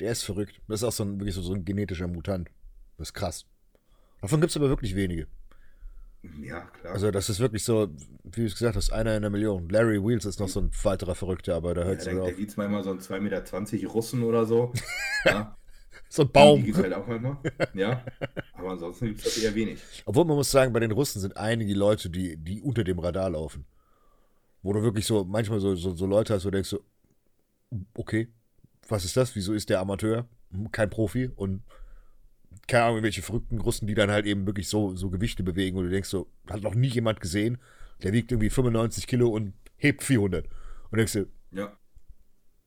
Der 0.00 0.10
ist 0.10 0.22
verrückt. 0.24 0.60
Das 0.66 0.80
ist 0.80 0.84
auch 0.84 0.92
so 0.92 1.04
ein, 1.04 1.20
wirklich 1.20 1.34
so, 1.34 1.42
so 1.42 1.54
ein 1.54 1.64
genetischer 1.64 2.08
Mutant. 2.08 2.50
Das 2.98 3.08
ist 3.08 3.14
krass. 3.14 3.46
Davon 4.20 4.40
gibt 4.40 4.50
es 4.50 4.56
aber 4.56 4.68
wirklich 4.68 4.96
wenige. 4.96 5.28
Ja, 6.40 6.60
klar. 6.60 6.94
Also 6.94 7.10
das 7.10 7.28
ist 7.28 7.40
wirklich 7.40 7.64
so, 7.64 7.88
wie 8.24 8.40
du 8.42 8.46
es 8.46 8.54
gesagt 8.54 8.76
hast, 8.76 8.92
einer 8.92 9.10
in 9.12 9.16
einer 9.18 9.30
Million. 9.30 9.68
Larry 9.68 10.02
Wheels 10.02 10.24
ist 10.24 10.40
noch 10.40 10.48
so 10.48 10.60
ein 10.60 10.70
weiterer 10.82 11.14
Verrückter, 11.14 11.54
aber 11.54 11.74
da 11.74 11.84
hört 11.84 12.00
es 12.00 12.06
ja, 12.06 12.14
Da 12.14 12.30
gibt 12.30 12.50
es 12.50 12.56
manchmal 12.56 12.82
so 12.82 12.90
ein 12.90 12.98
2,20 12.98 13.20
Meter 13.20 13.88
Russen 13.88 14.22
oder 14.22 14.46
so. 14.46 14.72
ja. 15.24 15.56
so 16.08 16.22
ein 16.22 16.32
Baum. 16.32 16.60
Die 16.60 16.66
gibt 16.66 16.78
es 16.78 16.82
halt 16.82 16.94
auch 16.94 17.06
manchmal. 17.06 17.38
Ja, 17.74 18.04
aber 18.54 18.70
ansonsten 18.70 19.06
gibt 19.06 19.18
es 19.18 19.24
das 19.24 19.38
eher 19.38 19.54
wenig. 19.54 19.80
Obwohl 20.04 20.24
man 20.24 20.36
muss 20.36 20.50
sagen, 20.50 20.72
bei 20.72 20.80
den 20.80 20.92
Russen 20.92 21.20
sind 21.20 21.36
einige 21.36 21.74
Leute, 21.74 22.10
die, 22.10 22.36
die 22.36 22.62
unter 22.62 22.84
dem 22.84 22.98
Radar 22.98 23.30
laufen. 23.30 23.64
Wo 24.62 24.72
du 24.72 24.82
wirklich 24.82 25.06
so 25.06 25.24
manchmal 25.24 25.60
so, 25.60 25.74
so, 25.74 25.94
so 25.94 26.06
Leute 26.06 26.34
hast, 26.34 26.44
wo 26.44 26.50
du 26.50 26.56
denkst 26.56 26.70
so, 26.70 26.80
okay, 27.94 28.28
was 28.88 29.04
ist 29.04 29.16
das? 29.16 29.34
Wieso 29.36 29.52
ist 29.52 29.68
der 29.68 29.80
Amateur? 29.80 30.26
Kein 30.72 30.88
Profi 30.88 31.30
und 31.34 31.62
keine 32.66 32.84
Ahnung, 32.84 33.02
welche 33.02 33.22
verrückten 33.22 33.60
Russen, 33.60 33.86
die 33.86 33.94
dann 33.94 34.10
halt 34.10 34.26
eben 34.26 34.46
wirklich 34.46 34.68
so, 34.68 34.94
so 34.96 35.10
Gewichte 35.10 35.42
bewegen 35.42 35.76
und 35.76 35.84
du 35.84 35.90
denkst 35.90 36.08
so, 36.08 36.28
hat 36.48 36.62
noch 36.62 36.74
nie 36.74 36.88
jemand 36.88 37.20
gesehen, 37.20 37.58
der 38.02 38.12
wiegt 38.12 38.32
irgendwie 38.32 38.50
95 38.50 39.06
Kilo 39.06 39.28
und 39.28 39.54
hebt 39.76 40.02
400. 40.02 40.46
Und 40.90 40.98
denkst 40.98 41.12
du, 41.12 41.26
ja. 41.52 41.76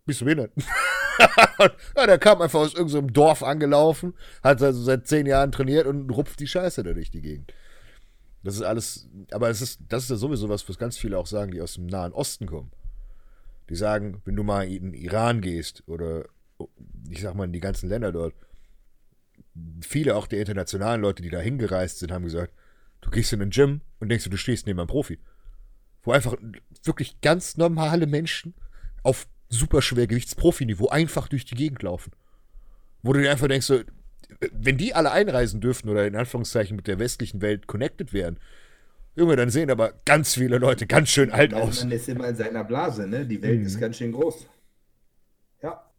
bist 0.05 0.21
du 0.21 0.25
behindert? 0.25 0.51
ja, 1.95 2.05
der 2.05 2.17
kam 2.17 2.41
einfach 2.41 2.59
aus 2.59 2.73
irgendeinem 2.73 3.13
Dorf 3.13 3.43
angelaufen, 3.43 4.13
hat 4.43 4.61
also 4.61 4.81
seit 4.81 5.07
zehn 5.07 5.25
Jahren 5.25 5.51
trainiert 5.51 5.87
und 5.87 6.09
rupft 6.09 6.39
die 6.39 6.47
Scheiße 6.47 6.83
da 6.83 6.93
durch 6.93 7.11
die 7.11 7.21
Gegend. 7.21 7.53
Das 8.43 8.55
ist 8.55 8.61
alles, 8.61 9.09
aber 9.31 9.49
es 9.49 9.61
ist, 9.61 9.81
das 9.89 10.03
ist 10.03 10.09
ja 10.09 10.15
sowieso 10.15 10.47
was, 10.47 10.67
was 10.69 10.77
ganz 10.77 10.97
viele 10.97 11.17
auch 11.17 11.27
sagen, 11.27 11.51
die 11.51 11.61
aus 11.61 11.73
dem 11.73 11.87
Nahen 11.87 12.13
Osten 12.13 12.45
kommen. 12.45 12.71
Die 13.69 13.75
sagen, 13.75 14.21
wenn 14.25 14.35
du 14.35 14.43
mal 14.43 14.67
in 14.67 14.91
den 14.91 14.93
Iran 14.93 15.41
gehst 15.41 15.83
oder 15.87 16.25
ich 17.09 17.21
sag 17.21 17.35
mal 17.35 17.45
in 17.45 17.53
die 17.53 17.59
ganzen 17.59 17.89
Länder 17.89 18.11
dort, 18.11 18.33
viele 19.81 20.15
auch 20.15 20.27
der 20.27 20.39
internationalen 20.39 21.01
Leute, 21.01 21.21
die 21.21 21.29
da 21.29 21.39
hingereist 21.39 21.99
sind, 21.99 22.11
haben 22.11 22.23
gesagt, 22.23 22.53
du 23.01 23.09
gehst 23.09 23.33
in 23.33 23.41
ein 23.41 23.49
Gym 23.49 23.81
und 23.99 24.09
denkst 24.09 24.25
du, 24.25 24.29
du 24.29 24.37
stehst 24.37 24.67
neben 24.67 24.79
einem 24.79 24.87
Profi. 24.87 25.19
Wo 26.03 26.11
einfach 26.11 26.35
wirklich 26.83 27.21
ganz 27.21 27.57
normale 27.57 28.07
Menschen 28.07 28.53
auf 29.03 29.27
Superschwergewichtsprofiniveau 29.49 30.89
einfach 30.89 31.27
durch 31.27 31.45
die 31.45 31.55
Gegend 31.55 31.83
laufen. 31.83 32.11
Wo 33.01 33.13
du 33.13 33.21
dir 33.21 33.31
einfach 33.31 33.47
denkst, 33.47 33.67
so, 33.67 33.81
wenn 34.51 34.77
die 34.77 34.93
alle 34.93 35.11
einreisen 35.11 35.61
dürften 35.61 35.89
oder 35.89 36.05
in 36.05 36.15
Anführungszeichen 36.15 36.75
mit 36.75 36.87
der 36.87 36.99
westlichen 36.99 37.41
Welt 37.41 37.67
connected 37.67 38.13
wären, 38.13 38.39
Junge, 39.15 39.35
dann 39.35 39.49
sehen 39.49 39.71
aber 39.71 39.93
ganz 40.05 40.35
viele 40.35 40.59
Leute 40.59 40.85
ganz 40.85 41.09
schön 41.09 41.31
alt 41.31 41.53
aus. 41.53 41.81
Man 41.83 41.91
ist 41.91 42.07
immer 42.07 42.27
in 42.27 42.35
seiner 42.35 42.63
Blase, 42.63 43.07
ne? 43.07 43.25
Die 43.25 43.41
Welt 43.41 43.61
mhm. 43.61 43.65
ist 43.65 43.79
ganz 43.79 43.97
schön 43.97 44.11
groß. 44.11 44.45
Ja. 45.63 45.91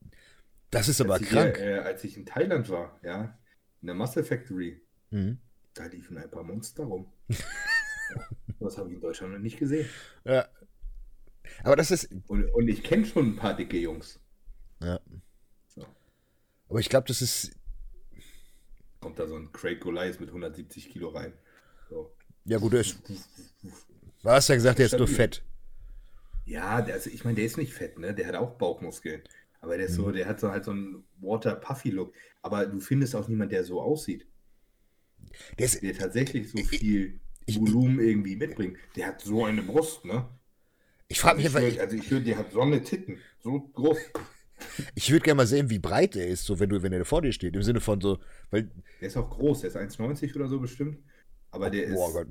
Das 0.70 0.88
ist 0.88 1.00
aber 1.00 1.14
als 1.14 1.26
krank. 1.26 1.56
Ich, 1.56 1.64
äh, 1.64 1.78
als 1.78 2.04
ich 2.04 2.16
in 2.16 2.26
Thailand 2.26 2.68
war, 2.68 3.00
ja, 3.02 3.36
in 3.80 3.86
der 3.86 3.94
Muscle 3.94 4.24
Factory. 4.24 4.80
Mhm. 5.10 5.38
Da 5.74 5.86
liefen 5.86 6.18
ein 6.18 6.30
paar 6.30 6.42
Monster 6.42 6.84
rum. 6.84 7.12
ja, 7.28 7.36
das 8.60 8.78
habe 8.78 8.88
ich 8.88 8.96
in 8.96 9.00
Deutschland 9.00 9.32
noch 9.32 9.40
nicht 9.40 9.58
gesehen. 9.58 9.88
Ja. 10.24 10.48
Aber 11.64 11.76
das 11.76 11.90
ist. 11.90 12.10
Und, 12.26 12.44
und 12.52 12.68
ich 12.68 12.82
kenne 12.82 13.06
schon 13.06 13.30
ein 13.30 13.36
paar 13.36 13.56
dicke 13.56 13.78
Jungs. 13.78 14.20
Ja. 14.80 15.00
So. 15.68 15.86
Aber 16.68 16.80
ich 16.80 16.88
glaube, 16.88 17.06
das 17.06 17.22
ist. 17.22 17.52
Kommt 19.00 19.18
da 19.18 19.28
so 19.28 19.36
ein 19.36 19.52
Craig 19.52 19.80
Goliath 19.80 20.20
mit 20.20 20.28
170 20.28 20.90
Kilo 20.90 21.08
rein. 21.10 21.32
So. 21.88 22.12
Ja, 22.44 22.58
gut, 22.58 22.72
der 22.72 22.80
ist. 22.80 22.98
Du 24.22 24.28
hast 24.28 24.48
ja 24.48 24.56
gesagt, 24.56 24.78
der 24.78 24.86
ist 24.86 24.98
nur 24.98 25.06
fett. 25.06 25.42
Ja, 26.44 26.80
der, 26.80 26.94
also 26.94 27.10
ich 27.10 27.24
meine, 27.24 27.36
der 27.36 27.44
ist 27.44 27.58
nicht 27.58 27.72
fett, 27.72 27.98
ne? 27.98 28.14
Der 28.14 28.26
hat 28.26 28.34
auch 28.34 28.56
Bauchmuskeln. 28.56 29.22
Aber 29.60 29.76
der 29.76 29.86
ist 29.86 29.94
so, 29.94 30.06
mhm. 30.06 30.12
der 30.12 30.26
hat 30.26 30.40
so 30.40 30.50
halt 30.50 30.64
so 30.64 30.70
einen 30.70 31.04
Water 31.20 31.54
Puffy 31.54 31.90
Look. 31.90 32.14
Aber 32.42 32.66
du 32.66 32.80
findest 32.80 33.16
auch 33.16 33.28
niemanden, 33.28 33.50
der 33.52 33.64
so 33.64 33.80
aussieht. 33.80 34.26
Der, 35.58 35.66
ist, 35.66 35.82
der 35.82 35.94
tatsächlich 35.94 36.50
so 36.50 36.58
viel 36.58 37.20
ich, 37.46 37.60
Volumen 37.60 38.00
irgendwie 38.00 38.36
mitbringt. 38.36 38.78
Der 38.96 39.08
hat 39.08 39.20
so 39.20 39.44
eine 39.44 39.62
Brust, 39.62 40.04
ne? 40.04 40.28
Ich 41.08 41.20
frage 41.20 41.38
mich 41.38 41.46
also 41.46 41.58
einfach. 41.58 41.80
also 41.80 41.96
ich 41.96 42.10
höre, 42.10 42.20
der 42.20 42.38
hat 42.38 42.52
so 42.52 42.60
eine 42.60 42.82
Titten. 42.82 43.18
So 43.40 43.60
groß. 43.60 43.98
Ich 44.94 45.10
würde 45.10 45.24
gerne 45.24 45.36
mal 45.36 45.46
sehen, 45.46 45.70
wie 45.70 45.78
breit 45.78 46.16
er 46.16 46.26
ist, 46.26 46.44
so 46.44 46.58
wenn 46.60 46.68
du, 46.68 46.82
wenn 46.82 46.92
er 46.92 47.04
vor 47.04 47.22
dir 47.22 47.32
steht. 47.32 47.54
Im 47.54 47.62
Sinne 47.62 47.80
von 47.80 48.00
so, 48.00 48.18
weil. 48.50 48.70
Der 49.00 49.08
ist 49.08 49.16
auch 49.16 49.30
groß, 49.30 49.60
der 49.60 49.70
ist 49.70 49.76
1,90 49.76 50.34
oder 50.34 50.48
so 50.48 50.60
bestimmt. 50.60 50.98
Aber 51.50 51.70
der 51.70 51.96
oh, 51.96 52.06
ist. 52.06 52.12
Gott. 52.12 52.28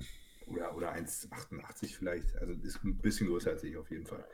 Oder, 0.48 0.76
oder 0.76 0.96
1,88 0.96 1.96
vielleicht. 1.98 2.36
Also 2.38 2.54
ist 2.54 2.84
ein 2.84 2.98
bisschen 2.98 3.28
größer 3.28 3.52
als 3.52 3.64
ich 3.64 3.76
auf 3.78 3.90
jeden 3.90 4.06
Fall. 4.06 4.26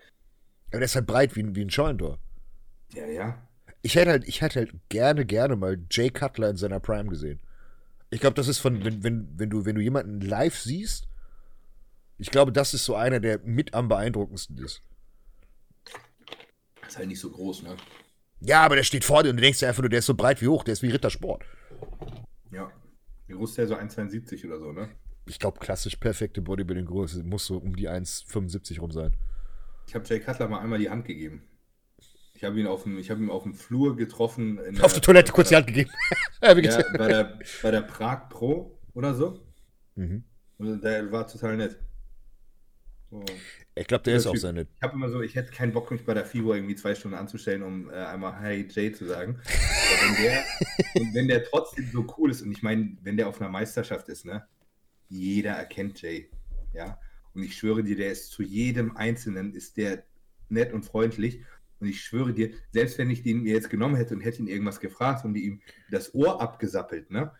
Aber 0.68 0.80
der 0.80 0.86
ist 0.86 0.96
halt 0.96 1.08
breit 1.08 1.36
wie, 1.36 1.56
wie 1.56 1.62
ein 1.62 1.70
Scheunentor. 1.70 2.20
Ja, 2.94 3.08
ja. 3.08 3.48
Ich 3.82 3.96
hätte 3.96 4.12
halt, 4.12 4.28
ich 4.28 4.42
hätte 4.42 4.60
halt 4.60 4.74
gerne, 4.90 5.26
gerne 5.26 5.56
mal 5.56 5.78
Jay 5.92 6.10
Cutler 6.10 6.50
in 6.50 6.58
seiner 6.58 6.80
Prime 6.80 7.10
gesehen. 7.10 7.40
Ich 8.10 8.20
glaube, 8.20 8.36
das 8.36 8.48
ist 8.48 8.60
von, 8.60 8.84
wenn, 8.86 9.04
wenn, 9.04 9.28
wenn 9.38 9.50
du, 9.50 9.66
wenn 9.66 9.76
du 9.76 9.82
jemanden 9.82 10.22
live 10.22 10.58
siehst, 10.58 11.08
ich 12.18 12.30
glaube, 12.30 12.52
das 12.52 12.74
ist 12.74 12.86
so 12.86 12.96
einer, 12.96 13.20
der 13.20 13.40
mit 13.40 13.74
am 13.74 13.88
beeindruckendsten 13.88 14.58
ist. 14.60 14.82
Ist 16.88 16.98
halt 16.98 17.08
nicht 17.08 17.20
so 17.20 17.32
groß, 17.32 17.64
ne? 17.64 17.76
Ja, 18.40 18.64
aber 18.64 18.76
der 18.76 18.84
steht 18.84 19.04
vor 19.04 19.24
dir 19.24 19.30
und 19.30 19.38
du 19.38 19.42
denkst 19.42 19.60
dir 19.60 19.68
einfach 19.68 19.82
nur, 19.82 19.90
der 19.90 20.00
ist 20.00 20.06
so 20.06 20.14
breit 20.14 20.42
wie 20.42 20.48
hoch, 20.48 20.64
der 20.64 20.74
ist 20.74 20.84
wie 20.84 20.90
Rittersport. 20.90 21.44
Ja. 22.52 22.72
Wie 23.28 23.34
groß 23.34 23.50
ist 23.50 23.58
der 23.58 23.68
so 23.68 23.76
1,72 23.76 24.46
oder 24.46 24.60
so, 24.60 24.72
ne? 24.72 24.90
Ich 25.26 25.40
glaube, 25.40 25.60
klassisch 25.60 25.96
perfekte 25.96 26.42
Bodybuilding-Größe 26.42 27.24
muss 27.24 27.46
so 27.46 27.58
um 27.58 27.76
die 27.76 27.90
1,75 27.90 28.80
rum 28.80 28.92
sein. 28.92 29.16
Ich 29.88 29.96
habe 29.96 30.06
Jay 30.06 30.20
Cutler 30.20 30.50
mal 30.50 30.60
einmal 30.60 30.80
die 30.80 30.90
Hand 30.90 31.06
gegeben. 31.06 31.42
Ich 32.36 32.44
habe 32.44 32.60
ihn 32.60 32.68
auf 32.68 32.84
dem, 32.84 32.98
ich 32.98 33.10
habe 33.12 33.22
ihn 33.22 33.30
auf 33.30 33.44
dem 33.44 33.54
Flur 33.54 33.96
getroffen. 33.96 34.60
auf 34.60 34.66
der, 34.66 34.88
der 34.88 35.02
Toilette 35.02 35.32
kurz 35.32 35.50
die 35.50 35.56
Hand 35.56 35.68
gegeben. 35.68 35.90
ja, 36.42 36.54
bei 36.98 37.08
der, 37.08 37.40
bei 37.62 37.72
der 37.72 37.82
Prag 37.82 38.30
Pro 38.30 38.80
oder 38.94 39.14
so. 39.14 39.46
Mhm. 39.96 40.24
Und 40.58 40.84
der 40.84 41.12
war 41.12 41.28
total 41.28 41.58
nett. 41.58 41.78
So. 43.10 43.24
Ich 43.76 43.88
glaube, 43.88 44.04
der 44.04 44.16
ist 44.18 44.28
auch 44.28 44.36
sehr 44.36 44.54
nett. 44.54 44.68
Ich 44.76 44.82
habe 44.84 44.94
immer 44.94 45.10
so, 45.10 45.22
ich 45.22 45.36
hätte 45.36 45.52
keinen 45.52 45.74
Bock, 45.74 45.90
mich 45.90 46.06
bei 46.06 46.14
der 46.14 46.26
FIBO 46.26 46.54
irgendwie 46.54 46.76
zwei 46.76 46.94
Stunden 46.94 47.18
anzustellen, 47.18 47.64
um 47.64 47.90
äh, 47.90 47.94
einmal 47.94 48.40
Hey 48.40 48.68
Jay 48.70 48.92
zu 48.92 49.06
sagen. 49.06 49.40
Wenn 49.46 50.24
der, 50.24 50.44
und 51.02 51.14
wenn 51.14 51.28
der 51.28 51.44
trotzdem 51.44 51.90
so 51.92 52.06
cool 52.18 52.30
ist, 52.30 52.42
und 52.42 52.52
ich 52.52 52.62
meine, 52.62 52.98
wenn 53.02 53.18
der 53.18 53.28
auf 53.28 53.42
einer 53.42 53.50
Meisterschaft 53.50 54.10
ist, 54.10 54.26
ne, 54.26 54.46
jeder 55.10 55.54
erkennt 55.54 56.02
Jay. 56.02 56.30
Ja. 56.74 57.00
Und 57.34 57.44
ich 57.44 57.58
schwöre 57.58 57.84
dir, 57.84 57.96
der 57.96 58.12
ist 58.12 58.30
zu 58.30 58.44
jedem 58.44 58.96
Einzelnen, 58.96 59.54
ist 59.54 59.78
der 59.78 60.04
nett 60.50 60.72
und 60.72 60.84
freundlich. 60.84 61.42
Und 61.84 61.90
ich 61.90 62.02
schwöre 62.02 62.32
dir, 62.32 62.52
selbst 62.72 62.98
wenn 62.98 63.10
ich 63.10 63.24
den 63.24 63.44
mir 63.44 63.52
jetzt 63.56 63.70
genommen 63.70 63.98
hätte 63.98 64.14
und 64.14 64.22
hätte 64.22 64.40
ihn 64.40 64.48
irgendwas 64.48 64.80
gefragt 64.80 65.26
und 65.26 65.36
ihm 65.36 65.60
das 65.92 66.16
Ohr 66.16 66.42
abgesappelt, 66.42 67.12
ne? 67.12 67.34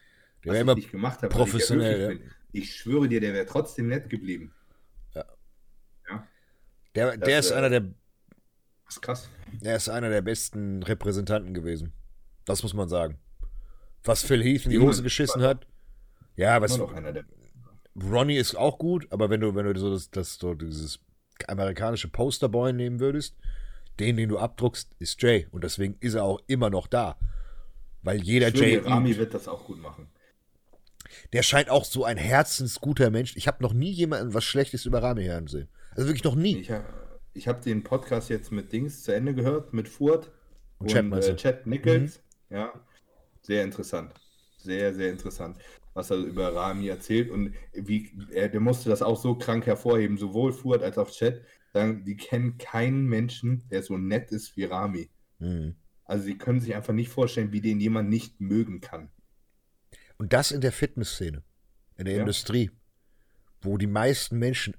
Der 0.44 0.52
was 0.52 0.60
ich 0.60 0.76
nicht 0.76 0.92
gemacht 0.92 1.22
habe, 1.22 1.30
professionell. 1.30 2.20
Ich, 2.52 2.64
ich, 2.64 2.76
schwöre 2.76 3.08
dir, 3.08 3.22
der 3.22 3.34
wäre 3.34 3.46
trotzdem 3.46 3.88
nett 3.88 4.10
geblieben. 4.10 4.54
Ja. 5.16 5.26
ja? 6.10 6.28
Der, 6.94 7.18
das, 7.18 7.26
der 7.26 7.40
ist 7.40 7.52
äh, 7.52 7.54
einer 7.54 7.70
der. 7.70 7.80
Das 7.80 8.96
ist 8.96 9.02
krass. 9.02 9.30
Er 9.62 9.78
ist 9.78 9.88
einer 9.88 10.10
der 10.10 10.22
besten 10.22 10.84
Repräsentanten 10.84 11.54
gewesen. 11.54 11.94
Das 12.44 12.64
muss 12.64 12.74
man 12.74 12.90
sagen. 12.90 13.18
Was 14.04 14.24
Phil 14.24 14.44
Heath 14.44 14.66
in 14.66 14.72
die 14.72 14.80
Hose 14.80 15.04
geschissen 15.04 15.42
hat. 15.42 15.66
Ja, 16.36 16.62
was. 16.62 16.78
Ronnie 17.96 18.38
ist 18.38 18.56
auch 18.56 18.78
gut, 18.78 19.08
aber 19.10 19.30
wenn 19.30 19.40
du, 19.40 19.56
wenn 19.56 19.66
du 19.66 19.80
so 19.80 19.94
das, 19.94 20.12
das 20.12 20.36
so 20.36 20.54
dieses 20.54 21.00
amerikanische 21.48 22.10
Posterboy 22.10 22.74
nehmen 22.74 23.00
würdest, 23.00 23.38
den, 24.00 24.18
den 24.18 24.30
du 24.30 24.40
abdruckst, 24.40 24.96
ist 25.00 25.22
Jay. 25.22 25.48
Und 25.52 25.64
deswegen 25.64 25.98
ist 26.00 26.16
er 26.16 26.24
auch 26.24 26.42
immer 26.48 26.70
noch 26.70 26.88
da. 26.88 27.18
Weil 28.02 28.22
jeder 28.22 28.50
ich 28.50 28.56
Jay. 28.56 28.78
Rami 28.78 29.18
wird 29.18 29.34
das 29.34 29.48
auch 29.48 29.66
gut 29.66 29.82
machen. 29.82 30.08
Der 31.32 31.44
scheint 31.44 31.70
auch 31.70 31.86
so 31.86 32.06
ein 32.06 32.18
herzensguter 32.18 33.10
Mensch. 33.10 33.36
Ich 33.36 33.48
habe 33.48 33.62
noch 33.62 33.74
nie 33.74 33.92
jemanden 33.92 34.34
was 34.34 34.44
Schlechtes 34.44 34.86
über 34.86 35.02
Rami 35.02 35.26
hören 35.26 35.48
sehen. 35.48 35.70
Also 35.92 36.08
wirklich 36.08 36.24
noch 36.24 36.36
nie. 36.36 36.68
Ich, 37.34 37.48
habe 37.48 37.62
den 37.62 37.84
Podcast 37.84 38.30
jetzt 38.30 38.52
mit 38.52 38.72
Dings 38.72 39.04
zu 39.04 39.14
Ende 39.14 39.34
gehört, 39.34 39.74
mit 39.74 39.88
Furt 39.88 40.32
und, 40.80 40.94
und 40.94 41.12
Chad, 41.12 41.30
äh, 41.30 41.36
Chad 41.36 41.68
Nichols. 41.68 42.22
Mhm. 42.50 42.56
Ja, 42.56 42.74
sehr 43.42 43.64
interessant. 43.64 44.14
Sehr, 44.58 44.94
sehr 44.94 45.10
interessant, 45.10 45.58
was 45.94 46.10
er 46.10 46.18
über 46.18 46.56
Rami 46.56 46.88
erzählt. 46.88 47.30
Und 47.30 47.54
wie 47.74 48.12
er, 48.32 48.50
der 48.50 48.60
musste 48.60 48.90
das 48.90 49.02
auch 49.02 49.20
so 49.20 49.36
krank 49.36 49.66
hervorheben, 49.66 50.18
sowohl 50.18 50.52
Furt 50.52 50.84
als 50.84 50.98
auch 50.98 51.12
Chad. 51.12 51.42
Sagen, 51.74 52.06
die 52.06 52.16
kennen 52.16 52.58
keinen 52.58 53.08
Menschen, 53.08 53.68
der 53.70 53.82
so 53.82 53.98
nett 53.98 54.32
ist 54.32 54.56
wie 54.56 54.66
Rami. 54.66 55.10
Mhm. 55.40 55.76
Also 56.06 56.26
sie 56.26 56.38
können 56.38 56.60
sich 56.60 56.76
einfach 56.76 56.94
nicht 56.94 57.10
vorstellen, 57.10 57.52
wie 57.52 57.62
den 57.62 57.80
jemand 57.80 58.10
nicht 58.10 58.40
mögen 58.40 58.80
kann. 58.80 59.10
Und 60.18 60.34
das 60.34 60.52
in 60.52 60.62
der 60.62 60.72
Fitnessszene, 60.72 61.44
in 61.98 62.06
der 62.06 62.16
ja. 62.16 62.20
Industrie, 62.22 62.70
wo 63.62 63.78
die 63.78 63.88
meisten 63.88 64.38
Menschen 64.38 64.76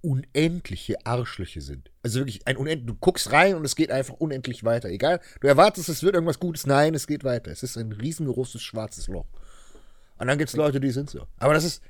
unendliche 0.00 1.04
Arschlöche 1.06 1.60
sind. 1.60 1.90
Also 2.02 2.20
wirklich 2.20 2.46
ein 2.46 2.56
unendlich. 2.56 2.86
Du 2.86 2.94
guckst 2.94 3.32
rein 3.32 3.54
und 3.54 3.64
es 3.64 3.74
geht 3.74 3.90
einfach 3.90 4.14
unendlich 4.14 4.64
weiter. 4.64 4.88
Egal, 4.90 5.20
du 5.40 5.48
erwartest, 5.48 5.88
es 5.88 6.02
wird 6.02 6.14
irgendwas 6.14 6.38
Gutes. 6.38 6.66
Nein, 6.66 6.94
es 6.94 7.06
geht 7.06 7.24
weiter. 7.24 7.50
Es 7.50 7.62
ist 7.62 7.76
ein 7.76 7.92
riesengroßes 7.92 8.62
schwarzes 8.62 9.08
Loch. 9.08 9.26
Und 10.18 10.26
dann 10.26 10.38
gibt 10.38 10.50
es 10.50 10.56
Leute, 10.56 10.78
die 10.78 10.90
sind 10.90 11.10
so. 11.10 11.26
Aber 11.38 11.54
das 11.54 11.64
ist. 11.64 11.82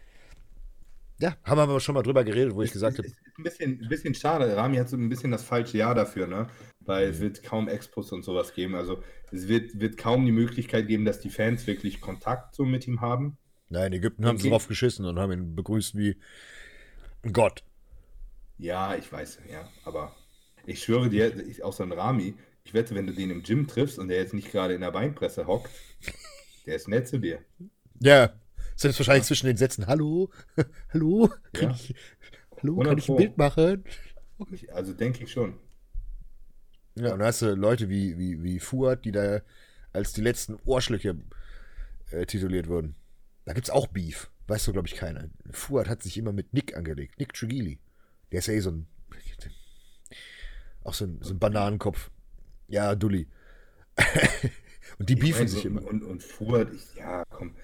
Ja, 1.21 1.37
haben 1.45 1.59
wir 1.59 1.63
aber 1.63 1.81
schon 1.81 1.95
mal 1.95 2.03
drüber 2.03 2.23
geredet, 2.23 2.55
wo 2.55 2.63
ich 2.63 2.73
gesagt 2.73 2.99
habe. 2.99 3.09
Ein 3.09 3.43
bisschen, 3.43 3.81
ein 3.83 3.89
bisschen 3.89 4.15
schade. 4.15 4.57
Rami 4.57 4.77
hat 4.77 4.89
so 4.89 4.97
ein 4.97 5.09
bisschen 5.09 5.33
das 5.33 5.43
falsche 5.43 5.77
Jahr 5.77 5.95
dafür, 5.95 6.29
ne? 6.29 6.47
Weil 6.81 7.09
es 7.09 7.21
wird 7.21 7.43
kaum 7.43 7.69
Expos 7.69 8.13
und 8.13 8.25
sowas 8.25 8.55
geben. 8.55 8.77
Also 8.77 9.03
es 9.33 9.49
wird, 9.49 9.81
wird 9.81 9.97
kaum 9.97 10.25
die 10.25 10.33
Möglichkeit 10.33 10.87
geben, 10.87 11.05
dass 11.05 11.21
die 11.21 11.31
Fans 11.31 11.67
wirklich 11.67 12.01
Kontakt 12.01 12.55
so 12.55 12.65
mit 12.65 12.87
ihm 12.87 13.01
haben. 13.01 13.37
Nein, 13.69 13.93
Ägypten 13.93 14.25
haben 14.27 14.39
sie 14.39 14.49
drauf 14.49 14.69
geschissen 14.69 15.05
und 15.05 15.19
haben 15.19 15.33
ihn 15.33 15.55
begrüßt 15.55 15.97
wie 15.97 16.17
ein 17.23 17.33
Gott. 17.33 17.65
Ja, 18.57 18.95
ich 18.95 19.11
weiß, 19.13 19.41
ja, 19.51 19.69
aber 19.85 20.15
ich 20.67 20.83
schwöre 20.83 21.09
dir, 21.09 21.37
ich, 21.47 21.63
auch 21.63 21.73
so 21.73 21.83
ein 21.83 21.93
Rami, 21.93 22.35
ich 22.65 22.75
wette, 22.75 22.95
wenn 22.95 23.07
du 23.07 23.13
den 23.13 23.31
im 23.31 23.43
Gym 23.43 23.67
triffst 23.67 23.99
und 23.99 24.09
der 24.09 24.19
jetzt 24.19 24.35
nicht 24.35 24.51
gerade 24.51 24.75
in 24.75 24.81
der 24.81 24.91
Beinpresse 24.91 25.47
hockt, 25.47 25.71
der 26.67 26.77
ist 26.77 26.89
nett 26.89 27.09
zu 27.09 27.19
dir. 27.19 27.41
Ja, 28.01 28.33
selbst 28.79 28.99
wahrscheinlich 29.01 29.25
ja. 29.25 29.27
zwischen 29.27 29.47
den 29.47 29.57
Sätzen, 29.57 29.87
hallo, 29.87 30.31
hallo, 30.93 31.31
kann 31.53 31.71
ja. 31.71 31.75
ich, 31.75 31.95
hallo, 32.63 32.79
kann 32.79 32.99
ich 32.99 33.09
ein 33.09 33.17
Bild 33.17 33.37
machen? 33.37 33.85
Ich, 34.53 34.73
also 34.73 34.93
denke 34.93 35.25
ich 35.25 35.33
schon. 35.33 35.59
Ja, 36.95 37.13
und 37.13 37.19
da 37.19 37.27
hast 37.27 37.43
du 37.43 37.55
Leute 37.55 37.89
wie, 37.89 38.17
wie, 38.19 38.43
wie 38.43 38.61
Fuad, 38.61 39.05
die 39.05 39.13
da 39.13 39.41
als 39.93 40.13
die 40.13 40.21
letzten 40.21 40.59
Ohrschlöcher 40.65 41.17
äh, 42.11 42.25
tituliert 42.27 42.69
wurden. 42.69 42.95
Da 43.45 43.53
gibt's 43.53 43.71
auch 43.71 43.89
Beef. 43.89 44.31
Weißt 44.47 44.67
du, 44.67 44.73
glaube 44.73 44.89
ich, 44.89 44.95
keiner. 44.95 45.29
Fuad 45.51 45.89
hat 45.89 46.03
sich 46.03 46.17
immer 46.17 46.33
mit 46.33 46.55
Nick 46.55 46.77
angelegt. 46.77 47.19
Nick 47.19 47.35
Trigili. 47.35 47.79
Der 48.31 48.39
ist 48.39 48.47
ja 48.47 48.55
eh 48.55 48.61
so 48.61 48.71
ein. 48.71 48.87
Auch 50.85 50.95
so 50.95 51.05
ein, 51.05 51.19
so 51.21 51.35
ein 51.35 51.39
Bananenkopf. 51.39 52.11
Ja, 52.69 52.95
Dulli. 52.95 53.29
und 54.99 55.09
die 55.09 55.15
ich 55.15 55.21
beefen 55.21 55.49
sich 55.49 55.65
immer. 55.65 55.85
Und, 55.85 56.03
und 56.03 56.23
Fuhrt, 56.23 56.73
ich, 56.73 56.95
ja, 56.95 57.25
komm. 57.29 57.55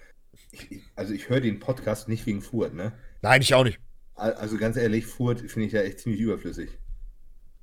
Ich, 0.55 0.83
also 0.95 1.13
ich 1.13 1.29
höre 1.29 1.41
den 1.41 1.61
Podcast 1.61 2.09
nicht 2.09 2.25
wegen 2.27 2.43
Fuhrt, 2.43 2.75
ne? 2.75 2.93
Nein, 3.23 3.43
ich 3.43 3.55
auch 3.55 3.65
nicht. 3.65 3.81
Also 4.15 4.57
ganz 4.59 4.77
ehrlich, 4.77 5.07
Fuhrt 5.07 5.41
finde 5.41 5.67
ich 5.67 5.73
ja 5.73 5.83
echt 5.83 6.01
ziemlich 6.01 6.21
überflüssig. 6.21 6.71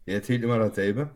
Er 0.06 0.16
erzählt 0.16 0.44
immer 0.44 0.60
dasselbe. 0.60 1.12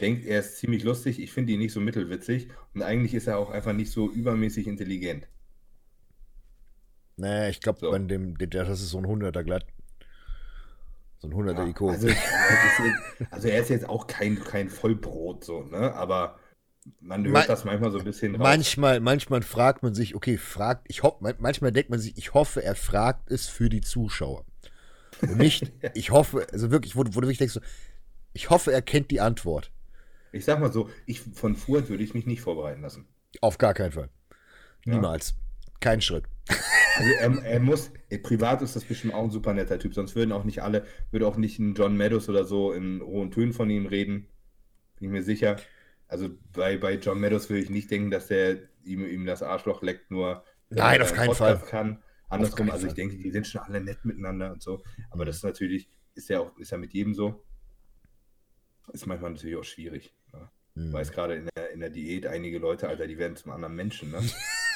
Denkt, 0.00 0.26
er 0.26 0.40
ist 0.40 0.58
ziemlich 0.58 0.84
lustig. 0.84 1.20
Ich 1.20 1.32
finde 1.32 1.52
ihn 1.52 1.58
nicht 1.58 1.72
so 1.72 1.80
mittelwitzig. 1.80 2.48
Und 2.74 2.82
eigentlich 2.82 3.14
ist 3.14 3.26
er 3.26 3.38
auch 3.38 3.50
einfach 3.50 3.72
nicht 3.72 3.90
so 3.90 4.10
übermäßig 4.10 4.66
intelligent. 4.66 5.26
Naja, 7.16 7.48
ich 7.48 7.60
glaube, 7.60 7.80
so. 7.80 7.90
das 7.90 8.80
ist 8.80 8.90
so 8.90 8.98
ein 8.98 9.06
Hunderter 9.06 9.42
glatt. 9.42 9.66
So 11.18 11.26
ein 11.28 11.34
100er 11.34 11.58
ja, 11.58 11.66
Ikon. 11.66 11.90
Also, 11.90 12.08
also, 13.30 13.48
er 13.48 13.60
ist 13.60 13.70
jetzt 13.70 13.88
auch 13.88 14.06
kein, 14.06 14.38
kein 14.38 14.68
Vollbrot, 14.68 15.44
so, 15.44 15.64
ne? 15.64 15.92
Aber 15.94 16.38
man 17.00 17.24
hört 17.24 17.32
Man, 17.32 17.46
das 17.46 17.64
manchmal 17.64 17.90
so 17.90 17.98
ein 17.98 18.04
bisschen 18.04 18.34
raus. 18.34 18.42
Manchmal, 18.42 19.00
manchmal 19.00 19.42
fragt 19.42 19.82
man 19.82 19.94
sich, 19.94 20.14
okay, 20.14 20.36
fragt, 20.38 20.86
ich 20.88 21.02
hoffe, 21.02 21.34
manchmal 21.38 21.72
denkt 21.72 21.90
man 21.90 21.98
sich, 21.98 22.16
ich 22.16 22.34
hoffe, 22.34 22.62
er 22.62 22.74
fragt 22.74 23.30
es 23.30 23.46
für 23.48 23.68
die 23.68 23.80
Zuschauer. 23.80 24.44
Und 25.22 25.38
nicht, 25.38 25.72
ich 25.94 26.10
hoffe, 26.10 26.46
also 26.52 26.70
wirklich, 26.70 26.96
wo, 26.96 27.00
wo 27.00 27.04
du 27.04 27.22
wirklich 27.22 27.38
denkst, 27.38 27.54
so, 27.54 27.60
ich 28.32 28.50
hoffe, 28.50 28.72
er 28.72 28.82
kennt 28.82 29.10
die 29.10 29.20
Antwort. 29.20 29.70
Ich 30.32 30.44
sag 30.44 30.60
mal 30.60 30.72
so, 30.72 30.90
ich, 31.06 31.20
von 31.20 31.56
Furt 31.56 31.88
würde 31.88 32.04
ich 32.04 32.14
mich 32.14 32.26
nicht 32.26 32.40
vorbereiten 32.40 32.82
lassen. 32.82 33.06
Auf 33.40 33.58
gar 33.58 33.74
keinen 33.74 33.92
Fall. 33.92 34.10
Niemals. 34.84 35.30
Ja. 35.30 35.72
Kein 35.80 36.00
Schritt. 36.00 36.24
Also 36.96 37.12
er, 37.12 37.42
er 37.44 37.60
muss, 37.60 37.90
privat 38.22 38.62
ist 38.62 38.76
das 38.76 38.84
bestimmt 38.84 39.14
auch 39.14 39.24
ein 39.24 39.30
super 39.30 39.54
netter 39.54 39.78
Typ, 39.78 39.94
sonst 39.94 40.16
würden 40.16 40.32
auch 40.32 40.44
nicht 40.44 40.62
alle, 40.62 40.84
würde 41.10 41.26
auch 41.26 41.36
nicht 41.36 41.58
ein 41.58 41.74
John 41.74 41.96
Meadows 41.96 42.28
oder 42.28 42.44
so 42.44 42.72
in 42.72 43.00
hohen 43.00 43.30
Tönen 43.30 43.52
von 43.52 43.70
ihm 43.70 43.86
reden. 43.86 44.28
Bin 44.98 45.08
ich 45.08 45.12
mir 45.12 45.22
sicher. 45.22 45.56
Also 46.08 46.30
bei, 46.52 46.78
bei 46.78 46.94
John 46.94 47.20
Meadows 47.20 47.50
würde 47.50 47.62
ich 47.62 47.70
nicht 47.70 47.90
denken, 47.90 48.10
dass 48.10 48.28
der 48.28 48.58
ihm, 48.82 49.06
ihm 49.06 49.26
das 49.26 49.42
Arschloch 49.42 49.82
leckt, 49.82 50.10
nur 50.10 50.44
Nein, 50.70 51.02
auf 51.02 51.12
keinen 51.12 51.34
Fall. 51.34 51.58
kann. 51.58 52.02
Andersrum, 52.28 52.70
also 52.70 52.86
ich 52.86 52.94
denke, 52.94 53.16
die 53.16 53.30
sind 53.30 53.46
schon 53.46 53.62
alle 53.62 53.80
nett 53.80 54.04
miteinander 54.04 54.52
und 54.52 54.62
so. 54.62 54.82
Aber 55.10 55.24
das 55.24 55.36
ist 55.36 55.44
natürlich, 55.44 55.88
ist 56.14 56.28
ja 56.28 56.40
auch, 56.40 56.56
ist 56.58 56.70
ja 56.70 56.78
mit 56.78 56.92
jedem 56.92 57.14
so. 57.14 57.44
Ist 58.92 59.06
manchmal 59.06 59.32
natürlich 59.32 59.56
auch 59.56 59.64
schwierig. 59.64 60.14
Ne? 60.32 60.50
Mhm. 60.74 60.92
Weiß 60.92 61.12
gerade 61.12 61.36
in 61.36 61.48
der, 61.56 61.70
in 61.70 61.80
der 61.80 61.90
Diät 61.90 62.26
einige 62.26 62.58
Leute, 62.58 62.88
Alter, 62.88 63.06
die 63.06 63.18
werden 63.18 63.36
zum 63.36 63.52
anderen 63.52 63.74
Menschen, 63.74 64.10
ne? 64.10 64.20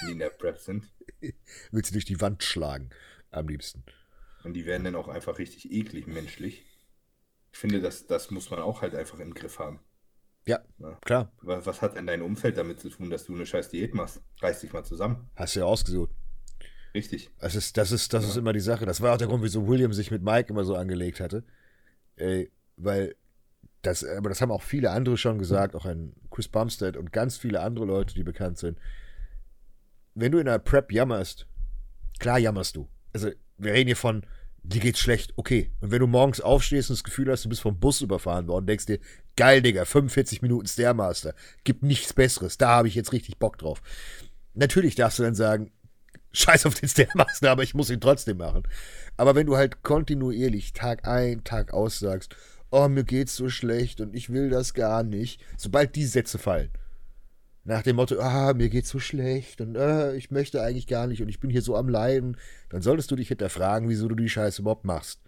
die 0.07 0.13
in 0.13 0.19
der 0.19 0.31
Prep 0.31 0.59
sind. 0.59 0.85
Willst 1.71 1.91
du 1.91 1.95
durch 1.95 2.05
die 2.05 2.21
Wand 2.21 2.43
schlagen, 2.43 2.91
am 3.31 3.49
liebsten. 3.49 3.85
Und 4.45 4.55
die 4.55 4.67
werden 4.67 4.85
dann 4.85 4.97
auch 4.97 5.09
einfach 5.09 5.39
richtig 5.39 5.71
eklig 5.73 6.07
menschlich. 6.07 6.65
Ich 7.53 7.59
finde, 7.59 7.81
das, 7.81 8.07
das 8.07 8.31
muss 8.31 8.51
man 8.51 8.61
auch 8.61 8.83
halt 8.83 8.95
einfach 8.95 9.19
im 9.19 9.35
Griff 9.35 9.59
haben. 9.59 9.81
Ja, 10.47 10.61
ja, 10.79 10.99
klar. 11.05 11.33
Was, 11.43 11.83
hat 11.83 11.97
denn 11.97 12.07
dein 12.07 12.23
Umfeld 12.23 12.57
damit 12.57 12.81
zu 12.81 12.89
tun, 12.89 13.11
dass 13.11 13.25
du 13.27 13.35
eine 13.35 13.47
scheiß 13.47 13.69
Diät 13.69 13.95
machst? 13.95 14.21
Reiß 14.41 14.61
dich 14.61 14.73
mal 14.73 14.85
zusammen. 14.85 15.31
Hast 15.37 15.55
du 15.55 15.61
ja 15.61 15.67
ausgesucht. 15.67 16.11
Richtig. 16.95 17.31
Das 17.39 17.55
ist, 17.55 17.77
das 17.77 17.93
ist, 17.93 18.13
das 18.13 18.25
ja. 18.25 18.31
ist 18.31 18.37
immer 18.37 18.53
die 18.53 18.61
Sache. 18.61 18.85
Das 18.85 19.01
war 19.01 19.15
auch 19.15 19.19
der 19.19 19.29
Grund, 19.29 19.43
wieso 19.43 19.67
William 19.69 19.93
sich 19.93 20.11
mit 20.11 20.23
Mike 20.23 20.51
immer 20.51 20.65
so 20.65 20.75
angelegt 20.75 21.21
hatte. 21.21 21.45
Äh, 22.17 22.47
weil 22.77 23.15
das, 23.83 24.05
aber 24.05 24.29
das 24.29 24.41
haben 24.41 24.51
auch 24.51 24.63
viele 24.63 24.91
andere 24.91 25.17
schon 25.17 25.39
gesagt, 25.39 25.75
auch 25.75 25.87
ein 25.87 26.15
Chris 26.31 26.49
Bumstead 26.49 26.97
und 26.97 27.13
ganz 27.13 27.37
viele 27.37 27.61
andere 27.61 27.85
Leute, 27.85 28.15
die 28.15 28.25
bekannt 28.25 28.59
sind 28.59 28.79
wenn 30.15 30.33
du 30.33 30.39
in 30.39 30.47
der 30.47 30.59
Prep 30.59 30.93
jammerst, 30.93 31.47
klar 32.19 32.39
jammerst 32.39 32.77
du. 32.77 32.89
Also, 33.13 33.31
wir 33.59 33.73
reden 33.73 33.89
hier 33.89 33.97
von, 33.97 34.25
dir 34.63 34.81
geht's 34.81 34.99
schlecht, 34.99 35.33
okay. 35.37 35.71
Und 35.81 35.91
wenn 35.91 36.01
du 36.01 36.07
morgens 36.07 36.41
aufstehst 36.41 36.91
und 36.91 36.99
das 36.99 37.05
Gefühl 37.05 37.31
hast, 37.31 37.45
du 37.45 37.49
bist 37.49 37.63
vom 37.63 37.79
Bus 37.79 38.01
überfahren 38.01 38.47
worden, 38.47 38.67
denkst 38.67 38.87
dir, 38.87 38.99
geil, 39.37 39.63
Digga, 39.63 39.85
45 39.85 40.43
Minuten 40.43 40.67
Stairmaster, 40.67 41.35
gibt 41.65 41.83
nichts 41.83 42.13
Besseres, 42.13 42.59
da 42.59 42.69
habe 42.69 42.89
ich 42.89 42.95
jetzt 42.95 43.13
richtig 43.13 43.39
Bock 43.39 43.59
drauf. 43.59 43.83
Natürlich 44.55 44.95
darfst 44.95 45.19
du 45.19 45.23
dann 45.23 45.35
sagen, 45.35 45.73
scheiß 46.33 46.67
auf 46.67 46.75
den 46.75 46.89
Stairmaster, 46.89 47.51
aber 47.51 47.63
ich 47.63 47.75
muss 47.75 47.91
ihn 47.91 48.01
trotzdem 48.01 48.39
machen. 48.39 48.63
Aber 49.17 49.35
wenn 49.35 49.47
du 49.47 49.57
halt 49.57 49.83
kontinuierlich 49.83 50.73
Tag 50.73 51.07
ein, 51.07 51.45
Tag 51.45 51.73
aus 51.73 51.99
sagst, 51.99 52.37
oh, 52.71 52.89
mir 52.89 53.05
geht's 53.05 53.37
so 53.37 53.49
schlecht 53.49 54.01
und 54.01 54.15
ich 54.15 54.31
will 54.31 54.49
das 54.49 54.75
gar 54.75 55.03
nicht, 55.03 55.41
sobald 55.57 55.95
die 55.95 56.07
Sätze 56.07 56.39
fallen, 56.39 56.71
nach 57.65 57.83
dem 57.83 57.97
Motto, 57.97 58.19
ah, 58.19 58.55
mir 58.55 58.69
geht's 58.69 58.89
so 58.89 58.99
schlecht 58.99 59.61
und 59.61 59.77
äh, 59.77 60.17
ich 60.17 60.31
möchte 60.31 60.63
eigentlich 60.63 60.87
gar 60.87 61.07
nicht 61.07 61.23
und 61.23 61.29
ich 61.29 61.39
bin 61.39 61.51
hier 61.51 61.63
so 61.63 61.77
am 61.77 61.89
Leiden, 61.89 62.37
dann 62.71 62.83
solltest 62.83 63.11
du 63.11 63.17
dich 63.17 63.29
hinterfragen, 63.29 63.89
wieso 63.89 64.09
du 64.09 64.17
die 64.17 64.29
Scheiße 64.29 64.63
überhaupt 64.63 64.85
machst. 64.85 65.21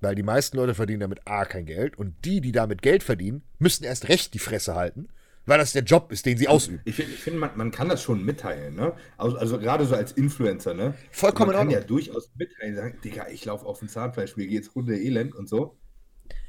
Weil 0.00 0.14
die 0.14 0.22
meisten 0.22 0.56
Leute 0.56 0.74
verdienen 0.74 1.00
damit 1.00 1.26
A 1.26 1.44
kein 1.44 1.66
Geld 1.66 1.98
und 1.98 2.14
die, 2.24 2.40
die 2.40 2.52
damit 2.52 2.82
Geld 2.82 3.02
verdienen, 3.02 3.42
müssen 3.58 3.84
erst 3.84 4.08
recht 4.08 4.32
die 4.32 4.38
Fresse 4.38 4.74
halten, 4.74 5.08
weil 5.44 5.58
das 5.58 5.72
der 5.72 5.82
Job 5.82 6.12
ist, 6.12 6.24
den 6.26 6.36
sie 6.38 6.46
ausüben. 6.46 6.80
Ich, 6.84 6.98
ich 6.98 7.06
finde, 7.06 7.40
man, 7.40 7.56
man, 7.56 7.70
kann 7.70 7.88
das 7.88 8.02
schon 8.02 8.24
mitteilen, 8.24 8.76
ne? 8.76 8.94
Also, 9.16 9.36
also 9.38 9.58
gerade 9.58 9.86
so 9.86 9.96
als 9.96 10.12
Influencer, 10.12 10.74
ne? 10.74 10.94
Vollkommen 11.10 11.52
Man 11.52 11.58
kann 11.58 11.70
ja 11.70 11.80
durchaus 11.80 12.30
mitteilen, 12.36 12.76
sagen, 12.76 12.98
Digga, 13.02 13.28
ich 13.28 13.44
laufe 13.44 13.66
auf 13.66 13.80
dem 13.80 13.88
Zahnfleisch, 13.88 14.36
mir 14.36 14.46
geht's 14.46 14.74
runde 14.76 14.96
elend 14.96 15.34
und 15.34 15.48
so. 15.48 15.76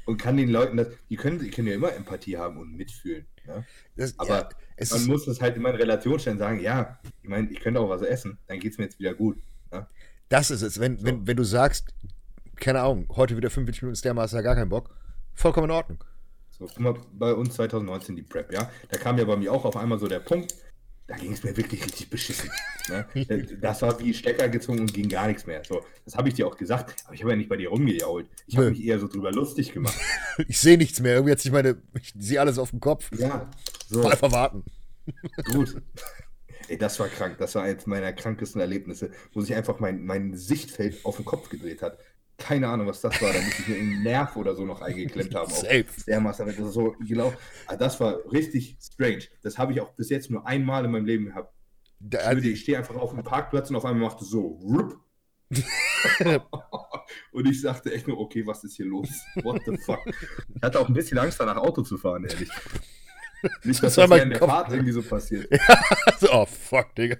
Und 0.04 0.18
kann 0.18 0.36
den 0.36 0.50
Leuten 0.50 0.76
das, 0.76 0.88
die 1.08 1.16
können, 1.16 1.38
die 1.38 1.50
können 1.50 1.68
ja 1.68 1.74
immer 1.74 1.92
Empathie 1.92 2.36
haben 2.36 2.58
und 2.58 2.76
mitfühlen. 2.76 3.26
Ja? 3.46 3.64
Das, 3.96 4.18
Aber 4.18 4.48
ja, 4.78 4.86
man 4.90 5.06
muss 5.06 5.26
es 5.26 5.40
halt 5.40 5.56
immer 5.56 5.70
in 5.70 5.76
Relation 5.76 6.18
stellen, 6.18 6.38
sagen, 6.38 6.60
ja, 6.60 6.98
ich 7.22 7.28
meine, 7.28 7.50
ich 7.50 7.60
könnte 7.60 7.80
auch 7.80 7.88
was 7.88 8.02
essen, 8.02 8.38
dann 8.46 8.60
geht 8.60 8.72
es 8.72 8.78
mir 8.78 8.84
jetzt 8.84 8.98
wieder 8.98 9.14
gut. 9.14 9.38
Ja? 9.72 9.88
Das 10.28 10.50
ist 10.50 10.62
es. 10.62 10.78
Wenn, 10.78 10.98
so. 10.98 11.04
wenn, 11.04 11.26
wenn 11.26 11.36
du 11.36 11.44
sagst, 11.44 11.94
keine 12.60 12.80
Ahnung, 12.80 13.06
heute 13.16 13.36
wieder 13.36 13.50
45 13.50 13.82
Minuten 13.82 13.96
Stairmaster, 13.96 14.42
gar 14.42 14.54
keinen 14.54 14.68
Bock, 14.68 14.94
vollkommen 15.34 15.66
in 15.66 15.72
Ordnung. 15.72 16.04
So, 16.50 16.66
guck 16.66 16.80
mal, 16.80 16.94
bei 17.12 17.32
uns 17.32 17.54
2019 17.54 18.16
die 18.16 18.22
Prep, 18.22 18.52
ja. 18.52 18.70
Da 18.90 18.98
kam 18.98 19.18
ja 19.18 19.24
bei 19.24 19.36
mir 19.36 19.52
auch 19.52 19.64
auf 19.64 19.76
einmal 19.76 19.98
so 19.98 20.06
der 20.06 20.20
Punkt, 20.20 20.54
da 21.10 21.16
ging 21.16 21.32
es 21.32 21.42
mir 21.42 21.56
wirklich 21.56 21.84
richtig 21.84 22.08
beschissen. 22.08 22.50
Ne? 22.88 23.04
Das 23.60 23.82
war 23.82 23.98
wie 23.98 24.14
Stecker 24.14 24.48
gezogen 24.48 24.80
und 24.80 24.94
ging 24.94 25.08
gar 25.08 25.26
nichts 25.26 25.44
mehr. 25.44 25.62
So, 25.66 25.82
das 26.04 26.14
habe 26.14 26.28
ich 26.28 26.34
dir 26.34 26.46
auch 26.46 26.56
gesagt, 26.56 26.94
aber 27.04 27.14
ich 27.14 27.22
habe 27.22 27.32
ja 27.32 27.36
nicht 27.36 27.48
bei 27.48 27.56
dir 27.56 27.70
rumgejault. 27.70 28.28
Ich 28.46 28.56
habe 28.56 28.70
mich 28.70 28.84
eher 28.84 29.00
so 29.00 29.08
drüber 29.08 29.32
lustig 29.32 29.72
gemacht. 29.72 29.98
ich 30.48 30.58
sehe 30.60 30.78
nichts 30.78 31.00
mehr. 31.00 31.14
Irgendwie 31.14 31.32
hat 31.32 31.40
sich 31.40 31.50
meine, 31.50 31.82
ich 31.98 32.14
sehe 32.16 32.40
alles 32.40 32.58
auf 32.58 32.70
dem 32.70 32.78
Kopf. 32.78 33.10
Ja, 33.18 33.50
so. 33.88 34.02
Mal 34.02 34.12
einfach 34.12 34.30
warten. 34.30 34.64
Gut. 35.52 35.82
Ey, 36.68 36.78
das 36.78 37.00
war 37.00 37.08
krank. 37.08 37.38
Das 37.38 37.56
war 37.56 37.64
eines 37.64 37.86
meiner 37.86 38.12
krankesten 38.12 38.60
Erlebnisse, 38.60 39.10
wo 39.32 39.40
sich 39.40 39.54
einfach 39.56 39.80
mein, 39.80 40.04
mein 40.04 40.36
Sichtfeld 40.36 41.04
auf 41.04 41.16
den 41.16 41.24
Kopf 41.24 41.48
gedreht 41.48 41.82
hat. 41.82 41.98
Keine 42.40 42.68
Ahnung, 42.68 42.86
was 42.86 43.00
das 43.00 43.22
war. 43.22 43.32
Da 43.32 43.40
muss 43.40 43.58
ich 43.58 43.68
mir 43.68 43.76
einen 43.76 44.02
Nerv 44.02 44.34
oder 44.36 44.56
so 44.56 44.64
noch 44.64 44.80
eingeklemmt 44.80 45.34
haben. 45.34 45.50
Safe. 45.52 45.84
Dermaßen, 46.06 46.46
das 46.46 46.58
ist 46.58 46.72
so 46.72 46.96
gelaufen. 46.98 47.36
Ah, 47.66 47.76
das 47.76 48.00
war 48.00 48.18
richtig 48.32 48.78
strange. 48.80 49.24
Das 49.42 49.58
habe 49.58 49.72
ich 49.72 49.80
auch 49.80 49.92
bis 49.92 50.08
jetzt 50.08 50.30
nur 50.30 50.46
einmal 50.46 50.84
in 50.84 50.90
meinem 50.90 51.04
Leben 51.04 51.26
gehabt. 51.26 51.54
Da, 52.00 52.32
ich, 52.32 52.44
ich 52.44 52.62
stehe 52.62 52.78
einfach 52.78 52.96
auf 52.96 53.10
dem 53.10 53.22
Parkplatz 53.22 53.68
und 53.70 53.76
auf 53.76 53.84
einmal 53.84 54.08
macht 54.08 54.22
es 54.22 54.30
so. 54.30 54.58
und 57.32 57.46
ich 57.46 57.60
sagte 57.60 57.92
echt 57.92 58.08
nur, 58.08 58.18
okay, 58.18 58.46
was 58.46 58.64
ist 58.64 58.76
hier 58.76 58.86
los? 58.86 59.10
What 59.42 59.60
the 59.66 59.76
fuck? 59.76 60.00
Ich 60.54 60.62
hatte 60.62 60.80
auch 60.80 60.88
ein 60.88 60.94
bisschen 60.94 61.18
Angst, 61.18 61.38
danach 61.38 61.58
Auto 61.58 61.82
zu 61.82 61.98
fahren, 61.98 62.24
ehrlich. 62.24 62.48
Nicht, 63.64 63.82
dass 63.82 63.94
das, 63.94 64.08
das 64.08 64.22
in 64.22 64.30
der. 64.30 64.38
Fahrt 64.38 64.70
irgendwie 64.70 64.92
so 64.92 65.02
passiert. 65.02 65.48
Ja, 66.20 66.28
oh, 66.32 66.46
fuck, 66.46 66.94
Digga. 66.94 67.16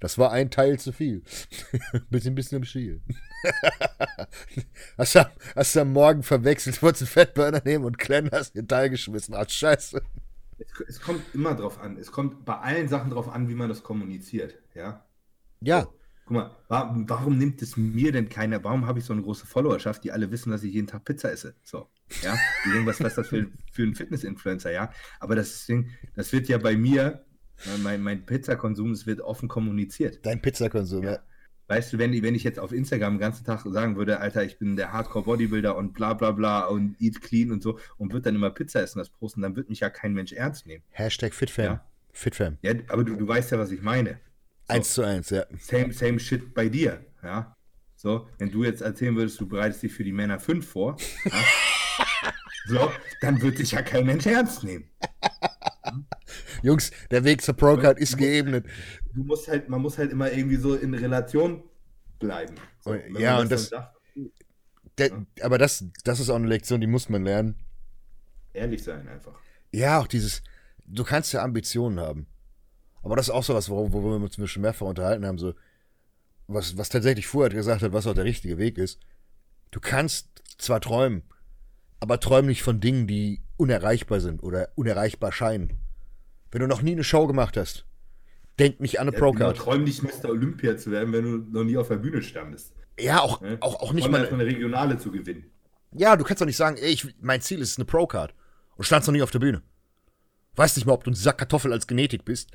Das 0.00 0.18
war 0.18 0.32
ein 0.32 0.50
Teil 0.50 0.78
zu 0.78 0.92
viel. 0.92 1.22
bisschen, 2.10 2.34
bisschen 2.34 2.58
im 2.58 2.64
Schiel. 2.64 3.02
hast, 4.98 5.14
du, 5.14 5.30
hast 5.54 5.76
du 5.76 5.80
am 5.80 5.92
Morgen 5.92 6.22
verwechselt, 6.22 6.82
wolltest 6.82 7.02
einen 7.02 7.08
Fettburner 7.08 7.62
nehmen 7.64 7.84
und 7.84 7.98
Glenn 7.98 8.30
hast 8.32 8.54
den 8.54 8.68
Teil 8.68 8.90
geschmissen. 8.90 9.34
Ach, 9.34 9.48
scheiße. 9.48 10.02
Es, 10.58 10.66
es, 10.88 11.00
kommt 11.00 11.22
immer 11.34 11.54
drauf 11.54 11.80
an. 11.80 11.96
Es 11.96 12.10
kommt 12.10 12.44
bei 12.44 12.58
allen 12.58 12.88
Sachen 12.88 13.10
drauf 13.10 13.28
an, 13.28 13.48
wie 13.48 13.54
man 13.54 13.68
das 13.68 13.82
kommuniziert. 13.82 14.58
Ja. 14.74 15.04
Ja. 15.60 15.82
So, 15.82 15.94
guck 16.24 16.36
mal, 16.36 16.56
warum, 16.68 17.08
warum, 17.08 17.38
nimmt 17.38 17.62
es 17.62 17.76
mir 17.76 18.10
denn 18.10 18.28
keiner? 18.28 18.62
Warum 18.64 18.86
habe 18.86 18.98
ich 18.98 19.04
so 19.04 19.12
eine 19.12 19.22
große 19.22 19.46
Followerschaft, 19.46 20.02
die 20.02 20.12
alle 20.12 20.30
wissen, 20.30 20.50
dass 20.50 20.62
ich 20.62 20.72
jeden 20.72 20.88
Tag 20.88 21.04
Pizza 21.04 21.30
esse? 21.30 21.54
So. 21.62 21.88
Ja. 22.22 22.36
Die 22.64 22.70
denken, 22.70 22.86
was, 22.86 23.00
was 23.00 23.08
ist 23.08 23.18
das 23.18 23.28
für, 23.28 23.46
für 23.72 23.82
ein 23.82 23.94
Fitness-Influencer? 23.94 24.72
Ja. 24.72 24.90
Aber 25.20 25.36
das 25.36 25.66
Ding, 25.66 25.90
das 26.16 26.32
wird 26.32 26.48
ja 26.48 26.58
bei 26.58 26.76
mir 26.76 27.24
mein, 27.82 28.00
mein 28.02 28.24
Pizzakonsum, 28.24 28.92
es 28.92 29.06
wird 29.06 29.20
offen 29.20 29.48
kommuniziert. 29.48 30.20
Dein 30.24 30.40
Pizzakonsum, 30.40 31.02
ja. 31.02 31.12
ja. 31.12 31.18
Weißt 31.68 31.92
du, 31.92 31.98
wenn, 31.98 32.22
wenn 32.22 32.34
ich 32.34 32.44
jetzt 32.44 32.58
auf 32.58 32.72
Instagram 32.72 33.14
den 33.14 33.20
ganzen 33.20 33.44
Tag 33.44 33.60
sagen 33.66 33.96
würde, 33.96 34.20
Alter, 34.20 34.42
ich 34.42 34.58
bin 34.58 34.76
der 34.76 34.92
Hardcore-Bodybuilder 34.94 35.76
und 35.76 35.92
bla 35.92 36.14
bla 36.14 36.30
bla 36.30 36.64
und 36.64 36.96
eat 36.98 37.20
clean 37.20 37.52
und 37.52 37.62
so 37.62 37.78
und 37.98 38.12
würde 38.12 38.22
dann 38.22 38.36
immer 38.36 38.48
Pizza 38.48 38.80
essen, 38.80 38.98
das 38.98 39.10
posten, 39.10 39.42
dann 39.42 39.54
wird 39.54 39.68
mich 39.68 39.80
ja 39.80 39.90
kein 39.90 40.14
Mensch 40.14 40.32
ernst 40.32 40.66
nehmen. 40.66 40.82
Hashtag 40.92 41.34
FitFam. 41.34 41.64
Ja? 41.64 41.84
FitFam. 42.12 42.56
Ja, 42.62 42.72
aber 42.88 43.04
du, 43.04 43.16
du 43.16 43.28
weißt 43.28 43.52
ja, 43.52 43.58
was 43.58 43.70
ich 43.70 43.82
meine. 43.82 44.18
So. 44.66 44.74
Eins 44.74 44.94
zu 44.94 45.02
eins, 45.02 45.28
ja. 45.28 45.44
Same, 45.58 45.92
same 45.92 46.18
shit 46.18 46.54
bei 46.54 46.70
dir, 46.70 47.04
ja. 47.22 47.54
So, 47.96 48.28
wenn 48.38 48.50
du 48.50 48.64
jetzt 48.64 48.80
erzählen 48.80 49.14
würdest, 49.14 49.38
du 49.40 49.46
bereitest 49.46 49.82
dich 49.82 49.92
für 49.92 50.04
die 50.04 50.12
Männer 50.12 50.38
5 50.38 50.66
vor, 50.66 50.96
ja? 51.24 51.32
so, 52.68 52.92
dann 53.20 53.40
wird 53.40 53.58
dich 53.58 53.72
ja 53.72 53.82
kein 53.82 54.06
Mensch 54.06 54.26
ernst 54.26 54.64
nehmen. 54.64 54.88
Jungs, 56.62 56.90
der 57.10 57.24
Weg 57.24 57.42
zur 57.42 57.54
Procard 57.54 57.98
ist 57.98 58.16
geebnet. 58.16 58.66
Du 59.14 59.24
musst 59.24 59.48
halt, 59.48 59.68
man 59.68 59.80
muss 59.80 59.98
halt 59.98 60.12
immer 60.12 60.30
irgendwie 60.30 60.56
so 60.56 60.74
in 60.74 60.94
Relation 60.94 61.62
bleiben. 62.18 62.54
So, 62.80 62.94
ja, 62.94 63.38
und 63.38 63.50
das. 63.50 63.68
Sagt, 63.68 63.96
der, 64.98 65.08
ja. 65.08 65.26
Aber 65.42 65.58
das, 65.58 65.84
das 66.04 66.20
ist 66.20 66.28
auch 66.30 66.36
eine 66.36 66.48
Lektion, 66.48 66.80
die 66.80 66.86
muss 66.86 67.08
man 67.08 67.24
lernen. 67.24 67.54
Ehrlich 68.52 68.82
sein 68.82 69.08
einfach. 69.08 69.38
Ja, 69.72 70.00
auch 70.00 70.06
dieses, 70.06 70.42
du 70.86 71.04
kannst 71.04 71.32
ja 71.32 71.42
Ambitionen 71.42 72.00
haben. 72.00 72.26
Aber 73.02 73.16
das 73.16 73.28
ist 73.28 73.34
auch 73.34 73.44
so 73.44 73.54
was, 73.54 73.68
worüber 73.68 74.02
wo 74.02 74.10
wir 74.10 74.16
uns 74.16 74.50
schon 74.50 74.62
mehrfach 74.62 74.86
unterhalten 74.86 75.24
haben, 75.24 75.38
so, 75.38 75.54
was, 76.48 76.76
was 76.76 76.88
tatsächlich 76.88 77.26
vorher 77.26 77.54
gesagt 77.54 77.82
hat, 77.82 77.92
was 77.92 78.06
auch 78.06 78.14
der 78.14 78.24
richtige 78.24 78.58
Weg 78.58 78.78
ist. 78.78 78.98
Du 79.70 79.80
kannst 79.80 80.42
zwar 80.58 80.80
träumen, 80.80 81.22
aber 82.00 82.20
träum 82.20 82.46
nicht 82.46 82.62
von 82.62 82.80
Dingen, 82.80 83.06
die 83.06 83.42
unerreichbar 83.56 84.20
sind 84.20 84.42
oder 84.42 84.68
unerreichbar 84.76 85.32
scheinen. 85.32 85.78
Wenn 86.50 86.60
du 86.60 86.66
noch 86.66 86.82
nie 86.82 86.92
eine 86.92 87.04
Show 87.04 87.26
gemacht 87.26 87.56
hast, 87.56 87.86
denk 88.58 88.80
nicht 88.80 89.00
an 89.00 89.08
eine 89.08 89.16
ja, 89.16 89.20
Pro-Card. 89.20 89.54
Genau, 89.54 89.64
träum 89.64 89.84
nicht 89.84 90.02
Mr. 90.02 90.30
Olympia 90.30 90.76
zu 90.76 90.90
werden, 90.90 91.12
wenn 91.12 91.24
du 91.24 91.58
noch 91.58 91.64
nie 91.64 91.76
auf 91.76 91.88
der 91.88 91.96
Bühne 91.96 92.22
standest. 92.22 92.72
Ja, 92.98 93.20
auch, 93.20 93.42
ja? 93.42 93.56
auch, 93.60 93.76
auch 93.80 93.92
nicht 93.92 94.08
mal. 94.08 94.26
eine 94.26 94.44
Regionale 94.44 94.98
zu 94.98 95.10
gewinnen. 95.10 95.50
Ja, 95.92 96.16
du 96.16 96.24
kannst 96.24 96.40
doch 96.40 96.46
nicht 96.46 96.56
sagen, 96.56 96.76
ey, 96.76 96.90
ich, 96.90 97.14
mein 97.20 97.40
Ziel 97.40 97.60
ist 97.60 97.78
eine 97.78 97.84
Pro-Card 97.84 98.34
und 98.76 98.84
standst 98.84 99.08
noch 99.08 99.12
nie 99.12 99.22
auf 99.22 99.30
der 99.30 99.38
Bühne. 99.38 99.62
Weißt 100.56 100.76
nicht 100.76 100.86
mal, 100.86 100.94
ob 100.94 101.04
du 101.04 101.10
ein 101.10 101.14
Sack 101.14 101.38
Kartoffel 101.38 101.72
als 101.72 101.86
Genetik 101.86 102.24
bist 102.24 102.50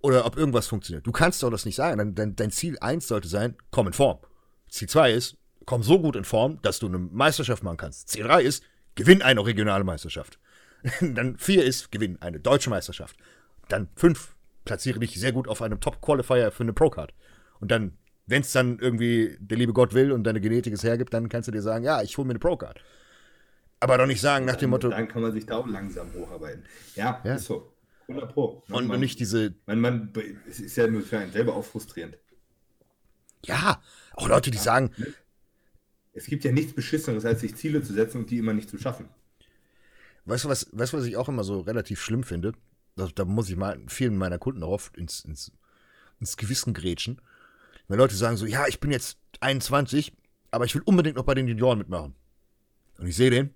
oder 0.00 0.26
ob 0.26 0.36
irgendwas 0.36 0.66
funktioniert. 0.66 1.06
Du 1.06 1.12
kannst 1.12 1.42
doch 1.42 1.50
das 1.50 1.64
nicht 1.64 1.76
sagen. 1.76 1.98
Dein, 1.98 2.14
dein, 2.14 2.36
dein 2.36 2.50
Ziel 2.50 2.76
1 2.80 3.06
sollte 3.06 3.28
sein, 3.28 3.56
komm 3.70 3.86
in 3.86 3.92
Form. 3.92 4.18
Ziel 4.68 4.88
2 4.88 5.12
ist, 5.12 5.36
komm 5.64 5.82
so 5.82 6.00
gut 6.00 6.16
in 6.16 6.24
Form, 6.24 6.60
dass 6.62 6.80
du 6.80 6.86
eine 6.86 6.98
Meisterschaft 6.98 7.62
machen 7.62 7.76
kannst. 7.76 8.08
Ziel 8.08 8.24
3 8.24 8.42
ist, 8.42 8.64
gewinn 8.96 9.22
eine 9.22 9.44
regionale 9.46 9.84
Meisterschaft. 9.84 10.38
Dann 11.00 11.38
4 11.38 11.64
ist, 11.64 11.92
gewinn 11.92 12.20
eine 12.20 12.40
deutsche 12.40 12.70
Meisterschaft. 12.70 13.16
Dann 13.68 13.88
5, 13.96 14.34
platziere 14.64 14.98
dich 14.98 15.18
sehr 15.18 15.32
gut 15.32 15.48
auf 15.48 15.62
einem 15.62 15.80
Top-Qualifier 15.80 16.50
für 16.50 16.62
eine 16.62 16.72
Pro-Card. 16.72 17.14
Und 17.58 17.70
dann, 17.70 17.96
wenn 18.26 18.42
es 18.42 18.52
dann 18.52 18.78
irgendwie 18.78 19.36
der 19.40 19.58
liebe 19.58 19.72
Gott 19.72 19.94
will 19.94 20.12
und 20.12 20.24
deine 20.24 20.40
Genetik 20.40 20.72
es 20.72 20.84
hergibt, 20.84 21.14
dann 21.14 21.28
kannst 21.28 21.48
du 21.48 21.52
dir 21.52 21.62
sagen, 21.62 21.84
ja, 21.84 22.02
ich 22.02 22.16
hole 22.16 22.26
mir 22.26 22.32
eine 22.32 22.38
Pro-Card. 22.38 22.80
Aber 23.80 23.98
doch 23.98 24.06
nicht 24.06 24.20
sagen 24.20 24.44
nach 24.44 24.56
dem 24.56 24.70
Motto. 24.70 24.88
Dann 24.88 25.08
kann 25.08 25.22
man 25.22 25.32
sich 25.32 25.46
da 25.46 25.56
auch 25.56 25.66
langsam 25.66 26.12
hocharbeiten. 26.14 26.64
Ja, 26.94 27.20
ja. 27.24 27.34
ist 27.34 27.46
so. 27.46 27.72
100 28.08 28.32
Pro. 28.32 28.62
Man, 28.68 28.82
und, 28.82 28.88
man, 28.88 29.00
nicht 29.00 29.18
diese. 29.18 29.54
Man, 29.66 29.80
man, 29.80 30.12
es 30.48 30.60
ist 30.60 30.76
ja 30.76 30.86
nur 30.86 31.02
für 31.02 31.18
einen 31.18 31.32
selber 31.32 31.54
auch 31.54 31.64
frustrierend. 31.64 32.16
Ja, 33.44 33.82
auch 34.14 34.28
Leute, 34.28 34.50
die 34.50 34.58
ja. 34.58 34.62
sagen. 34.62 34.90
Es 36.16 36.24
gibt 36.24 36.44
ja 36.44 36.52
nichts 36.52 36.72
Beschisseneres, 36.72 37.26
als 37.26 37.42
sich 37.42 37.54
Ziele 37.56 37.82
zu 37.82 37.92
setzen 37.92 38.22
und 38.22 38.30
die 38.30 38.38
immer 38.38 38.54
nicht 38.54 38.70
zu 38.70 38.78
schaffen. 38.78 39.06
Weißt 40.24 40.44
du, 40.44 40.48
was, 40.48 40.66
weißt, 40.72 40.94
was 40.94 41.04
ich 41.04 41.16
auch 41.18 41.28
immer 41.28 41.44
so 41.44 41.60
relativ 41.60 42.00
schlimm 42.00 42.24
finde? 42.24 42.52
Da, 42.96 43.08
da 43.14 43.26
muss 43.26 43.50
ich 43.50 43.56
mal 43.56 43.78
vielen 43.88 44.16
meiner 44.16 44.38
Kunden 44.38 44.62
auch 44.62 44.70
oft 44.70 44.96
ins, 44.96 45.26
ins, 45.26 45.52
ins 46.18 46.38
Gewissen 46.38 46.72
grätschen. 46.72 47.20
Wenn 47.86 47.98
Leute 47.98 48.16
sagen 48.16 48.38
so, 48.38 48.46
ja, 48.46 48.66
ich 48.66 48.80
bin 48.80 48.90
jetzt 48.90 49.18
21, 49.40 50.14
aber 50.50 50.64
ich 50.64 50.74
will 50.74 50.82
unbedingt 50.86 51.16
noch 51.16 51.24
bei 51.24 51.34
den 51.34 51.48
Junioren 51.48 51.78
mitmachen. 51.78 52.14
Und 52.98 53.06
ich 53.06 53.16
sehe 53.16 53.30
den 53.30 53.54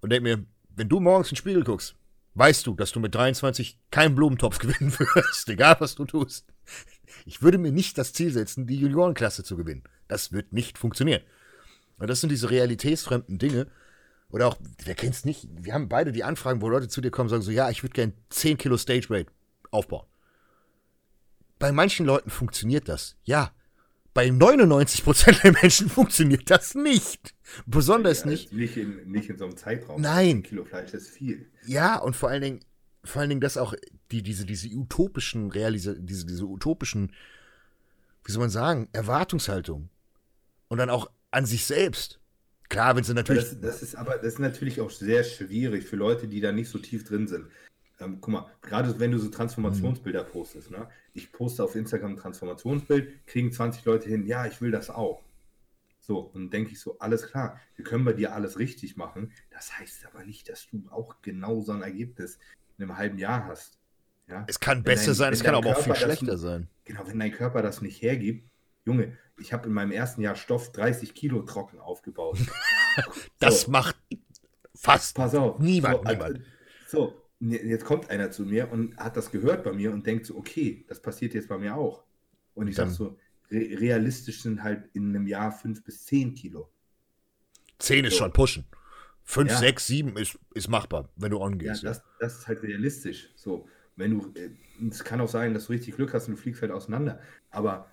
und 0.00 0.10
denke 0.10 0.24
mir, 0.24 0.46
wenn 0.74 0.88
du 0.88 1.00
morgens 1.00 1.28
in 1.28 1.34
den 1.34 1.36
Spiegel 1.36 1.64
guckst, 1.64 1.96
weißt 2.32 2.66
du, 2.66 2.74
dass 2.74 2.92
du 2.92 3.00
mit 3.00 3.14
23 3.14 3.78
keinen 3.90 4.14
Blumentopf 4.14 4.58
gewinnen 4.58 4.98
wirst, 4.98 5.50
egal 5.50 5.76
was 5.80 5.96
du 5.96 6.06
tust. 6.06 6.46
Ich 7.26 7.42
würde 7.42 7.58
mir 7.58 7.72
nicht 7.72 7.98
das 7.98 8.14
Ziel 8.14 8.32
setzen, 8.32 8.66
die 8.66 8.80
Juniorenklasse 8.80 9.44
zu 9.44 9.54
gewinnen. 9.54 9.84
Das 10.08 10.32
wird 10.32 10.54
nicht 10.54 10.78
funktionieren. 10.78 11.22
Und 11.98 12.08
das 12.08 12.20
sind 12.20 12.30
diese 12.30 12.50
realitätsfremden 12.50 13.38
Dinge. 13.38 13.66
Oder 14.30 14.48
auch, 14.48 14.56
wer 14.84 14.94
kennt 14.94 15.14
es 15.14 15.24
nicht? 15.24 15.48
Wir 15.50 15.74
haben 15.74 15.88
beide 15.88 16.10
die 16.10 16.24
Anfragen, 16.24 16.60
wo 16.60 16.68
Leute 16.68 16.88
zu 16.88 17.00
dir 17.00 17.10
kommen 17.10 17.26
und 17.26 17.30
sagen 17.30 17.42
so, 17.42 17.50
ja, 17.50 17.70
ich 17.70 17.82
würde 17.82 17.94
gerne 17.94 18.14
10 18.30 18.58
Kilo 18.58 18.76
Stage 18.76 19.08
Weight 19.10 19.28
aufbauen. 19.70 20.06
Bei 21.58 21.72
manchen 21.72 22.04
Leuten 22.04 22.30
funktioniert 22.30 22.88
das, 22.88 23.16
ja. 23.24 23.52
Bei 24.12 24.28
99% 24.28 25.42
der 25.42 25.52
Menschen 25.52 25.88
funktioniert 25.88 26.48
das 26.48 26.74
nicht. 26.74 27.34
Besonders 27.66 28.20
ja, 28.20 28.26
nicht. 28.30 28.52
Nicht 28.52 28.76
in, 28.76 29.10
nicht 29.10 29.28
in 29.28 29.38
so 29.38 29.44
einem 29.44 29.56
Zeitraum. 29.56 30.00
Nein. 30.00 30.38
Ein 30.38 30.42
Kilo 30.44 30.64
Fleisch 30.64 30.94
ist 30.94 31.10
viel. 31.10 31.50
Ja, 31.66 31.98
und 31.98 32.14
vor 32.14 32.28
allen 32.28 32.42
Dingen, 32.42 32.60
vor 33.02 33.20
allen 33.20 33.28
Dingen, 33.28 33.40
dass 33.40 33.56
auch 33.56 33.74
die, 34.12 34.22
diese, 34.22 34.46
diese 34.46 34.68
utopischen 34.68 35.50
Realisa 35.50 35.94
diese, 35.94 36.26
diese 36.26 36.44
utopischen, 36.44 37.12
wie 38.24 38.32
soll 38.32 38.40
man 38.40 38.50
sagen, 38.50 38.88
Erwartungshaltung. 38.92 39.90
Und 40.68 40.78
dann 40.78 40.90
auch 40.90 41.10
an 41.34 41.46
sich 41.46 41.64
selbst. 41.64 42.20
Klar, 42.68 42.96
wenn 42.96 43.04
sie 43.04 43.14
natürlich. 43.14 43.44
Das, 43.44 43.60
das, 43.60 43.82
ist 43.82 43.94
aber 43.94 44.16
das 44.16 44.34
ist 44.34 44.38
natürlich 44.38 44.80
auch 44.80 44.90
sehr 44.90 45.22
schwierig 45.22 45.84
für 45.84 45.96
Leute, 45.96 46.28
die 46.28 46.40
da 46.40 46.52
nicht 46.52 46.70
so 46.70 46.78
tief 46.78 47.04
drin 47.04 47.28
sind. 47.28 47.46
Ähm, 48.00 48.18
guck 48.20 48.32
mal, 48.32 48.50
gerade 48.62 48.98
wenn 48.98 49.12
du 49.12 49.18
so 49.18 49.28
Transformationsbilder 49.28 50.24
mhm. 50.24 50.28
postest, 50.28 50.70
ne? 50.70 50.88
Ich 51.12 51.30
poste 51.30 51.62
auf 51.62 51.76
Instagram 51.76 52.12
ein 52.12 52.16
Transformationsbild, 52.16 53.26
kriegen 53.26 53.52
20 53.52 53.84
Leute 53.84 54.08
hin, 54.08 54.26
ja, 54.26 54.46
ich 54.46 54.60
will 54.60 54.70
das 54.70 54.90
auch. 54.90 55.22
So, 56.00 56.18
und 56.18 56.52
denke 56.52 56.72
ich 56.72 56.80
so, 56.80 56.98
alles 56.98 57.28
klar, 57.28 57.60
wir 57.76 57.84
können 57.84 58.04
bei 58.04 58.12
dir 58.12 58.34
alles 58.34 58.58
richtig 58.58 58.96
machen. 58.96 59.32
Das 59.50 59.78
heißt 59.78 60.06
aber 60.06 60.24
nicht, 60.24 60.48
dass 60.48 60.66
du 60.66 60.82
auch 60.90 61.16
genau 61.22 61.60
so 61.60 61.72
ein 61.72 61.82
Ergebnis 61.82 62.38
in 62.76 62.84
einem 62.84 62.98
halben 62.98 63.18
Jahr 63.18 63.46
hast. 63.46 63.78
Ja? 64.28 64.44
Es 64.46 64.60
kann 64.60 64.82
besser 64.82 65.06
dein, 65.06 65.14
sein, 65.14 65.32
es 65.32 65.42
kann 65.42 65.54
aber 65.54 65.70
auch 65.70 65.80
viel 65.80 65.94
schlechter 65.94 66.36
sein. 66.36 66.68
Genau, 66.84 67.06
wenn 67.06 67.18
dein 67.18 67.32
Körper 67.32 67.62
das 67.62 67.80
nicht 67.80 68.02
hergibt, 68.02 68.46
Junge, 68.84 69.16
ich 69.38 69.52
habe 69.52 69.66
in 69.68 69.74
meinem 69.74 69.92
ersten 69.92 70.20
Jahr 70.20 70.36
Stoff 70.36 70.72
30 70.72 71.14
Kilo 71.14 71.42
trocken 71.42 71.78
aufgebaut. 71.80 72.38
das 73.38 73.62
so. 73.62 73.70
macht 73.70 73.96
fast 74.74 75.16
Pass 75.16 75.34
auf. 75.34 75.58
niemand. 75.58 75.96
So, 75.96 76.12
niemand. 76.12 76.40
so, 76.86 77.22
jetzt 77.40 77.84
kommt 77.84 78.10
einer 78.10 78.30
zu 78.30 78.44
mir 78.44 78.70
und 78.70 78.96
hat 78.96 79.16
das 79.16 79.30
gehört 79.30 79.64
bei 79.64 79.72
mir 79.72 79.92
und 79.92 80.06
denkt 80.06 80.26
so, 80.26 80.36
okay, 80.36 80.84
das 80.88 81.00
passiert 81.00 81.34
jetzt 81.34 81.48
bei 81.48 81.58
mir 81.58 81.76
auch. 81.76 82.04
Und 82.54 82.68
ich 82.68 82.76
sage 82.76 82.90
so, 82.90 83.18
re 83.50 83.80
realistisch 83.80 84.42
sind 84.42 84.62
halt 84.62 84.88
in 84.92 85.10
einem 85.10 85.26
Jahr 85.26 85.50
5 85.52 85.82
bis 85.84 86.04
10 86.06 86.34
Kilo. 86.34 86.70
10 87.78 88.04
ist 88.04 88.12
so. 88.12 88.18
schon 88.18 88.32
pushen. 88.32 88.64
5, 89.24 89.50
ja. 89.50 89.58
6, 89.58 89.86
7 89.86 90.16
ist, 90.16 90.38
ist 90.54 90.68
machbar, 90.68 91.08
wenn 91.16 91.30
du 91.30 91.40
ongehst. 91.40 91.82
Ja, 91.82 91.90
das, 91.90 92.02
das 92.20 92.38
ist 92.38 92.48
halt 92.48 92.62
realistisch. 92.62 93.30
So, 93.36 93.66
wenn 93.96 94.18
du, 94.18 94.32
äh, 94.38 94.50
es 94.88 95.02
kann 95.02 95.20
auch 95.20 95.28
sein, 95.28 95.54
dass 95.54 95.66
du 95.66 95.72
richtig 95.72 95.96
Glück 95.96 96.12
hast 96.12 96.28
und 96.28 96.36
du 96.36 96.40
fliegst 96.40 96.62
halt 96.62 96.72
auseinander. 96.72 97.20
Aber 97.50 97.90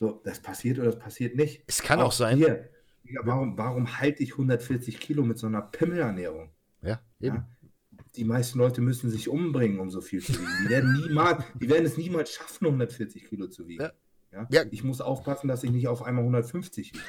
so, 0.00 0.20
das 0.24 0.40
passiert 0.40 0.78
oder 0.78 0.86
das 0.86 0.98
passiert 0.98 1.36
nicht. 1.36 1.62
Es 1.66 1.82
kann 1.82 2.00
auch, 2.00 2.06
auch 2.06 2.12
sein. 2.12 2.38
Hier, 2.38 2.70
warum, 3.22 3.56
warum 3.58 3.98
halte 3.98 4.22
ich 4.22 4.32
140 4.32 4.98
Kilo 4.98 5.22
mit 5.22 5.38
so 5.38 5.46
einer 5.46 5.60
Pimmelernährung? 5.60 6.50
Ja, 6.82 7.00
eben. 7.20 7.36
Ja? 7.36 7.48
Die 8.16 8.24
meisten 8.24 8.58
Leute 8.58 8.80
müssen 8.80 9.10
sich 9.10 9.28
umbringen, 9.28 9.78
um 9.78 9.90
so 9.90 10.00
viel 10.00 10.22
zu 10.22 10.32
wiegen. 10.32 10.48
Die 10.64 10.68
werden 10.70 10.92
niemals, 10.94 11.44
die 11.60 11.68
werden 11.68 11.84
es 11.84 11.98
niemals 11.98 12.32
schaffen, 12.32 12.66
140 12.66 13.26
Kilo 13.26 13.46
zu 13.48 13.68
wiegen. 13.68 13.82
Ja. 13.82 13.92
Ja? 14.32 14.46
ja. 14.50 14.62
Ich 14.70 14.82
muss 14.82 15.02
aufpassen, 15.02 15.48
dass 15.48 15.62
ich 15.64 15.70
nicht 15.70 15.86
auf 15.86 16.02
einmal 16.02 16.24
150 16.24 16.94
wiege. 16.94 17.04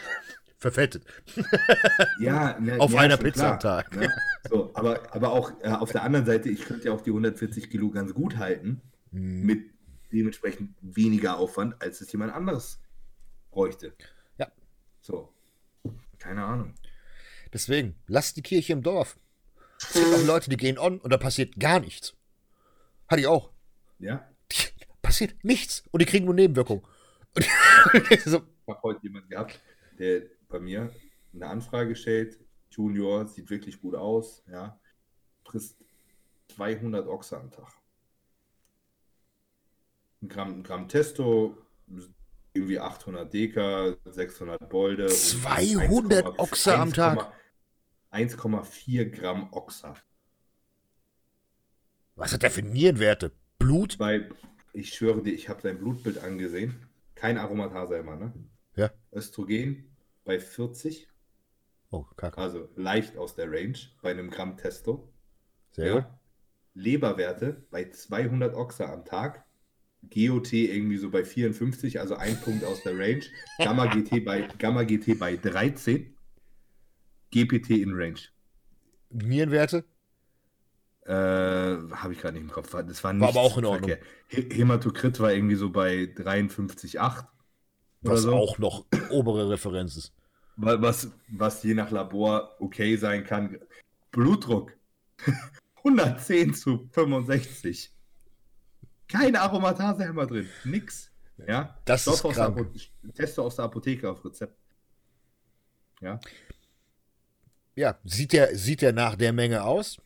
Verfettet. 0.58 1.06
ja, 2.20 2.60
ne, 2.60 2.78
auf 2.78 2.92
ja, 2.92 3.00
einer 3.00 3.18
Pizza 3.18 3.58
klar, 3.58 3.84
am 3.86 3.90
Tag. 3.90 3.96
Ne? 3.96 4.14
So, 4.50 4.70
aber, 4.74 5.16
aber 5.16 5.32
auch 5.32 5.54
äh, 5.62 5.70
auf 5.70 5.92
der 5.92 6.04
anderen 6.04 6.26
Seite, 6.26 6.50
ich 6.50 6.66
könnte 6.66 6.90
ja 6.90 6.94
auch 6.94 7.02
die 7.02 7.10
140 7.10 7.70
Kilo 7.70 7.90
ganz 7.90 8.14
gut 8.14 8.38
halten, 8.38 8.82
hm. 9.12 9.46
mit 9.46 9.71
dementsprechend 10.12 10.76
weniger 10.82 11.38
Aufwand, 11.38 11.82
als 11.82 12.02
es 12.02 12.12
jemand 12.12 12.34
anderes 12.34 12.80
bräuchte. 13.52 13.94
Ja. 14.38 14.52
So. 15.02 15.34
Keine 16.20 16.44
Ahnung. 16.44 16.76
Deswegen, 17.54 17.96
lasst 18.08 18.38
die 18.38 18.44
Kirche 18.44 18.74
im 18.74 18.84
Dorf. 18.84 19.18
Es 19.80 19.94
gibt 19.94 20.14
auch 20.14 20.26
Leute, 20.26 20.50
die 20.50 20.58
gehen 20.58 20.78
on 20.78 21.00
und 21.00 21.10
da 21.12 21.18
passiert 21.18 21.60
gar 21.60 21.80
nichts. 21.80 22.16
Hatte 23.08 23.22
ich 23.22 23.28
auch. 23.28 23.52
Ja. 24.00 24.30
Die, 24.52 24.72
passiert 25.02 25.44
nichts 25.44 25.84
und 25.92 26.02
die 26.02 26.06
kriegen 26.06 26.26
nur 26.26 26.34
Nebenwirkungen. 26.34 26.84
so. 28.26 28.38
Ich 28.38 28.68
habe 28.68 28.82
heute 28.84 29.04
jemanden 29.04 29.30
gehabt, 29.30 29.60
der 30.00 30.22
bei 30.48 30.60
mir 30.60 30.94
eine 31.34 31.48
Anfrage 31.48 31.96
stellt. 31.96 32.40
Junior 32.70 33.28
sieht 33.28 33.50
wirklich 33.50 33.82
gut 33.82 33.96
aus, 33.96 34.44
ja. 34.50 34.80
Frisst 35.44 35.84
200 36.56 37.08
Ochse 37.08 37.38
am 37.38 37.52
Tag. 37.52 37.74
Ein 40.22 40.30
Gramm, 40.30 40.54
ein 40.60 40.64
Gramm 40.64 40.88
Testo, 40.88 41.58
irgendwie 42.54 42.80
800 42.80 43.34
Deka, 43.34 43.96
600 44.06 44.70
Bolde. 44.70 45.08
200 45.08 46.40
Ochse 46.40 46.78
am 46.78 46.94
Tag? 46.94 47.32
1,4 48.12 49.06
Gramm 49.06 49.52
Ochser. 49.54 49.96
Was 52.16 52.34
hat 52.34 52.44
der 52.44 52.52
für 52.52 52.62
Nierenwerte? 52.62 53.32
Blut? 53.58 53.98
Bei, 53.98 54.30
ich 54.74 54.94
schwöre 54.94 55.24
dir, 55.24 55.34
ich 55.34 55.50
habe 55.50 55.62
sein 55.62 55.78
Blutbild 55.78 56.20
angesehen. 56.20 56.88
Kein 57.16 57.38
Aromatase 57.38 57.96
immer, 57.96 58.16
ne? 58.16 58.34
Ja. 58.76 58.92
Östrogen 59.12 59.96
bei 60.24 60.40
40. 60.40 61.08
Oh, 61.90 62.04
kacke. 62.16 62.38
Also 62.38 62.70
leicht 62.76 63.18
aus 63.18 63.36
der 63.36 63.52
Range 63.52 63.78
bei 64.02 64.12
einem 64.12 64.30
Gramm 64.30 64.58
Testo. 64.58 65.12
Sehr 65.72 65.86
ja. 65.86 65.94
gut. 66.00 66.06
Leberwerte 66.74 67.66
bei 67.70 67.90
200 67.90 68.56
Ochser 68.56 68.92
am 68.92 69.06
Tag. 69.06 69.46
GOT 70.10 70.54
irgendwie 70.54 70.98
so 70.98 71.10
bei 71.10 71.24
54, 71.24 72.00
also 72.00 72.16
ein 72.16 72.40
Punkt 72.42 72.64
aus 72.64 72.84
der 72.84 72.98
Range. 72.98 73.24
Gamma 73.60 73.86
GT 73.86 74.20
bei, 74.26 74.42
Gamma 74.58 74.84
GT 74.84 75.18
bei 75.18 75.38
13. 75.38 76.16
GPT 77.32 77.70
in 77.72 77.94
Range. 77.94 78.20
Nierenwerte? 79.10 79.86
Äh, 81.06 81.14
habe 81.14 82.14
ich 82.14 82.20
gerade 82.20 82.34
nicht 82.36 82.44
im 82.44 82.52
Kopf. 82.52 82.72
Das 82.72 83.04
war, 83.04 83.20
war 83.20 83.30
aber 83.30 83.42
auch 83.42 83.58
in 83.58 83.66
Ordnung. 83.66 83.98
Hämatokrit 84.28 85.20
war 85.20 85.34
irgendwie 85.34 85.56
so 85.56 85.70
bei 85.70 86.04
53,8. 86.04 87.26
Was 88.02 88.22
so. 88.22 88.34
auch 88.34 88.58
noch 88.58 88.86
obere 89.10 89.50
Referenz 89.50 89.98
ist. 89.98 90.14
Was, 90.58 91.12
was 91.30 91.64
je 91.64 91.74
nach 91.74 91.92
Labor 91.92 92.56
okay 92.60 92.96
sein 92.98 93.24
kann. 93.24 93.58
Blutdruck 94.12 94.74
110 95.78 96.54
zu 96.54 96.90
65. 96.92 97.92
Keine 99.12 99.42
Aromatase-Hämmer 99.42 100.26
drin. 100.26 100.48
Nix. 100.64 101.12
Ja? 101.48 101.78
Das 101.86 102.04
Stoff 102.04 102.24
ist 102.24 102.36
krank. 102.36 102.68
Teste 103.14 103.42
aus 103.42 103.56
der 103.56 103.66
Apotheke 103.66 104.10
auf 104.10 104.24
Rezept. 104.24 104.58
Ja. 106.00 106.20
Ja, 107.76 107.98
sieht 108.04 108.34
der, 108.34 108.56
sieht 108.56 108.82
der 108.82 108.94
nach 108.94 109.16
der 109.16 109.34
Menge 109.34 109.64
aus? 109.64 110.00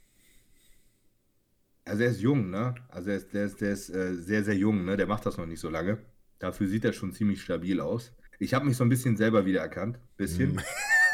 Also 1.84 2.04
er 2.04 2.10
ist 2.10 2.22
jung, 2.22 2.50
ne? 2.50 2.76
Also 2.90 3.12
er 3.12 3.18
ist, 3.18 3.34
der 3.34 3.46
ist, 3.46 3.62
der 3.62 3.72
ist 3.72 3.90
äh, 3.90 4.16
sehr, 4.16 4.44
sehr 4.44 4.56
jung, 4.56 4.86
ne? 4.86 4.98
Der 4.98 5.08
macht 5.08 5.26
das 5.26 5.38
noch 5.38 5.46
nicht 5.46 5.60
so 5.60 5.70
lange. 5.70 6.00
Dafür 6.40 6.68
sieht 6.68 6.86
er 6.86 6.94
schon 6.94 7.12
ziemlich 7.12 7.42
stabil 7.42 7.80
aus. 7.80 8.12
Ich 8.40 8.54
habe 8.54 8.66
mich 8.66 8.76
so 8.76 8.84
ein 8.84 8.90
bisschen 8.90 9.16
selber 9.16 9.46
wiedererkannt. 9.46 10.00
Bisschen. 10.18 10.54
Mm. 10.54 10.60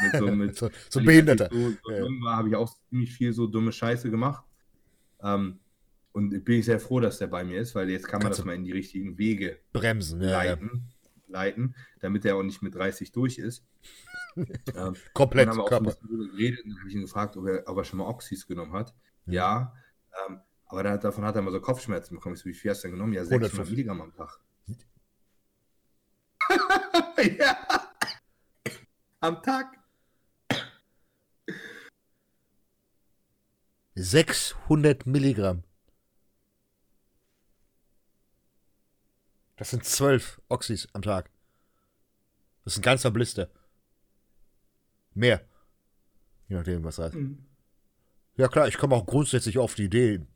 mit 0.02 0.16
so, 0.18 0.26
mit, 0.26 0.56
so, 0.56 0.70
so 0.88 1.02
Behinderter. 1.02 1.48
So, 1.52 1.70
so 1.84 1.92
ja. 1.92 2.36
habe 2.36 2.48
ich 2.48 2.56
auch 2.56 2.74
ziemlich 2.88 3.12
viel 3.12 3.32
so 3.32 3.46
dumme 3.46 3.72
Scheiße 3.72 4.10
gemacht. 4.10 4.44
Ähm, 5.22 5.58
und 6.12 6.44
bin 6.44 6.58
ich 6.58 6.66
sehr 6.66 6.78
froh, 6.78 7.00
dass 7.00 7.18
der 7.18 7.26
bei 7.26 7.44
mir 7.44 7.60
ist, 7.60 7.74
weil 7.74 7.88
jetzt 7.90 8.06
kann 8.06 8.18
man 8.18 8.28
Kannst 8.28 8.40
das 8.40 8.46
mal 8.46 8.54
in 8.54 8.64
die 8.64 8.72
richtigen 8.72 9.18
Wege 9.18 9.58
bremsen, 9.72 10.20
leiten, 10.20 10.70
ja. 11.28 11.40
leiten, 11.40 11.74
damit 12.00 12.24
er 12.24 12.36
auch 12.36 12.42
nicht 12.42 12.62
mit 12.62 12.74
30 12.74 13.12
durch 13.12 13.38
ist. 13.38 13.64
ähm, 14.36 14.94
Komplett 15.14 15.48
dann 15.48 15.56
haben 15.56 15.64
wir 15.64 15.68
Körper. 15.68 15.90
Auch 15.90 16.02
ein 16.02 16.30
geredet 16.30 16.64
und 16.64 16.78
habe 16.78 16.88
ich 16.88 16.94
ihn 16.94 17.02
gefragt, 17.02 17.36
ob 17.36 17.46
er, 17.46 17.62
ob 17.66 17.76
er 17.76 17.84
schon 17.84 17.98
mal 17.98 18.06
Oxys 18.06 18.46
genommen 18.46 18.72
hat. 18.72 18.94
Mhm. 19.26 19.32
Ja, 19.32 19.74
ähm, 20.26 20.40
aber 20.66 20.82
da, 20.82 20.96
davon 20.96 21.24
hat 21.24 21.36
er 21.36 21.42
mal 21.42 21.50
so 21.50 21.60
Kopfschmerzen 21.60 22.14
bekommen. 22.14 22.34
Ich 22.34 22.40
so, 22.40 22.46
wie 22.46 22.54
viel 22.54 22.70
hast 22.70 22.82
du 22.82 22.88
denn 22.88 22.96
genommen? 22.96 23.12
Ja, 23.12 23.24
600 23.24 23.68
Milligramm 23.68 24.00
am 24.00 24.14
Tag. 24.14 24.40
ja. 27.38 27.56
Am 29.20 29.42
Tag. 29.42 29.66
600 33.94 35.06
Milligramm. 35.06 35.62
Das 39.62 39.70
sind 39.70 39.84
zwölf 39.84 40.40
Oxys 40.48 40.88
am 40.92 41.02
Tag. 41.02 41.30
Das 42.64 42.72
ist 42.72 42.80
ein 42.80 42.82
ganzer 42.82 43.12
Blister. 43.12 43.48
Mehr. 45.14 45.40
Je 46.48 46.56
nachdem, 46.56 46.82
was 46.82 46.98
heißt. 46.98 47.14
Mhm. 47.14 47.46
Ja 48.36 48.48
klar, 48.48 48.66
ich 48.66 48.76
komme 48.76 48.96
auch 48.96 49.06
grundsätzlich 49.06 49.58
auf 49.58 49.76
die 49.76 49.84
Idee, 49.84 50.26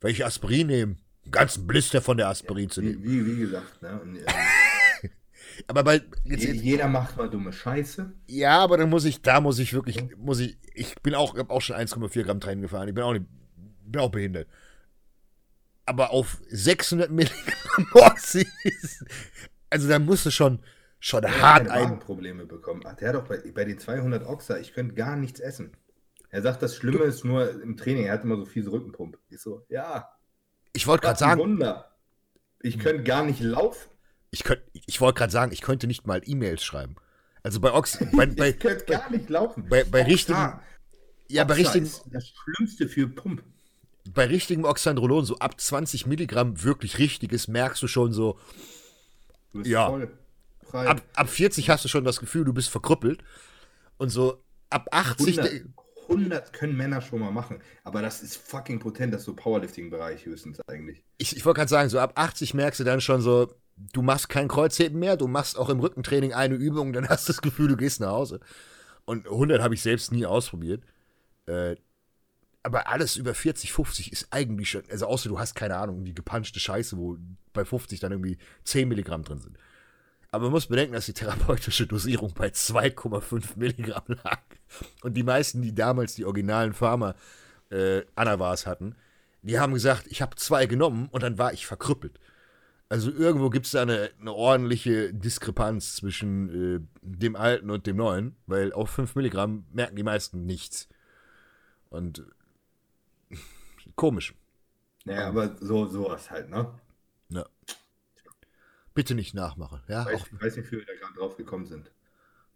wenn 0.00 0.12
ich 0.12 0.24
Aspirin 0.24 0.68
nehme, 0.68 0.94
einen 1.24 1.32
ganzen 1.32 1.66
Blister 1.66 2.00
von 2.00 2.16
der 2.16 2.28
Aspirin 2.28 2.66
ja, 2.66 2.70
zu 2.70 2.82
nehmen. 2.82 3.02
Wie, 3.02 3.26
wie 3.26 3.40
gesagt, 3.40 3.82
ne? 3.82 4.00
Und, 4.00 4.18
äh, 4.18 4.26
aber 5.66 5.82
bei 5.82 6.00
jetzt, 6.22 6.44
jeder 6.44 6.86
macht 6.86 7.16
mal 7.16 7.28
dumme 7.28 7.52
Scheiße. 7.52 8.12
Ja, 8.28 8.60
aber 8.60 8.76
dann 8.76 8.90
muss 8.90 9.04
ich, 9.04 9.22
da 9.22 9.40
muss 9.40 9.58
ich 9.58 9.72
wirklich, 9.72 10.16
muss 10.16 10.38
ich, 10.38 10.56
ich 10.72 10.94
bin 11.02 11.16
auch, 11.16 11.36
habe 11.36 11.50
auch 11.50 11.62
schon 11.62 11.74
1,4 11.74 12.22
Gramm 12.22 12.38
Tränen 12.38 12.62
gefahren. 12.62 12.86
Ich 12.86 12.94
bin 12.94 13.02
auch 13.02 13.12
nicht, 13.12 13.26
bin 13.86 14.00
auch 14.00 14.12
behindert 14.12 14.46
aber 15.86 16.10
auf 16.10 16.38
600 16.48 17.10
Milligramm 17.10 17.86
Oxys. 17.94 19.04
Also 19.70 19.88
da 19.88 19.98
musst 19.98 20.26
du 20.26 20.30
schon, 20.30 20.60
schon 21.00 21.24
er 21.24 21.40
hart 21.40 21.68
ein. 21.68 21.98
Probleme 21.98 22.46
bekommen. 22.46 22.82
Ach, 22.84 22.94
der 22.94 23.08
hat 23.08 23.16
doch 23.16 23.26
bei, 23.26 23.38
bei 23.52 23.64
den 23.64 23.78
200 23.78 24.26
Oxer, 24.26 24.60
ich 24.60 24.72
könnte 24.72 24.94
gar 24.94 25.16
nichts 25.16 25.40
essen. 25.40 25.76
Er 26.30 26.42
sagt, 26.42 26.62
das 26.62 26.76
Schlimme 26.76 27.04
ist 27.04 27.24
nur 27.24 27.62
im 27.62 27.76
Training, 27.76 28.06
er 28.06 28.14
hat 28.14 28.24
immer 28.24 28.36
so 28.36 28.46
fiese 28.46 28.72
Rückenpumpe. 28.72 29.18
Ich 29.28 29.40
so, 29.40 29.66
ja. 29.68 30.08
Ich 30.72 30.86
wollte 30.86 31.06
gerade 31.06 31.18
sagen. 31.18 31.40
Wunder. 31.40 31.90
Ich 32.62 32.78
könnte 32.78 33.02
gar 33.02 33.24
nicht 33.24 33.40
laufen. 33.40 33.90
Ich, 34.30 34.44
könnt, 34.44 34.62
ich 34.72 35.00
wollte 35.00 35.18
gerade 35.18 35.32
sagen, 35.32 35.52
ich 35.52 35.60
könnte 35.60 35.86
nicht 35.86 36.06
mal 36.06 36.22
E-Mails 36.24 36.64
schreiben. 36.64 36.96
Also 37.42 37.60
bei 37.60 37.72
Ox. 37.72 37.98
Bei, 38.12 38.26
bei, 38.26 38.50
ich 38.50 38.60
könnte 38.60 38.84
gar 38.86 39.10
nicht 39.10 39.28
laufen. 39.28 39.68
Bei, 39.68 39.84
bei 39.84 40.04
richtigen. 40.04 40.60
Ja, 41.28 41.44
bei 41.44 41.54
richtigen. 41.54 41.90
das 42.06 42.28
Schlimmste 42.28 42.88
für 42.88 43.08
Pump 43.08 43.42
bei 44.10 44.26
richtigem 44.26 44.64
Oxandrolon, 44.64 45.24
so 45.24 45.38
ab 45.38 45.60
20 45.60 46.06
Milligramm 46.06 46.62
wirklich 46.62 46.98
richtiges, 46.98 47.48
merkst 47.48 47.82
du 47.82 47.86
schon 47.86 48.12
so, 48.12 48.38
ja, 49.52 49.86
ab, 50.72 51.02
ab 51.14 51.28
40 51.28 51.70
hast 51.70 51.84
du 51.84 51.88
schon 51.88 52.04
das 52.04 52.20
Gefühl, 52.20 52.44
du 52.44 52.52
bist 52.52 52.68
verkrüppelt. 52.70 53.22
Und 53.98 54.08
so 54.08 54.42
ab 54.70 54.88
80. 54.90 55.38
100, 55.38 55.62
100 56.08 56.52
können 56.52 56.76
Männer 56.76 57.00
schon 57.00 57.20
mal 57.20 57.30
machen, 57.30 57.60
aber 57.84 58.02
das 58.02 58.22
ist 58.22 58.36
fucking 58.36 58.80
potent, 58.80 59.12
das 59.14 59.22
ist 59.22 59.26
so 59.26 59.34
Powerlifting-Bereich 59.34 60.26
höchstens 60.26 60.60
eigentlich. 60.66 61.04
Ich, 61.18 61.36
ich 61.36 61.44
wollte 61.44 61.58
gerade 61.58 61.70
sagen, 61.70 61.88
so 61.88 61.98
ab 61.98 62.12
80 62.16 62.54
merkst 62.54 62.80
du 62.80 62.84
dann 62.84 63.00
schon 63.00 63.20
so, 63.20 63.54
du 63.76 64.02
machst 64.02 64.28
kein 64.28 64.48
Kreuzheben 64.48 64.98
mehr, 64.98 65.16
du 65.16 65.28
machst 65.28 65.56
auch 65.56 65.68
im 65.68 65.80
Rückentraining 65.80 66.32
eine 66.32 66.54
Übung, 66.54 66.92
dann 66.92 67.08
hast 67.08 67.28
du 67.28 67.32
das 67.32 67.42
Gefühl, 67.42 67.68
du 67.68 67.76
gehst 67.76 68.00
nach 68.00 68.10
Hause. 68.10 68.40
Und 69.04 69.26
100 69.26 69.62
habe 69.62 69.74
ich 69.74 69.82
selbst 69.82 70.12
nie 70.12 70.26
ausprobiert. 70.26 70.82
Äh, 71.46 71.76
aber 72.62 72.88
alles 72.88 73.16
über 73.16 73.34
40, 73.34 73.72
50 73.72 74.12
ist 74.12 74.28
eigentlich 74.30 74.70
schon, 74.70 74.82
also 74.90 75.06
außer 75.06 75.28
du 75.28 75.38
hast 75.38 75.54
keine 75.54 75.76
Ahnung, 75.76 76.04
die 76.04 76.14
gepanschte 76.14 76.60
Scheiße, 76.60 76.96
wo 76.96 77.16
bei 77.52 77.64
50 77.64 78.00
dann 78.00 78.12
irgendwie 78.12 78.38
10 78.64 78.88
Milligramm 78.88 79.24
drin 79.24 79.40
sind. 79.40 79.58
Aber 80.30 80.44
man 80.44 80.52
muss 80.52 80.66
bedenken, 80.66 80.94
dass 80.94 81.06
die 81.06 81.12
therapeutische 81.12 81.86
Dosierung 81.86 82.32
bei 82.34 82.48
2,5 82.48 83.56
Milligramm 83.56 84.04
lag. 84.24 84.40
Und 85.02 85.14
die 85.14 85.24
meisten, 85.24 85.60
die 85.60 85.74
damals 85.74 86.14
die 86.14 86.24
originalen 86.24 86.72
Pharma 86.72 87.14
äh, 87.70 88.02
Anavas 88.14 88.66
hatten, 88.66 88.94
die 89.42 89.58
haben 89.58 89.74
gesagt, 89.74 90.06
ich 90.08 90.22
habe 90.22 90.36
zwei 90.36 90.66
genommen 90.66 91.08
und 91.10 91.22
dann 91.22 91.36
war 91.36 91.52
ich 91.52 91.66
verkrüppelt. 91.66 92.18
Also 92.88 93.10
irgendwo 93.10 93.50
gibt 93.50 93.66
es 93.66 93.72
da 93.72 93.82
eine, 93.82 94.10
eine, 94.20 94.32
ordentliche 94.32 95.12
Diskrepanz 95.12 95.96
zwischen 95.96 96.76
äh, 96.76 96.80
dem 97.00 97.36
alten 97.36 97.70
und 97.70 97.86
dem 97.86 97.96
neuen, 97.96 98.36
weil 98.46 98.72
auf 98.72 98.90
5 98.90 99.14
Milligramm 99.16 99.64
merken 99.72 99.96
die 99.96 100.02
meisten 100.02 100.46
nichts. 100.46 100.88
Und 101.88 102.22
komisch. 103.96 104.34
Naja, 105.04 105.28
aber 105.28 105.56
so 105.60 105.86
sowas 105.86 106.30
halt, 106.30 106.48
ne? 106.50 106.72
Ja. 107.28 107.46
Bitte 108.94 109.14
nicht 109.14 109.34
nachmachen. 109.34 109.80
Ja, 109.88 110.08
ich 110.10 110.32
weiß, 110.32 110.42
weiß 110.42 110.56
nicht, 110.58 110.70
wie 110.70 110.76
wir 110.78 110.86
da 110.86 110.94
gerade 110.94 111.14
drauf 111.14 111.36
gekommen 111.36 111.66
sind. 111.66 111.90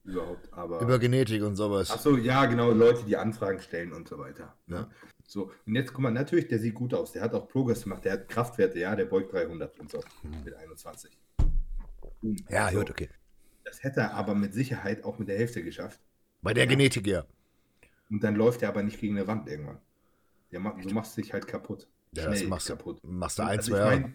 Überhaupt, 0.05 0.53
aber. 0.53 0.81
Über 0.81 0.99
Genetik 0.99 1.43
und 1.43 1.57
sowas. 1.57 1.91
Achso, 1.91 2.17
ja, 2.17 2.47
genau, 2.47 2.71
Leute, 2.71 3.05
die 3.05 3.17
Anfragen 3.17 3.61
stellen 3.61 3.93
und 3.93 4.07
so 4.07 4.19
weiter. 4.19 4.55
Ja. 4.69 4.89
So, 5.27 5.51
und 5.67 5.75
jetzt 5.75 5.93
guck 5.93 6.03
mal, 6.03 6.13
natürlich, 6.13 6.47
der 6.47 6.61
sieht 6.61 6.75
gut 6.75 6.95
aus. 6.95 7.13
Der 7.13 7.23
hat 7.23 7.35
auch 7.35 7.49
Progress 7.49 7.83
gemacht, 7.83 8.05
der 8.05 8.13
hat 8.13 8.29
Kraftwerte, 8.29 8.79
ja, 8.79 8.95
der 8.95 9.07
beugt 9.07 9.33
300 9.33 9.81
und 9.81 9.91
so 9.91 10.01
mhm. 10.23 10.45
mit 10.45 10.55
21. 10.55 11.19
Ja, 12.49 12.67
also, 12.67 12.79
gut, 12.79 12.91
okay. 12.91 13.09
Das 13.65 13.83
hätte 13.83 14.01
er 14.01 14.15
aber 14.15 14.37
mit 14.37 14.55
Sicherheit 14.55 15.03
auch 15.05 15.19
mit 15.19 15.29
der 15.29 15.39
Hälfte 15.39 15.65
geschafft. 15.65 16.01
Bei 16.41 16.55
der 16.55 16.65
ja. 16.65 16.71
Genetik, 16.71 17.07
ja. 17.09 17.25
Und 18.09 18.23
dann 18.23 18.37
läuft 18.37 18.63
er 18.63 18.69
aber 18.69 18.85
nicht 18.85 19.01
gegen 19.01 19.19
eine 19.19 19.27
Wand 19.27 19.49
irgendwann. 19.49 19.81
Der 20.53 20.61
macht, 20.61 20.85
du 20.85 20.95
machst 20.95 21.17
dich 21.17 21.33
halt 21.33 21.47
kaputt. 21.47 21.89
Ja, 22.13 22.31
das 22.31 22.43
machst, 22.45 22.69
kaputt. 22.69 23.01
machst 23.03 23.39
du 23.39 23.43
ein, 23.43 23.59
also 23.59 23.73
zwei 23.73 23.79
Jahre. 23.79 24.13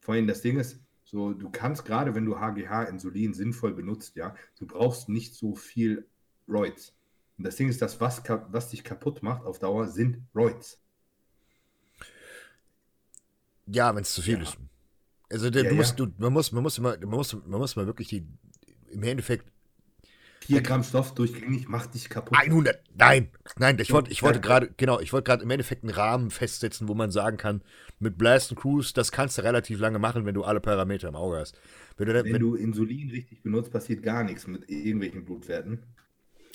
Vorhin, 0.00 0.26
das 0.26 0.40
Ding 0.42 0.58
ist, 0.58 0.80
so, 1.04 1.32
du 1.32 1.50
kannst 1.50 1.84
gerade, 1.84 2.14
wenn 2.14 2.24
du 2.24 2.36
HGH-Insulin 2.38 3.34
sinnvoll 3.34 3.74
benutzt, 3.74 4.16
ja, 4.16 4.34
du 4.58 4.66
brauchst 4.66 5.08
nicht 5.08 5.34
so 5.34 5.54
viel 5.54 6.06
Roids. 6.48 6.94
Und 7.38 7.44
das 7.44 7.56
Ding 7.56 7.68
ist, 7.68 7.82
das, 7.82 8.00
was, 8.00 8.22
was 8.50 8.70
dich 8.70 8.82
kaputt 8.82 9.22
macht 9.22 9.44
auf 9.44 9.58
Dauer, 9.58 9.88
sind 9.88 10.18
Roids. 10.34 10.80
Ja, 13.66 13.94
wenn 13.94 14.02
es 14.02 14.14
zu 14.14 14.22
viel 14.22 14.36
ja. 14.36 14.42
ist. 14.42 14.56
Also 15.30 15.50
du 15.50 15.64
ja, 15.64 15.72
musst, 15.72 15.98
ja. 15.98 16.06
Du, 16.06 16.12
man 16.18 16.32
muss, 16.32 16.52
man 16.52 16.62
muss 16.62 16.78
immer, 16.78 16.96
man 16.98 17.08
muss, 17.08 17.34
man 17.34 17.60
muss 17.60 17.76
mal 17.76 17.86
wirklich 17.86 18.08
die, 18.08 18.26
im 18.88 19.02
Endeffekt 19.02 19.52
4 20.40 20.62
Gramm 20.62 20.82
Stoff 20.84 21.14
durchgängig 21.14 21.68
macht 21.68 21.94
dich 21.94 22.08
kaputt. 22.08 22.38
100, 22.38 22.78
nein, 22.96 23.30
nein, 23.58 23.78
ich 23.80 23.92
wollte, 23.92 24.10
ich 24.10 24.22
wollte 24.22 24.40
gerade, 24.40 24.70
genau, 24.76 25.00
ich 25.00 25.12
wollte 25.12 25.24
gerade 25.24 25.42
im 25.42 25.50
Endeffekt 25.50 25.82
einen 25.82 25.92
Rahmen 25.92 26.30
festsetzen, 26.30 26.88
wo 26.88 26.94
man 26.94 27.10
sagen 27.10 27.36
kann, 27.36 27.62
mit 27.98 28.16
Blast 28.18 28.52
and 28.52 28.60
Cruise, 28.60 28.92
das 28.94 29.10
kannst 29.10 29.38
du 29.38 29.42
relativ 29.42 29.80
lange 29.80 29.98
machen, 29.98 30.24
wenn 30.24 30.34
du 30.34 30.44
alle 30.44 30.60
Parameter 30.60 31.08
im 31.08 31.16
Auge 31.16 31.38
hast. 31.38 31.58
Wenn 31.96 32.08
du, 32.08 32.14
wenn, 32.14 32.32
wenn 32.32 32.40
du 32.40 32.54
Insulin 32.54 33.10
richtig 33.10 33.42
benutzt, 33.42 33.72
passiert 33.72 34.02
gar 34.02 34.22
nichts 34.22 34.46
mit 34.46 34.68
irgendwelchen 34.68 35.24
Blutwerten. 35.24 35.82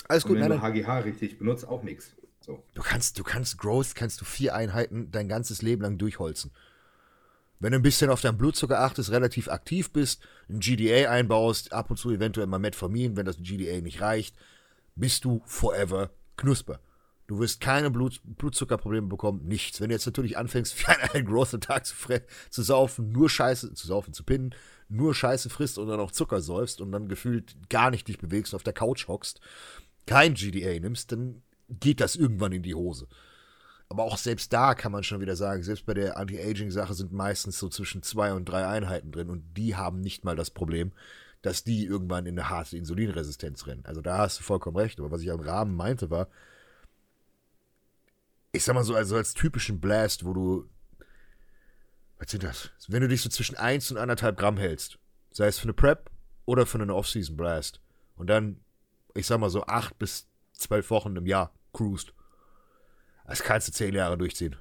Alles 0.07 0.23
gut, 0.23 0.35
Und 0.35 0.41
wenn 0.41 0.49
nein, 0.49 0.59
du 0.59 0.63
HGH 0.63 0.99
richtig 0.99 1.39
benutzt, 1.39 1.67
auch 1.67 1.83
nichts. 1.83 2.15
So. 2.41 2.63
Du 2.73 2.81
kannst, 2.81 3.19
du 3.19 3.23
kannst 3.23 3.57
Growth, 3.57 3.93
kannst 3.95 4.21
du 4.21 4.25
vier 4.25 4.55
Einheiten 4.55 5.11
dein 5.11 5.27
ganzes 5.27 5.61
Leben 5.61 5.83
lang 5.83 5.97
durchholzen. 5.97 6.51
Wenn 7.61 7.73
du 7.73 7.77
ein 7.77 7.83
bisschen 7.83 8.09
auf 8.09 8.21
deinen 8.21 8.39
Blutzucker 8.39 8.79
achtest, 8.79 9.11
relativ 9.11 9.47
aktiv 9.47 9.91
bist, 9.91 10.23
ein 10.49 10.59
GDA 10.59 11.11
einbaust, 11.11 11.71
ab 11.71 11.91
und 11.91 11.97
zu 11.97 12.09
eventuell 12.09 12.47
mal 12.47 12.57
Metformin, 12.57 13.15
wenn 13.15 13.27
das 13.27 13.37
GDA 13.37 13.81
nicht 13.81 14.01
reicht, 14.01 14.35
bist 14.95 15.25
du 15.25 15.43
forever 15.45 16.09
knusper. 16.37 16.79
Du 17.27 17.37
wirst 17.39 17.61
keine 17.61 17.91
Blut, 17.91 18.19
Blutzuckerprobleme 18.23 19.07
bekommen, 19.07 19.47
nichts. 19.47 19.79
Wenn 19.79 19.89
du 19.89 19.95
jetzt 19.95 20.07
natürlich 20.07 20.39
anfängst, 20.39 20.73
für 20.75 21.13
einen 21.13 21.27
großen 21.27 21.61
Tag 21.61 21.85
zu, 21.85 21.95
zu 22.49 22.63
saufen, 22.63 23.11
nur 23.11 23.29
Scheiße, 23.29 23.75
zu 23.75 23.85
saufen, 23.85 24.13
zu 24.13 24.23
pinnen, 24.23 24.55
nur 24.89 25.13
Scheiße 25.13 25.51
frisst 25.51 25.77
und 25.77 25.87
dann 25.87 25.99
auch 25.99 26.11
Zucker 26.11 26.41
säufst 26.41 26.81
und 26.81 26.91
dann 26.91 27.07
gefühlt 27.07 27.69
gar 27.69 27.91
nicht 27.91 28.07
dich 28.07 28.17
bewegst, 28.17 28.55
auf 28.55 28.63
der 28.63 28.73
Couch 28.73 29.07
hockst, 29.07 29.39
kein 30.07 30.33
GDA 30.33 30.79
nimmst, 30.79 31.11
dann 31.11 31.43
geht 31.69 32.01
das 32.01 32.15
irgendwann 32.15 32.53
in 32.53 32.63
die 32.63 32.75
Hose. 32.75 33.07
Aber 33.91 34.05
auch 34.05 34.17
selbst 34.17 34.53
da 34.53 34.73
kann 34.73 34.93
man 34.93 35.03
schon 35.03 35.19
wieder 35.19 35.35
sagen, 35.35 35.63
selbst 35.63 35.85
bei 35.85 35.93
der 35.93 36.15
Anti-Aging-Sache 36.15 36.93
sind 36.93 37.11
meistens 37.11 37.59
so 37.59 37.67
zwischen 37.67 38.01
zwei 38.03 38.31
und 38.31 38.45
drei 38.45 38.65
Einheiten 38.65 39.11
drin 39.11 39.29
und 39.29 39.43
die 39.57 39.75
haben 39.75 39.99
nicht 39.99 40.23
mal 40.23 40.37
das 40.37 40.49
Problem, 40.49 40.93
dass 41.41 41.65
die 41.65 41.83
irgendwann 41.87 42.25
in 42.25 42.39
eine 42.39 42.47
harte 42.47 42.77
Insulinresistenz 42.77 43.67
rennen. 43.67 43.83
Also 43.83 43.99
da 43.99 44.19
hast 44.19 44.39
du 44.39 44.43
vollkommen 44.43 44.77
recht. 44.77 44.97
Aber 44.97 45.11
was 45.11 45.23
ich 45.23 45.29
am 45.29 45.41
Rahmen 45.41 45.75
meinte 45.75 46.09
war, 46.09 46.29
ich 48.53 48.63
sag 48.63 48.75
mal 48.75 48.85
so, 48.85 48.95
also 48.95 49.17
als 49.17 49.33
typischen 49.33 49.81
Blast, 49.81 50.23
wo 50.23 50.33
du, 50.33 50.69
was 52.17 52.31
sind 52.31 52.43
das? 52.43 52.69
Wenn 52.87 53.01
du 53.01 53.09
dich 53.09 53.21
so 53.21 53.27
zwischen 53.27 53.57
1 53.57 53.91
und 53.91 53.97
1,5 53.97 54.31
Gramm 54.37 54.55
hältst, 54.55 54.99
sei 55.31 55.47
es 55.47 55.59
für 55.59 55.65
eine 55.65 55.73
Prep 55.73 56.09
oder 56.45 56.65
für 56.65 56.77
einen 56.77 56.91
Off-Season 56.91 57.35
Blast 57.35 57.81
und 58.15 58.29
dann, 58.29 58.61
ich 59.15 59.27
sag 59.27 59.41
mal 59.41 59.49
so 59.49 59.65
8 59.65 59.99
bis 59.99 60.29
12 60.53 60.89
Wochen 60.91 61.17
im 61.17 61.25
Jahr 61.25 61.51
cruist 61.73 62.13
das 63.31 63.43
kannst 63.43 63.67
du 63.67 63.71
zehn 63.71 63.93
Jahre 63.93 64.17
durchziehen. 64.17 64.55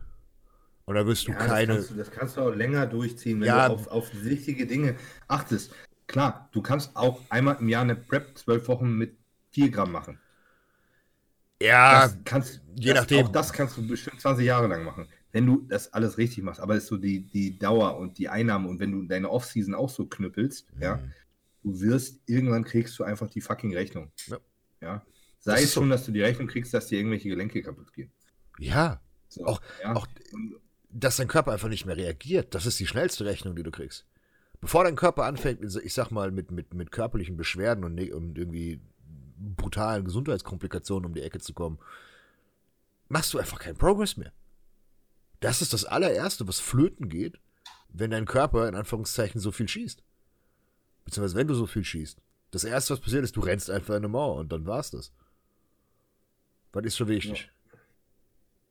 Und 0.84 0.94
da 0.96 1.06
wirst 1.06 1.28
du 1.28 1.32
ja, 1.32 1.38
keine. 1.38 1.74
Das 1.74 1.76
kannst 1.76 1.90
du, 1.90 1.94
das 1.94 2.10
kannst 2.10 2.36
du, 2.36 2.40
auch 2.40 2.54
länger 2.54 2.86
durchziehen, 2.86 3.40
wenn 3.40 3.48
ja, 3.48 3.68
du 3.68 3.74
auf, 3.74 3.88
auf 3.88 4.10
wichtige 4.24 4.66
Dinge 4.66 4.96
achtest. 5.28 5.72
Klar, 6.06 6.48
du 6.52 6.62
kannst 6.62 6.96
auch 6.96 7.20
einmal 7.28 7.56
im 7.60 7.68
Jahr 7.68 7.82
eine 7.82 7.94
Prep 7.94 8.36
zwölf 8.36 8.66
Wochen 8.68 8.96
mit 8.96 9.16
4 9.52 9.70
Gramm 9.70 9.92
machen. 9.92 10.18
Ja, 11.62 12.02
das 12.02 12.16
kannst, 12.24 12.60
je 12.74 12.92
das, 12.92 13.02
nachdem. 13.02 13.26
Auch 13.26 13.32
das 13.32 13.52
kannst 13.52 13.76
du 13.76 13.86
bestimmt 13.86 14.20
20 14.20 14.44
Jahre 14.44 14.66
lang 14.66 14.82
machen, 14.82 15.06
wenn 15.32 15.46
du 15.46 15.64
das 15.68 15.92
alles 15.92 16.16
richtig 16.18 16.42
machst. 16.42 16.60
Aber 16.60 16.74
es 16.74 16.84
ist 16.84 16.88
so 16.88 16.96
die, 16.96 17.20
die 17.20 17.58
Dauer 17.58 17.96
und 17.96 18.18
die 18.18 18.28
Einnahme 18.28 18.68
und 18.68 18.80
wenn 18.80 18.92
du 18.92 19.02
deine 19.02 19.30
Offseason 19.30 19.74
auch 19.74 19.90
so 19.90 20.06
knüppelst, 20.06 20.74
mhm. 20.74 20.82
ja, 20.82 21.00
du 21.62 21.80
wirst, 21.80 22.20
irgendwann 22.26 22.64
kriegst 22.64 22.98
du 22.98 23.04
einfach 23.04 23.28
die 23.28 23.40
fucking 23.40 23.74
Rechnung. 23.74 24.10
Ja. 24.26 24.38
ja? 24.80 25.06
Sei 25.38 25.62
es 25.62 25.72
schon, 25.72 25.84
so. 25.84 25.90
dass 25.90 26.04
du 26.04 26.12
die 26.12 26.22
Rechnung 26.22 26.48
kriegst, 26.48 26.72
dass 26.74 26.86
dir 26.86 26.98
irgendwelche 26.98 27.28
Gelenke 27.28 27.62
kaputt 27.62 27.92
gehen. 27.92 28.10
Ja. 28.60 29.00
So, 29.28 29.44
auch, 29.46 29.60
ja. 29.82 29.94
auch, 29.94 30.06
dass 30.90 31.16
dein 31.16 31.28
Körper 31.28 31.52
einfach 31.52 31.68
nicht 31.68 31.86
mehr 31.86 31.96
reagiert. 31.96 32.54
Das 32.54 32.66
ist 32.66 32.78
die 32.78 32.86
schnellste 32.86 33.24
Rechnung, 33.24 33.56
die 33.56 33.62
du 33.62 33.70
kriegst. 33.70 34.06
Bevor 34.60 34.84
dein 34.84 34.96
Körper 34.96 35.24
anfängt, 35.24 35.62
ich 35.62 35.94
sag 35.94 36.10
mal, 36.10 36.30
mit, 36.30 36.50
mit, 36.50 36.74
mit 36.74 36.92
körperlichen 36.92 37.36
Beschwerden 37.36 37.84
und, 37.84 37.94
ne, 37.94 38.12
und 38.12 38.36
irgendwie 38.36 38.80
brutalen 39.38 40.04
Gesundheitskomplikationen 40.04 41.06
um 41.06 41.14
die 41.14 41.22
Ecke 41.22 41.38
zu 41.38 41.54
kommen, 41.54 41.78
machst 43.08 43.32
du 43.32 43.38
einfach 43.38 43.58
keinen 43.58 43.78
Progress 43.78 44.16
mehr. 44.16 44.32
Das 45.40 45.62
ist 45.62 45.72
das 45.72 45.86
allererste, 45.86 46.46
was 46.46 46.60
flöten 46.60 47.08
geht, 47.08 47.40
wenn 47.88 48.10
dein 48.10 48.26
Körper 48.26 48.68
in 48.68 48.74
Anführungszeichen 48.74 49.40
so 49.40 49.50
viel 49.50 49.68
schießt. 49.68 50.02
Beziehungsweise 51.06 51.36
wenn 51.36 51.48
du 51.48 51.54
so 51.54 51.66
viel 51.66 51.84
schießt. 51.84 52.20
Das 52.50 52.64
erste, 52.64 52.92
was 52.92 53.00
passiert 53.00 53.24
ist, 53.24 53.36
du 53.36 53.40
rennst 53.40 53.70
einfach 53.70 53.94
in 53.94 53.98
eine 53.98 54.08
Mauer 54.08 54.36
und 54.36 54.52
dann 54.52 54.66
war's 54.66 54.90
das. 54.90 55.12
Was 56.72 56.84
ist 56.84 56.96
schon 56.96 57.08
wichtig? 57.08 57.40
Ja. 57.40 57.59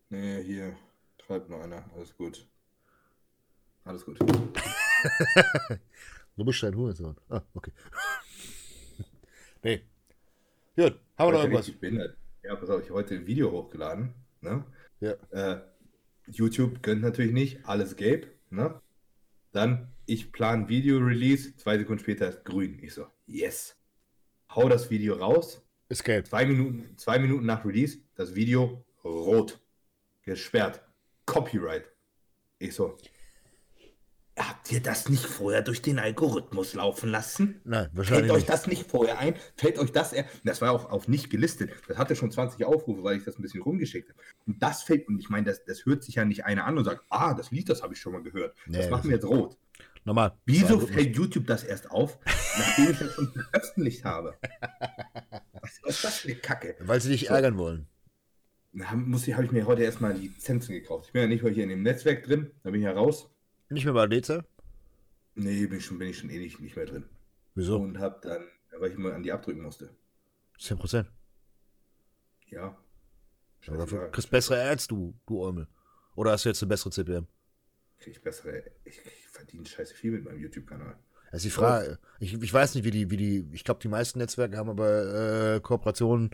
Nee, 0.10 0.44
hier 0.44 0.76
treibt 1.20 1.50
nur 1.50 1.64
einer. 1.64 1.86
Alles 1.94 2.16
gut. 2.18 2.48
Alles 3.84 4.04
gut. 4.04 4.18
du 6.36 6.46
bist 6.46 6.64
ein 6.64 6.76
Hurensohn. 6.76 7.16
Ah, 7.30 7.44
okay. 7.54 7.72
nee. 9.64 9.84
Gut, 10.76 11.00
haben 11.18 11.28
wir 11.28 11.34
noch 11.34 11.44
irgendwas? 11.44 11.72
Ja, 12.42 12.56
pass 12.56 12.70
auf, 12.70 12.82
ich 12.82 12.90
habe 12.90 13.00
heute 13.00 13.16
ein 13.16 13.28
Video 13.28 13.52
hochgeladen. 13.52 14.16
Ne? 14.42 14.64
Ja. 15.00 15.12
Äh, 15.30 15.62
YouTube 16.26 16.82
gönnt 16.82 17.02
natürlich 17.02 17.34
nicht, 17.34 17.66
alles 17.66 17.96
gelb. 17.96 18.34
Ne? 18.50 18.82
Dann, 19.52 19.92
ich 20.08 20.32
plane 20.32 20.70
Video-Release, 20.70 21.56
zwei 21.58 21.78
Sekunden 21.78 22.02
später 22.02 22.30
ist 22.30 22.46
grün. 22.46 22.80
Ich 22.82 22.96
so, 22.96 23.06
yes. 23.28 23.76
Hau 24.56 24.70
das 24.70 24.90
Video 24.90 25.16
raus. 25.16 25.64
Ist 25.90 26.04
gelb. 26.04 26.26
Zwei 26.26 26.46
Minuten, 26.46 26.98
zwei 26.98 27.20
Minuten 27.20 27.46
nach 27.46 27.64
Release, 27.64 28.00
das 28.16 28.34
Video 28.34 28.84
rot 29.04 29.60
gesperrt. 30.30 30.82
Copyright. 31.26 31.86
Ich 32.60 32.76
so. 32.76 32.98
Habt 34.38 34.72
ihr 34.72 34.82
das 34.82 35.10
nicht 35.10 35.26
vorher 35.26 35.62
durch 35.62 35.82
den 35.82 36.00
Algorithmus 36.00 36.74
laufen 36.74 37.10
lassen? 37.10 37.60
Nein, 37.66 37.90
wahrscheinlich. 37.92 38.32
Fällt 38.32 38.42
euch 38.42 38.46
das 38.46 38.68
nicht 38.68 38.90
vorher 38.90 39.20
ein? 39.20 39.36
Fällt 39.58 39.78
euch 39.78 39.92
das 39.92 40.14
er 40.14 40.26
Das 40.46 40.62
war 40.62 40.72
auch 40.72 40.90
auf 40.92 41.10
nicht 41.10 41.30
gelistet. 41.30 41.72
Das 41.90 41.98
hatte 41.98 42.16
schon 42.16 42.32
20 42.32 42.64
Aufrufe, 42.64 43.04
weil 43.04 43.18
ich 43.18 43.26
das 43.26 43.38
ein 43.38 43.42
bisschen 43.42 43.62
rumgeschickt 43.62 44.10
habe. 44.10 44.20
Und 44.48 44.64
das 44.64 44.84
fällt, 44.84 45.10
und 45.10 45.20
ich 45.20 45.30
meine, 45.30 45.46
das, 45.46 45.66
das 45.66 45.86
hört 45.86 46.04
sich 46.04 46.16
ja 46.16 46.24
nicht 46.26 46.46
einer 46.46 46.66
an 46.66 46.78
und 46.78 46.86
sagt, 46.86 47.04
ah, 47.10 47.34
das 47.34 47.52
Lied, 47.52 47.68
das 47.68 47.84
habe 47.84 47.94
ich 47.94 48.00
schon 48.00 48.14
mal 48.14 48.24
gehört. 48.24 48.56
Nee, 48.66 48.78
das 48.78 48.90
machen 48.90 49.10
wir 49.10 49.16
jetzt 49.16 49.26
rot. 49.26 49.58
Normal. 50.06 50.38
Wieso 50.46 50.80
fällt 50.80 51.18
YouTube 51.18 51.46
das 51.46 51.64
erst 51.64 51.92
auf, 51.92 52.18
nachdem 52.26 52.92
ich 52.92 53.00
das 53.00 53.14
schon 53.14 53.34
veröffentlicht 53.34 54.06
habe? 54.06 54.38
Was 55.62 55.80
ist 55.86 56.04
das 56.04 56.18
für 56.20 56.30
eine 56.30 56.38
Kacke? 56.38 56.76
Weil 56.80 57.02
sie 57.02 57.10
dich 57.10 57.28
so. 57.28 57.34
ärgern 57.34 57.58
wollen 57.58 57.88
habe 58.78 59.46
ich 59.46 59.52
mir 59.52 59.66
heute 59.66 59.84
erstmal 59.84 60.14
Lizenzen 60.14 60.74
gekauft. 60.74 61.08
Ich 61.08 61.14
bin 61.14 61.22
ja 61.22 61.28
nicht 61.28 61.44
mehr 61.44 61.54
hier 61.54 61.64
in 61.64 61.70
dem 61.70 61.84
Netzwerk 61.84 62.24
drin, 62.24 62.52
da 62.64 62.72
bin 62.72 62.82
ich 62.82 62.86
ja 62.86 62.92
raus. 62.92 63.30
Nicht 63.70 63.86
mehr 63.86 63.94
bei 63.94 64.06
Leze? 64.06 64.46
Nee, 65.36 65.68
bin 65.68 65.78
ich 65.78 65.86
schon, 65.86 66.00
bin 66.00 66.10
ich 66.10 66.18
schon 66.18 66.30
eh 66.30 66.40
nicht, 66.40 66.60
nicht 66.60 66.76
mehr 66.76 66.86
drin. 66.86 67.06
Wieso? 67.56 67.80
Und 67.80 68.00
hab 68.00 68.22
dann, 68.22 68.44
weil 68.78 68.92
ich 68.92 68.96
immer 68.96 69.14
an 69.14 69.24
die 69.24 69.32
abdrücken 69.32 69.62
musste. 69.62 69.90
10%? 70.60 71.06
Ja. 72.48 72.78
Aber 73.68 73.78
dafür 73.78 74.12
kriegst 74.12 74.32
bessere 74.32 74.62
Ads, 74.70 74.88
du, 74.88 75.14
du 75.28 75.44
Eumel. 75.44 75.68
Oder 76.16 76.32
hast 76.32 76.46
du 76.46 76.50
jetzt 76.50 76.62
eine 76.62 76.70
bessere 76.70 76.92
CPM? 76.92 77.28
Krieg 78.00 78.16
ich 78.16 78.22
bessere, 78.22 78.64
ich, 78.84 79.00
ich 79.06 79.28
verdiene 79.32 79.66
scheiße 79.66 79.94
viel 79.94 80.12
mit 80.12 80.26
meinem 80.26 80.40
YouTube-Kanal. 80.40 80.98
Also 81.32 81.44
die 81.44 81.52
Frage, 81.52 82.00
ich, 82.20 82.34
ich 82.34 82.54
weiß 82.54 82.76
nicht, 82.76 82.84
wie 82.86 82.92
die, 82.92 83.12
wie 83.12 83.18
die, 83.18 83.48
ich 83.52 83.64
glaube, 83.64 83.82
die 83.82 83.88
meisten 83.88 84.20
Netzwerke 84.20 84.58
haben 84.58 84.70
aber 84.70 85.56
äh, 85.56 85.60
Kooperationen 85.60 86.32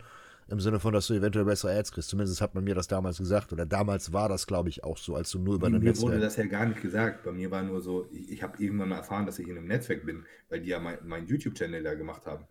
Im 0.48 0.60
Sinne 0.60 0.80
von, 0.80 0.94
dass 0.94 1.08
du 1.08 1.16
eventuell 1.16 1.46
bessere 1.46 1.76
Ads 1.76 1.92
kriegst. 1.92 2.10
Zumindest 2.10 2.40
hat 2.40 2.54
man 2.54 2.64
mir 2.64 2.76
das 2.76 2.88
damals 2.88 3.18
gesagt. 3.18 3.52
Oder 3.52 3.66
damals 3.66 4.14
war 4.14 4.30
das, 4.30 4.46
glaube 4.46 4.70
ich, 4.70 4.84
auch 4.84 4.98
so, 4.98 5.16
als 5.16 5.32
du 5.32 5.40
nur 5.40 5.56
über 5.56 5.68
ein 5.68 5.74
Netzwerk... 5.74 5.96
Mir 5.96 6.02
wurde 6.02 6.20
das 6.20 6.36
ja 6.36 6.46
gar 6.46 6.68
nicht 6.68 6.82
gesagt. 6.82 7.24
Bei 7.24 7.32
mir 7.32 7.50
war 7.50 7.64
nur 7.64 7.82
so, 7.82 8.08
ich, 8.12 8.32
ich 8.32 8.44
habe 8.44 8.62
irgendwann 8.62 8.90
mal 8.90 8.98
erfahren, 8.98 9.26
dass 9.26 9.40
ich 9.40 9.48
in 9.48 9.58
einem 9.58 9.68
Netzwerk 9.68 10.06
bin, 10.06 10.24
weil 10.50 10.62
die 10.62 10.70
ja 10.70 10.80
meinen 10.80 11.00
mein 11.08 11.26
YouTube-Channel 11.26 11.82
da 11.82 11.96
gemacht 11.96 12.28
haben. 12.28 12.46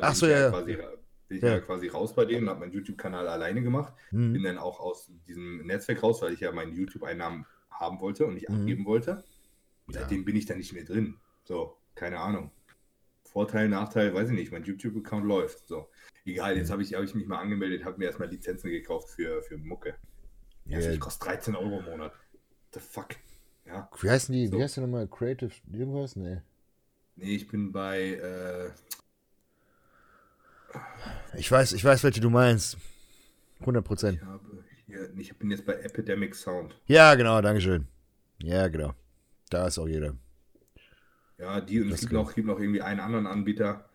Ach 0.00 0.14
so, 0.14 0.26
ja. 0.26 0.42
ja. 0.42 0.50
Quasi, 0.50 0.78
bin 1.28 1.38
ich 1.38 1.42
ja. 1.42 1.54
ja. 1.54 1.60
quasi 1.60 1.88
raus 1.88 2.14
bei 2.14 2.24
denen, 2.24 2.48
habe 2.48 2.60
meinen 2.60 2.72
YouTube-Kanal 2.72 3.26
alleine 3.26 3.62
gemacht. 3.62 3.92
Mhm. 4.12 4.34
Bin 4.34 4.42
dann 4.44 4.58
auch 4.58 4.78
aus 4.78 5.10
diesem 5.26 5.66
Netzwerk 5.66 6.02
raus, 6.04 6.22
weil 6.22 6.34
ich 6.34 6.40
ja 6.40 6.52
meinen 6.52 6.72
YouTube-Einnahmen 6.72 7.46
haben 7.70 8.00
wollte 8.00 8.26
und 8.26 8.34
nicht 8.34 8.48
mhm. 8.48 8.60
abgeben 8.60 8.84
wollte. 8.84 9.24
Und 9.86 9.94
seitdem 9.94 10.24
bin 10.24 10.36
ich 10.36 10.46
da 10.46 10.54
nicht 10.54 10.72
mehr 10.72 10.84
drin. 10.84 11.16
So, 11.42 11.76
keine 11.96 12.20
Ahnung. 12.20 12.52
Vorteil, 13.32 13.68
Nachteil, 13.68 14.14
weiß 14.14 14.28
ich 14.28 14.34
nicht. 14.34 14.52
Mein 14.52 14.64
YouTube-Account 14.64 15.24
läuft. 15.24 15.66
So. 15.66 15.88
Egal, 16.24 16.56
jetzt 16.56 16.70
habe 16.70 16.82
ich, 16.82 16.94
hab 16.94 17.02
ich 17.02 17.14
mich 17.14 17.26
mal 17.26 17.38
angemeldet, 17.38 17.84
habe 17.84 17.98
mir 17.98 18.04
erstmal 18.06 18.28
Lizenzen 18.28 18.70
gekauft 18.70 19.10
für, 19.10 19.42
für 19.42 19.56
Mucke. 19.56 19.94
Ja, 20.66 20.78
yeah. 20.78 20.96
kostet 20.98 21.28
13 21.28 21.56
Euro 21.56 21.78
im 21.80 21.84
Monat. 21.86 22.12
The 22.72 22.80
fuck? 22.80 23.08
Ja. 23.66 23.88
Wie 24.00 24.10
heißen 24.10 24.32
die? 24.32 24.46
So. 24.46 24.58
Wie 24.58 24.62
heißt 24.62 24.76
der 24.76 24.82
nochmal? 24.82 25.08
Creative 25.08 25.50
irgendwas? 25.72 26.14
Nee. 26.14 26.40
Nee, 27.16 27.34
ich 27.34 27.48
bin 27.48 27.72
bei. 27.72 28.00
Äh... 28.00 28.70
Ich 31.36 31.50
weiß, 31.50 31.72
ich 31.72 31.84
weiß, 31.84 32.04
welche 32.04 32.20
du 32.20 32.30
meinst. 32.30 32.76
100 33.60 33.84
Prozent. 33.84 34.20
Ich, 34.86 35.30
ich 35.30 35.38
bin 35.38 35.50
jetzt 35.50 35.64
bei 35.64 35.74
Epidemic 35.74 36.34
Sound. 36.34 36.78
Ja, 36.86 37.14
genau, 37.14 37.40
Dankeschön. 37.40 37.86
Ja, 38.42 38.68
genau. 38.68 38.94
Da 39.50 39.66
ist 39.66 39.78
auch 39.78 39.88
jeder. 39.88 40.16
Ja, 41.42 41.60
die 41.60 41.80
und 41.80 41.90
es 41.90 42.02
gibt 42.02 42.12
noch, 42.12 42.34
gibt 42.34 42.46
noch 42.46 42.60
irgendwie 42.60 42.82
einen 42.82 43.00
anderen 43.00 43.26
Anbieter, 43.26 43.90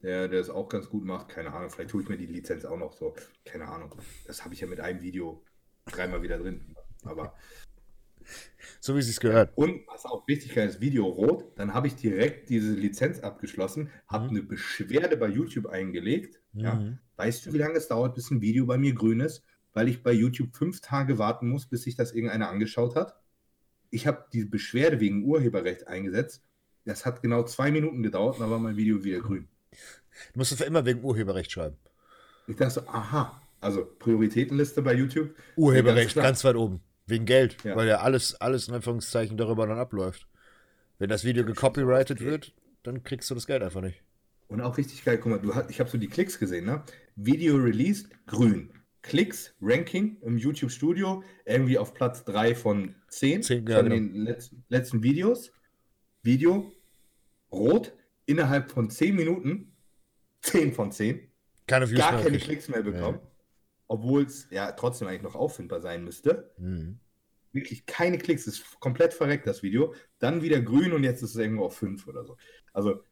der, 0.00 0.28
der 0.28 0.40
es 0.40 0.48
auch 0.48 0.68
ganz 0.68 0.88
gut 0.88 1.04
macht. 1.04 1.28
Keine 1.28 1.52
Ahnung, 1.52 1.70
vielleicht 1.70 1.90
tue 1.90 2.02
ich 2.02 2.08
mir 2.08 2.16
die 2.16 2.26
Lizenz 2.26 2.64
auch 2.64 2.78
noch 2.78 2.92
so. 2.92 3.16
Keine 3.44 3.66
Ahnung. 3.66 3.96
Das 4.28 4.44
habe 4.44 4.54
ich 4.54 4.60
ja 4.60 4.68
mit 4.68 4.78
einem 4.78 5.02
Video 5.02 5.42
dreimal 5.86 6.22
wieder 6.22 6.38
drin. 6.38 6.76
Aber. 7.02 7.34
So 8.78 8.94
wie 8.94 9.00
es 9.00 9.08
sich 9.08 9.18
gehört. 9.18 9.50
Und 9.56 9.88
was 9.88 10.04
auch 10.04 10.28
wichtig 10.28 10.56
ist, 10.56 10.80
Video 10.80 11.04
rot, 11.06 11.50
dann 11.56 11.74
habe 11.74 11.88
ich 11.88 11.96
direkt 11.96 12.48
diese 12.48 12.74
Lizenz 12.74 13.18
abgeschlossen, 13.20 13.90
habe 14.06 14.26
mhm. 14.26 14.30
eine 14.30 14.42
Beschwerde 14.42 15.16
bei 15.16 15.26
YouTube 15.26 15.66
eingelegt. 15.66 16.40
Mhm. 16.52 16.60
Ja. 16.60 16.98
Weißt 17.16 17.44
du, 17.44 17.52
wie 17.54 17.58
lange 17.58 17.74
es 17.74 17.88
dauert, 17.88 18.14
bis 18.14 18.30
ein 18.30 18.40
Video 18.40 18.66
bei 18.66 18.78
mir 18.78 18.94
grün 18.94 19.18
ist? 19.18 19.42
Weil 19.72 19.88
ich 19.88 20.04
bei 20.04 20.12
YouTube 20.12 20.54
fünf 20.54 20.80
Tage 20.80 21.18
warten 21.18 21.48
muss, 21.48 21.66
bis 21.66 21.82
sich 21.82 21.96
das 21.96 22.12
irgendeiner 22.12 22.50
angeschaut 22.50 22.94
hat. 22.94 23.18
Ich 23.90 24.06
habe 24.06 24.26
die 24.32 24.44
Beschwerde 24.44 25.00
wegen 25.00 25.24
Urheberrecht 25.24 25.88
eingesetzt. 25.88 26.44
Das 26.88 27.04
hat 27.04 27.20
genau 27.20 27.42
zwei 27.42 27.70
Minuten 27.70 28.02
gedauert, 28.02 28.40
dann 28.40 28.50
war 28.50 28.58
mein 28.58 28.76
Video 28.76 29.04
wieder 29.04 29.20
grün. 29.20 29.46
Du 30.32 30.38
musst 30.38 30.52
es 30.52 30.58
für 30.58 30.64
immer 30.64 30.86
wegen 30.86 31.04
Urheberrecht 31.04 31.52
schreiben. 31.52 31.76
Ich 32.46 32.56
dachte 32.56 32.80
so, 32.80 32.88
aha, 32.88 33.42
also 33.60 33.84
Prioritätenliste 33.98 34.80
bei 34.80 34.94
YouTube. 34.94 35.34
Urheberrecht 35.56 36.14
ganz, 36.14 36.24
ganz, 36.24 36.44
weit 36.44 36.56
oben. 36.56 36.80
Wegen 37.06 37.26
Geld, 37.26 37.62
ja. 37.62 37.76
weil 37.76 37.88
ja 37.88 37.98
alles, 37.98 38.36
alles 38.36 38.68
in 38.68 38.74
Anführungszeichen 38.74 39.36
darüber 39.36 39.66
dann 39.66 39.78
abläuft. 39.78 40.26
Wenn 40.98 41.10
das 41.10 41.24
Video 41.24 41.44
gecopyrighted 41.44 42.22
wird, 42.22 42.54
dann 42.84 43.02
kriegst 43.02 43.28
du 43.28 43.34
das 43.34 43.46
Geld 43.46 43.62
einfach 43.62 43.82
nicht. 43.82 44.02
Und 44.48 44.62
auch 44.62 44.78
richtig 44.78 45.04
geil, 45.04 45.18
guck 45.18 45.30
mal, 45.30 45.38
du 45.40 45.52
ich 45.68 45.80
habe 45.80 45.90
so 45.90 45.98
die 45.98 46.08
Klicks 46.08 46.38
gesehen, 46.38 46.64
ne? 46.64 46.82
Video 47.16 47.56
released, 47.56 48.08
grün. 48.26 48.70
Klicks, 49.02 49.54
Ranking 49.60 50.16
im 50.22 50.38
YouTube 50.38 50.70
Studio, 50.70 51.22
irgendwie 51.44 51.76
auf 51.76 51.92
Platz 51.92 52.24
3 52.24 52.54
von 52.54 52.94
10, 53.08 53.42
10 53.42 53.66
ja, 53.66 53.76
von 53.76 53.90
genau. 53.90 53.94
den 53.94 54.14
letzten, 54.24 54.64
letzten 54.70 55.02
Videos. 55.02 55.52
Video, 56.22 56.72
rot, 57.50 57.94
innerhalb 58.26 58.70
von 58.70 58.90
10 58.90 59.14
Minuten 59.14 59.74
10 60.42 60.72
von 60.72 60.92
10. 60.92 61.20
Keine 61.66 61.90
Views 61.90 61.98
Gar 61.98 62.22
keine 62.22 62.38
Klicks 62.38 62.68
mehr 62.68 62.82
bekommen. 62.82 63.18
Ja. 63.22 63.30
Obwohl 63.88 64.24
es 64.24 64.48
ja 64.50 64.72
trotzdem 64.72 65.08
eigentlich 65.08 65.22
noch 65.22 65.34
auffindbar 65.34 65.80
sein 65.80 66.04
müsste. 66.04 66.52
Mhm. 66.58 67.00
Wirklich 67.52 67.86
keine 67.86 68.18
Klicks. 68.18 68.46
Es 68.46 68.58
ist 68.58 68.80
komplett 68.80 69.14
verreckt, 69.14 69.46
das 69.46 69.62
Video. 69.62 69.94
Dann 70.18 70.42
wieder 70.42 70.60
grün 70.60 70.92
und 70.92 71.04
jetzt 71.04 71.22
ist 71.22 71.30
es 71.30 71.36
irgendwo 71.36 71.64
auf 71.64 71.76
5 71.76 72.06
oder 72.06 72.24
so. 72.24 72.36
Also. 72.72 73.02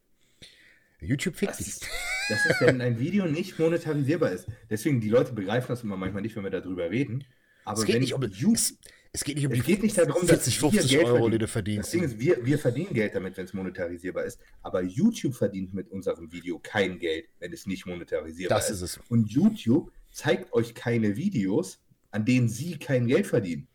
YouTube 1.00 1.36
fickt 1.36 1.58
dich. 1.58 1.80
Das 2.28 2.44
ist, 2.46 2.60
wenn 2.60 2.80
ein 2.80 2.98
Video 2.98 3.26
nicht 3.26 3.58
monetarisierbar 3.58 4.32
ist. 4.32 4.48
Deswegen, 4.68 5.00
die 5.00 5.08
Leute 5.08 5.32
begreifen 5.32 5.68
das 5.68 5.82
immer 5.82 5.96
manchmal 5.96 6.22
nicht, 6.22 6.34
wenn 6.36 6.42
wir 6.42 6.50
darüber 6.50 6.90
reden. 6.90 7.24
Aber 7.64 7.78
es 7.78 7.84
geht 7.84 7.96
wenn 7.96 8.02
nicht 8.02 8.14
um 8.14 8.22
YouTube. 8.22 8.78
Es 9.16 9.24
geht 9.24 9.36
nicht 9.36 9.46
um 9.46 9.52
es 9.52 9.64
geht 9.64 9.82
nicht 9.82 9.96
darum, 9.96 10.28
40, 10.28 10.58
50 10.58 10.90
Geld 10.90 11.06
Euro, 11.06 11.30
die 11.30 11.38
du 11.38 11.48
verdienst. 11.48 11.86
Das 11.86 11.90
Ding 11.90 12.02
ist, 12.02 12.18
wir, 12.18 12.44
wir 12.44 12.58
verdienen 12.58 12.92
Geld 12.92 13.14
damit, 13.14 13.34
wenn 13.38 13.46
es 13.46 13.54
monetarisierbar 13.54 14.24
ist. 14.24 14.38
Aber 14.60 14.82
YouTube 14.82 15.34
verdient 15.34 15.72
mit 15.72 15.90
unserem 15.90 16.30
Video 16.30 16.58
kein 16.58 16.98
Geld, 16.98 17.24
wenn 17.38 17.50
es 17.50 17.64
nicht 17.66 17.86
monetarisierbar 17.86 18.58
das 18.58 18.68
ist. 18.68 18.82
Das 18.82 18.90
ist 18.90 18.98
es. 18.98 19.10
Und 19.10 19.30
YouTube 19.30 19.90
zeigt 20.10 20.52
euch 20.52 20.74
keine 20.74 21.16
Videos, 21.16 21.82
an 22.10 22.26
denen 22.26 22.50
sie 22.50 22.78
kein 22.78 23.06
Geld 23.06 23.26
verdienen. 23.26 23.68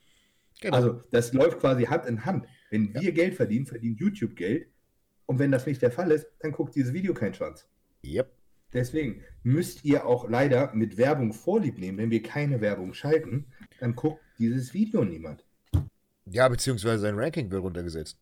Genau. 0.61 0.76
Also 0.76 1.01
das 1.09 1.34
läuft 1.34 1.59
quasi 1.59 1.85
Hand 1.85 2.05
in 2.05 2.23
Hand. 2.23 2.45
Wenn 2.69 2.93
wir 2.93 3.01
ja. 3.01 3.09
Geld 3.11 3.34
verdienen, 3.34 3.65
verdient 3.65 3.99
YouTube 3.99 4.35
Geld. 4.35 4.68
Und 5.26 5.39
wenn 5.39 5.51
das 5.51 5.65
nicht 5.65 5.81
der 5.81 5.89
Fall 5.89 6.11
ist, 6.11 6.27
dann 6.41 6.51
guckt 6.51 6.76
dieses 6.76 6.93
Video 6.93 7.15
keinen 7.15 7.34
Schwanz. 7.34 7.68
Yep. 8.05 8.31
Deswegen 8.73 9.22
müsst 9.43 9.84
ihr 9.85 10.06
auch 10.06 10.30
leider 10.30 10.73
mit 10.73 10.98
Werbung 10.98 11.34
Vorlieb 11.34 11.77
nehmen. 11.77 11.98
Wenn 11.98 12.11
wir 12.11 12.23
keine 12.23 12.61
Werbung 12.61 12.93
schalten, 12.93 13.45
dann 13.80 13.95
guckt 13.95 14.22
dieses 14.39 14.73
Video 14.73 15.03
niemand. 15.03 15.43
Ja, 16.26 16.48
beziehungsweise 16.48 16.99
sein 16.99 17.18
Ranking 17.18 17.52
wird 17.52 17.64
runtergesetzt. 17.64 18.18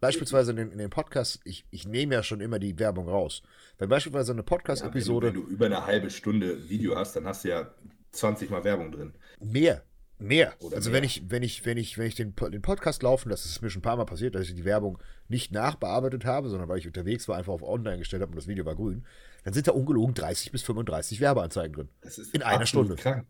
Beispielsweise 0.00 0.50
in 0.50 0.56
den, 0.56 0.72
in 0.72 0.78
den 0.78 0.90
Podcasts, 0.90 1.38
ich, 1.44 1.64
ich 1.70 1.86
nehme 1.86 2.14
ja 2.14 2.24
schon 2.24 2.40
immer 2.40 2.58
die 2.58 2.76
Werbung 2.80 3.08
raus. 3.08 3.42
Wenn 3.78 3.88
beispielsweise 3.88 4.32
eine 4.32 4.42
Podcast-Episode. 4.42 5.28
Ja, 5.28 5.32
wenn, 5.32 5.40
wenn, 5.40 5.48
du 5.48 5.52
über 5.52 5.66
eine 5.66 5.86
halbe 5.86 6.10
Stunde 6.10 6.68
Video 6.68 6.96
hast, 6.96 7.14
dann 7.14 7.24
hast 7.24 7.44
du 7.44 7.50
ja 7.50 7.72
20 8.10 8.50
Mal 8.50 8.64
Werbung 8.64 8.90
drin. 8.90 9.12
Mehr. 9.40 9.84
Mehr. 10.22 10.54
Oder 10.60 10.76
also 10.76 10.90
mehr. 10.90 10.98
wenn 10.98 11.04
ich, 11.04 11.30
wenn 11.30 11.42
ich, 11.42 11.64
wenn 11.64 11.76
ich, 11.76 11.98
wenn 11.98 12.06
ich 12.06 12.14
den, 12.14 12.34
den 12.34 12.62
Podcast 12.62 13.02
laufen, 13.02 13.28
das 13.28 13.44
ist 13.44 13.60
mir 13.62 13.70
schon 13.70 13.80
ein 13.80 13.82
paar 13.82 13.96
Mal 13.96 14.04
passiert, 14.04 14.34
dass 14.34 14.48
ich 14.48 14.54
die 14.54 14.64
Werbung 14.64 14.98
nicht 15.28 15.52
nachbearbeitet 15.52 16.24
habe, 16.24 16.48
sondern 16.48 16.68
weil 16.68 16.78
ich 16.78 16.86
unterwegs 16.86 17.28
war, 17.28 17.36
einfach 17.36 17.52
auf 17.52 17.62
online 17.62 17.98
gestellt 17.98 18.22
habe 18.22 18.30
und 18.30 18.36
das 18.36 18.46
Video 18.46 18.64
war 18.64 18.74
grün, 18.74 19.04
dann 19.44 19.54
sind 19.54 19.66
da 19.66 19.72
ungelogen 19.72 20.14
30 20.14 20.52
bis 20.52 20.62
35 20.62 21.20
Werbeanzeigen 21.20 21.74
drin. 21.74 21.88
in 22.32 22.42
einer 22.42 22.66
Stunde. 22.66 22.96
Krank. 22.96 23.26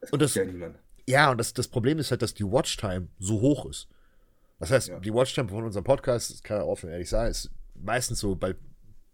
Das 0.00 0.12
und 0.12 0.22
das, 0.22 0.34
ja 0.34 0.44
niemand. 0.44 0.76
Ja, 1.08 1.30
und 1.30 1.38
das, 1.38 1.54
das 1.54 1.68
Problem 1.68 1.98
ist 1.98 2.10
halt, 2.10 2.22
dass 2.22 2.34
die 2.34 2.44
Watchtime 2.44 3.08
so 3.18 3.40
hoch 3.40 3.66
ist. 3.66 3.88
Das 4.58 4.70
heißt, 4.70 4.88
ja. 4.88 5.00
die 5.00 5.12
Watchtime 5.12 5.48
von 5.48 5.64
unserem 5.64 5.84
Podcast, 5.84 6.30
das 6.30 6.42
kann 6.42 6.58
ja 6.58 6.64
offen 6.64 6.90
ehrlich 6.90 7.08
sagen, 7.08 7.30
ist 7.30 7.50
meistens 7.74 8.20
so 8.20 8.34
bei 8.34 8.54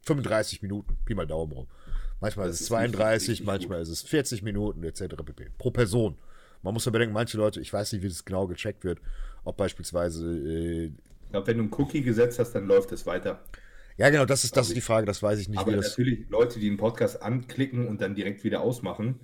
35 0.02 0.62
Minuten, 0.62 0.96
Pi 1.04 1.14
mal 1.14 1.26
Daumen 1.26 1.52
rum. 1.52 1.66
Manchmal 2.20 2.46
das 2.46 2.56
ist 2.56 2.62
es 2.62 2.66
32, 2.68 3.28
richtig, 3.28 3.46
manchmal 3.46 3.78
gut. 3.78 3.88
ist 3.88 3.92
es 3.92 4.02
40 4.02 4.42
Minuten, 4.42 4.84
etc. 4.84 5.16
pp. 5.24 5.50
Pro 5.59 5.70
Person. 5.70 6.16
Man 6.62 6.74
muss 6.74 6.84
ja 6.84 6.93
bedenken, 6.93 7.12
manche 7.12 7.36
Leute, 7.36 7.60
ich 7.60 7.72
weiß 7.72 7.93
nicht, 7.93 8.02
wie 8.02 8.09
das 8.09 8.24
genau 8.24 8.47
gecheckt 8.47 8.84
wird, 8.84 9.01
ob 9.44 9.56
beispielsweise. 9.56 10.26
Äh, 10.26 10.84
ich 10.86 11.30
glaube, 11.30 11.47
wenn 11.47 11.56
du 11.59 11.62
einen 11.64 11.72
Cookie 11.74 12.02
gesetzt 12.02 12.39
hast, 12.39 12.52
dann 12.52 12.66
läuft 12.66 12.93
es 12.93 13.06
weiter. 13.06 13.43
Ja, 13.97 14.10
genau, 14.10 14.24
das 14.24 14.44
ist, 14.44 14.56
das 14.56 14.68
ist 14.68 14.76
die 14.76 14.80
Frage, 14.80 15.06
das 15.06 15.22
weiß 15.22 15.39
ich 15.39 15.48
nicht. 15.48 15.59
Aber 15.59 15.72
natürlich, 15.72 16.28
Leute, 16.28 16.59
die 16.59 16.68
einen 16.68 16.76
Podcast 16.76 17.22
anklicken 17.22 17.89
und 17.89 18.01
dann 18.01 18.14
direkt 18.14 18.43
wieder 18.44 18.60
ausmachen, 18.62 19.20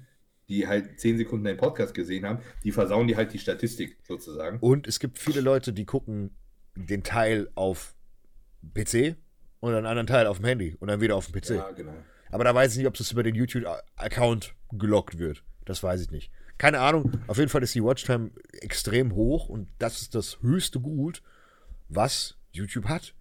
die 0.49 0.67
halt 0.67 0.99
zehn 0.99 1.17
Sekunden 1.19 1.45
den 1.45 1.57
Podcast 1.57 1.95
gesehen 1.95 2.27
haben, 2.27 2.41
die 2.65 2.73
versauen 2.73 3.07
die 3.07 3.17
halt 3.17 3.33
die 3.33 3.39
Statistik 3.39 3.99
sozusagen. 4.03 4.59
Und 4.61 4.87
es 4.87 4.99
gibt 4.99 5.19
viele 5.19 5.41
Leute, 5.41 5.73
die 5.73 5.85
gucken 5.85 6.37
den 6.75 7.03
Teil 7.03 7.51
auf 7.55 7.95
PC 8.75 9.17
und 9.61 9.75
einen 9.75 9.87
anderen 9.87 10.07
Teil 10.07 10.27
auf 10.27 10.39
dem 10.39 10.47
Handy 10.47 10.77
und 10.79 10.89
dann 10.89 11.01
wieder 11.01 11.17
auf 11.17 11.31
dem 11.31 11.41
PC. 11.41 11.51
Ja, 11.51 11.71
genau. 11.73 11.93
Aber 12.31 12.45
da 12.45 12.55
weiß 12.55 12.73
ich 12.73 12.79
nicht, 12.79 12.87
ob 12.87 12.95
das 12.95 13.11
über 13.13 13.23
den 13.23 13.35
YouTube-Account 13.35 14.55
gelockt 14.73 15.19
wird. 15.19 15.43
Das 15.65 15.83
weiß 15.83 16.03
ich 16.03 16.11
nicht. 16.11 16.31
Keine 16.59 16.81
Ahnung. 16.81 17.13
Auf 17.29 17.39
jeden 17.39 17.49
Fall 17.49 17.63
ist 17.63 17.75
die 17.75 17.83
Watchtime 17.83 18.31
extrem 18.61 19.15
hoch 19.15 19.49
und 19.49 19.69
das 19.79 20.03
ist 20.03 20.15
das 20.15 20.43
höchste 20.43 20.81
Gut, 20.81 21.23
was 21.89 22.37
YouTube 22.53 22.87
hat. 22.87 23.15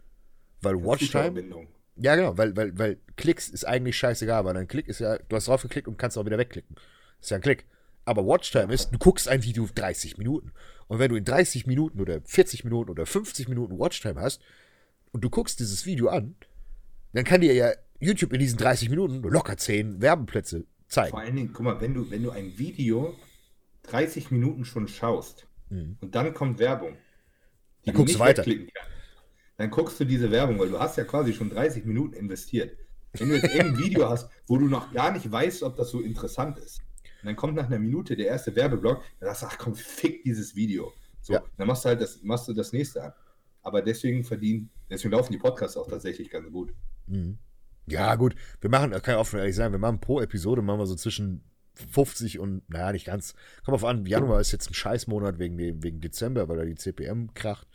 Weil 0.61 0.75
Watchtime. 0.83 1.67
Ja, 1.95 2.15
genau, 2.15 2.37
weil, 2.37 2.55
weil, 2.55 2.77
weil 2.77 2.97
Klicks 3.15 3.49
ist 3.49 3.65
eigentlich 3.65 3.97
scheißegal, 3.97 4.45
weil 4.45 4.57
ein 4.57 4.67
Klick 4.67 4.87
ist 4.87 4.99
ja, 4.99 5.17
du 5.17 5.35
hast 5.35 5.47
drauf 5.47 5.61
geklickt 5.61 5.87
und 5.87 5.97
kannst 5.97 6.17
auch 6.17 6.25
wieder 6.25 6.37
wegklicken. 6.37 6.75
Ist 7.21 7.31
ja 7.31 7.37
ein 7.37 7.41
Klick. 7.41 7.65
Aber 8.05 8.25
Watchtime 8.25 8.73
ist, 8.73 8.91
du 8.91 8.97
guckst 8.97 9.27
ein 9.27 9.43
Video 9.43 9.67
30 9.73 10.17
Minuten. 10.17 10.51
Und 10.87 10.99
wenn 10.99 11.09
du 11.09 11.15
in 11.15 11.25
30 11.25 11.67
Minuten 11.67 11.99
oder 11.99 12.21
40 12.21 12.63
Minuten 12.63 12.89
oder 12.89 13.05
50 13.05 13.49
Minuten 13.49 13.77
Watchtime 13.77 14.19
hast 14.19 14.41
und 15.11 15.23
du 15.23 15.29
guckst 15.29 15.59
dieses 15.59 15.85
Video 15.85 16.07
an, 16.09 16.35
dann 17.13 17.23
kann 17.25 17.41
dir 17.41 17.53
ja 17.53 17.71
YouTube 17.99 18.33
in 18.33 18.39
diesen 18.39 18.57
30 18.57 18.89
Minuten 18.89 19.21
locker 19.23 19.57
10 19.57 20.01
Werbeplätze 20.01 20.65
zeigen. 20.87 21.11
Vor 21.11 21.19
allen 21.19 21.35
Dingen, 21.35 21.51
guck 21.51 21.65
mal, 21.65 21.81
wenn 21.81 21.93
du, 21.93 22.09
wenn 22.09 22.23
du 22.23 22.31
ein 22.31 22.57
Video 22.57 23.15
30 23.87 24.31
Minuten 24.31 24.65
schon 24.65 24.87
schaust 24.87 25.47
mhm. 25.69 25.97
und 26.01 26.15
dann 26.15 26.33
kommt 26.33 26.59
Werbung, 26.59 26.93
die 27.81 27.87
dann 27.87 27.95
du 27.95 27.99
guckst 27.99 28.15
nicht 28.15 28.19
weiter. 28.19 28.45
dann 29.57 29.71
guckst 29.71 29.99
du 29.99 30.05
diese 30.05 30.31
Werbung, 30.31 30.59
weil 30.59 30.69
du 30.69 30.79
hast 30.79 30.97
ja 30.97 31.03
quasi 31.03 31.33
schon 31.33 31.49
30 31.49 31.85
Minuten 31.85 32.13
investiert. 32.13 32.77
Wenn 33.13 33.29
du 33.29 33.35
jetzt 33.35 33.53
irgendein 33.53 33.77
Video 33.83 34.09
hast, 34.09 34.29
wo 34.47 34.57
du 34.57 34.67
noch 34.67 34.93
gar 34.93 35.11
nicht 35.11 35.31
weißt, 35.31 35.63
ob 35.63 35.75
das 35.75 35.89
so 35.89 36.01
interessant 36.01 36.57
ist, 36.57 36.81
und 37.21 37.27
dann 37.27 37.35
kommt 37.35 37.55
nach 37.55 37.65
einer 37.65 37.79
Minute 37.79 38.15
der 38.15 38.27
erste 38.27 38.55
Werbeblock, 38.55 39.01
dann 39.19 39.29
sagst 39.29 39.41
du, 39.41 39.47
ach 39.47 39.57
komm, 39.57 39.75
fick 39.75 40.23
dieses 40.23 40.55
Video. 40.55 40.93
So, 41.21 41.33
ja. 41.33 41.43
dann 41.57 41.67
machst 41.67 41.83
du 41.83 41.89
halt 41.89 42.01
das, 42.01 42.21
machst 42.21 42.47
du 42.47 42.53
das 42.53 42.73
nächste 42.73 43.03
an. 43.03 43.13
Aber 43.63 43.81
deswegen 43.81 44.23
verdienen, 44.23 44.69
deswegen 44.89 45.11
laufen 45.11 45.31
die 45.31 45.39
Podcasts 45.39 45.75
auch 45.77 45.87
tatsächlich 45.87 46.29
ganz 46.29 46.49
gut. 46.51 46.73
Mhm. 47.07 47.39
Ja, 47.87 48.15
gut, 48.15 48.35
wir 48.61 48.69
machen, 48.69 48.91
kann 48.91 49.15
ich 49.15 49.19
offen 49.19 49.39
ehrlich 49.39 49.55
sagen, 49.55 49.73
wir 49.73 49.79
machen 49.79 49.99
pro 49.99 50.21
Episode 50.21 50.61
machen 50.61 50.79
wir 50.79 50.85
so 50.85 50.95
zwischen 50.95 51.43
50 51.77 52.39
und, 52.39 52.69
naja, 52.69 52.91
nicht 52.91 53.05
ganz. 53.05 53.33
Kommt 53.63 53.75
auf 53.75 53.85
an, 53.85 54.05
Januar 54.05 54.41
ist 54.41 54.51
jetzt 54.51 54.69
ein 54.69 54.73
Scheißmonat 54.73 55.39
wegen, 55.39 55.57
wegen 55.57 56.01
Dezember, 56.01 56.47
weil 56.49 56.57
da 56.57 56.65
die 56.65 56.75
CPM 56.75 57.33
kracht. 57.33 57.67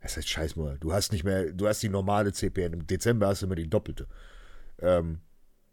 Das 0.00 0.16
heißt 0.16 0.28
Scheißmonat. 0.28 0.82
Du 0.82 0.92
hast 0.92 1.12
nicht 1.12 1.24
mehr, 1.24 1.52
du 1.52 1.66
hast 1.66 1.82
die 1.82 1.88
normale 1.88 2.32
CPM. 2.32 2.72
Im 2.74 2.86
Dezember 2.86 3.28
hast 3.28 3.42
du 3.42 3.46
immer 3.46 3.56
die 3.56 3.68
doppelte. 3.68 4.06
Ähm, 4.78 5.20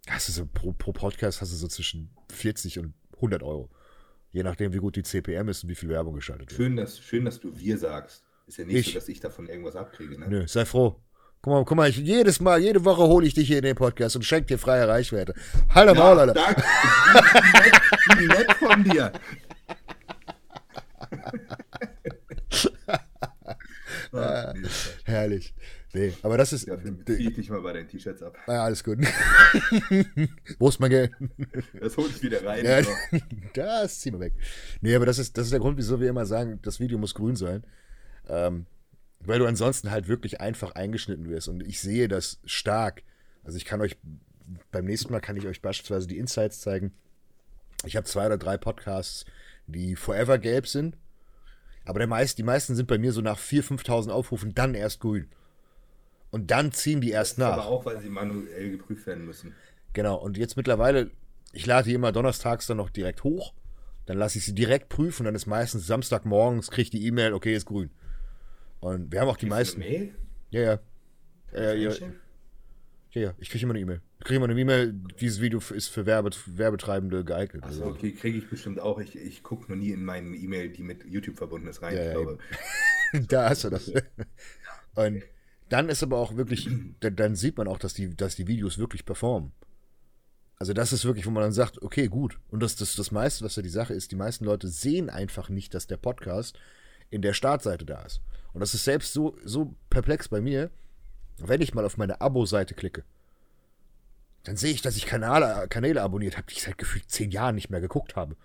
hast 0.07 0.27
du 0.27 0.31
so 0.31 0.45
pro, 0.45 0.73
pro 0.73 0.91
Podcast 0.91 1.41
hast 1.41 1.51
du 1.51 1.55
so 1.55 1.67
zwischen 1.67 2.09
40 2.31 2.79
und 2.79 2.93
100 3.15 3.43
Euro. 3.43 3.69
Je 4.31 4.41
nachdem, 4.43 4.73
wie 4.73 4.79
gut 4.79 4.95
die 4.95 5.03
CPM 5.03 5.47
ist 5.49 5.63
und 5.63 5.69
wie 5.69 5.75
viel 5.75 5.89
Werbung 5.89 6.15
geschaltet 6.15 6.49
wird. 6.49 6.57
Schön, 6.57 6.75
dass, 6.75 6.99
schön, 6.99 7.25
dass 7.25 7.39
du 7.39 7.57
wir 7.57 7.77
sagst. 7.77 8.23
Ist 8.47 8.57
ja 8.57 8.65
nicht 8.65 8.75
ich, 8.75 8.87
so, 8.87 8.93
dass 8.93 9.07
ich 9.07 9.19
davon 9.19 9.47
irgendwas 9.47 9.75
abkriege. 9.75 10.19
Ne? 10.19 10.27
Nö, 10.27 10.47
sei 10.47 10.65
froh. 10.65 10.99
Guck 11.45 11.51
mal, 11.51 11.65
guck 11.65 11.75
mal, 11.75 11.89
ich, 11.89 11.97
jedes 11.97 12.39
Mal, 12.39 12.61
jede 12.61 12.85
Woche 12.85 13.01
hole 13.03 13.27
ich 13.27 13.33
dich 13.33 13.47
hier 13.47 13.57
in 13.57 13.63
den 13.63 13.75
Podcast 13.75 14.15
und 14.15 14.23
schenke 14.23 14.45
dir 14.45 14.57
freie 14.57 14.87
Reichweite. 14.87 15.33
Hallo 15.75 15.93
ja, 15.93 15.99
Maul, 15.99 16.17
Alter. 16.17 16.33
Danke. 16.33 16.63
Wie 18.17 18.27
nett, 18.27 18.47
nett 18.47 18.53
von 18.53 18.81
dir. 18.85 19.11
ja, 24.13 24.53
herrlich. 25.03 25.53
Nee, 25.91 26.13
aber 26.21 26.37
das 26.37 26.53
ist. 26.53 26.65
Ja, 26.65 26.77
zieh 27.05 27.33
dich 27.33 27.49
mal 27.49 27.59
bei 27.59 27.73
deinen 27.73 27.89
T-Shirts 27.89 28.23
ab. 28.23 28.37
Ja, 28.47 28.63
alles 28.63 28.81
gut. 28.81 28.99
Wo 30.59 30.69
ist 30.69 30.79
mein 30.79 30.91
Geld? 30.91 31.11
Das 31.77 31.97
hol 31.97 32.05
ich 32.09 32.23
wieder 32.23 32.41
rein. 32.45 32.63
Ja, 32.63 32.83
das 33.53 33.99
ziehen 33.99 34.13
wir 34.13 34.21
weg. 34.21 34.33
Nee, 34.79 34.95
aber 34.95 35.05
das 35.05 35.19
ist, 35.19 35.37
das 35.37 35.47
ist 35.47 35.51
der 35.51 35.59
Grund, 35.59 35.77
wieso 35.77 35.99
wir 35.99 36.09
immer 36.09 36.25
sagen, 36.25 36.59
das 36.61 36.79
Video 36.79 36.97
muss 36.97 37.13
grün 37.13 37.35
sein. 37.35 37.65
Ähm, 38.29 38.65
weil 39.25 39.39
du 39.39 39.45
ansonsten 39.45 39.91
halt 39.91 40.07
wirklich 40.07 40.41
einfach 40.41 40.71
eingeschnitten 40.75 41.29
wirst. 41.29 41.47
Und 41.47 41.65
ich 41.65 41.79
sehe 41.79 42.07
das 42.07 42.39
stark. 42.45 43.03
Also 43.43 43.57
ich 43.57 43.65
kann 43.65 43.81
euch, 43.81 43.97
beim 44.71 44.85
nächsten 44.85 45.11
Mal 45.11 45.21
kann 45.21 45.37
ich 45.37 45.45
euch 45.45 45.61
beispielsweise 45.61 46.07
die 46.07 46.17
Insights 46.17 46.61
zeigen. 46.61 46.93
Ich 47.85 47.95
habe 47.95 48.05
zwei 48.05 48.25
oder 48.25 48.37
drei 48.37 48.57
Podcasts, 48.57 49.25
die 49.67 49.95
forever 49.95 50.37
gelb 50.37 50.67
sind. 50.67 50.97
Aber 51.85 51.99
der 51.99 52.07
meist, 52.07 52.37
die 52.37 52.43
meisten 52.43 52.75
sind 52.75 52.87
bei 52.87 52.97
mir 52.97 53.11
so 53.11 53.21
nach 53.21 53.37
4.000, 53.37 53.83
5.000 53.83 54.09
Aufrufen 54.09 54.53
dann 54.53 54.73
erst 54.73 55.01
grün. 55.01 55.29
Und 56.31 56.49
dann 56.49 56.71
ziehen 56.71 57.01
die 57.01 57.11
erst 57.11 57.37
nach. 57.37 57.53
Aber 57.53 57.65
auch, 57.67 57.85
weil 57.85 57.99
sie 57.99 58.09
manuell 58.09 58.71
geprüft 58.71 59.05
werden 59.05 59.25
müssen. 59.25 59.53
Genau. 59.91 60.15
Und 60.15 60.37
jetzt 60.37 60.57
mittlerweile, 60.57 61.11
ich 61.51 61.65
lade 61.65 61.89
die 61.89 61.93
immer 61.93 62.11
donnerstags 62.11 62.67
dann 62.67 62.77
noch 62.77 62.89
direkt 62.89 63.23
hoch. 63.23 63.53
Dann 64.05 64.17
lasse 64.17 64.37
ich 64.37 64.45
sie 64.45 64.55
direkt 64.55 64.89
prüfen. 64.89 65.25
Dann 65.25 65.35
ist 65.35 65.45
meistens 65.45 65.85
Samstagmorgens, 65.85 66.71
kriege 66.71 66.83
ich 66.83 66.89
die 66.89 67.05
E-Mail, 67.05 67.33
okay, 67.33 67.53
ist 67.53 67.65
grün. 67.65 67.91
Und 68.83 69.13
wir 69.13 69.21
haben 69.21 69.29
auch 69.29 69.37
die 69.37 69.47
Kriegst 69.47 69.77
meisten. 69.77 69.79
Mail? 69.79 70.13
Ja, 70.49 70.61
ja. 70.61 70.79
Äh, 71.53 71.81
ja, 71.81 71.91
ja, 73.11 73.21
ja, 73.21 73.33
ich 73.37 73.49
kriege 73.49 73.63
immer 73.63 73.73
eine 73.73 73.79
E-Mail. 73.79 74.01
Ich 74.19 74.25
kriege 74.25 74.37
immer 74.37 74.49
eine 74.49 74.59
E-Mail, 74.59 74.93
dieses 75.21 75.39
Video 75.39 75.59
ist 75.59 75.87
für 75.87 76.05
Werbe, 76.05 76.31
Werbetreibende 76.47 77.23
geeignet. 77.23 77.63
Achso, 77.63 77.85
okay, 77.85 78.11
kriege 78.11 78.39
ich 78.39 78.49
bestimmt 78.49 78.79
auch. 78.79 78.99
Ich, 78.99 79.15
ich 79.15 79.43
gucke 79.43 79.71
noch 79.71 79.77
nie 79.77 79.91
in 79.91 80.03
meine 80.03 80.35
E-Mail, 80.35 80.69
die 80.69 80.81
mit 80.81 81.05
YouTube 81.05 81.37
verbunden 81.37 81.67
ist, 81.67 81.81
rein. 81.81 81.95
Ja, 81.95 82.19
ja, 82.19 82.37
da 83.29 83.49
hast 83.49 83.63
du 83.63 83.69
das. 83.69 83.91
Und 84.95 85.23
dann 85.69 85.89
ist 85.89 86.03
aber 86.03 86.17
auch 86.17 86.35
wirklich, 86.35 86.69
dann 86.99 87.35
sieht 87.35 87.57
man 87.57 87.67
auch, 87.67 87.77
dass 87.77 87.93
die, 87.93 88.15
dass 88.15 88.35
die 88.35 88.47
Videos 88.47 88.79
wirklich 88.79 89.05
performen. 89.05 89.53
Also 90.57 90.73
das 90.73 90.91
ist 90.91 91.05
wirklich, 91.05 91.25
wo 91.25 91.31
man 91.31 91.43
dann 91.43 91.51
sagt, 91.51 91.81
okay, 91.81 92.07
gut. 92.07 92.39
Und 92.49 92.63
das, 92.63 92.75
das, 92.75 92.95
das 92.95 93.11
meiste, 93.11 93.45
was 93.45 93.55
ja 93.55 93.63
die 93.63 93.69
Sache 93.69 93.93
ist, 93.93 94.11
die 94.11 94.15
meisten 94.15 94.45
Leute 94.45 94.67
sehen 94.67 95.09
einfach 95.09 95.49
nicht, 95.49 95.73
dass 95.73 95.87
der 95.87 95.97
Podcast 95.97 96.59
in 97.11 97.21
der 97.21 97.33
Startseite 97.33 97.85
da 97.85 98.01
ist. 98.03 98.21
Und 98.53 98.59
das 98.59 98.73
ist 98.73 98.83
selbst 98.83 99.13
so, 99.13 99.35
so 99.43 99.75
perplex 99.89 100.27
bei 100.27 100.41
mir, 100.41 100.69
wenn 101.37 101.61
ich 101.61 101.73
mal 101.73 101.85
auf 101.85 101.97
meine 101.97 102.21
Abo-Seite 102.21 102.75
klicke. 102.75 103.03
Dann 104.43 104.57
sehe 104.57 104.71
ich, 104.71 104.81
dass 104.81 104.97
ich 104.97 105.05
Kanäle, 105.05 105.67
Kanäle 105.69 106.01
abonniert 106.01 106.37
habe, 106.37 106.47
die 106.47 106.55
ich 106.55 106.63
seit 106.63 106.77
gefühlt 106.77 107.09
zehn 107.09 107.31
Jahren 107.31 107.55
nicht 107.55 107.69
mehr 107.69 107.81
geguckt 107.81 108.15
habe. 108.15 108.35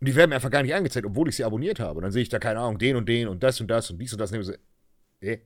Und 0.00 0.08
die 0.08 0.14
werden 0.14 0.30
mir 0.30 0.36
einfach 0.36 0.50
gar 0.50 0.62
nicht 0.62 0.74
angezeigt, 0.74 1.06
obwohl 1.06 1.28
ich 1.28 1.36
sie 1.36 1.44
abonniert 1.44 1.80
habe. 1.80 1.98
Und 1.98 2.02
dann 2.02 2.12
sehe 2.12 2.22
ich 2.22 2.28
da, 2.28 2.38
keine 2.38 2.60
Ahnung, 2.60 2.78
den 2.78 2.96
und 2.96 3.08
den 3.08 3.26
und 3.26 3.42
das 3.42 3.60
und 3.60 3.68
das 3.68 3.90
und 3.90 3.98
dies 3.98 4.12
und 4.12 4.18
das. 4.18 4.32
Und 4.32 4.58
äh, 5.20 5.38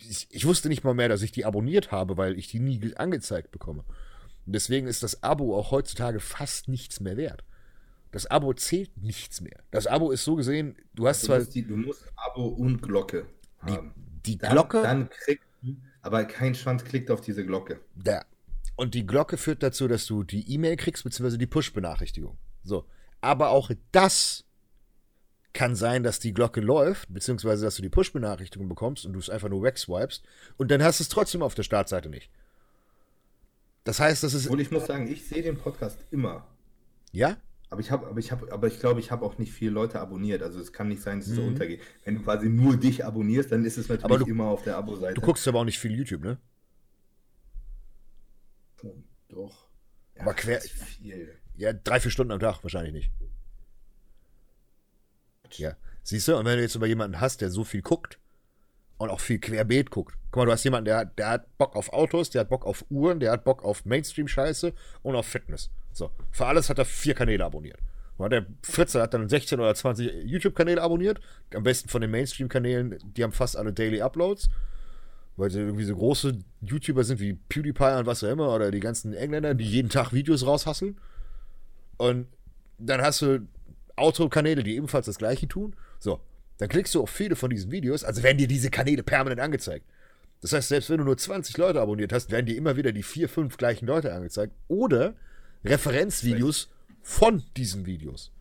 ich, 0.00 0.26
ich 0.30 0.44
wusste 0.44 0.68
nicht 0.68 0.84
mal 0.84 0.94
mehr, 0.94 1.08
dass 1.08 1.22
ich 1.22 1.32
die 1.32 1.44
abonniert 1.44 1.92
habe, 1.92 2.16
weil 2.16 2.38
ich 2.38 2.48
die 2.48 2.58
nie 2.58 2.94
angezeigt 2.96 3.52
bekomme. 3.52 3.84
Und 4.46 4.54
deswegen 4.54 4.86
ist 4.86 5.02
das 5.02 5.22
Abo 5.22 5.56
auch 5.56 5.70
heutzutage 5.70 6.20
fast 6.20 6.68
nichts 6.68 7.00
mehr 7.00 7.16
wert. 7.16 7.44
Das 8.14 8.26
Abo 8.26 8.54
zählt 8.54 8.96
nichts 8.96 9.40
mehr. 9.40 9.64
Das 9.72 9.88
Abo 9.88 10.12
ist 10.12 10.22
so 10.22 10.36
gesehen, 10.36 10.76
du 10.94 11.08
hast 11.08 11.28
also 11.28 11.44
zwar. 11.46 11.52
Die, 11.52 11.66
du 11.66 11.76
musst 11.76 12.04
Abo 12.14 12.46
und 12.46 12.80
Glocke 12.80 13.26
haben. 13.58 13.92
Die, 14.24 14.36
die 14.36 14.38
dann, 14.38 14.52
Glocke. 14.52 14.82
Dann 14.82 15.10
kriegst 15.10 15.44
du, 15.62 15.74
aber 16.00 16.24
kein 16.24 16.54
Schwanz 16.54 16.84
klickt 16.84 17.10
auf 17.10 17.22
diese 17.22 17.44
Glocke. 17.44 17.80
Da. 17.96 18.24
Und 18.76 18.94
die 18.94 19.04
Glocke 19.04 19.36
führt 19.36 19.64
dazu, 19.64 19.88
dass 19.88 20.06
du 20.06 20.22
die 20.22 20.48
E-Mail 20.48 20.76
kriegst, 20.76 21.02
beziehungsweise 21.02 21.38
die 21.38 21.48
Push-Benachrichtigung. 21.48 22.38
So. 22.62 22.86
Aber 23.20 23.48
auch 23.48 23.72
das 23.90 24.44
kann 25.52 25.74
sein, 25.74 26.04
dass 26.04 26.20
die 26.20 26.32
Glocke 26.32 26.60
läuft, 26.60 27.12
beziehungsweise 27.12 27.64
dass 27.64 27.74
du 27.74 27.82
die 27.82 27.88
Push-Benachrichtigung 27.88 28.68
bekommst 28.68 29.06
und 29.06 29.14
du 29.14 29.18
es 29.18 29.28
einfach 29.28 29.48
nur 29.48 29.64
wegswipest 29.64 30.22
und 30.56 30.70
dann 30.70 30.84
hast 30.84 31.00
du 31.00 31.02
es 31.02 31.08
trotzdem 31.08 31.42
auf 31.42 31.56
der 31.56 31.64
Startseite 31.64 32.08
nicht. 32.08 32.30
Das 33.82 33.98
heißt, 33.98 34.22
das 34.22 34.34
ist. 34.34 34.46
Und 34.46 34.60
ich 34.60 34.70
muss 34.70 34.86
sagen, 34.86 35.08
ich 35.08 35.26
sehe 35.26 35.42
den 35.42 35.58
Podcast 35.58 35.98
immer. 36.12 36.46
Ja? 37.10 37.38
Aber 37.70 37.80
ich 37.80 37.90
habe, 37.90 38.06
aber 38.06 38.18
ich 38.18 38.30
habe, 38.30 38.52
aber 38.52 38.66
ich 38.68 38.78
glaube, 38.78 39.00
ich 39.00 39.10
habe 39.10 39.24
auch 39.24 39.38
nicht 39.38 39.52
viele 39.52 39.72
Leute 39.72 40.00
abonniert. 40.00 40.42
Also 40.42 40.60
es 40.60 40.72
kann 40.72 40.88
nicht 40.88 41.02
sein, 41.02 41.18
dass 41.18 41.28
es 41.28 41.32
mhm. 41.32 41.36
so 41.36 41.42
untergeht. 41.42 41.80
Wenn 42.04 42.16
du 42.16 42.22
quasi 42.22 42.48
nur 42.48 42.76
dich 42.76 43.04
abonnierst, 43.04 43.50
dann 43.50 43.64
ist 43.64 43.78
es 43.78 43.88
natürlich 43.88 44.24
du, 44.24 44.30
immer 44.30 44.46
auf 44.46 44.62
der 44.62 44.76
Abo-Seite. 44.76 45.14
Du 45.14 45.20
guckst 45.20 45.46
aber 45.48 45.60
auch 45.60 45.64
nicht 45.64 45.78
viel 45.78 45.92
YouTube, 45.92 46.22
ne? 46.22 46.38
Doch. 49.28 49.66
Ja, 50.14 50.22
aber 50.22 50.34
quer. 50.34 50.60
Viel. 50.60 51.36
Ja, 51.56 51.72
drei, 51.72 52.00
vier 52.00 52.10
Stunden 52.10 52.32
am 52.32 52.40
Tag 52.40 52.62
wahrscheinlich 52.62 52.92
nicht. 52.92 53.10
Ja. 55.58 55.76
Siehst 56.02 56.28
du, 56.28 56.36
und 56.36 56.44
wenn 56.44 56.56
du 56.56 56.62
jetzt 56.62 56.74
über 56.74 56.86
jemanden 56.86 57.20
hast, 57.20 57.40
der 57.40 57.50
so 57.50 57.64
viel 57.64 57.82
guckt 57.82 58.18
und 58.98 59.10
auch 59.10 59.20
viel 59.20 59.38
querbeet 59.38 59.90
guckt. 59.90 60.16
Guck 60.30 60.42
mal, 60.42 60.46
du 60.46 60.52
hast 60.52 60.64
jemanden, 60.64 60.86
der, 60.86 61.04
der 61.04 61.28
hat 61.28 61.58
Bock 61.58 61.76
auf 61.76 61.92
Autos, 61.92 62.30
der 62.30 62.42
hat 62.42 62.48
Bock 62.48 62.66
auf 62.66 62.84
Uhren, 62.90 63.20
der 63.20 63.32
hat 63.32 63.44
Bock 63.44 63.64
auf 63.64 63.84
Mainstream-Scheiße 63.84 64.72
und 65.02 65.16
auf 65.16 65.26
Fitness. 65.26 65.70
So, 65.94 66.10
für 66.30 66.44
alles 66.44 66.68
hat 66.68 66.78
er 66.78 66.84
vier 66.84 67.14
Kanäle 67.14 67.44
abonniert. 67.44 67.78
Der 68.18 68.46
Fritze 68.62 69.00
hat 69.00 69.14
dann 69.14 69.28
16 69.28 69.58
oder 69.58 69.74
20 69.74 70.24
YouTube-Kanäle 70.24 70.82
abonniert. 70.82 71.20
Am 71.54 71.62
besten 71.62 71.88
von 71.88 72.00
den 72.00 72.10
Mainstream-Kanälen, 72.10 72.98
die 73.16 73.24
haben 73.24 73.32
fast 73.32 73.56
alle 73.56 73.72
Daily 73.72 74.02
Uploads. 74.02 74.50
Weil 75.36 75.50
sie 75.50 75.60
irgendwie 75.60 75.84
so 75.84 75.96
große 75.96 76.38
YouTuber 76.60 77.02
sind 77.02 77.18
wie 77.18 77.34
PewDiePie 77.34 77.98
und 77.98 78.06
was 78.06 78.22
auch 78.22 78.28
immer. 78.28 78.54
Oder 78.54 78.70
die 78.70 78.80
ganzen 78.80 79.14
Engländer, 79.14 79.54
die 79.54 79.64
jeden 79.64 79.88
Tag 79.88 80.12
Videos 80.12 80.46
raushasseln. 80.46 80.96
Und 81.96 82.26
dann 82.78 83.00
hast 83.00 83.22
du 83.22 83.48
Autokanäle, 83.96 84.62
die 84.62 84.76
ebenfalls 84.76 85.06
das 85.06 85.18
gleiche 85.18 85.48
tun. 85.48 85.74
So, 85.98 86.20
dann 86.58 86.68
klickst 86.68 86.94
du 86.94 87.02
auf 87.02 87.10
viele 87.10 87.36
von 87.36 87.50
diesen 87.50 87.70
Videos, 87.70 88.04
also 88.04 88.22
werden 88.22 88.38
dir 88.38 88.48
diese 88.48 88.70
Kanäle 88.70 89.02
permanent 89.02 89.40
angezeigt. 89.40 89.86
Das 90.40 90.52
heißt, 90.52 90.68
selbst 90.68 90.90
wenn 90.90 90.98
du 90.98 91.04
nur 91.04 91.16
20 91.16 91.56
Leute 91.56 91.80
abonniert 91.80 92.12
hast, 92.12 92.30
werden 92.30 92.46
dir 92.46 92.56
immer 92.56 92.76
wieder 92.76 92.92
die 92.92 93.02
vier, 93.02 93.28
fünf 93.28 93.56
gleichen 93.56 93.86
Leute 93.86 94.12
angezeigt. 94.12 94.52
Oder 94.68 95.14
Referenzvideos 95.64 96.70
von 97.02 97.42
diesen 97.56 97.86
Videos. 97.86 98.32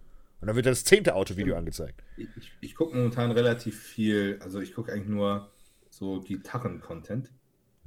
Und 0.41 0.47
dann 0.47 0.55
wird 0.55 0.65
das 0.65 0.83
zehnte 0.83 1.15
Autovideo 1.15 1.55
angezeigt. 1.55 2.03
Ich, 2.17 2.27
ich, 2.35 2.51
ich 2.59 2.75
gucke 2.75 2.95
momentan 2.95 3.31
relativ 3.31 3.79
viel, 3.79 4.39
also 4.41 4.59
ich 4.59 4.73
gucke 4.73 4.91
eigentlich 4.91 5.07
nur 5.07 5.49
so 5.89 6.19
Gitarren-Content. 6.19 7.31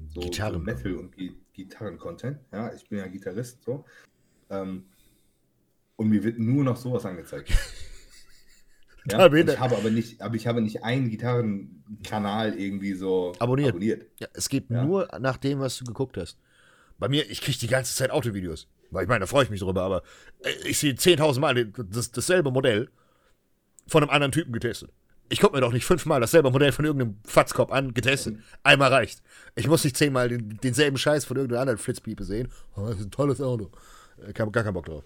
So, 0.09 0.21
Gitarren. 0.21 0.55
so 0.55 0.59
Metal- 0.61 0.95
und 0.95 1.15
Gitarren-Content. 1.53 2.39
Ja, 2.53 2.73
ich 2.73 2.89
bin 2.89 2.99
ja 2.99 3.07
Gitarrist, 3.09 3.63
so. 3.63 3.85
Ähm, 4.49 4.87
und 5.97 6.09
mir 6.09 6.23
wird 6.23 6.39
nur 6.39 6.65
noch 6.65 6.77
sowas 6.77 7.05
angezeigt. 7.05 7.51
ja, 9.11 9.33
ich 9.33 9.59
habe 9.59 9.77
aber 9.77 9.91
nicht, 9.91 10.21
aber 10.23 10.35
ich 10.37 10.47
habe 10.47 10.61
nicht 10.61 10.85
einen 10.85 11.11
Gitarrenkanal 11.11 12.59
irgendwie 12.59 12.95
so 12.95 13.33
abonniert. 13.39 13.71
abonniert. 13.71 14.07
Ja, 14.19 14.29
es 14.35 14.49
geht 14.49 14.71
ja. 14.71 14.85
nur 14.85 15.09
nach 15.21 15.37
dem, 15.37 15.61
was 15.61 15.79
du 15.79 15.85
geguckt 15.85 16.17
hast. 16.17 16.39
Bei 16.99 17.09
mir, 17.09 17.29
ich 17.31 17.41
kriege 17.41 17.59
die 17.59 17.69
ganze 17.69 17.95
Zeit 17.95 18.11
Autovideos. 18.11 18.69
Weil 18.91 19.05
ich 19.05 19.09
meine, 19.09 19.21
da 19.21 19.27
freue 19.27 19.45
ich 19.45 19.51
mich 19.51 19.61
drüber, 19.61 19.83
aber 19.83 20.03
äh, 20.43 20.51
ich 20.69 20.79
sehe 20.79 20.93
10.000 20.93 21.41
Mal 21.41 21.67
das, 21.67 22.13
dasselbe 22.13 22.51
Modell 22.51 22.89
von 23.87 24.03
einem 24.03 24.11
anderen 24.11 24.33
Typen 24.33 24.53
getestet. 24.53 24.91
Ich 25.29 25.41
gucke 25.41 25.57
mir 25.57 25.61
doch 25.61 25.73
nicht 25.73 25.85
fünfmal 25.85 26.21
dasselbe 26.21 26.51
Modell 26.51 26.71
von 26.71 26.85
irgendeinem 26.85 27.19
Fatzkopf 27.25 27.73
an, 27.73 27.95
getestet. 27.95 28.37
Einmal 28.63 28.93
reicht. 28.93 29.23
Ich 29.57 29.67
muss 29.67 29.83
nicht 29.83 29.97
zehnmal 29.97 30.29
den, 30.29 30.59
denselben 30.63 30.99
Scheiß 30.99 31.25
von 31.25 31.37
irgendeiner 31.37 31.63
anderen 31.63 31.79
Flitzpiepe 31.79 32.23
sehen. 32.25 32.49
Oh, 32.77 32.87
das 32.87 33.01
ist 33.01 33.07
ein 33.07 33.11
tolles 33.11 33.41
Auto. 33.41 33.71
Ich 34.29 34.39
habe 34.39 34.53
gar 34.53 34.63
keinen 34.63 34.75
Bock 34.75 34.87
drauf. 34.87 35.05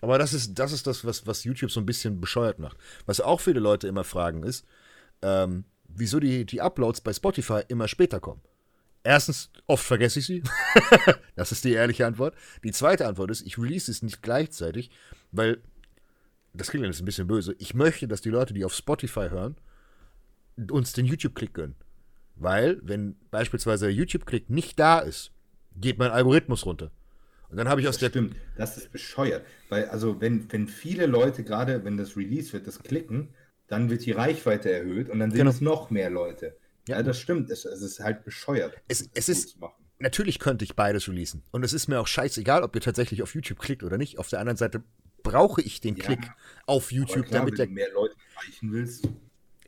Aber 0.00 0.18
das 0.18 0.34
ist, 0.34 0.56
das 0.58 0.72
ist 0.72 0.86
das, 0.86 1.04
was, 1.04 1.26
was 1.26 1.44
YouTube 1.44 1.70
so 1.70 1.80
ein 1.80 1.86
bisschen 1.86 2.20
bescheuert 2.20 2.58
macht. 2.58 2.76
Was 3.06 3.20
auch 3.20 3.40
viele 3.40 3.60
Leute 3.60 3.88
immer 3.88 4.04
fragen 4.04 4.44
ist, 4.44 4.64
ähm, 5.22 5.64
wieso 5.88 6.20
die, 6.20 6.44
die 6.44 6.60
Uploads 6.60 7.00
bei 7.00 7.12
Spotify 7.12 7.62
immer 7.66 7.88
später 7.88 8.20
kommen. 8.20 8.42
Erstens, 9.06 9.50
oft 9.66 9.84
vergesse 9.84 10.18
ich 10.18 10.26
sie. 10.26 10.42
das 11.36 11.52
ist 11.52 11.64
die 11.64 11.72
ehrliche 11.72 12.06
Antwort. 12.06 12.34
Die 12.64 12.72
zweite 12.72 13.06
Antwort 13.06 13.30
ist, 13.30 13.46
ich 13.46 13.56
release 13.56 13.88
es 13.88 14.02
nicht 14.02 14.20
gleichzeitig, 14.20 14.90
weil, 15.30 15.58
das 16.52 16.70
klingt 16.70 16.84
jetzt 16.84 17.00
ein 17.00 17.04
bisschen 17.04 17.28
böse, 17.28 17.54
ich 17.58 17.72
möchte, 17.72 18.08
dass 18.08 18.20
die 18.20 18.30
Leute, 18.30 18.52
die 18.52 18.64
auf 18.64 18.74
Spotify 18.74 19.28
hören, 19.30 19.56
uns 20.70 20.92
den 20.92 21.06
YouTube-Klick 21.06 21.54
gönnen. 21.54 21.76
Weil, 22.34 22.80
wenn 22.82 23.16
beispielsweise 23.30 23.86
der 23.86 23.94
YouTube-Klick 23.94 24.50
nicht 24.50 24.78
da 24.78 24.98
ist, 24.98 25.30
geht 25.76 25.98
mein 25.98 26.10
Algorithmus 26.10 26.66
runter. 26.66 26.90
Und 27.48 27.58
dann 27.58 27.68
habe 27.68 27.80
ich 27.80 27.86
aus 27.86 27.94
das 27.94 28.00
der. 28.00 28.08
Stimmt, 28.10 28.34
das 28.56 28.76
ist 28.76 28.90
bescheuert. 28.90 29.46
Weil, 29.68 29.86
also, 29.86 30.20
wenn, 30.20 30.52
wenn 30.52 30.66
viele 30.66 31.06
Leute, 31.06 31.44
gerade 31.44 31.84
wenn 31.84 31.96
das 31.96 32.16
Release 32.16 32.52
wird, 32.52 32.66
das 32.66 32.82
klicken, 32.82 33.28
dann 33.68 33.88
wird 33.88 34.04
die 34.04 34.12
Reichweite 34.12 34.72
erhöht 34.72 35.08
und 35.08 35.20
dann 35.20 35.30
sehen 35.30 35.38
Genau. 35.38 35.50
es 35.50 35.60
noch 35.60 35.90
mehr 35.90 36.10
Leute. 36.10 36.56
Ja. 36.88 36.96
Ja, 36.96 37.02
das 37.02 37.18
stimmt. 37.20 37.50
Es, 37.50 37.64
es 37.64 37.82
ist 37.82 38.00
halt 38.00 38.24
bescheuert. 38.24 38.74
Es- 38.88 39.08
es 39.14 39.28
ist-. 39.28 39.58
Natürlich 39.98 40.38
könnte 40.38 40.64
ich 40.64 40.76
beides 40.76 41.08
releasen. 41.08 41.42
Und 41.52 41.64
es 41.64 41.72
ist 41.72 41.88
mir 41.88 42.00
auch 42.00 42.06
scheißegal, 42.06 42.62
ob 42.62 42.74
ihr 42.74 42.82
tatsächlich 42.82 43.22
auf 43.22 43.34
YouTube 43.34 43.58
klickt 43.58 43.82
oder 43.82 43.96
nicht. 43.96 44.18
Auf 44.18 44.28
der 44.28 44.40
anderen 44.40 44.58
Seite 44.58 44.82
brauche 45.22 45.62
ich 45.62 45.80
den 45.80 45.96
Ja, 45.96 46.04
Klick 46.04 46.30
auf 46.66 46.92
YouTube, 46.92 47.26
klar, 47.26 47.40
damit 47.40 47.52
wenn 47.54 47.56
der 47.56 47.66
du 47.66 47.72
mehr 47.72 47.92
Leute 47.94 48.14
erreichen 48.34 48.72
willst, 48.72 49.08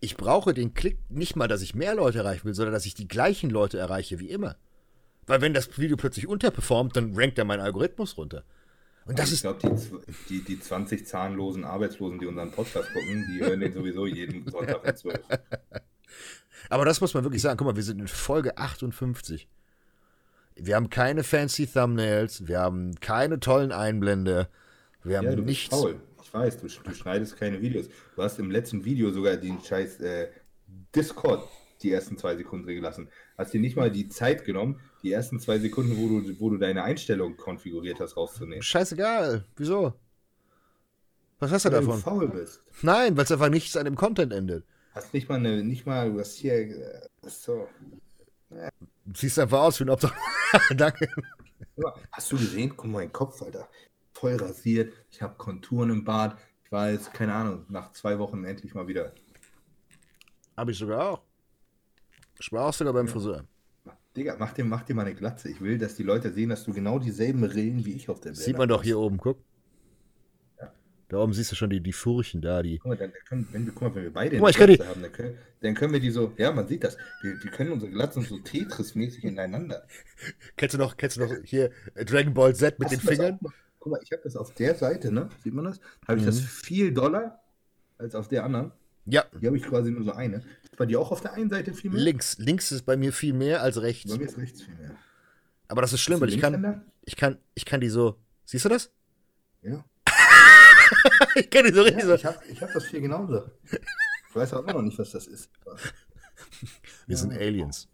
ich 0.01 0.16
brauche 0.16 0.53
den 0.55 0.74
Klick 0.74 0.99
nicht 1.09 1.35
mal, 1.35 1.49
dass 1.49 1.62
ich 1.62 1.74
mehr 1.74 1.95
Leute 1.95 2.19
erreichen 2.19 2.45
will, 2.45 2.55
sondern 2.55 2.73
dass 2.74 2.86
ich 2.86 2.95
die 2.95 3.09
gleichen 3.09 3.51
Leute 3.51 3.78
erreiche 3.78 4.20
wie 4.20 4.28
immer. 4.31 4.57
Weil 5.27 5.40
wenn 5.40 5.55
das 5.55 5.77
Video 5.78 5.97
plötzlich 5.97 6.28
unterperformt, 6.28 6.95
dann 6.97 7.15
rankt 7.16 7.39
er 7.39 7.45
mein 7.45 7.61
Algorithmus 7.61 8.16
runter. 8.16 8.45
Und 9.07 9.19
das 9.19 9.32
ich 9.32 9.40
glaube, 9.40 9.59
die, 9.62 10.05
die, 10.28 10.45
die 10.45 10.61
20 10.61 11.07
zahnlosen 11.07 11.65
Arbeitslosen, 11.65 12.19
die 12.19 12.27
unseren 12.27 12.51
Podcast 12.53 12.93
gucken, 12.93 13.27
die 13.32 13.40
hören 13.40 13.61
den 13.61 13.73
sowieso 13.73 14.07
jeden 14.07 14.49
Sonntag 14.51 14.86
um 14.86 14.95
12. 14.95 15.20
aber 16.69 16.85
das 16.85 17.01
muss 17.01 17.15
man 17.15 17.25
wirklich 17.25 17.43
sagen. 17.43 17.57
Guck 17.57 17.67
mal, 17.67 17.77
wir 17.77 17.83
sind 17.83 18.01
in 18.01 18.09
Folge 18.09 18.57
58. 18.59 19.49
Wir 20.57 20.75
haben 20.75 20.91
keine 20.91 21.23
fancy 21.23 21.67
Thumbnails, 21.67 22.49
wir 22.49 22.59
haben 22.59 22.97
keine 23.01 23.39
tollen 23.39 23.71
Einblende, 23.71 24.49
wir 25.05 25.19
haben 25.19 25.25
Ja, 25.27 25.31
du 25.31 25.43
bist 25.43 25.47
nichts. 25.47 25.69
faul. 25.69 26.01
Ich 26.23 26.35
weiß, 26.35 26.59
du, 26.61 26.67
du 26.67 26.95
schneidest 26.95 27.37
keine 27.37 27.61
Videos. 27.61 27.87
Du 28.17 28.23
hast 28.23 28.39
im 28.39 28.51
letzten 28.51 28.85
Video 28.85 29.11
sogar 29.13 29.37
den 29.37 29.61
scheiß 29.63 30.01
äh, 30.01 30.29
Discord 30.95 31.49
die 31.83 31.93
ersten 31.93 32.19
zwei 32.19 32.37
Sekunden 32.37 32.67
drin 32.67 32.75
gelassen. 32.77 33.09
Hast 33.39 33.55
dir 33.55 33.61
nicht 33.61 33.77
mal 33.77 33.91
die 33.91 34.09
Zeit 34.09 34.45
genommen, 34.45 34.81
die 35.03 35.13
ersten 35.13 35.39
zwei 35.39 35.59
Sekunden, 35.61 35.97
wo 35.97 36.09
du, 36.09 36.41
wo 36.41 36.51
du 36.51 36.59
deine 36.59 36.83
Einstellung 36.83 37.37
konfiguriert 37.37 38.01
hast, 38.01 38.17
rauszunehmen. 38.17 38.63
Scheißegal. 38.63 39.45
Wieso? 39.57 39.95
Was 41.39 41.53
hast 41.53 41.65
du 41.67 41.71
Weil 41.73 41.81
du 41.81 41.87
davon? 41.87 42.01
faul 42.03 42.29
bist. 42.29 42.63
Nein, 42.83 43.17
weil 43.17 43.25
es 43.25 43.31
einfach 43.33 43.49
nichts 43.49 43.77
an 43.77 43.85
dem 43.85 43.95
Content 43.95 44.33
endet. 44.33 44.65
Hast 44.99 45.15
nicht 45.15 45.29
mal 45.29 45.37
eine, 45.37 45.62
nicht 45.62 45.87
mal 45.87 46.16
was 46.16 46.35
hier. 46.35 46.55
Äh, 46.55 47.09
so. 47.23 47.69
Du 48.51 49.15
siehst 49.15 49.39
einfach 49.39 49.61
aus 49.61 49.79
wie 49.79 49.85
ein 49.85 49.91
Obdach. 49.91 50.12
Danke. 50.77 51.09
Hast 52.11 52.33
du 52.33 52.37
gesehen? 52.37 52.70
Guck 52.77 52.87
mal, 52.87 52.99
mein 52.99 53.12
Kopf, 53.12 53.41
Alter. 53.41 53.69
Voll 54.12 54.35
rasiert. 54.35 54.93
Ich 55.12 55.23
habe 55.23 55.37
Konturen 55.37 55.91
im 55.91 56.05
Bart. 56.05 56.37
Ich 56.65 56.73
war 56.73 56.91
jetzt, 56.91 57.15
keine 57.15 57.33
Ahnung, 57.33 57.65
nach 57.69 57.93
zwei 57.93 58.19
Wochen 58.19 58.43
endlich 58.45 58.75
mal 58.75 58.89
wieder. 58.89 59.12
Hab 60.57 60.69
ich 60.69 60.77
sogar 60.77 61.11
auch. 61.11 61.23
Ich 62.41 62.51
war 62.51 62.66
auch 62.66 62.75
sogar 62.75 62.93
beim 62.93 63.07
Friseur. 63.07 63.45
Digga, 64.16 64.35
mach 64.37 64.53
dir, 64.53 64.65
mach 64.65 64.83
dir 64.83 64.97
mal 64.97 65.07
eine 65.07 65.15
Glatze. 65.15 65.49
Ich 65.49 65.61
will, 65.61 65.79
dass 65.79 65.95
die 65.95 66.03
Leute 66.03 66.33
sehen, 66.33 66.49
dass 66.49 66.65
du 66.65 66.73
genau 66.73 66.99
dieselben 66.99 67.45
Rillen 67.45 67.85
wie 67.85 67.93
ich 67.93 68.09
auf 68.09 68.19
der 68.19 68.31
Bilder 68.31 68.43
Sieht 68.43 68.59
man 68.59 68.69
doch 68.69 68.83
hier 68.83 68.99
oben, 68.99 69.19
guck. 69.19 69.39
Da 71.09 71.17
oben 71.19 71.33
siehst 71.33 71.51
du 71.51 71.57
schon 71.57 71.71
die, 71.71 71.81
die 71.81 71.93
Furchen 71.93 72.43
da, 72.43 72.63
die. 72.63 72.79
Guck 72.79 72.91
mal, 72.91 72.97
dann, 72.97 73.13
können, 73.27 73.49
wenn, 73.53 73.65
wir, 73.65 73.73
guck 73.73 73.83
mal, 73.89 73.95
wenn 73.95 74.03
wir 74.05 74.13
beide 74.13 74.37
Guck 74.37 74.43
mal, 74.43 74.51
ich 74.51 74.57
kann 74.59 74.69
die- 74.71 74.79
haben, 74.79 75.01
dann 75.03 75.13
können, 75.13 75.39
dann 75.63 75.75
können 75.75 75.93
wir 75.95 76.01
die 76.01 76.11
so, 76.11 76.33
ja, 76.37 76.53
man 76.53 76.69
sieht 76.69 76.85
das. 76.85 76.99
Wir, 77.23 77.43
wir 77.43 77.51
können 77.51 77.73
unsere 77.73 77.91
Glatzen 77.91 78.23
so 78.25 78.37
Tetris-mäßig 78.37 79.25
ineinander. 79.25 79.87
Kennst 80.57 80.75
du 80.75 80.79
noch, 80.79 80.97
kennst 80.99 81.17
du 81.17 81.21
noch 81.25 81.35
hier 81.45 81.71
äh, 81.95 82.05
Dragon 82.05 82.35
Ball 82.35 82.55
Z 82.55 82.79
mit 82.79 82.91
Hast 82.91 82.97
den 82.97 83.01
Fingern? 83.09 83.39
auch? 83.43 83.51
Guck 83.81 83.93
mal, 83.93 84.01
ich 84.03 84.13
habe 84.13 84.21
das 84.23 84.37
auf 84.37 84.53
der 84.55 84.75
Seite, 84.75 85.11
ne? 85.13 85.31
Sieht 85.43 85.55
man 85.55 85.65
das? 85.65 85.81
Habe 86.07 86.19
ich 86.19 86.27
das 86.27 86.41
Mhm. 86.43 86.47
viel 86.47 86.93
doller 86.93 87.41
als 87.97 88.15
auf 88.15 88.29
der 88.29 88.45
anderen. 88.45 88.73
Ja, 89.07 89.25
Hier 89.41 89.47
habe 89.49 89.57
ich 89.57 89.63
quasi 89.63 89.91
nur 89.91 90.05
so 90.05 90.13
eine. 90.13 90.43
Bei 90.77 90.85
dir 90.85 91.01
auch 91.01 91.11
auf 91.11 91.23
der 91.23 91.33
einen 91.33 91.49
Seite 91.49 91.73
viel 91.73 91.91
mehr? 91.91 92.01
links. 92.01 92.37
Links 92.39 92.71
ist 92.71 92.83
bei 92.83 92.97
mir 92.99 93.13
viel 93.15 93.33
mehr 93.33 93.63
als 93.63 93.81
rechts. 93.81 94.11
Bei 94.13 94.19
mir 94.19 94.27
ist 94.27 94.37
rechts 94.37 94.61
viel 94.63 94.75
mehr. 94.75 94.91
Aber 95.69 95.81
das 95.81 95.95
ist 95.95 96.01
schlimm, 96.03 96.21
weil 96.21 96.29
ich 96.29 96.39
kann, 96.39 96.83
ich 97.07 97.17
kann, 97.17 97.39
ich 97.55 97.65
kann 97.65 97.81
die 97.81 97.89
so. 97.89 98.17
Siehst 98.45 98.67
du 98.67 98.69
das? 98.69 98.91
Ja. 99.63 99.83
ich 101.35 101.51
kann 101.51 101.65
die 101.65 101.73
so 101.73 101.83
richtig 101.83 102.03
ja 102.03 102.07
so. 102.07 102.15
ich 102.15 102.25
habe 102.25 102.39
hab 102.61 102.73
das 102.73 102.87
hier 102.87 103.01
genauso. 103.01 103.45
Ich 103.65 104.35
weiß 104.35 104.53
auch 104.55 104.63
immer 104.63 104.75
noch 104.75 104.83
nicht, 104.83 104.99
was 104.99 105.11
das 105.11 105.27
ist. 105.27 105.51
Wir 107.07 107.17
sind 107.17 107.33
Aliens. 107.33 107.89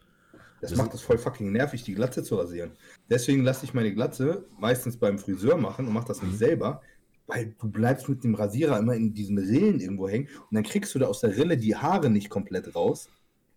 Das 0.61 0.70
Wir 0.70 0.78
macht 0.78 0.95
es 0.95 1.03
voll 1.03 1.19
fucking 1.19 1.53
nervig, 1.53 1.82
die 1.82 1.95
Glatze 1.95 2.23
zu 2.23 2.36
rasieren. 2.36 2.73
Deswegen 3.11 3.43
lasse 3.45 3.65
ich 3.65 3.74
meine 3.74 3.93
Glatze 3.93 4.47
meistens 4.59 4.97
beim 4.97 5.19
Friseur 5.19 5.57
machen 5.57 5.86
und 5.86 5.93
mache 5.93 6.09
das 6.09 6.23
Mhm. 6.23 6.28
nicht 6.28 6.39
selber, 6.39 6.82
weil 7.27 7.55
du 7.61 7.69
bleibst 7.69 8.09
mit 8.09 8.24
dem 8.24 8.35
Rasierer 8.35 8.78
immer 8.78 8.95
in 8.95 9.12
diesen 9.15 9.39
Rillen 9.39 9.81
irgendwo 9.81 10.09
hängen 10.09 10.28
und 10.51 10.55
dann 10.55 10.62
kriegst 10.65 10.95
du 10.95 10.99
da 10.99 11.07
aus 11.07 11.20
der 11.20 11.36
Rille 11.36 11.57
die 11.57 11.77
Haare 11.77 12.11
nicht 12.11 12.31
komplett 12.31 12.74
raus. 12.74 13.09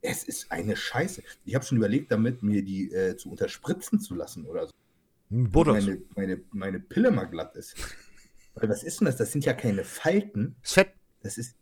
Es 0.01 0.23
ist 0.23 0.51
eine 0.51 0.75
Scheiße. 0.75 1.23
Ich 1.45 1.55
habe 1.55 1.65
schon 1.65 1.77
überlegt, 1.77 2.11
damit 2.11 2.43
mir 2.43 2.63
die 2.63 2.91
äh, 2.91 3.17
zu 3.17 3.31
unterspritzen 3.31 3.99
zu 3.99 4.15
lassen 4.15 4.45
oder 4.45 4.67
so. 4.67 4.73
Botox. 5.29 5.85
Meine, 5.85 6.01
meine, 6.15 6.41
meine 6.51 6.79
Pille 6.79 7.11
mal 7.11 7.25
glatt 7.25 7.55
ist. 7.55 7.75
Weil 8.59 8.69
was 8.69 8.83
ist 8.83 8.99
denn 8.99 9.05
das? 9.05 9.17
Das 9.17 9.31
sind 9.31 9.45
ja 9.45 9.53
keine 9.53 9.83
Falten. 9.83 10.55
Ist 10.63 10.73
fett. 10.73 10.89
Das 11.21 11.37
ist. 11.37 11.55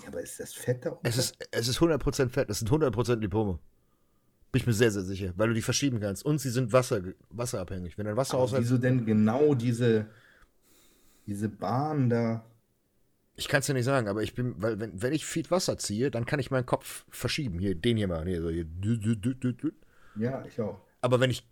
Ja, 0.00 0.08
aber 0.08 0.20
ist 0.20 0.40
das 0.40 0.52
Fett 0.52 0.84
da? 0.84 0.98
Es 1.02 1.16
ist, 1.16 1.36
es 1.50 1.68
ist 1.68 1.78
100% 1.78 2.28
fett. 2.30 2.50
Das 2.50 2.58
sind 2.58 2.70
100% 2.70 3.16
Lipome. 3.16 3.58
Bin 4.50 4.60
ich 4.60 4.66
mir 4.66 4.72
sehr, 4.72 4.90
sehr 4.90 5.02
sicher. 5.02 5.32
Weil 5.36 5.48
du 5.48 5.54
die 5.54 5.62
verschieben 5.62 6.00
kannst. 6.00 6.24
Und 6.24 6.38
sie 6.38 6.50
sind 6.50 6.72
Wasser, 6.72 7.02
wasserabhängig. 7.30 7.96
Wenn 7.96 8.06
dein 8.06 8.16
Wasser 8.16 8.34
Aber 8.34 8.44
aushält. 8.44 8.62
wieso 8.62 8.78
denn 8.78 9.06
genau 9.06 9.54
diese, 9.54 10.06
diese 11.26 11.48
Bahn 11.48 12.10
da? 12.10 12.44
Ich 13.34 13.48
kann 13.48 13.60
es 13.60 13.66
dir 13.66 13.74
nicht 13.74 13.86
sagen, 13.86 14.08
aber 14.08 14.22
ich 14.22 14.34
bin, 14.34 14.54
weil 14.60 14.78
wenn, 14.78 15.00
wenn 15.00 15.12
ich 15.12 15.24
viel 15.24 15.50
Wasser 15.50 15.78
ziehe, 15.78 16.10
dann 16.10 16.26
kann 16.26 16.38
ich 16.38 16.50
meinen 16.50 16.66
Kopf 16.66 17.06
verschieben. 17.08 17.58
Hier, 17.58 17.74
den 17.74 17.96
hier 17.96 18.08
mal. 18.08 18.26
Hier, 18.26 18.42
so 18.42 18.50
hier. 18.50 18.66
Ja, 20.16 20.44
ich 20.44 20.60
auch. 20.60 20.80
Aber 21.00 21.18
wenn 21.20 21.30
ich 21.30 21.48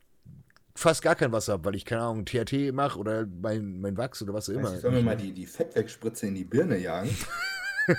fast 0.80 1.02
gar 1.02 1.14
kein 1.14 1.32
Wasser 1.32 1.54
habe, 1.54 1.64
weil 1.66 1.74
ich, 1.74 1.84
keine 1.84 2.02
Ahnung, 2.02 2.24
THT 2.24 2.72
mache 2.72 2.98
oder 2.98 3.26
mein, 3.26 3.80
mein 3.80 3.96
Wachs 3.96 4.22
oder 4.22 4.32
was 4.32 4.48
auch 4.48 4.54
immer. 4.54 4.76
Sollen 4.76 4.94
wir 4.94 5.02
mal 5.02 5.16
die, 5.16 5.32
die 5.32 5.46
Fettwegspritze 5.46 6.26
in 6.26 6.34
die 6.34 6.44
Birne 6.44 6.78
jagen? 6.78 7.14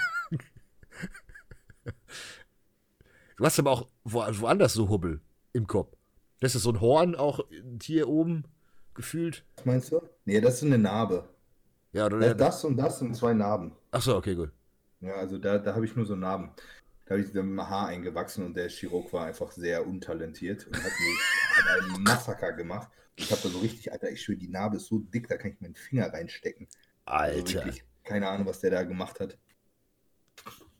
Du 3.37 3.47
hast 3.47 3.57
aber 3.57 3.71
auch 3.71 3.87
wo, 4.03 4.19
woanders 4.19 4.73
so 4.73 4.87
Hubbel 4.87 5.19
im 5.51 5.65
Kopf. 5.65 5.97
Das 6.41 6.53
ist 6.53 6.61
so 6.61 6.73
ein 6.73 6.79
Horn 6.79 7.15
auch 7.15 7.39
hier 7.81 8.07
oben 8.07 8.43
gefühlt. 8.93 9.43
Was 9.55 9.65
meinst 9.65 9.91
du? 9.91 9.99
Nee, 10.25 10.39
das 10.41 10.57
ist 10.57 10.63
eine 10.63 10.77
Narbe. 10.77 11.27
Ja, 11.91 12.05
oder? 12.05 12.19
Ja, 12.23 12.33
das 12.35 12.63
und 12.63 12.77
das 12.77 12.99
sind 12.99 13.15
zwei 13.15 13.33
Narben. 13.33 13.71
Achso, 13.89 14.15
okay, 14.15 14.35
gut. 14.35 14.51
Ja, 14.99 15.15
also 15.15 15.39
da, 15.39 15.57
da 15.57 15.73
habe 15.73 15.85
ich 15.85 15.95
nur 15.95 16.05
so 16.05 16.15
Narben. 16.15 16.51
Da 17.05 17.15
habe 17.15 17.21
ich 17.23 17.35
ein 17.35 17.59
Haar 17.59 17.87
eingewachsen 17.87 18.45
und 18.45 18.55
der 18.55 18.69
Chirurg 18.69 19.11
war 19.11 19.25
einfach 19.25 19.51
sehr 19.51 19.87
untalentiert 19.87 20.67
und 20.67 20.75
hat, 20.75 20.83
mich, 20.83 21.19
hat 21.51 21.81
einen 21.81 22.03
Massaker 22.03 22.53
gemacht. 22.53 22.89
Ich 23.15 23.31
habe 23.31 23.41
da 23.41 23.49
so 23.49 23.59
richtig, 23.59 23.91
Alter, 23.91 24.09
ich 24.09 24.21
schwöre, 24.21 24.37
die 24.37 24.47
Narbe 24.47 24.77
ist 24.77 24.87
so 24.87 24.99
dick, 24.99 25.27
da 25.27 25.37
kann 25.37 25.51
ich 25.51 25.61
meinen 25.61 25.75
Finger 25.75 26.11
reinstecken. 26.11 26.67
Also 27.05 27.37
Alter. 27.39 27.53
wirklich, 27.65 27.83
keine 28.03 28.27
Ahnung, 28.27 28.47
was 28.47 28.59
der 28.59 28.71
da 28.71 28.83
gemacht 28.83 29.19
hat. 29.19 29.37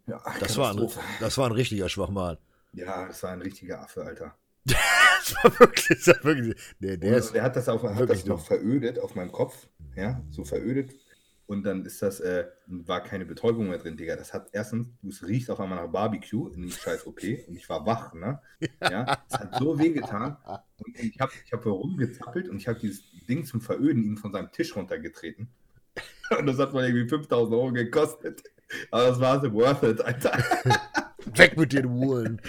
Ja, 0.07 0.22
Das 0.39 0.57
war, 0.57 0.72
ein, 0.72 0.89
das 1.19 1.38
war 1.38 1.45
ein 1.48 1.52
richtiger 1.52 1.88
Schwachmal. 1.89 2.39
Ja, 2.73 3.07
das 3.07 3.22
war 3.23 3.31
ein 3.31 3.41
richtiger 3.41 3.81
Affe, 3.81 4.03
Alter. 4.03 4.35
Das 5.23 5.35
war 5.43 5.60
wirklich, 5.60 5.88
das 5.88 6.07
war 6.07 6.23
wirklich. 6.23 6.56
Der, 6.80 6.98
der 6.98 7.18
ist. 7.18 7.31
der 7.35 7.43
hat 7.43 7.56
das, 7.56 7.69
auf, 7.69 7.84
hat 7.84 8.10
das 8.10 8.26
noch 8.26 8.43
verödet 8.43 8.98
auf 8.98 9.14
meinem 9.14 9.31
Kopf. 9.31 9.68
Ja, 9.95 10.19
so 10.31 10.43
verödet. 10.43 10.95
Und 11.52 11.64
dann 11.64 11.84
ist 11.84 12.02
das, 12.02 12.22
äh, 12.22 12.45
war 12.65 13.03
keine 13.03 13.26
Betäubung 13.26 13.68
mehr 13.68 13.78
drin, 13.78 13.98
Digga. 13.98 14.15
Das 14.15 14.34
hat 14.34 14.48
erstens, 14.53 14.88
es 15.06 15.28
riecht 15.28 15.49
auf 15.49 15.60
einmal 15.60 15.84
nach 15.84 15.91
Barbecue 15.91 16.48
in 16.48 16.61
die 16.61 16.72
scheiß 16.72 17.06
OP 17.06 17.22
und 17.45 17.57
ich 17.57 17.68
war 17.68 17.86
wach, 17.86 18.14
ne? 18.14 18.40
Ja, 18.82 19.22
es 19.28 19.38
hat 19.38 19.56
so 19.60 19.78
weh 19.78 19.90
getan. 19.90 20.38
Und 20.78 20.98
ich 20.98 21.19
habe 21.19 21.34
ich 21.45 21.52
hab 21.52 21.65
rumgezappelt 21.65 22.48
und 22.48 22.56
ich 22.56 22.69
habe 22.69 22.80
dieses 22.80 23.03
Ding 23.28 23.44
zum 23.44 23.60
Veröden 23.60 24.02
ihm 24.02 24.15
von 24.15 24.32
seinem 24.32 24.49
Tisch 24.53 24.73
runtergetreten. 24.78 25.49
Und 26.40 26.45
das 26.45 26.57
hat 26.57 26.73
mal 26.73 26.86
irgendwie 26.86 27.10
5000 27.10 27.53
Euro 27.53 27.73
gekostet. 27.73 28.44
Aber 28.90 29.07
das 29.07 29.19
war 29.19 29.41
so 29.41 29.52
worth 29.52 29.84
it, 29.84 29.99
Alter. 29.99 30.32
Weg 31.36 31.57
mit 31.57 31.73
dir, 31.73 31.82
du 31.82 31.90
Huren. 31.90 32.41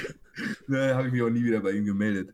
Ne, 0.69 0.95
habe 0.95 1.09
ich 1.09 1.13
mich 1.13 1.23
auch 1.23 1.29
nie 1.29 1.43
wieder 1.43 1.59
bei 1.59 1.73
ihm 1.73 1.85
gemeldet. 1.87 2.33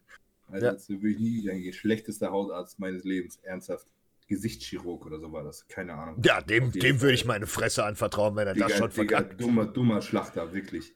Also 0.48 0.66
Ja. 0.66 0.72
das 0.72 0.86
würde 0.90 1.08
ich 1.08 1.18
nie 1.18 1.42
wieder 1.42 1.54
hingehen. 1.54 1.72
Schlechtester 1.72 2.30
Hautarzt 2.30 2.78
meines 2.78 3.04
Lebens, 3.04 3.38
ernsthaft. 3.42 3.86
Gesichtschirurg 4.28 5.04
oder 5.06 5.18
so 5.18 5.32
war 5.32 5.42
das, 5.42 5.66
keine 5.68 5.94
Ahnung. 5.94 6.22
Ja, 6.24 6.40
dem, 6.40 6.70
dem 6.70 7.00
würde 7.00 7.14
ich 7.14 7.24
meine 7.24 7.46
Fresse 7.46 7.84
anvertrauen, 7.84 8.36
wenn 8.36 8.46
er 8.46 8.54
das 8.54 8.66
Digga, 8.68 8.78
schon 8.78 8.90
Digga, 8.90 9.16
verkackt. 9.18 9.40
dummer, 9.40 9.66
dummer 9.66 10.00
Schlachter, 10.02 10.52
wirklich. 10.52 10.94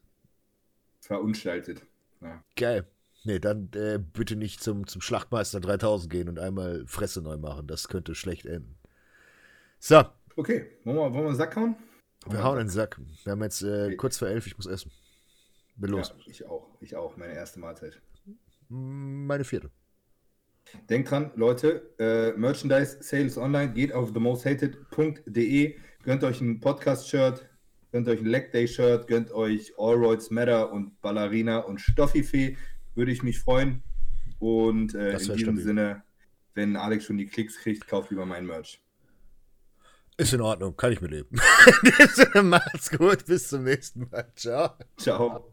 Verunstaltet. 1.00 1.82
Ja. 2.20 2.44
Geil. 2.56 2.86
Nee, 3.24 3.38
dann 3.38 3.70
äh, 3.74 3.98
bitte 3.98 4.36
nicht 4.36 4.62
zum, 4.62 4.86
zum 4.86 5.00
Schlachtmeister 5.00 5.60
3000 5.60 6.10
gehen 6.12 6.28
und 6.28 6.38
einmal 6.38 6.84
Fresse 6.86 7.22
neu 7.22 7.36
machen. 7.38 7.66
Das 7.66 7.88
könnte 7.88 8.14
schlecht 8.14 8.46
enden. 8.46 8.78
So, 9.78 10.04
Okay, 10.36 10.78
wollen 10.84 10.96
wir, 10.96 11.02
wollen 11.02 11.14
wir 11.24 11.26
einen 11.28 11.36
Sack 11.36 11.56
hauen? 11.56 11.76
wir 12.26 12.42
hauen 12.42 12.58
in 12.58 12.66
den 12.66 12.70
Sack. 12.70 12.98
Wir 13.24 13.32
haben 13.32 13.42
jetzt 13.42 13.62
äh, 13.62 13.86
Okay. 13.86 13.96
kurz 13.96 14.16
vor 14.18 14.28
elf, 14.28 14.46
ich 14.46 14.56
muss 14.56 14.66
essen. 14.66 14.90
Bin 15.76 15.90
los. 15.90 16.08
Ja, 16.16 16.24
ich 16.30 16.46
auch, 16.46 16.68
ich 16.80 16.96
auch, 16.96 17.16
meine 17.16 17.34
erste 17.34 17.60
Mahlzeit. 17.60 18.00
Meine 18.68 19.44
vierte. 19.44 19.70
Denkt 20.88 21.10
dran, 21.10 21.30
Leute, 21.36 21.94
äh, 21.98 22.32
Merchandise 22.38 22.98
Sales 23.00 23.36
online, 23.36 23.72
geht 23.72 23.92
auf 23.92 24.12
themosthated.de, 24.12 25.76
gönnt 26.02 26.24
euch 26.24 26.40
ein 26.40 26.60
Podcast-Shirt, 26.60 27.46
gönnt 27.90 28.08
euch 28.08 28.20
ein 28.20 28.26
Leg 28.26 28.52
Day-Shirt, 28.52 29.06
gönnt 29.06 29.30
euch 29.32 29.72
Allroids 29.78 30.30
Matter 30.30 30.72
und 30.72 31.00
Ballerina 31.00 31.58
und 31.58 31.80
Stoffifee, 31.80 32.56
würde 32.94 33.12
ich 33.12 33.22
mich 33.22 33.38
freuen. 33.38 33.82
Und 34.38 34.94
äh, 34.94 35.12
in 35.12 35.18
diesem 35.18 35.38
stabil. 35.38 35.62
Sinne, 35.62 36.02
wenn 36.54 36.76
Alex 36.76 37.04
schon 37.04 37.18
die 37.18 37.26
Klicks 37.26 37.58
kriegt, 37.58 37.86
kauft 37.86 38.10
lieber 38.10 38.26
mein 38.26 38.46
Merch. 38.46 38.80
Ist 40.16 40.34
in 40.34 40.40
Ordnung, 40.40 40.76
kann 40.76 40.92
ich 40.92 41.00
mir 41.00 41.08
leben. 41.08 41.40
Macht's 42.42 42.90
gut, 42.90 43.24
bis 43.26 43.48
zum 43.48 43.64
nächsten 43.64 44.08
Mal. 44.10 44.30
Ciao. 44.36 44.70
Ciao. 44.96 45.52